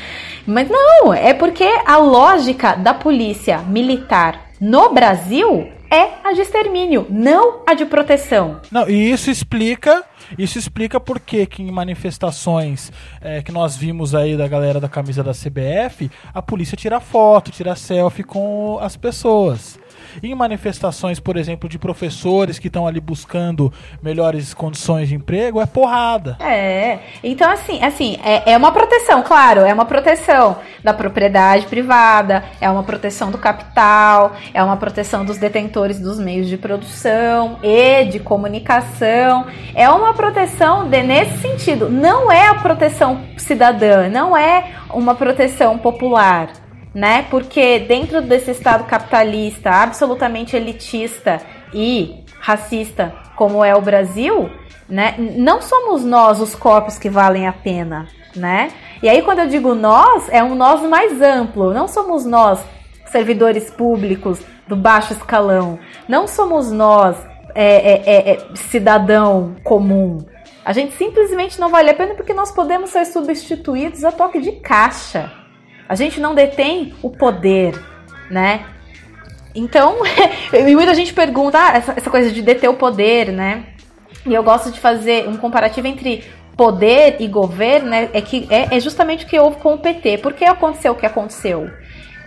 Mas 0.46 0.68
não, 0.70 1.12
é 1.12 1.34
porque 1.34 1.68
a 1.84 1.96
lógica 1.96 2.76
da 2.76 2.94
polícia 2.94 3.58
militar 3.58 4.45
no 4.60 4.92
Brasil 4.92 5.70
é 5.90 6.18
a 6.24 6.32
de 6.32 6.40
extermínio, 6.40 7.06
não 7.08 7.62
a 7.66 7.74
de 7.74 7.84
proteção. 7.84 8.60
Não, 8.70 8.88
e 8.88 9.10
isso 9.10 9.30
explica. 9.30 10.04
Isso 10.36 10.58
explica 10.58 10.98
por 10.98 11.20
que 11.20 11.46
em 11.60 11.70
manifestações 11.70 12.90
é, 13.20 13.42
que 13.42 13.52
nós 13.52 13.76
vimos 13.76 14.14
aí 14.14 14.36
da 14.36 14.48
galera 14.48 14.80
da 14.80 14.88
camisa 14.88 15.22
da 15.22 15.32
CBF, 15.32 16.10
a 16.34 16.42
polícia 16.42 16.76
tira 16.76 16.98
foto, 16.98 17.52
tira 17.52 17.76
selfie 17.76 18.24
com 18.24 18.78
as 18.80 18.96
pessoas. 18.96 19.78
Em 20.22 20.34
manifestações, 20.34 21.20
por 21.20 21.36
exemplo, 21.36 21.68
de 21.68 21.78
professores 21.78 22.58
que 22.58 22.68
estão 22.68 22.86
ali 22.86 23.00
buscando 23.00 23.72
melhores 24.02 24.54
condições 24.54 25.08
de 25.08 25.14
emprego, 25.14 25.60
é 25.60 25.66
porrada. 25.66 26.36
É, 26.40 26.98
então 27.22 27.50
assim, 27.50 27.82
assim, 27.82 28.18
é, 28.24 28.52
é 28.52 28.56
uma 28.56 28.72
proteção, 28.72 29.22
claro, 29.22 29.60
é 29.60 29.72
uma 29.72 29.84
proteção 29.84 30.56
da 30.82 30.94
propriedade 30.94 31.66
privada, 31.66 32.44
é 32.60 32.70
uma 32.70 32.82
proteção 32.82 33.30
do 33.30 33.38
capital, 33.38 34.32
é 34.54 34.62
uma 34.62 34.76
proteção 34.76 35.24
dos 35.24 35.38
detentores 35.38 35.98
dos 35.98 36.18
meios 36.18 36.48
de 36.48 36.56
produção 36.56 37.58
e 37.62 38.04
de 38.04 38.18
comunicação, 38.20 39.46
é 39.74 39.88
uma 39.88 40.14
proteção 40.14 40.88
de, 40.88 41.02
nesse 41.02 41.38
sentido, 41.38 41.88
não 41.88 42.30
é 42.30 42.48
a 42.48 42.54
proteção 42.54 43.20
cidadã, 43.36 44.08
não 44.08 44.36
é 44.36 44.72
uma 44.90 45.14
proteção 45.14 45.78
popular, 45.78 46.50
né? 46.96 47.26
Porque 47.28 47.80
dentro 47.80 48.22
desse 48.22 48.50
estado 48.52 48.84
capitalista, 48.84 49.68
absolutamente 49.70 50.56
elitista 50.56 51.42
e 51.74 52.24
racista, 52.40 53.12
como 53.36 53.62
é 53.62 53.76
o 53.76 53.82
Brasil, 53.82 54.50
né? 54.88 55.14
Não 55.18 55.60
somos 55.60 56.02
nós 56.02 56.40
os 56.40 56.54
corpos 56.54 56.98
que 56.98 57.10
valem 57.10 57.46
a 57.46 57.52
pena, 57.52 58.08
né? 58.34 58.70
E 59.02 59.10
aí 59.10 59.20
quando 59.20 59.40
eu 59.40 59.46
digo 59.46 59.74
nós, 59.74 60.26
é 60.30 60.42
um 60.42 60.54
nós 60.54 60.80
mais 60.88 61.20
amplo. 61.20 61.74
Não 61.74 61.86
somos 61.86 62.24
nós 62.24 62.60
servidores 63.12 63.70
públicos 63.70 64.40
do 64.66 64.74
baixo 64.74 65.12
escalão. 65.12 65.78
Não 66.08 66.26
somos 66.26 66.72
nós 66.72 67.14
é, 67.54 67.92
é, 67.92 68.02
é, 68.06 68.30
é 68.32 68.56
cidadão 68.70 69.54
comum. 69.62 70.24
A 70.64 70.72
gente 70.72 70.94
simplesmente 70.94 71.60
não 71.60 71.68
vale 71.68 71.90
a 71.90 71.94
pena 71.94 72.14
porque 72.14 72.32
nós 72.32 72.50
podemos 72.50 72.88
ser 72.88 73.04
substituídos 73.04 74.02
a 74.02 74.10
toque 74.10 74.40
de 74.40 74.52
caixa. 74.52 75.30
A 75.88 75.94
gente 75.94 76.20
não 76.20 76.34
detém 76.34 76.94
o 77.02 77.10
poder, 77.10 77.80
né? 78.30 78.66
Então, 79.54 79.96
e 80.52 80.74
muita 80.74 80.94
gente 80.94 81.14
pergunta, 81.14 81.58
ah, 81.58 81.76
essa, 81.76 81.94
essa 81.96 82.10
coisa 82.10 82.30
de 82.30 82.42
deter 82.42 82.68
o 82.68 82.74
poder, 82.74 83.32
né? 83.32 83.64
E 84.26 84.34
eu 84.34 84.42
gosto 84.42 84.70
de 84.70 84.80
fazer 84.80 85.28
um 85.28 85.36
comparativo 85.36 85.86
entre 85.86 86.24
poder 86.56 87.16
e 87.20 87.28
governo, 87.28 87.90
né? 87.90 88.10
É 88.12 88.20
que 88.20 88.46
é, 88.50 88.76
é 88.76 88.80
justamente 88.80 89.24
o 89.24 89.28
que 89.28 89.38
houve 89.38 89.58
com 89.58 89.74
o 89.74 89.78
PT. 89.78 90.18
Por 90.18 90.32
que 90.32 90.44
aconteceu 90.44 90.92
o 90.92 90.96
que 90.96 91.06
aconteceu? 91.06 91.70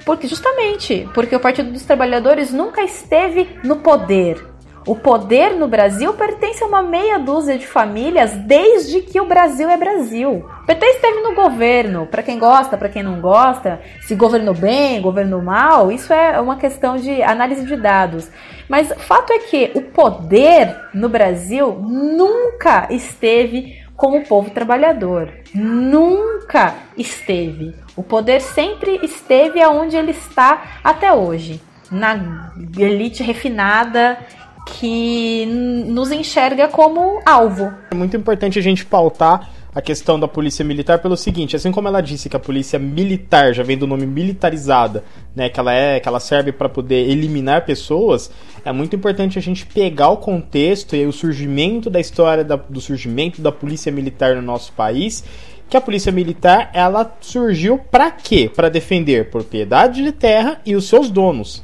Porque 0.05 0.27
justamente 0.27 1.07
porque 1.13 1.35
o 1.35 1.39
Partido 1.39 1.71
dos 1.71 1.83
Trabalhadores 1.83 2.51
nunca 2.51 2.81
esteve 2.81 3.47
no 3.63 3.77
poder. 3.77 4.43
O 4.89 4.95
poder 4.95 5.51
no 5.51 5.67
Brasil 5.67 6.11
pertence 6.13 6.63
a 6.63 6.65
uma 6.65 6.81
meia 6.81 7.19
dúzia 7.19 7.59
de 7.59 7.67
famílias 7.67 8.31
desde 8.33 9.01
que 9.01 9.21
o 9.21 9.25
Brasil 9.25 9.69
é 9.69 9.77
Brasil. 9.77 10.43
O 10.63 10.65
PT 10.65 10.83
esteve 10.83 11.21
no 11.21 11.35
governo, 11.35 12.07
para 12.07 12.23
quem 12.23 12.39
gosta, 12.39 12.75
para 12.75 12.89
quem 12.89 13.03
não 13.03 13.21
gosta, 13.21 13.79
se 14.01 14.15
governou 14.15 14.55
bem, 14.55 14.99
governou 14.99 15.43
mal, 15.43 15.91
isso 15.91 16.11
é 16.11 16.41
uma 16.41 16.55
questão 16.55 16.97
de 16.97 17.21
análise 17.21 17.67
de 17.67 17.75
dados. 17.75 18.31
Mas 18.67 18.91
fato 18.97 19.31
é 19.31 19.37
que 19.37 19.69
o 19.75 19.81
poder 19.83 20.75
no 20.91 21.07
Brasil 21.07 21.71
nunca 21.87 22.87
esteve 22.89 23.79
com 23.95 24.17
o 24.17 24.23
povo 24.23 24.49
trabalhador. 24.49 25.31
Nunca 25.53 26.73
esteve. 26.97 27.75
O 27.95 28.01
poder 28.01 28.41
sempre 28.41 28.99
esteve 29.03 29.61
aonde 29.61 29.95
ele 29.95 30.09
está 30.09 30.79
até 30.83 31.13
hoje, 31.13 31.61
na 31.91 32.53
elite 32.75 33.21
refinada 33.21 34.17
que 34.65 35.45
nos 35.45 36.11
enxerga 36.11 36.67
como 36.67 37.21
alvo. 37.25 37.71
É 37.91 37.95
muito 37.95 38.15
importante 38.15 38.59
a 38.59 38.61
gente 38.61 38.85
pautar 38.85 39.49
a 39.73 39.81
questão 39.81 40.19
da 40.19 40.27
polícia 40.27 40.65
militar 40.65 40.99
pelo 40.99 41.15
seguinte, 41.15 41.55
assim 41.55 41.71
como 41.71 41.87
ela 41.87 42.01
disse 42.01 42.27
que 42.27 42.35
a 42.35 42.39
polícia 42.39 42.79
militar 42.79 43.53
já 43.53 43.61
vem 43.61 43.77
do 43.77 43.85
nome 43.85 44.05
militarizada, 44.05 45.03
né, 45.35 45.47
que 45.47 45.59
ela 45.59 45.73
é, 45.73 45.99
que 45.99 46.07
ela 46.07 46.19
serve 46.19 46.51
para 46.51 46.67
poder 46.67 47.07
eliminar 47.07 47.65
pessoas, 47.65 48.31
é 48.65 48.71
muito 48.71 48.95
importante 48.95 49.37
a 49.37 49.41
gente 49.41 49.65
pegar 49.65 50.09
o 50.09 50.17
contexto 50.17 50.95
e 50.95 51.05
o 51.05 51.13
surgimento 51.13 51.89
da 51.89 51.99
história 51.99 52.43
da, 52.43 52.55
do 52.55 52.81
surgimento 52.81 53.41
da 53.41 53.51
polícia 53.51 53.91
militar 53.91 54.35
no 54.35 54.41
nosso 54.41 54.73
país 54.73 55.23
que 55.69 55.77
a 55.77 55.81
polícia 55.81 56.11
militar 56.11 56.71
ela 56.73 57.15
surgiu 57.21 57.77
para 57.77 58.09
quê? 58.09 58.51
Para 58.53 58.69
defender 58.69 59.29
propriedade 59.29 60.01
de 60.01 60.11
terra 60.11 60.59
e 60.65 60.75
os 60.75 60.87
seus 60.87 61.11
donos. 61.11 61.63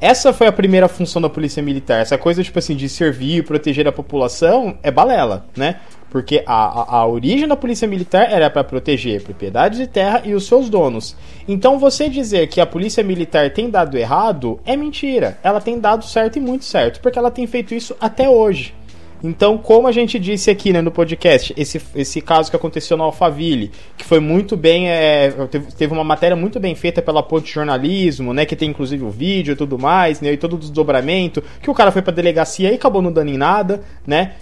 Essa 0.00 0.32
foi 0.32 0.46
a 0.46 0.52
primeira 0.52 0.88
função 0.88 1.22
da 1.22 1.28
polícia 1.28 1.62
militar. 1.62 2.00
Essa 2.00 2.18
coisa, 2.18 2.42
tipo 2.42 2.58
assim, 2.58 2.76
de 2.76 2.88
servir 2.88 3.38
e 3.38 3.42
proteger 3.42 3.88
a 3.88 3.92
população 3.92 4.76
é 4.82 4.90
balela, 4.90 5.46
né? 5.56 5.76
Porque 6.10 6.42
a, 6.46 6.54
a, 6.54 6.96
a 6.98 7.06
origem 7.06 7.48
da 7.48 7.56
polícia 7.56 7.88
militar 7.88 8.30
era 8.30 8.48
para 8.48 8.62
proteger 8.62 9.22
propriedade 9.22 9.78
de 9.78 9.86
terra 9.86 10.22
e 10.24 10.34
os 10.34 10.46
seus 10.46 10.68
donos. 10.68 11.16
Então 11.48 11.78
você 11.78 12.08
dizer 12.08 12.46
que 12.48 12.60
a 12.60 12.66
polícia 12.66 13.02
militar 13.02 13.50
tem 13.50 13.68
dado 13.68 13.96
errado 13.96 14.60
é 14.64 14.76
mentira. 14.76 15.38
Ela 15.42 15.60
tem 15.60 15.78
dado 15.78 16.04
certo 16.04 16.36
e 16.36 16.40
muito 16.40 16.64
certo, 16.64 17.00
porque 17.00 17.18
ela 17.18 17.30
tem 17.30 17.46
feito 17.46 17.74
isso 17.74 17.96
até 18.00 18.28
hoje. 18.28 18.74
Então, 19.26 19.58
como 19.58 19.88
a 19.88 19.92
gente 19.92 20.18
disse 20.20 20.50
aqui 20.50 20.72
né, 20.72 20.80
no 20.80 20.92
podcast, 20.92 21.52
esse, 21.56 21.82
esse 21.96 22.20
caso 22.20 22.48
que 22.48 22.56
aconteceu 22.56 22.96
no 22.96 23.02
Alphaville, 23.02 23.72
que 23.96 24.04
foi 24.04 24.20
muito 24.20 24.56
bem. 24.56 24.88
É, 24.88 25.30
teve, 25.50 25.72
teve, 25.72 25.92
uma 25.92 26.04
matéria 26.04 26.36
muito 26.36 26.60
bem 26.60 26.74
feita 26.76 27.02
pela 27.02 27.22
Ponte 27.22 27.52
Jornalismo, 27.52 28.32
né? 28.32 28.46
Que 28.46 28.54
tem 28.54 28.70
inclusive 28.70 29.04
o 29.04 29.10
vídeo 29.10 29.52
e 29.52 29.56
tudo 29.56 29.78
mais, 29.78 30.20
né? 30.20 30.32
E 30.32 30.36
todo 30.36 30.54
o 30.54 30.58
desdobramento, 30.58 31.42
que 31.60 31.68
o 31.68 31.74
cara 31.74 31.90
foi 31.90 32.02
pra 32.02 32.12
delegacia 32.12 32.70
e 32.70 32.76
acabou 32.76 33.02
não 33.02 33.10
dando 33.10 33.30
em 33.30 33.36
nada, 33.36 33.82
né? 34.06 34.34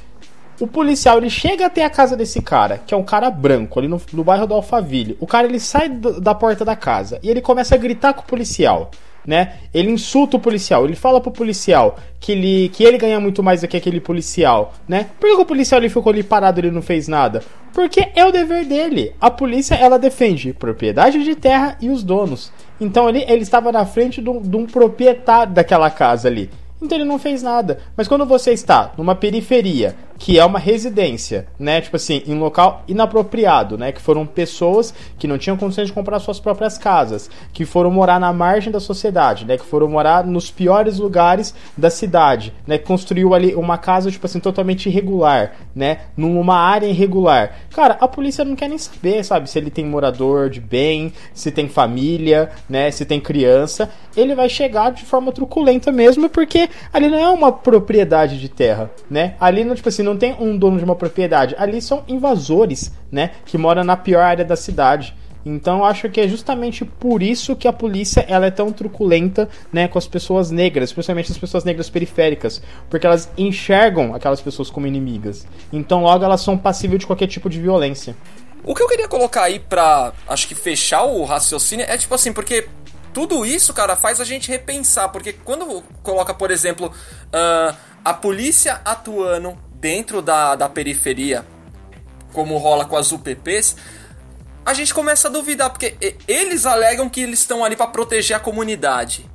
O 0.60 0.66
policial 0.66 1.18
ele 1.18 1.30
chega 1.30 1.66
até 1.66 1.84
a 1.84 1.90
casa 1.90 2.16
desse 2.16 2.40
cara, 2.40 2.78
que 2.86 2.94
é 2.94 2.96
um 2.96 3.02
cara 3.02 3.28
branco, 3.28 3.78
ali 3.78 3.88
no, 3.88 4.00
no 4.12 4.22
bairro 4.22 4.46
do 4.46 4.54
Alphaville. 4.54 5.16
O 5.18 5.26
cara 5.26 5.48
ele 5.48 5.58
sai 5.58 5.88
do, 5.88 6.20
da 6.20 6.34
porta 6.34 6.64
da 6.64 6.76
casa 6.76 7.18
e 7.22 7.30
ele 7.30 7.40
começa 7.40 7.74
a 7.74 7.78
gritar 7.78 8.12
com 8.12 8.22
o 8.22 8.26
policial 8.26 8.90
né? 9.26 9.54
Ele 9.72 9.90
insulta 9.90 10.36
o 10.36 10.40
policial, 10.40 10.84
ele 10.84 10.94
fala 10.94 11.20
pro 11.20 11.30
policial 11.30 11.98
que 12.20 12.32
ele, 12.32 12.68
que 12.70 12.84
ele 12.84 12.98
ganha 12.98 13.18
muito 13.20 13.42
mais 13.42 13.60
do 13.60 13.68
que 13.68 13.76
aquele 13.76 14.00
policial, 14.00 14.74
né? 14.88 15.06
Por 15.18 15.28
que 15.28 15.42
o 15.42 15.44
policial 15.44 15.80
ele 15.80 15.88
ficou 15.88 16.12
ali 16.12 16.22
parado 16.22 16.60
ele 16.60 16.70
não 16.70 16.82
fez 16.82 17.08
nada? 17.08 17.42
Porque 17.72 18.08
é 18.14 18.24
o 18.24 18.30
dever 18.30 18.64
dele. 18.64 19.12
A 19.20 19.30
polícia 19.30 19.74
ela 19.74 19.98
defende 19.98 20.52
propriedade 20.52 21.22
de 21.24 21.34
terra 21.34 21.76
e 21.80 21.90
os 21.90 22.02
donos. 22.02 22.52
Então 22.80 23.08
ele, 23.08 23.24
ele 23.26 23.42
estava 23.42 23.72
na 23.72 23.84
frente 23.84 24.22
de 24.22 24.56
um 24.56 24.66
proprietário 24.66 25.52
daquela 25.52 25.90
casa 25.90 26.28
ali. 26.28 26.50
Então 26.80 26.98
ele 26.98 27.04
não 27.04 27.18
fez 27.18 27.42
nada. 27.42 27.78
Mas 27.96 28.06
quando 28.06 28.26
você 28.26 28.52
está 28.52 28.92
numa 28.96 29.14
periferia, 29.14 29.96
que 30.18 30.38
é 30.38 30.44
uma 30.44 30.58
residência, 30.58 31.46
né? 31.58 31.80
Tipo 31.80 31.96
assim, 31.96 32.22
em 32.26 32.38
local 32.38 32.82
inapropriado, 32.86 33.76
né? 33.76 33.92
Que 33.92 34.00
foram 34.00 34.26
pessoas 34.26 34.94
que 35.18 35.26
não 35.26 35.38
tinham 35.38 35.56
condições 35.56 35.88
de 35.88 35.92
comprar 35.92 36.18
suas 36.20 36.40
próprias 36.40 36.78
casas, 36.78 37.30
que 37.52 37.64
foram 37.64 37.90
morar 37.90 38.20
na 38.20 38.32
margem 38.32 38.72
da 38.72 38.80
sociedade, 38.80 39.44
né? 39.44 39.56
Que 39.56 39.64
foram 39.64 39.88
morar 39.88 40.24
nos 40.24 40.50
piores 40.50 40.98
lugares 40.98 41.54
da 41.76 41.90
cidade, 41.90 42.52
né? 42.66 42.78
Construiu 42.78 43.34
ali 43.34 43.54
uma 43.54 43.76
casa, 43.76 44.10
tipo 44.10 44.26
assim, 44.26 44.40
totalmente 44.40 44.88
irregular, 44.88 45.52
né? 45.74 45.98
Numa 46.16 46.56
área 46.56 46.86
irregular. 46.86 47.52
Cara, 47.74 47.96
a 48.00 48.06
polícia 48.06 48.44
não 48.44 48.56
quer 48.56 48.68
nem 48.68 48.78
saber, 48.78 49.24
sabe? 49.24 49.50
Se 49.50 49.58
ele 49.58 49.70
tem 49.70 49.84
morador 49.84 50.48
de 50.48 50.60
bem, 50.60 51.12
se 51.32 51.50
tem 51.50 51.68
família, 51.68 52.50
né? 52.68 52.90
Se 52.90 53.04
tem 53.04 53.20
criança. 53.20 53.90
Ele 54.16 54.34
vai 54.34 54.48
chegar 54.48 54.92
de 54.92 55.04
forma 55.04 55.32
truculenta 55.32 55.90
mesmo, 55.90 56.28
porque 56.28 56.68
ali 56.92 57.08
não 57.08 57.18
é 57.18 57.28
uma 57.28 57.50
propriedade 57.50 58.38
de 58.38 58.48
terra, 58.48 58.90
né? 59.10 59.34
Ali, 59.40 59.64
não, 59.64 59.74
tipo 59.74 59.88
assim, 59.88 60.03
não 60.04 60.16
tem 60.16 60.36
um 60.38 60.56
dono 60.56 60.78
de 60.78 60.84
uma 60.84 60.94
propriedade. 60.94 61.54
Ali 61.58 61.80
são 61.82 62.04
invasores, 62.06 62.92
né? 63.10 63.32
Que 63.44 63.58
moram 63.58 63.82
na 63.82 63.96
pior 63.96 64.22
área 64.22 64.44
da 64.44 64.56
cidade. 64.56 65.14
Então 65.44 65.84
acho 65.84 66.08
que 66.08 66.20
é 66.20 66.28
justamente 66.28 66.84
por 66.84 67.22
isso 67.22 67.54
que 67.54 67.68
a 67.68 67.72
polícia 67.72 68.24
ela 68.28 68.46
é 68.46 68.50
tão 68.50 68.72
truculenta, 68.72 69.48
né, 69.72 69.86
com 69.86 69.98
as 69.98 70.06
pessoas 70.06 70.50
negras, 70.50 70.88
especialmente 70.88 71.30
as 71.30 71.36
pessoas 71.36 71.64
negras 71.64 71.90
periféricas, 71.90 72.62
porque 72.88 73.06
elas 73.06 73.30
enxergam 73.36 74.14
aquelas 74.14 74.40
pessoas 74.40 74.70
como 74.70 74.86
inimigas. 74.86 75.46
Então 75.70 76.02
logo 76.02 76.24
elas 76.24 76.40
são 76.40 76.56
passíveis 76.56 77.00
de 77.00 77.06
qualquer 77.06 77.26
tipo 77.26 77.50
de 77.50 77.60
violência. 77.60 78.16
O 78.64 78.74
que 78.74 78.82
eu 78.82 78.88
queria 78.88 79.06
colocar 79.06 79.42
aí 79.42 79.58
pra, 79.58 80.14
acho 80.26 80.48
que 80.48 80.54
fechar 80.54 81.02
o 81.04 81.24
raciocínio 81.24 81.84
é 81.86 81.98
tipo 81.98 82.14
assim, 82.14 82.32
porque 82.32 82.66
tudo 83.12 83.44
isso, 83.44 83.74
cara, 83.74 83.94
faz 83.94 84.20
a 84.20 84.24
gente 84.24 84.48
repensar, 84.48 85.10
porque 85.10 85.34
quando 85.34 85.82
coloca, 86.02 86.32
por 86.32 86.50
exemplo, 86.50 86.86
uh, 86.88 87.76
a 88.04 88.12
polícia 88.12 88.80
atuando 88.84 89.56
dentro 89.84 90.22
da, 90.22 90.54
da 90.54 90.66
periferia, 90.66 91.44
como 92.32 92.56
rola 92.56 92.86
com 92.86 92.96
as 92.96 93.12
UPPs, 93.12 93.76
a 94.64 94.72
gente 94.72 94.94
começa 94.94 95.28
a 95.28 95.30
duvidar, 95.30 95.68
porque 95.68 96.16
eles 96.26 96.64
alegam 96.64 97.06
que 97.06 97.20
eles 97.20 97.40
estão 97.40 97.62
ali 97.62 97.76
para 97.76 97.88
proteger 97.88 98.34
a 98.34 98.40
comunidade. 98.40 99.30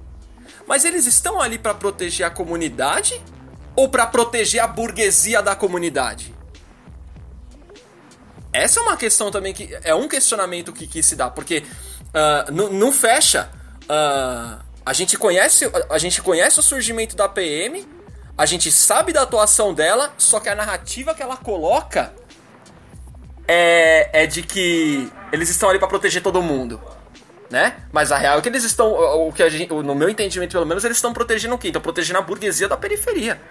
Mas 0.65 0.85
eles 0.85 1.05
estão 1.05 1.39
ali 1.39 1.59
para 1.59 1.75
proteger 1.75 2.25
a 2.25 2.31
comunidade 2.31 3.21
ou 3.75 3.87
para 3.89 4.07
proteger 4.07 4.59
a 4.59 4.65
burguesia 4.65 5.39
da 5.39 5.55
comunidade? 5.55 6.33
Essa 8.51 8.79
é 8.79 8.83
uma 8.83 8.97
questão 8.97 9.29
também 9.29 9.53
que 9.53 9.69
é 9.83 9.93
um 9.93 10.07
questionamento 10.07 10.73
que, 10.73 10.87
que 10.87 11.03
se 11.03 11.15
dá, 11.15 11.29
porque 11.29 11.63
ah, 12.11 12.47
não 12.49 12.91
fecha. 12.91 13.51
ah, 13.87 14.61
a 14.83 14.93
gente 14.93 15.15
conhece 15.15 15.71
a 15.87 15.99
gente 15.99 16.23
conhece 16.23 16.59
o 16.59 16.63
surgimento 16.63 17.15
da 17.15 17.29
PM, 17.29 17.87
a 18.39 18.45
gente 18.45 18.71
sabe 18.71 19.11
da 19.11 19.23
atuação 19.23 19.73
dela, 19.73 20.13
só 20.17 20.39
que 20.39 20.47
a 20.47 20.55
narrativa 20.55 21.13
que 21.13 21.21
ela 21.21 21.35
coloca 21.35 22.13
é, 23.45 24.23
é 24.23 24.25
de 24.25 24.41
que 24.43 25.11
eles 25.29 25.49
estão 25.49 25.69
ali 25.69 25.77
para 25.77 25.89
proteger 25.89 26.23
todo 26.23 26.41
mundo. 26.41 26.79
Né? 27.51 27.75
Mas 27.91 28.13
a 28.13 28.17
real 28.17 28.37
é 28.37 28.41
que 28.41 28.47
eles 28.47 28.63
estão. 28.63 28.93
O 29.27 29.33
que 29.33 29.49
gente, 29.49 29.73
no 29.73 29.93
meu 29.93 30.07
entendimento, 30.07 30.53
pelo 30.53 30.65
menos, 30.65 30.85
eles 30.85 30.95
estão 30.95 31.11
protegendo 31.11 31.55
o 31.55 31.57
quê? 31.57 31.67
Estão 31.67 31.81
protegendo 31.81 32.19
a 32.19 32.21
burguesia 32.21 32.69
da 32.69 32.77
periferia. 32.77 33.41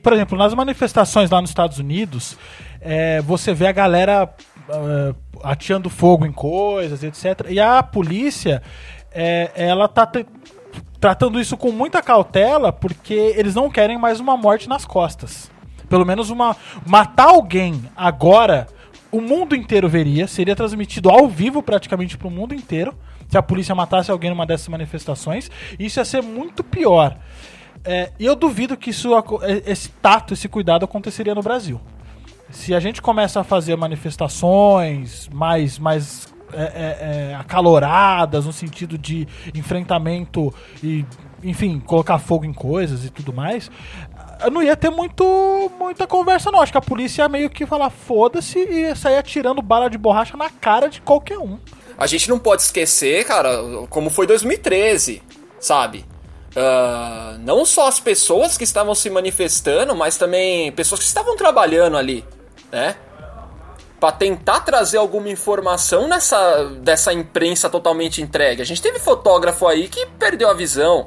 Por 0.00 0.12
exemplo, 0.12 0.38
nas 0.38 0.54
manifestações 0.54 1.28
lá 1.28 1.40
nos 1.40 1.50
Estados 1.50 1.80
Unidos, 1.80 2.38
é, 2.80 3.20
você 3.22 3.52
vê 3.52 3.66
a 3.66 3.72
galera 3.72 4.32
é, 4.68 5.14
ateando 5.42 5.90
fogo 5.90 6.24
em 6.24 6.32
coisas, 6.32 7.02
etc. 7.02 7.46
E 7.48 7.58
a 7.58 7.82
polícia, 7.82 8.62
é, 9.10 9.50
ela 9.56 9.88
tá 9.88 10.08
tratando 11.04 11.38
isso 11.38 11.54
com 11.54 11.70
muita 11.70 12.00
cautela 12.00 12.72
porque 12.72 13.34
eles 13.36 13.54
não 13.54 13.68
querem 13.68 13.98
mais 13.98 14.20
uma 14.20 14.38
morte 14.38 14.66
nas 14.66 14.86
costas. 14.86 15.50
Pelo 15.86 16.02
menos 16.02 16.30
uma. 16.30 16.56
Matar 16.86 17.28
alguém 17.28 17.84
agora, 17.94 18.66
o 19.12 19.20
mundo 19.20 19.54
inteiro 19.54 19.86
veria, 19.86 20.26
seria 20.26 20.56
transmitido 20.56 21.10
ao 21.10 21.28
vivo 21.28 21.62
praticamente 21.62 22.16
pro 22.16 22.30
mundo 22.30 22.54
inteiro. 22.54 22.94
Se 23.28 23.36
a 23.36 23.42
polícia 23.42 23.74
matasse 23.74 24.10
alguém 24.10 24.30
numa 24.30 24.46
dessas 24.46 24.66
manifestações, 24.68 25.50
isso 25.78 26.00
ia 26.00 26.06
ser 26.06 26.22
muito 26.22 26.64
pior. 26.64 27.18
É, 27.84 28.10
e 28.18 28.24
eu 28.24 28.34
duvido 28.34 28.74
que 28.74 28.88
isso, 28.88 29.10
é, 29.42 29.62
esse 29.70 29.90
tato, 29.90 30.32
esse 30.32 30.48
cuidado 30.48 30.86
aconteceria 30.86 31.34
no 31.34 31.42
Brasil. 31.42 31.82
Se 32.48 32.74
a 32.74 32.80
gente 32.80 33.02
começa 33.02 33.40
a 33.40 33.44
fazer 33.44 33.76
manifestações 33.76 35.28
mais, 35.30 35.78
mais 35.78 36.33
é, 36.56 36.62
é, 36.62 37.30
é, 37.30 37.34
acaloradas, 37.34 38.46
no 38.46 38.52
sentido 38.52 38.96
de 38.96 39.26
enfrentamento 39.54 40.52
e, 40.82 41.04
enfim, 41.42 41.80
colocar 41.80 42.18
fogo 42.18 42.44
em 42.44 42.52
coisas 42.52 43.04
e 43.04 43.10
tudo 43.10 43.32
mais, 43.32 43.70
não 44.50 44.62
ia 44.62 44.76
ter 44.76 44.90
muito, 44.90 45.70
muita 45.78 46.06
conversa, 46.06 46.50
não. 46.50 46.60
Acho 46.60 46.72
que 46.72 46.78
a 46.78 46.82
polícia 46.82 47.22
ia 47.22 47.28
meio 47.28 47.50
que 47.50 47.66
falar 47.66 47.90
foda-se 47.90 48.58
e 48.58 48.94
sair 48.96 49.16
atirando 49.16 49.62
bala 49.62 49.88
de 49.88 49.98
borracha 49.98 50.36
na 50.36 50.50
cara 50.50 50.88
de 50.88 51.00
qualquer 51.00 51.38
um. 51.38 51.58
A 51.96 52.06
gente 52.06 52.28
não 52.28 52.38
pode 52.38 52.62
esquecer, 52.62 53.24
cara, 53.24 53.86
como 53.88 54.10
foi 54.10 54.26
2013, 54.26 55.22
sabe? 55.60 56.04
Ah, 56.56 57.36
não 57.40 57.64
só 57.64 57.88
as 57.88 57.98
pessoas 57.98 58.56
que 58.56 58.64
estavam 58.64 58.94
se 58.94 59.10
manifestando, 59.10 59.94
mas 59.94 60.16
também 60.16 60.70
pessoas 60.72 61.00
que 61.00 61.06
estavam 61.06 61.36
trabalhando 61.36 61.96
ali, 61.96 62.24
né? 62.70 62.96
Pra 64.04 64.12
tentar 64.12 64.60
trazer 64.60 64.98
alguma 64.98 65.30
informação 65.30 66.06
nessa 66.06 66.62
dessa 66.82 67.10
imprensa 67.10 67.70
totalmente 67.70 68.20
entregue. 68.20 68.60
A 68.60 68.64
gente 68.66 68.82
teve 68.82 68.98
fotógrafo 68.98 69.66
aí 69.66 69.88
que 69.88 70.04
perdeu 70.18 70.50
a 70.50 70.52
visão. 70.52 71.06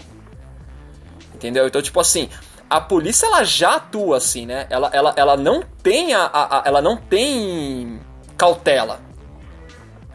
Entendeu? 1.36 1.68
Então, 1.68 1.80
tipo 1.80 2.00
assim, 2.00 2.28
a 2.68 2.82
polícia 2.82 3.28
ela 3.28 3.44
já 3.44 3.76
atua 3.76 4.18
assim, 4.18 4.48
né? 4.48 4.66
Ela, 4.72 4.90
ela, 4.92 5.14
ela 5.16 5.38
não 5.38 5.62
tem 5.84 6.16
a, 6.16 6.24
a- 6.24 6.58
a- 6.58 6.64
ela 6.66 6.82
não 6.82 6.98
tem 6.98 8.02
cautela. 8.36 9.00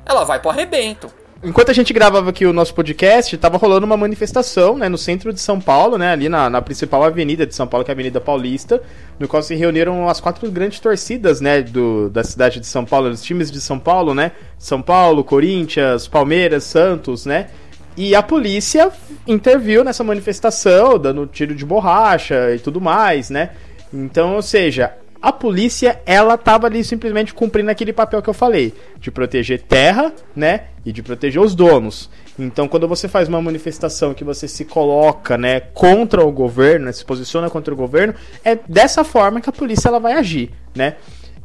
Ela 0.04 0.24
vai 0.24 0.40
pro 0.40 0.50
arrebento. 0.50 1.08
Enquanto 1.44 1.70
a 1.70 1.74
gente 1.74 1.92
gravava 1.92 2.30
aqui 2.30 2.46
o 2.46 2.52
nosso 2.52 2.72
podcast, 2.72 3.36
tava 3.36 3.58
rolando 3.58 3.84
uma 3.84 3.96
manifestação, 3.96 4.78
né, 4.78 4.88
no 4.88 4.96
centro 4.96 5.32
de 5.32 5.40
São 5.40 5.60
Paulo, 5.60 5.98
né, 5.98 6.12
ali 6.12 6.28
na, 6.28 6.48
na 6.48 6.62
principal 6.62 7.02
avenida 7.02 7.44
de 7.44 7.52
São 7.52 7.66
Paulo, 7.66 7.84
que 7.84 7.90
é 7.90 7.92
a 7.92 7.96
Avenida 7.96 8.20
Paulista, 8.20 8.80
no 9.18 9.26
qual 9.26 9.42
se 9.42 9.56
reuniram 9.56 10.08
as 10.08 10.20
quatro 10.20 10.48
grandes 10.52 10.78
torcidas, 10.78 11.40
né, 11.40 11.60
do, 11.60 12.08
da 12.10 12.22
cidade 12.22 12.60
de 12.60 12.66
São 12.68 12.84
Paulo, 12.84 13.08
os 13.10 13.22
times 13.24 13.50
de 13.50 13.60
São 13.60 13.76
Paulo, 13.76 14.14
né, 14.14 14.30
São 14.56 14.80
Paulo, 14.80 15.24
Corinthians, 15.24 16.06
Palmeiras, 16.06 16.62
Santos, 16.62 17.26
né, 17.26 17.48
e 17.96 18.14
a 18.14 18.22
polícia 18.22 18.92
interviu 19.26 19.82
nessa 19.82 20.04
manifestação, 20.04 20.96
dando 20.96 21.26
tiro 21.26 21.56
de 21.56 21.66
borracha 21.66 22.54
e 22.54 22.60
tudo 22.60 22.80
mais, 22.80 23.30
né, 23.30 23.50
então, 23.92 24.36
ou 24.36 24.42
seja, 24.42 24.92
a 25.22 25.32
polícia, 25.32 26.00
ela 26.04 26.36
tava 26.36 26.66
ali 26.66 26.82
simplesmente 26.82 27.32
cumprindo 27.32 27.70
aquele 27.70 27.92
papel 27.92 28.20
que 28.20 28.28
eu 28.28 28.34
falei, 28.34 28.74
de 28.98 29.08
proteger 29.08 29.62
terra, 29.62 30.12
né, 30.34 30.64
e 30.84 30.90
de 30.90 31.00
proteger 31.00 31.40
os 31.40 31.54
donos. 31.54 32.10
Então, 32.36 32.66
quando 32.66 32.88
você 32.88 33.06
faz 33.06 33.28
uma 33.28 33.40
manifestação 33.40 34.12
que 34.12 34.24
você 34.24 34.48
se 34.48 34.64
coloca, 34.64 35.38
né, 35.38 35.60
contra 35.60 36.24
o 36.24 36.32
governo, 36.32 36.86
né, 36.86 36.92
se 36.92 37.04
posiciona 37.04 37.48
contra 37.48 37.72
o 37.72 37.76
governo, 37.76 38.14
é 38.44 38.58
dessa 38.68 39.04
forma 39.04 39.40
que 39.40 39.48
a 39.48 39.52
polícia 39.52 39.88
ela 39.88 40.00
vai 40.00 40.14
agir, 40.14 40.50
né? 40.74 40.96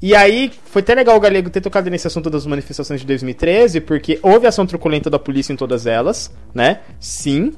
E 0.02 0.16
aí, 0.16 0.52
foi 0.66 0.82
até 0.82 0.94
legal 0.94 1.16
o 1.16 1.20
Galego 1.20 1.50
ter 1.50 1.62
tocado 1.62 1.90
nesse 1.90 2.06
assunto 2.06 2.30
das 2.30 2.46
manifestações 2.46 3.02
de 3.02 3.08
2013, 3.08 3.82
porque 3.82 4.20
houve 4.22 4.46
ação 4.46 4.66
truculenta 4.66 5.10
da 5.10 5.18
polícia 5.18 5.54
em 5.54 5.56
todas 5.56 5.88
elas, 5.88 6.32
né? 6.54 6.82
Sim. 7.00 7.54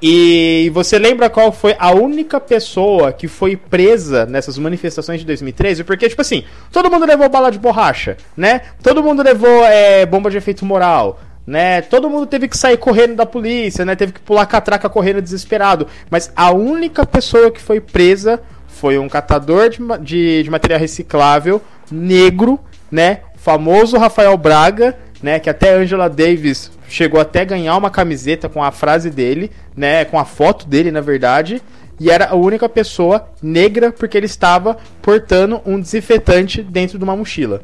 E 0.00 0.70
você 0.72 0.96
lembra 0.96 1.28
qual 1.28 1.50
foi 1.50 1.74
a 1.78 1.92
única 1.92 2.38
pessoa 2.38 3.12
que 3.12 3.26
foi 3.26 3.56
presa 3.56 4.26
nessas 4.26 4.56
manifestações 4.56 5.20
de 5.20 5.26
2013? 5.26 5.82
Porque, 5.82 6.08
tipo 6.08 6.22
assim, 6.22 6.44
todo 6.70 6.90
mundo 6.90 7.04
levou 7.04 7.28
bala 7.28 7.50
de 7.50 7.58
borracha, 7.58 8.16
né? 8.36 8.62
Todo 8.80 9.02
mundo 9.02 9.22
levou 9.22 9.64
é, 9.64 10.06
bomba 10.06 10.30
de 10.30 10.36
efeito 10.36 10.64
moral, 10.64 11.18
né? 11.44 11.82
Todo 11.82 12.08
mundo 12.08 12.26
teve 12.26 12.46
que 12.46 12.56
sair 12.56 12.76
correndo 12.76 13.16
da 13.16 13.26
polícia, 13.26 13.84
né? 13.84 13.96
Teve 13.96 14.12
que 14.12 14.20
pular 14.20 14.46
catraca 14.46 14.88
correndo 14.88 15.20
desesperado. 15.20 15.88
Mas 16.08 16.32
a 16.36 16.52
única 16.52 17.04
pessoa 17.04 17.50
que 17.50 17.60
foi 17.60 17.80
presa 17.80 18.40
foi 18.68 18.98
um 18.98 19.08
catador 19.08 19.68
de, 19.68 19.78
de, 20.00 20.42
de 20.44 20.50
material 20.50 20.78
reciclável 20.78 21.60
negro, 21.90 22.60
né? 22.88 23.20
Famoso 23.34 23.96
Rafael 23.96 24.36
Braga, 24.36 24.96
né? 25.22 25.38
Que 25.38 25.50
até 25.50 25.74
Angela 25.74 26.08
Davis 26.08 26.70
chegou 26.88 27.20
até 27.20 27.44
ganhar 27.44 27.76
uma 27.76 27.90
camiseta 27.90 28.48
com 28.48 28.62
a 28.62 28.70
frase 28.70 29.10
dele, 29.10 29.50
né? 29.76 30.04
Com 30.04 30.18
a 30.18 30.24
foto 30.24 30.66
dele, 30.66 30.90
na 30.90 31.00
verdade. 31.00 31.62
E 32.00 32.10
era 32.10 32.28
a 32.28 32.34
única 32.34 32.68
pessoa 32.68 33.28
negra 33.42 33.90
porque 33.90 34.16
ele 34.16 34.26
estava 34.26 34.76
portando 35.02 35.60
um 35.66 35.80
desinfetante 35.80 36.62
dentro 36.62 36.96
de 36.96 37.04
uma 37.04 37.16
mochila, 37.16 37.62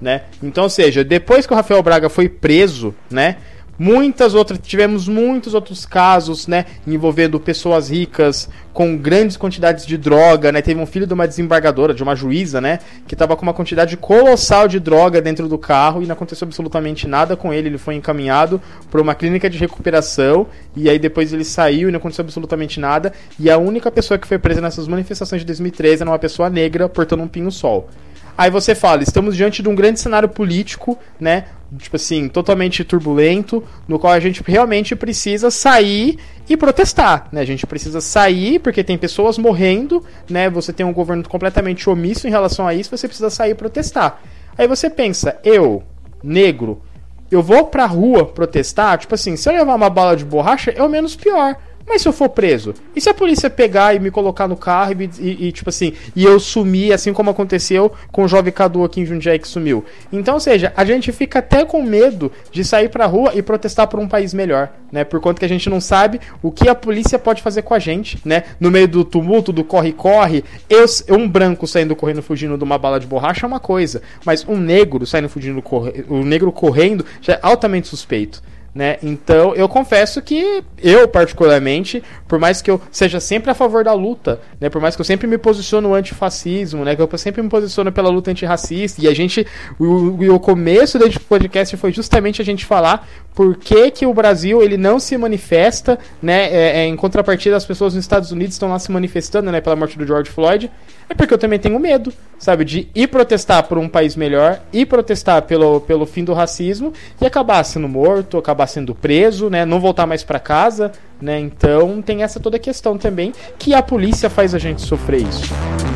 né? 0.00 0.22
Então, 0.42 0.64
ou 0.64 0.70
seja, 0.70 1.02
depois 1.02 1.46
que 1.46 1.52
o 1.52 1.56
Rafael 1.56 1.82
Braga 1.82 2.08
foi 2.08 2.28
preso, 2.28 2.94
né? 3.10 3.36
Muitas 3.84 4.32
outras, 4.32 4.60
tivemos 4.62 5.08
muitos 5.08 5.54
outros 5.54 5.84
casos, 5.84 6.46
né, 6.46 6.66
envolvendo 6.86 7.40
pessoas 7.40 7.90
ricas 7.90 8.48
com 8.72 8.96
grandes 8.96 9.36
quantidades 9.36 9.84
de 9.84 9.98
droga, 9.98 10.52
né? 10.52 10.62
Teve 10.62 10.80
um 10.80 10.86
filho 10.86 11.04
de 11.04 11.12
uma 11.12 11.26
desembargadora, 11.26 11.92
de 11.92 12.00
uma 12.00 12.14
juíza, 12.14 12.60
né, 12.60 12.78
que 13.08 13.16
estava 13.16 13.34
com 13.34 13.42
uma 13.42 13.52
quantidade 13.52 13.96
colossal 13.96 14.68
de 14.68 14.78
droga 14.78 15.20
dentro 15.20 15.48
do 15.48 15.58
carro 15.58 16.00
e 16.00 16.06
não 16.06 16.12
aconteceu 16.12 16.46
absolutamente 16.46 17.08
nada 17.08 17.36
com 17.36 17.52
ele. 17.52 17.70
Ele 17.70 17.76
foi 17.76 17.96
encaminhado 17.96 18.62
para 18.88 19.02
uma 19.02 19.16
clínica 19.16 19.50
de 19.50 19.58
recuperação 19.58 20.46
e 20.76 20.88
aí 20.88 20.96
depois 20.96 21.32
ele 21.32 21.44
saiu 21.44 21.88
e 21.88 21.90
não 21.90 21.98
aconteceu 21.98 22.22
absolutamente 22.22 22.78
nada. 22.78 23.12
E 23.36 23.50
a 23.50 23.58
única 23.58 23.90
pessoa 23.90 24.16
que 24.16 24.28
foi 24.28 24.38
presa 24.38 24.60
nessas 24.60 24.86
manifestações 24.86 25.42
de 25.42 25.46
2013 25.46 26.02
era 26.02 26.10
uma 26.12 26.20
pessoa 26.20 26.48
negra 26.48 26.88
portando 26.88 27.24
um 27.24 27.28
pinho-sol. 27.28 27.88
Aí 28.36 28.50
você 28.50 28.74
fala, 28.74 29.02
estamos 29.02 29.36
diante 29.36 29.62
de 29.62 29.68
um 29.68 29.74
grande 29.74 30.00
cenário 30.00 30.28
político, 30.28 30.98
né? 31.20 31.46
Tipo 31.78 31.96
assim, 31.96 32.28
totalmente 32.28 32.84
turbulento, 32.84 33.62
no 33.86 33.98
qual 33.98 34.12
a 34.12 34.20
gente 34.20 34.42
realmente 34.46 34.94
precisa 34.96 35.50
sair 35.50 36.18
e 36.48 36.56
protestar, 36.56 37.28
né? 37.32 37.40
A 37.40 37.46
gente 37.46 37.66
precisa 37.66 38.00
sair 38.00 38.58
porque 38.58 38.84
tem 38.84 38.98
pessoas 38.98 39.38
morrendo, 39.38 40.04
né? 40.28 40.50
Você 40.50 40.72
tem 40.72 40.84
um 40.84 40.92
governo 40.92 41.26
completamente 41.28 41.88
omisso 41.88 42.26
em 42.26 42.30
relação 42.30 42.66
a 42.66 42.74
isso, 42.74 42.96
você 42.96 43.06
precisa 43.06 43.30
sair 43.30 43.52
e 43.52 43.54
protestar. 43.54 44.20
Aí 44.56 44.66
você 44.66 44.90
pensa, 44.90 45.38
eu, 45.44 45.82
negro, 46.22 46.82
eu 47.30 47.42
vou 47.42 47.66
pra 47.66 47.86
rua 47.86 48.26
protestar, 48.26 48.98
tipo 48.98 49.14
assim, 49.14 49.36
se 49.36 49.48
eu 49.48 49.54
levar 49.54 49.74
uma 49.74 49.88
bala 49.88 50.14
de 50.14 50.24
borracha, 50.24 50.70
é 50.70 50.82
o 50.82 50.88
menos 50.88 51.16
pior. 51.16 51.56
Mas 51.92 52.00
se 52.00 52.08
eu 52.08 52.12
for 52.14 52.30
preso? 52.30 52.72
E 52.96 53.02
se 53.02 53.10
a 53.10 53.12
polícia 53.14 53.50
pegar 53.50 53.94
e 53.94 53.98
me 54.00 54.10
colocar 54.10 54.48
no 54.48 54.56
carro 54.56 54.94
e, 55.02 55.10
e- 55.20 55.48
e, 55.48 55.52
tipo 55.52 55.68
assim, 55.68 55.92
e 56.16 56.24
eu 56.24 56.40
sumir, 56.40 56.90
assim 56.90 57.12
como 57.12 57.28
aconteceu 57.28 57.92
com 58.10 58.24
o 58.24 58.28
jovem 58.28 58.50
Cadu 58.50 58.82
aqui 58.82 59.02
em 59.02 59.04
Jundiaí 59.04 59.38
que 59.38 59.46
sumiu? 59.46 59.84
Então, 60.10 60.32
ou 60.32 60.40
seja, 60.40 60.72
a 60.74 60.86
gente 60.86 61.12
fica 61.12 61.40
até 61.40 61.66
com 61.66 61.82
medo 61.82 62.32
de 62.50 62.64
sair 62.64 62.88
pra 62.88 63.04
rua 63.04 63.32
e 63.34 63.42
protestar 63.42 63.88
por 63.88 64.00
um 64.00 64.08
país 64.08 64.32
melhor, 64.32 64.70
né? 64.90 65.04
Por 65.04 65.20
conta 65.20 65.38
que 65.40 65.44
a 65.44 65.48
gente 65.48 65.68
não 65.68 65.82
sabe 65.82 66.18
o 66.42 66.50
que 66.50 66.66
a 66.66 66.74
polícia 66.74 67.18
pode 67.18 67.42
fazer 67.42 67.60
com 67.60 67.74
a 67.74 67.78
gente, 67.78 68.18
né? 68.24 68.44
No 68.58 68.70
meio 68.70 68.88
do 68.88 69.04
tumulto, 69.04 69.52
do 69.52 69.62
corre-corre, 69.62 70.42
eu, 70.70 70.86
um 71.10 71.28
branco 71.28 71.66
saindo 71.66 71.94
correndo 71.94 72.22
fugindo 72.22 72.56
de 72.56 72.64
uma 72.64 72.78
bala 72.78 72.98
de 72.98 73.06
borracha 73.06 73.44
é 73.44 73.48
uma 73.48 73.60
coisa, 73.60 74.00
mas 74.24 74.46
um 74.48 74.56
negro 74.56 75.04
saindo 75.04 75.28
fugindo, 75.28 75.60
corre, 75.60 76.06
um 76.08 76.24
negro 76.24 76.50
correndo 76.50 77.04
já 77.20 77.34
é 77.34 77.38
altamente 77.42 77.86
suspeito. 77.86 78.42
Né? 78.74 78.96
Então, 79.02 79.54
eu 79.54 79.68
confesso 79.68 80.22
que 80.22 80.64
eu, 80.82 81.06
particularmente, 81.06 82.02
por 82.26 82.38
mais 82.38 82.62
que 82.62 82.70
eu 82.70 82.80
seja 82.90 83.20
sempre 83.20 83.50
a 83.50 83.54
favor 83.54 83.84
da 83.84 83.92
luta, 83.92 84.40
né? 84.58 84.70
Por 84.70 84.80
mais 84.80 84.96
que 84.96 85.00
eu 85.00 85.04
sempre 85.04 85.26
me 85.26 85.36
posiciono 85.36 85.92
antifascismo, 85.94 86.84
né? 86.84 86.96
Que 86.96 87.02
eu 87.02 87.18
sempre 87.18 87.42
me 87.42 87.50
posiciono 87.50 87.92
pela 87.92 88.08
luta 88.08 88.30
antirracista, 88.30 89.02
e 89.02 89.08
a 89.08 89.14
gente, 89.14 89.46
o, 89.78 90.34
o 90.34 90.40
começo 90.40 90.98
desse 90.98 91.20
podcast 91.20 91.76
foi 91.76 91.92
justamente 91.92 92.40
a 92.40 92.44
gente 92.44 92.64
falar 92.64 93.06
por 93.34 93.56
que, 93.56 93.90
que 93.90 94.06
o 94.06 94.14
Brasil 94.14 94.62
ele 94.62 94.78
não 94.78 94.98
se 94.98 95.16
manifesta, 95.18 95.98
né? 96.22 96.44
É, 96.50 96.80
é, 96.80 96.86
em 96.86 96.96
contrapartida, 96.96 97.56
as 97.56 97.66
pessoas 97.66 97.94
nos 97.94 98.02
Estados 98.02 98.32
Unidos 98.32 98.54
estão 98.54 98.70
lá 98.70 98.78
se 98.78 98.90
manifestando, 98.90 99.52
né? 99.52 99.60
Pela 99.60 99.76
morte 99.76 99.98
do 99.98 100.06
George 100.06 100.30
Floyd. 100.30 100.70
É 101.10 101.14
porque 101.14 101.34
eu 101.34 101.38
também 101.38 101.58
tenho 101.58 101.78
medo, 101.78 102.10
sabe? 102.42 102.64
De 102.64 102.88
ir 102.92 103.06
protestar 103.06 103.62
por 103.62 103.78
um 103.78 103.88
país 103.88 104.16
melhor, 104.16 104.60
ir 104.72 104.86
protestar 104.86 105.42
pelo, 105.42 105.80
pelo 105.80 106.04
fim 106.04 106.24
do 106.24 106.34
racismo 106.34 106.92
e 107.20 107.24
acabar 107.24 107.62
sendo 107.62 107.88
morto, 107.88 108.36
acabar 108.36 108.66
sendo 108.66 108.96
preso, 108.96 109.48
né? 109.48 109.64
Não 109.64 109.78
voltar 109.78 110.06
mais 110.06 110.24
para 110.24 110.40
casa, 110.40 110.90
né? 111.20 111.38
Então 111.38 112.02
tem 112.02 112.24
essa 112.24 112.40
toda 112.40 112.58
questão 112.58 112.98
também 112.98 113.32
que 113.56 113.72
a 113.72 113.82
polícia 113.82 114.28
faz 114.28 114.56
a 114.56 114.58
gente 114.58 114.82
sofrer 114.82 115.22
isso. 115.22 115.91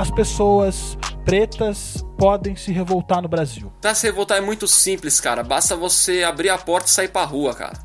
As 0.00 0.10
pessoas 0.10 0.96
pretas 1.24 2.02
podem 2.16 2.56
se 2.56 2.72
revoltar 2.72 3.20
no 3.20 3.28
Brasil? 3.28 3.70
Pra 3.80 3.94
se 3.94 4.06
revoltar 4.06 4.38
é 4.38 4.40
muito 4.40 4.66
simples, 4.66 5.20
cara. 5.20 5.42
Basta 5.42 5.76
você 5.76 6.22
abrir 6.22 6.48
a 6.48 6.56
porta 6.58 6.88
e 6.88 6.90
sair 6.90 7.08
pra 7.08 7.22
rua, 7.24 7.54
cara. 7.54 7.78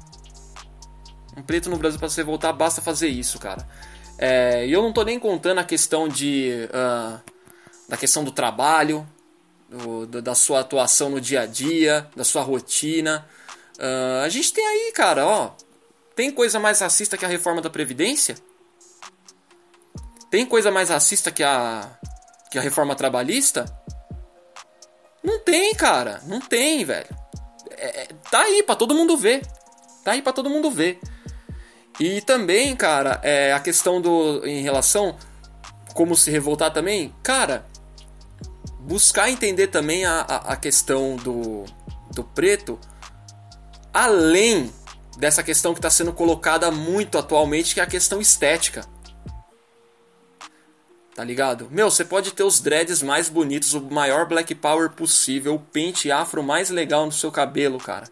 Um 1.37 1.41
preto 1.41 1.69
no 1.69 1.77
Brasil 1.77 1.99
pra 1.99 2.07
se 2.07 2.15
revoltar, 2.17 2.53
basta 2.53 2.81
fazer 2.81 3.09
isso, 3.09 3.37
cara. 3.37 3.67
É, 4.17 4.65
e 4.65 4.71
eu 4.71 4.81
não 4.81 4.93
tô 4.93 5.03
nem 5.03 5.19
contando 5.19 5.59
a 5.59 5.63
questão 5.65 6.07
de. 6.07 6.69
ah, 6.73 7.19
da 7.89 7.97
questão 7.97 8.23
do 8.23 8.31
trabalho, 8.31 9.05
do- 9.69 10.21
da 10.21 10.33
sua 10.33 10.61
atuação 10.61 11.09
no 11.09 11.19
dia 11.21 11.41
a 11.41 11.45
dia, 11.45 12.07
da 12.15 12.23
sua 12.23 12.41
rotina. 12.41 13.25
Ah, 13.77 14.21
a 14.23 14.29
gente 14.29 14.53
tem 14.53 14.65
aí, 14.65 14.91
cara, 14.93 15.25
ó. 15.27 15.51
Tem 16.15 16.31
coisa 16.31 16.57
mais 16.61 16.79
racista 16.79 17.17
que 17.17 17.25
a 17.25 17.27
reforma 17.27 17.61
da 17.61 17.69
Previdência? 17.69 18.35
Tem 20.35 20.45
coisa 20.45 20.69
mais 20.69 20.89
racista 20.89 21.31
que 21.31 21.41
a. 21.41 21.89
que 22.51 22.59
a 22.59 22.61
reforma 22.61 22.93
trabalhista? 22.93 23.63
Não 25.23 25.39
tem, 25.39 25.73
cara. 25.73 26.21
Não 26.25 26.41
tem, 26.41 26.83
velho. 26.83 27.07
É, 27.77 28.01
é, 28.01 28.07
tá 28.29 28.41
aí 28.41 28.61
pra 28.61 28.75
todo 28.75 28.93
mundo 28.93 29.15
ver. 29.15 29.47
Tá 30.03 30.11
aí 30.11 30.21
pra 30.21 30.33
todo 30.33 30.49
mundo 30.49 30.69
ver. 30.69 30.99
E 32.01 32.19
também, 32.19 32.75
cara, 32.75 33.21
é, 33.23 33.53
a 33.53 33.61
questão 33.61 34.01
do. 34.01 34.45
em 34.45 34.61
relação. 34.61 35.15
como 35.93 36.17
se 36.17 36.29
revoltar 36.29 36.73
também. 36.73 37.15
Cara, 37.23 37.65
buscar 38.81 39.29
entender 39.29 39.67
também 39.67 40.03
a, 40.03 40.19
a, 40.19 40.35
a 40.51 40.57
questão 40.57 41.15
do, 41.15 41.63
do 42.13 42.25
preto. 42.25 42.77
Além 43.93 44.69
dessa 45.17 45.41
questão 45.41 45.73
que 45.73 45.79
está 45.79 45.89
sendo 45.89 46.11
colocada 46.11 46.69
muito 46.71 47.17
atualmente, 47.17 47.73
que 47.73 47.79
é 47.79 47.83
a 47.83 47.87
questão 47.87 48.19
estética. 48.19 48.94
Tá 51.15 51.23
ligado? 51.23 51.69
Meu, 51.71 51.89
você 51.89 52.03
pode 52.03 52.33
ter 52.33 52.43
os 52.43 52.59
dreads 52.59 53.01
mais 53.01 53.29
bonitos, 53.29 53.73
o 53.73 53.81
maior 53.81 54.27
black 54.27 54.53
power 54.53 54.89
possível, 54.89 55.55
o 55.55 55.59
pente 55.59 56.11
afro 56.11 56.43
mais 56.43 56.69
legal 56.69 57.05
no 57.05 57.11
seu 57.11 57.31
cabelo, 57.31 57.77
cara. 57.77 58.05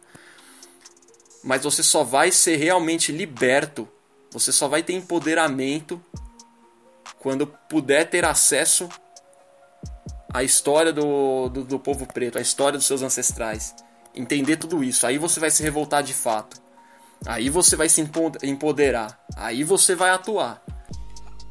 Mas 1.43 1.63
você 1.63 1.83
só 1.83 2.01
vai 2.01 2.31
ser 2.31 2.55
realmente 2.55 3.11
liberto, 3.11 3.89
você 4.31 4.53
só 4.53 4.69
vai 4.69 4.81
ter 4.81 4.93
empoderamento 4.93 6.01
quando 7.19 7.45
puder 7.45 8.09
ter 8.09 8.23
acesso 8.23 8.87
à 10.33 10.41
história 10.41 10.93
do, 10.93 11.49
do, 11.49 11.63
do 11.65 11.79
povo 11.79 12.07
preto, 12.07 12.37
à 12.37 12.41
história 12.41 12.77
dos 12.77 12.87
seus 12.87 13.01
ancestrais. 13.01 13.75
Entender 14.15 14.55
tudo 14.55 14.81
isso. 14.81 15.05
Aí 15.05 15.17
você 15.17 15.41
vai 15.41 15.51
se 15.51 15.61
revoltar 15.61 16.03
de 16.03 16.13
fato. 16.13 16.61
Aí 17.25 17.49
você 17.49 17.75
vai 17.75 17.89
se 17.89 17.99
empo- 17.99 18.31
empoderar. 18.41 19.19
Aí 19.35 19.63
você 19.63 19.93
vai 19.93 20.11
atuar. 20.11 20.63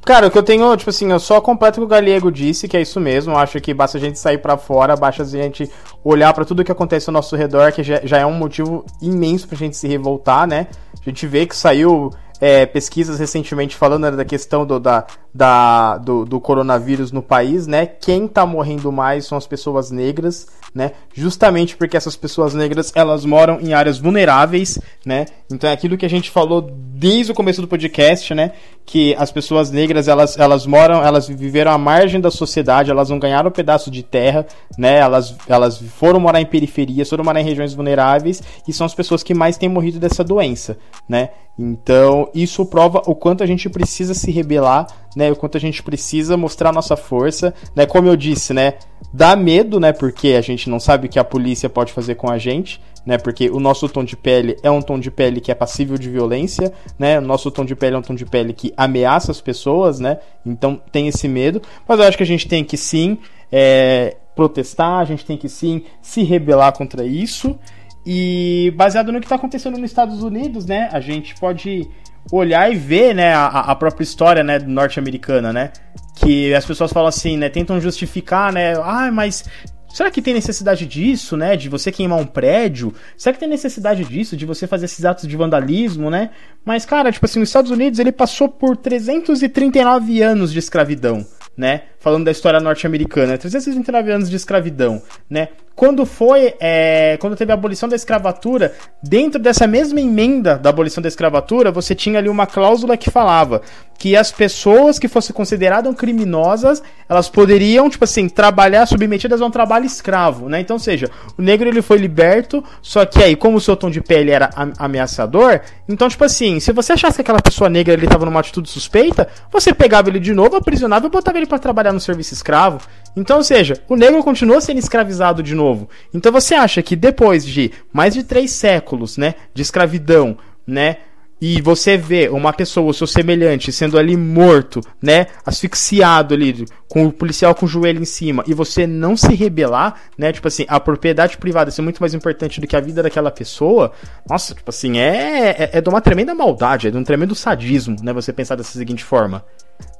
Cara, 0.04 0.26
o 0.26 0.30
que 0.30 0.38
eu 0.38 0.42
tenho, 0.42 0.76
tipo 0.76 0.90
assim, 0.90 1.12
eu 1.12 1.20
só 1.20 1.40
completo 1.40 1.78
o 1.78 1.82
que 1.82 1.86
o 1.86 1.88
Galego 1.88 2.30
disse, 2.30 2.66
que 2.66 2.76
é 2.76 2.80
isso 2.80 2.98
mesmo. 2.98 3.32
Eu 3.32 3.38
acho 3.38 3.60
que 3.60 3.72
basta 3.72 3.98
a 3.98 4.00
gente 4.00 4.18
sair 4.18 4.38
pra 4.38 4.56
fora, 4.56 4.96
basta 4.96 5.22
a 5.22 5.26
gente 5.26 5.70
olhar 6.02 6.34
pra 6.34 6.44
tudo 6.44 6.64
que 6.64 6.72
acontece 6.72 7.08
ao 7.08 7.14
nosso 7.14 7.36
redor, 7.36 7.70
que 7.70 7.84
já, 7.84 8.00
já 8.02 8.18
é 8.18 8.26
um 8.26 8.34
motivo 8.34 8.84
imenso 9.00 9.46
pra 9.46 9.56
gente 9.56 9.76
se 9.76 9.86
revoltar, 9.86 10.46
né? 10.46 10.66
A 11.00 11.08
gente 11.08 11.24
vê 11.26 11.46
que 11.46 11.54
saiu 11.54 12.10
é, 12.40 12.66
pesquisas 12.66 13.20
recentemente 13.20 13.76
falando 13.76 14.02
né, 14.02 14.10
da 14.10 14.24
questão 14.24 14.66
do, 14.66 14.80
da, 14.80 15.06
da, 15.32 15.98
do, 15.98 16.24
do 16.24 16.40
coronavírus 16.40 17.12
no 17.12 17.22
país, 17.22 17.68
né? 17.68 17.86
Quem 17.86 18.26
tá 18.26 18.44
morrendo 18.44 18.90
mais 18.90 19.24
são 19.24 19.38
as 19.38 19.46
pessoas 19.46 19.92
negras, 19.92 20.48
né? 20.74 20.92
Justamente 21.14 21.76
porque 21.76 21.96
essas 21.96 22.16
pessoas 22.16 22.54
negras, 22.54 22.92
elas 22.94 23.24
moram 23.24 23.60
em 23.60 23.74
áreas 23.74 23.98
vulneráveis, 23.98 24.78
né? 25.04 25.26
Então 25.50 25.68
é 25.68 25.72
aquilo 25.72 25.96
que 25.98 26.06
a 26.06 26.10
gente 26.10 26.30
falou 26.30 26.62
desde 26.62 27.32
o 27.32 27.34
começo 27.34 27.60
do 27.60 27.68
podcast, 27.68 28.34
né? 28.34 28.52
Que 28.86 29.14
as 29.16 29.30
pessoas 29.30 29.70
negras, 29.70 30.08
elas, 30.08 30.38
elas 30.38 30.66
moram, 30.66 31.02
elas 31.02 31.28
viveram 31.28 31.72
à 31.72 31.78
margem 31.78 32.20
da 32.20 32.30
sociedade, 32.30 32.90
elas 32.90 33.10
não 33.10 33.18
ganharam 33.18 33.50
um 33.50 33.52
pedaço 33.52 33.90
de 33.90 34.02
terra, 34.02 34.46
né? 34.78 34.98
Elas, 34.98 35.34
elas 35.46 35.78
foram 35.78 36.18
morar 36.18 36.40
em 36.40 36.46
periferias, 36.46 37.08
foram 37.08 37.24
morar 37.24 37.40
em 37.40 37.44
regiões 37.44 37.74
vulneráveis 37.74 38.42
e 38.66 38.72
são 38.72 38.86
as 38.86 38.94
pessoas 38.94 39.22
que 39.22 39.34
mais 39.34 39.58
têm 39.58 39.68
morrido 39.68 39.98
dessa 39.98 40.24
doença, 40.24 40.78
né? 41.08 41.30
Então, 41.58 42.30
isso 42.34 42.64
prova 42.64 43.02
o 43.06 43.14
quanto 43.14 43.42
a 43.42 43.46
gente 43.46 43.68
precisa 43.68 44.14
se 44.14 44.30
rebelar, 44.30 44.86
né? 45.14 45.30
O 45.30 45.36
quanto 45.36 45.56
a 45.56 45.60
gente 45.60 45.82
precisa 45.82 46.36
mostrar 46.36 46.72
nossa 46.72 46.96
força, 46.96 47.52
né? 47.76 47.84
Como 47.84 48.08
eu 48.08 48.16
disse, 48.16 48.54
né? 48.54 48.74
Dá 49.12 49.36
medo, 49.36 49.78
né? 49.78 49.92
Porque 49.92 50.28
a 50.28 50.40
gente 50.40 50.70
não 50.70 50.80
sabe 50.80 51.06
o 51.06 51.10
que 51.10 51.18
a 51.18 51.24
polícia 51.24 51.68
pode 51.68 51.92
fazer 51.92 52.14
com 52.14 52.30
a 52.30 52.38
gente, 52.38 52.80
né? 53.04 53.18
Porque 53.18 53.50
o 53.50 53.60
nosso 53.60 53.86
tom 53.88 54.02
de 54.02 54.16
pele 54.16 54.56
é 54.62 54.70
um 54.70 54.80
tom 54.80 54.98
de 54.98 55.10
pele 55.10 55.40
que 55.40 55.52
é 55.52 55.54
passível 55.54 55.98
de 55.98 56.08
violência, 56.08 56.72
né? 56.98 57.18
O 57.18 57.22
nosso 57.22 57.50
tom 57.50 57.66
de 57.66 57.76
pele 57.76 57.96
é 57.96 57.98
um 57.98 58.02
tom 58.02 58.14
de 58.14 58.24
pele 58.24 58.54
que 58.54 58.72
ameaça 58.74 59.30
as 59.30 59.40
pessoas, 59.40 60.00
né? 60.00 60.18
Então 60.46 60.80
tem 60.90 61.06
esse 61.08 61.28
medo. 61.28 61.60
Mas 61.86 62.00
eu 62.00 62.06
acho 62.06 62.16
que 62.16 62.22
a 62.22 62.26
gente 62.26 62.48
tem 62.48 62.64
que 62.64 62.78
sim 62.78 63.18
é, 63.50 64.16
protestar, 64.34 65.00
a 65.00 65.04
gente 65.04 65.26
tem 65.26 65.36
que 65.36 65.48
sim 65.48 65.84
se 66.00 66.22
rebelar 66.22 66.72
contra 66.72 67.04
isso. 67.04 67.58
E 68.04 68.72
baseado 68.76 69.12
no 69.12 69.20
que 69.20 69.26
está 69.26 69.36
acontecendo 69.36 69.78
nos 69.78 69.90
Estados 69.90 70.22
Unidos, 70.22 70.66
né? 70.66 70.88
A 70.92 71.00
gente 71.00 71.34
pode 71.36 71.88
olhar 72.30 72.70
e 72.72 72.76
ver, 72.76 73.14
né, 73.14 73.34
a, 73.34 73.46
a 73.46 73.74
própria 73.74 74.04
história, 74.04 74.44
né, 74.44 74.58
norte-americana, 74.58 75.52
né? 75.52 75.72
Que 76.16 76.54
as 76.54 76.64
pessoas 76.64 76.92
falam 76.92 77.08
assim, 77.08 77.36
né, 77.36 77.48
tentam 77.48 77.80
justificar, 77.80 78.52
né? 78.52 78.74
Ah, 78.74 79.10
mas 79.12 79.44
Será 79.92 80.10
que 80.10 80.22
tem 80.22 80.32
necessidade 80.32 80.86
disso, 80.86 81.36
né? 81.36 81.54
De 81.54 81.68
você 81.68 81.92
queimar 81.92 82.18
um 82.18 82.24
prédio? 82.24 82.94
Será 83.16 83.34
que 83.34 83.40
tem 83.40 83.48
necessidade 83.48 84.04
disso? 84.04 84.36
De 84.36 84.46
você 84.46 84.66
fazer 84.66 84.86
esses 84.86 85.04
atos 85.04 85.28
de 85.28 85.36
vandalismo, 85.36 86.08
né? 86.08 86.30
Mas, 86.64 86.86
cara, 86.86 87.12
tipo 87.12 87.26
assim, 87.26 87.42
os 87.42 87.48
Estados 87.50 87.70
Unidos 87.70 87.98
ele 87.98 88.10
passou 88.10 88.48
por 88.48 88.74
339 88.74 90.22
anos 90.22 90.50
de 90.50 90.58
escravidão, 90.58 91.26
né? 91.54 91.82
Falando 92.00 92.24
da 92.24 92.30
história 92.30 92.58
norte-americana, 92.58 93.36
339 93.36 94.10
anos 94.10 94.30
de 94.30 94.36
escravidão, 94.36 95.02
né? 95.28 95.48
Quando 95.74 96.04
foi, 96.04 96.54
é, 96.60 97.16
quando 97.20 97.36
teve 97.36 97.50
a 97.50 97.54
abolição 97.54 97.88
da 97.88 97.96
escravatura, 97.96 98.74
dentro 99.02 99.40
dessa 99.40 99.66
mesma 99.66 100.00
emenda 100.00 100.56
da 100.58 100.70
abolição 100.70 101.02
da 101.02 101.08
escravatura, 101.08 101.72
você 101.72 101.94
tinha 101.94 102.18
ali 102.18 102.28
uma 102.28 102.46
cláusula 102.46 102.96
que 102.96 103.10
falava 103.10 103.62
que 103.98 104.16
as 104.16 104.32
pessoas 104.32 104.98
que 104.98 105.06
fossem 105.06 105.32
consideradas 105.32 105.94
criminosas, 105.94 106.82
elas 107.08 107.28
poderiam, 107.28 107.88
tipo 107.88 108.02
assim, 108.02 108.28
trabalhar 108.28 108.84
submetidas 108.86 109.40
a 109.40 109.46
um 109.46 109.50
trabalho 109.50 109.86
escravo, 109.86 110.48
né? 110.48 110.60
Então, 110.60 110.76
seja, 110.76 111.08
o 111.38 111.42
negro 111.42 111.68
ele 111.68 111.80
foi 111.80 111.98
liberto, 111.98 112.64
só 112.82 113.04
que 113.04 113.22
aí, 113.22 113.36
como 113.36 113.58
o 113.58 113.60
seu 113.60 113.76
tom 113.76 113.90
de 113.90 114.00
pele 114.00 114.32
era 114.32 114.50
am- 114.56 114.72
ameaçador, 114.76 115.60
então, 115.88 116.08
tipo 116.08 116.24
assim, 116.24 116.58
se 116.58 116.72
você 116.72 116.94
achasse 116.94 117.16
que 117.16 117.20
aquela 117.22 117.40
pessoa 117.40 117.70
negra 117.70 117.94
ele 117.94 118.08
tava 118.08 118.24
numa 118.24 118.40
atitude 118.40 118.68
suspeita, 118.68 119.28
você 119.52 119.72
pegava 119.72 120.08
ele 120.08 120.18
de 120.18 120.34
novo, 120.34 120.56
aprisionava 120.56 121.06
e 121.06 121.10
botava 121.10 121.38
ele 121.38 121.46
para 121.46 121.58
trabalhar 121.58 121.92
no 121.92 122.00
serviço 122.00 122.34
escravo. 122.34 122.80
Então, 123.16 123.38
ou 123.38 123.44
seja, 123.44 123.74
o 123.88 123.96
negro 123.96 124.22
continuou 124.22 124.60
sendo 124.60 124.78
escravizado 124.78 125.42
de 125.42 125.54
novo. 125.54 125.88
Então 126.14 126.32
você 126.32 126.54
acha 126.54 126.82
que 126.82 126.96
depois 126.96 127.44
de 127.44 127.70
mais 127.92 128.14
de 128.14 128.22
três 128.22 128.50
séculos, 128.52 129.16
né, 129.16 129.34
de 129.54 129.62
escravidão, 129.62 130.36
né, 130.66 130.98
e 131.44 131.60
você 131.60 131.96
vê 131.96 132.28
uma 132.28 132.52
pessoa, 132.52 132.88
o 132.88 132.94
seu 132.94 133.04
semelhante, 133.04 133.72
sendo 133.72 133.98
ali 133.98 134.16
morto, 134.16 134.80
né, 135.02 135.26
asfixiado 135.44 136.34
ali, 136.34 136.64
com 136.88 137.06
o 137.06 137.12
policial 137.12 137.52
com 137.52 137.66
o 137.66 137.68
joelho 137.68 138.00
em 138.00 138.04
cima, 138.04 138.44
e 138.46 138.54
você 138.54 138.86
não 138.86 139.16
se 139.16 139.34
rebelar, 139.34 140.02
né, 140.16 140.32
tipo 140.32 140.46
assim, 140.46 140.64
a 140.68 140.78
propriedade 140.78 141.36
privada 141.36 141.72
ser 141.72 141.82
muito 141.82 142.00
mais 142.00 142.14
importante 142.14 142.60
do 142.60 142.66
que 142.68 142.76
a 142.76 142.80
vida 142.80 143.02
daquela 143.02 143.28
pessoa, 143.28 143.90
nossa, 144.30 144.54
tipo 144.54 144.70
assim, 144.70 144.98
é, 144.98 145.48
é, 145.48 145.70
é 145.72 145.80
de 145.80 145.88
uma 145.88 146.00
tremenda 146.00 146.32
maldade, 146.32 146.86
é 146.86 146.90
de 146.92 146.96
um 146.96 147.02
tremendo 147.02 147.34
sadismo, 147.34 147.96
né, 148.04 148.12
você 148.12 148.32
pensar 148.32 148.54
dessa 148.54 148.78
seguinte 148.78 149.02
forma. 149.02 149.44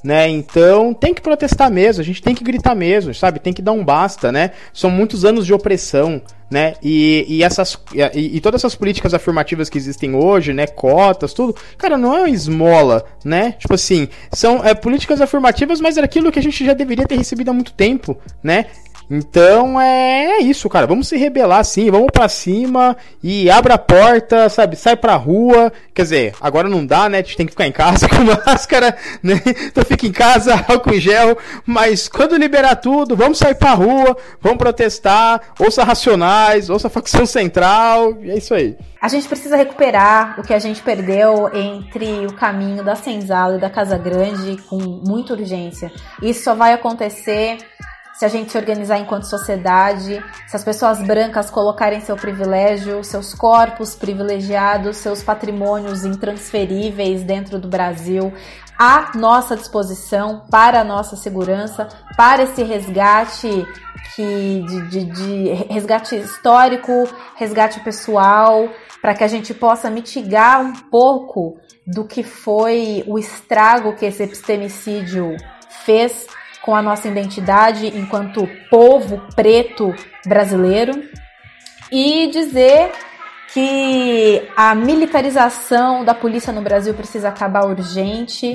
Né? 0.03 0.29
Então 0.29 0.93
tem 0.93 1.15
que 1.15 1.21
protestar 1.21 1.71
mesmo, 1.71 2.01
a 2.01 2.05
gente 2.05 2.23
tem 2.23 2.35
que 2.35 2.43
gritar 2.43 2.75
mesmo, 2.75 3.15
sabe? 3.15 3.39
Tem 3.39 3.53
que 3.53 3.63
dar 3.63 3.73
um 3.73 3.85
basta, 3.85 4.33
né? 4.33 4.51
São 4.73 4.91
muitos 4.91 5.25
anos 5.25 5.47
de 5.47 5.55
opressão, 5.55 6.21
né? 6.51 6.75
E, 6.83 7.25
e 7.29 7.43
essas 7.43 7.79
e, 8.15 8.37
e, 8.37 8.41
todas 8.41 8.61
essas 8.61 8.75
políticas 8.75 9.15
afirmativas 9.15 9.71
que 9.71 9.79
existem 9.79 10.15
hoje, 10.15 10.53
né? 10.53 10.67
Cotas, 10.67 11.33
tudo, 11.33 11.57
cara, 11.79 11.97
não 11.97 12.15
é 12.15 12.21
uma 12.21 12.31
esmola, 12.31 13.05
né? 13.25 13.53
Tipo 13.59 13.75
assim, 13.75 14.09
são 14.33 14.65
é, 14.65 14.75
políticas 14.75 15.21
afirmativas, 15.21 15.81
mas 15.81 15.97
era 15.97 16.05
aquilo 16.05 16.33
que 16.33 16.39
a 16.39 16.43
gente 16.43 16.65
já 16.65 16.75
deveria 16.75 17.07
ter 17.07 17.17
recebido 17.17 17.51
há 17.51 17.55
muito 17.55 17.73
tempo, 17.73 18.17
né? 18.43 18.67
Então 19.11 19.81
é, 19.81 20.39
é, 20.39 20.43
isso, 20.43 20.69
cara. 20.69 20.87
Vamos 20.87 21.09
se 21.09 21.17
rebelar 21.17 21.65
sim, 21.65 21.91
vamos 21.91 22.11
para 22.13 22.29
cima 22.29 22.97
e 23.23 23.51
abra 23.51 23.75
a 23.75 23.79
porta, 23.79 24.49
sabe? 24.49 24.77
Sai 24.77 24.97
pra 24.97 25.17
rua. 25.17 25.73
Quer 25.95 26.03
dizer, 26.03 26.35
agora 26.41 26.69
não 26.69 26.85
dá, 26.85 27.09
né? 27.09 27.19
A 27.19 27.23
gente 27.23 27.37
tem 27.37 27.47
que 27.47 27.53
ficar 27.53 27.67
em 27.67 27.73
casa 27.73 28.09
com 28.11 28.51
máscara, 28.51 28.97
né? 29.23 29.41
Então 29.67 29.85
fica 29.85 30.07
em 30.07 30.13
casa, 30.13 30.55
álcool 30.69 30.95
em 30.95 31.01
gel. 31.01 31.37
Mas 31.67 32.09
quando 32.09 32.37
liberar 32.37 32.77
tudo, 32.77 33.17
vamos 33.17 33.39
sair 33.39 33.55
pra 33.55 33.73
rua, 33.73 34.17
vamos 34.41 34.59
protestar. 34.59 35.41
Ouça 35.59 35.85
Racionais, 35.85 36.71
ouça 36.71 36.89
Facção 36.89 37.27
Central. 37.27 38.17
E 38.23 38.31
é 38.31 38.39
isso 38.39 38.55
aí. 38.55 38.77
A 39.01 39.09
gente 39.09 39.27
precisa 39.27 39.57
recuperar 39.57 40.39
o 40.39 40.45
que 40.45 40.55
a 40.55 40.61
gente 40.61 40.81
perdeu 40.81 41.51
entre 41.53 42.25
o 42.25 42.33
caminho 42.35 42.85
da 42.85 42.95
Senzala 42.95 43.57
e 43.57 43.61
da 43.61 43.69
Casa 43.69 43.99
Grande 43.99 44.57
com 44.69 44.79
muita 44.79 45.33
urgência. 45.33 45.91
Isso 46.23 46.45
só 46.45 46.55
vai 46.55 46.73
acontecer 46.73 47.59
se 48.23 48.27
a 48.27 48.29
gente 48.29 48.53
se 48.53 48.57
organizar 48.57 48.99
enquanto 48.99 49.25
sociedade, 49.25 50.25
se 50.47 50.55
as 50.55 50.63
pessoas 50.63 51.03
brancas 51.03 51.51
colocarem 51.51 52.01
seu 52.01 52.15
privilégio, 52.15 53.03
seus 53.03 53.35
corpos 53.35 53.97
privilegiados, 53.97 54.99
seus 54.99 55.25
patrimônios 55.25 56.05
intransferíveis 56.05 57.25
dentro 57.25 57.59
do 57.59 57.67
Brasil 57.67 58.33
à 58.79 59.11
nossa 59.17 59.57
disposição 59.57 60.45
para 60.49 60.83
a 60.83 60.85
nossa 60.85 61.17
segurança, 61.17 61.89
para 62.17 62.45
esse 62.45 62.63
resgate 62.63 63.67
que 64.15 64.65
de, 64.69 64.89
de, 64.89 65.05
de 65.05 65.53
resgate 65.69 66.15
histórico, 66.15 66.93
resgate 67.35 67.81
pessoal, 67.81 68.69
para 69.01 69.15
que 69.15 69.25
a 69.25 69.29
gente 69.29 69.53
possa 69.53 69.91
mitigar 69.91 70.61
um 70.61 70.75
pouco 70.75 71.57
do 71.85 72.05
que 72.05 72.23
foi 72.23 73.03
o 73.09 73.19
estrago 73.19 73.97
que 73.97 74.07
esse 74.07 74.23
epistemicídio 74.23 75.37
fez 75.85 76.29
com 76.63 76.75
a 76.75 76.83
nossa 76.83 77.09
identidade 77.09 77.87
enquanto 77.87 78.49
povo 78.71 79.21
preto 79.35 79.95
brasileiro 80.25 81.03
e 81.91 82.29
dizer 82.29 82.93
que 83.53 84.49
a 84.57 84.75
militarização 84.75 86.05
da 86.05 86.15
polícia 86.15 86.53
no 86.53 86.63
Brasil 86.63 86.95
precisa 86.95 87.29
acabar 87.29 87.67
urgente, 87.67 88.55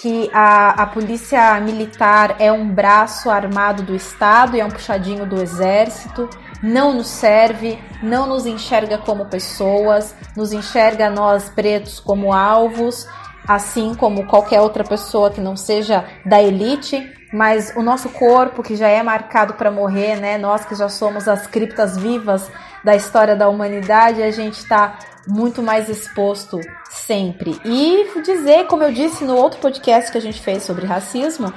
que 0.00 0.30
a, 0.32 0.82
a 0.82 0.86
polícia 0.86 1.58
militar 1.60 2.36
é 2.38 2.52
um 2.52 2.68
braço 2.68 3.28
armado 3.28 3.82
do 3.82 3.94
Estado 3.94 4.56
e 4.56 4.60
é 4.60 4.64
um 4.64 4.70
puxadinho 4.70 5.26
do 5.26 5.40
exército, 5.40 6.28
não 6.62 6.92
nos 6.92 7.08
serve, 7.08 7.78
não 8.02 8.26
nos 8.26 8.46
enxerga 8.46 8.98
como 8.98 9.26
pessoas, 9.26 10.14
nos 10.36 10.52
enxerga 10.52 11.10
nós 11.10 11.48
pretos 11.48 11.98
como 11.98 12.32
alvos 12.32 13.08
assim 13.46 13.94
como 13.94 14.26
qualquer 14.26 14.60
outra 14.60 14.84
pessoa 14.84 15.30
que 15.30 15.40
não 15.40 15.56
seja 15.56 16.04
da 16.24 16.42
elite, 16.42 17.12
mas 17.32 17.72
o 17.76 17.82
nosso 17.82 18.08
corpo 18.10 18.62
que 18.62 18.76
já 18.76 18.88
é 18.88 19.02
marcado 19.02 19.54
para 19.54 19.70
morrer, 19.70 20.16
né? 20.16 20.38
Nós 20.38 20.64
que 20.64 20.74
já 20.74 20.88
somos 20.88 21.26
as 21.26 21.46
criptas 21.46 21.96
vivas 21.96 22.50
da 22.84 22.94
história 22.94 23.34
da 23.34 23.48
humanidade, 23.48 24.22
a 24.22 24.30
gente 24.30 24.58
está 24.58 24.98
muito 25.26 25.62
mais 25.62 25.88
exposto 25.88 26.60
sempre. 26.90 27.58
E 27.64 28.20
dizer, 28.22 28.66
como 28.66 28.82
eu 28.82 28.92
disse 28.92 29.24
no 29.24 29.34
outro 29.34 29.58
podcast 29.58 30.12
que 30.12 30.18
a 30.18 30.20
gente 30.20 30.40
fez 30.40 30.62
sobre 30.62 30.86
racismo, 30.86 31.52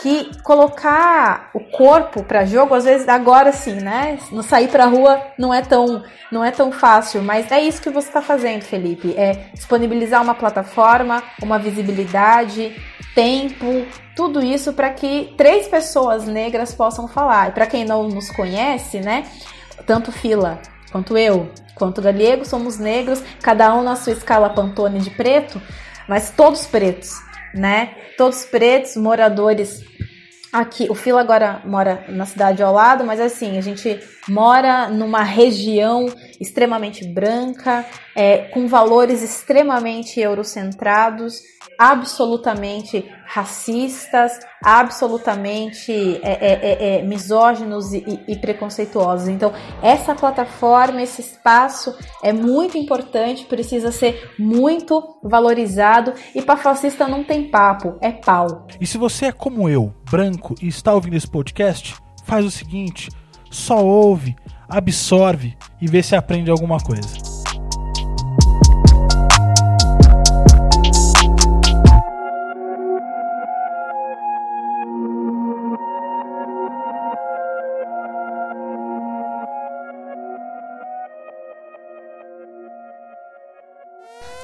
que 0.00 0.30
colocar 0.42 1.50
o 1.52 1.60
corpo 1.60 2.22
para 2.22 2.44
jogo, 2.44 2.74
às 2.74 2.84
vezes 2.84 3.08
agora 3.08 3.52
sim, 3.52 3.74
né? 3.74 4.18
No 4.30 4.42
sair 4.42 4.68
para 4.68 4.86
rua 4.86 5.20
não 5.36 5.52
é 5.52 5.60
tão 5.60 6.04
não 6.30 6.44
é 6.44 6.50
tão 6.50 6.70
fácil, 6.70 7.22
mas 7.22 7.50
é 7.50 7.60
isso 7.60 7.80
que 7.80 7.90
você 7.90 8.08
está 8.08 8.20
fazendo, 8.22 8.62
Felipe. 8.62 9.14
É 9.16 9.50
disponibilizar 9.54 10.22
uma 10.22 10.34
plataforma, 10.34 11.22
uma 11.42 11.58
visibilidade, 11.58 12.76
tempo, 13.14 13.86
tudo 14.14 14.44
isso 14.44 14.72
para 14.74 14.90
que 14.90 15.34
três 15.36 15.66
pessoas 15.66 16.26
negras 16.26 16.74
possam 16.74 17.08
falar. 17.08 17.48
E 17.48 17.52
para 17.52 17.66
quem 17.66 17.84
não 17.84 18.08
nos 18.08 18.30
conhece, 18.30 19.00
né? 19.00 19.24
Tanto 19.86 20.12
Fila 20.12 20.60
quanto 20.92 21.16
eu, 21.18 21.50
quanto 21.74 22.00
Galego, 22.00 22.44
somos 22.44 22.78
negros, 22.78 23.22
cada 23.42 23.74
um 23.74 23.82
na 23.82 23.96
sua 23.96 24.12
escala 24.12 24.50
Pantone 24.50 25.00
de 25.00 25.10
preto, 25.10 25.60
mas 26.06 26.30
todos 26.30 26.66
pretos 26.66 27.27
né? 27.54 27.94
Todos 28.16 28.44
pretos, 28.44 28.96
moradores 28.96 29.84
aqui. 30.52 30.86
O 30.90 30.94
Fila 30.94 31.20
agora 31.20 31.62
mora 31.64 32.04
na 32.08 32.26
cidade 32.26 32.62
ao 32.62 32.72
lado, 32.72 33.04
mas 33.04 33.20
assim, 33.20 33.58
a 33.58 33.60
gente 33.60 34.00
mora 34.28 34.88
numa 34.88 35.22
região 35.22 36.06
extremamente 36.40 37.06
branca, 37.06 37.84
é, 38.14 38.38
com 38.48 38.66
valores 38.66 39.22
extremamente 39.22 40.20
eurocentrados 40.20 41.42
absolutamente 41.78 43.08
racistas, 43.24 44.32
absolutamente 44.64 45.92
é, 45.92 46.32
é, 46.32 46.52
é, 46.52 46.98
é 46.98 47.02
misóginos 47.02 47.92
e, 47.92 48.04
e, 48.26 48.36
preconceituosos. 48.36 49.28
Então, 49.28 49.52
essa 49.80 50.12
plataforma, 50.12 51.00
esse 51.00 51.20
espaço 51.20 51.94
é 52.22 52.32
muito 52.32 52.76
importante, 52.76 53.44
precisa 53.44 53.92
ser 53.92 54.32
muito 54.36 55.20
valorizado 55.22 56.12
e 56.34 56.42
para 56.42 56.56
fascista 56.56 57.06
não 57.06 57.22
tem 57.22 57.48
papo, 57.48 57.96
é 58.00 58.10
pau. 58.10 58.66
E 58.80 58.86
se 58.86 58.98
você 58.98 59.26
é 59.26 59.32
como 59.32 59.68
eu, 59.68 59.94
branco, 60.10 60.56
e 60.60 60.66
está 60.66 60.92
ouvindo 60.92 61.14
esse 61.14 61.28
podcast, 61.28 61.94
faz 62.24 62.44
o 62.44 62.50
seguinte: 62.50 63.08
só 63.50 63.84
ouve, 63.84 64.34
absorve 64.68 65.56
e 65.80 65.86
vê 65.86 66.02
se 66.02 66.14
aprende 66.14 66.50
alguma 66.50 66.78
coisa. 66.78 67.08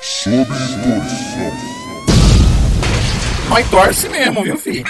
Sob 0.01 0.47
torção. 0.47 1.53
Mas 3.49 3.71
torce 3.71 4.09
mesmo, 4.09 4.43
viu, 4.43 4.59
filho? 4.59 4.85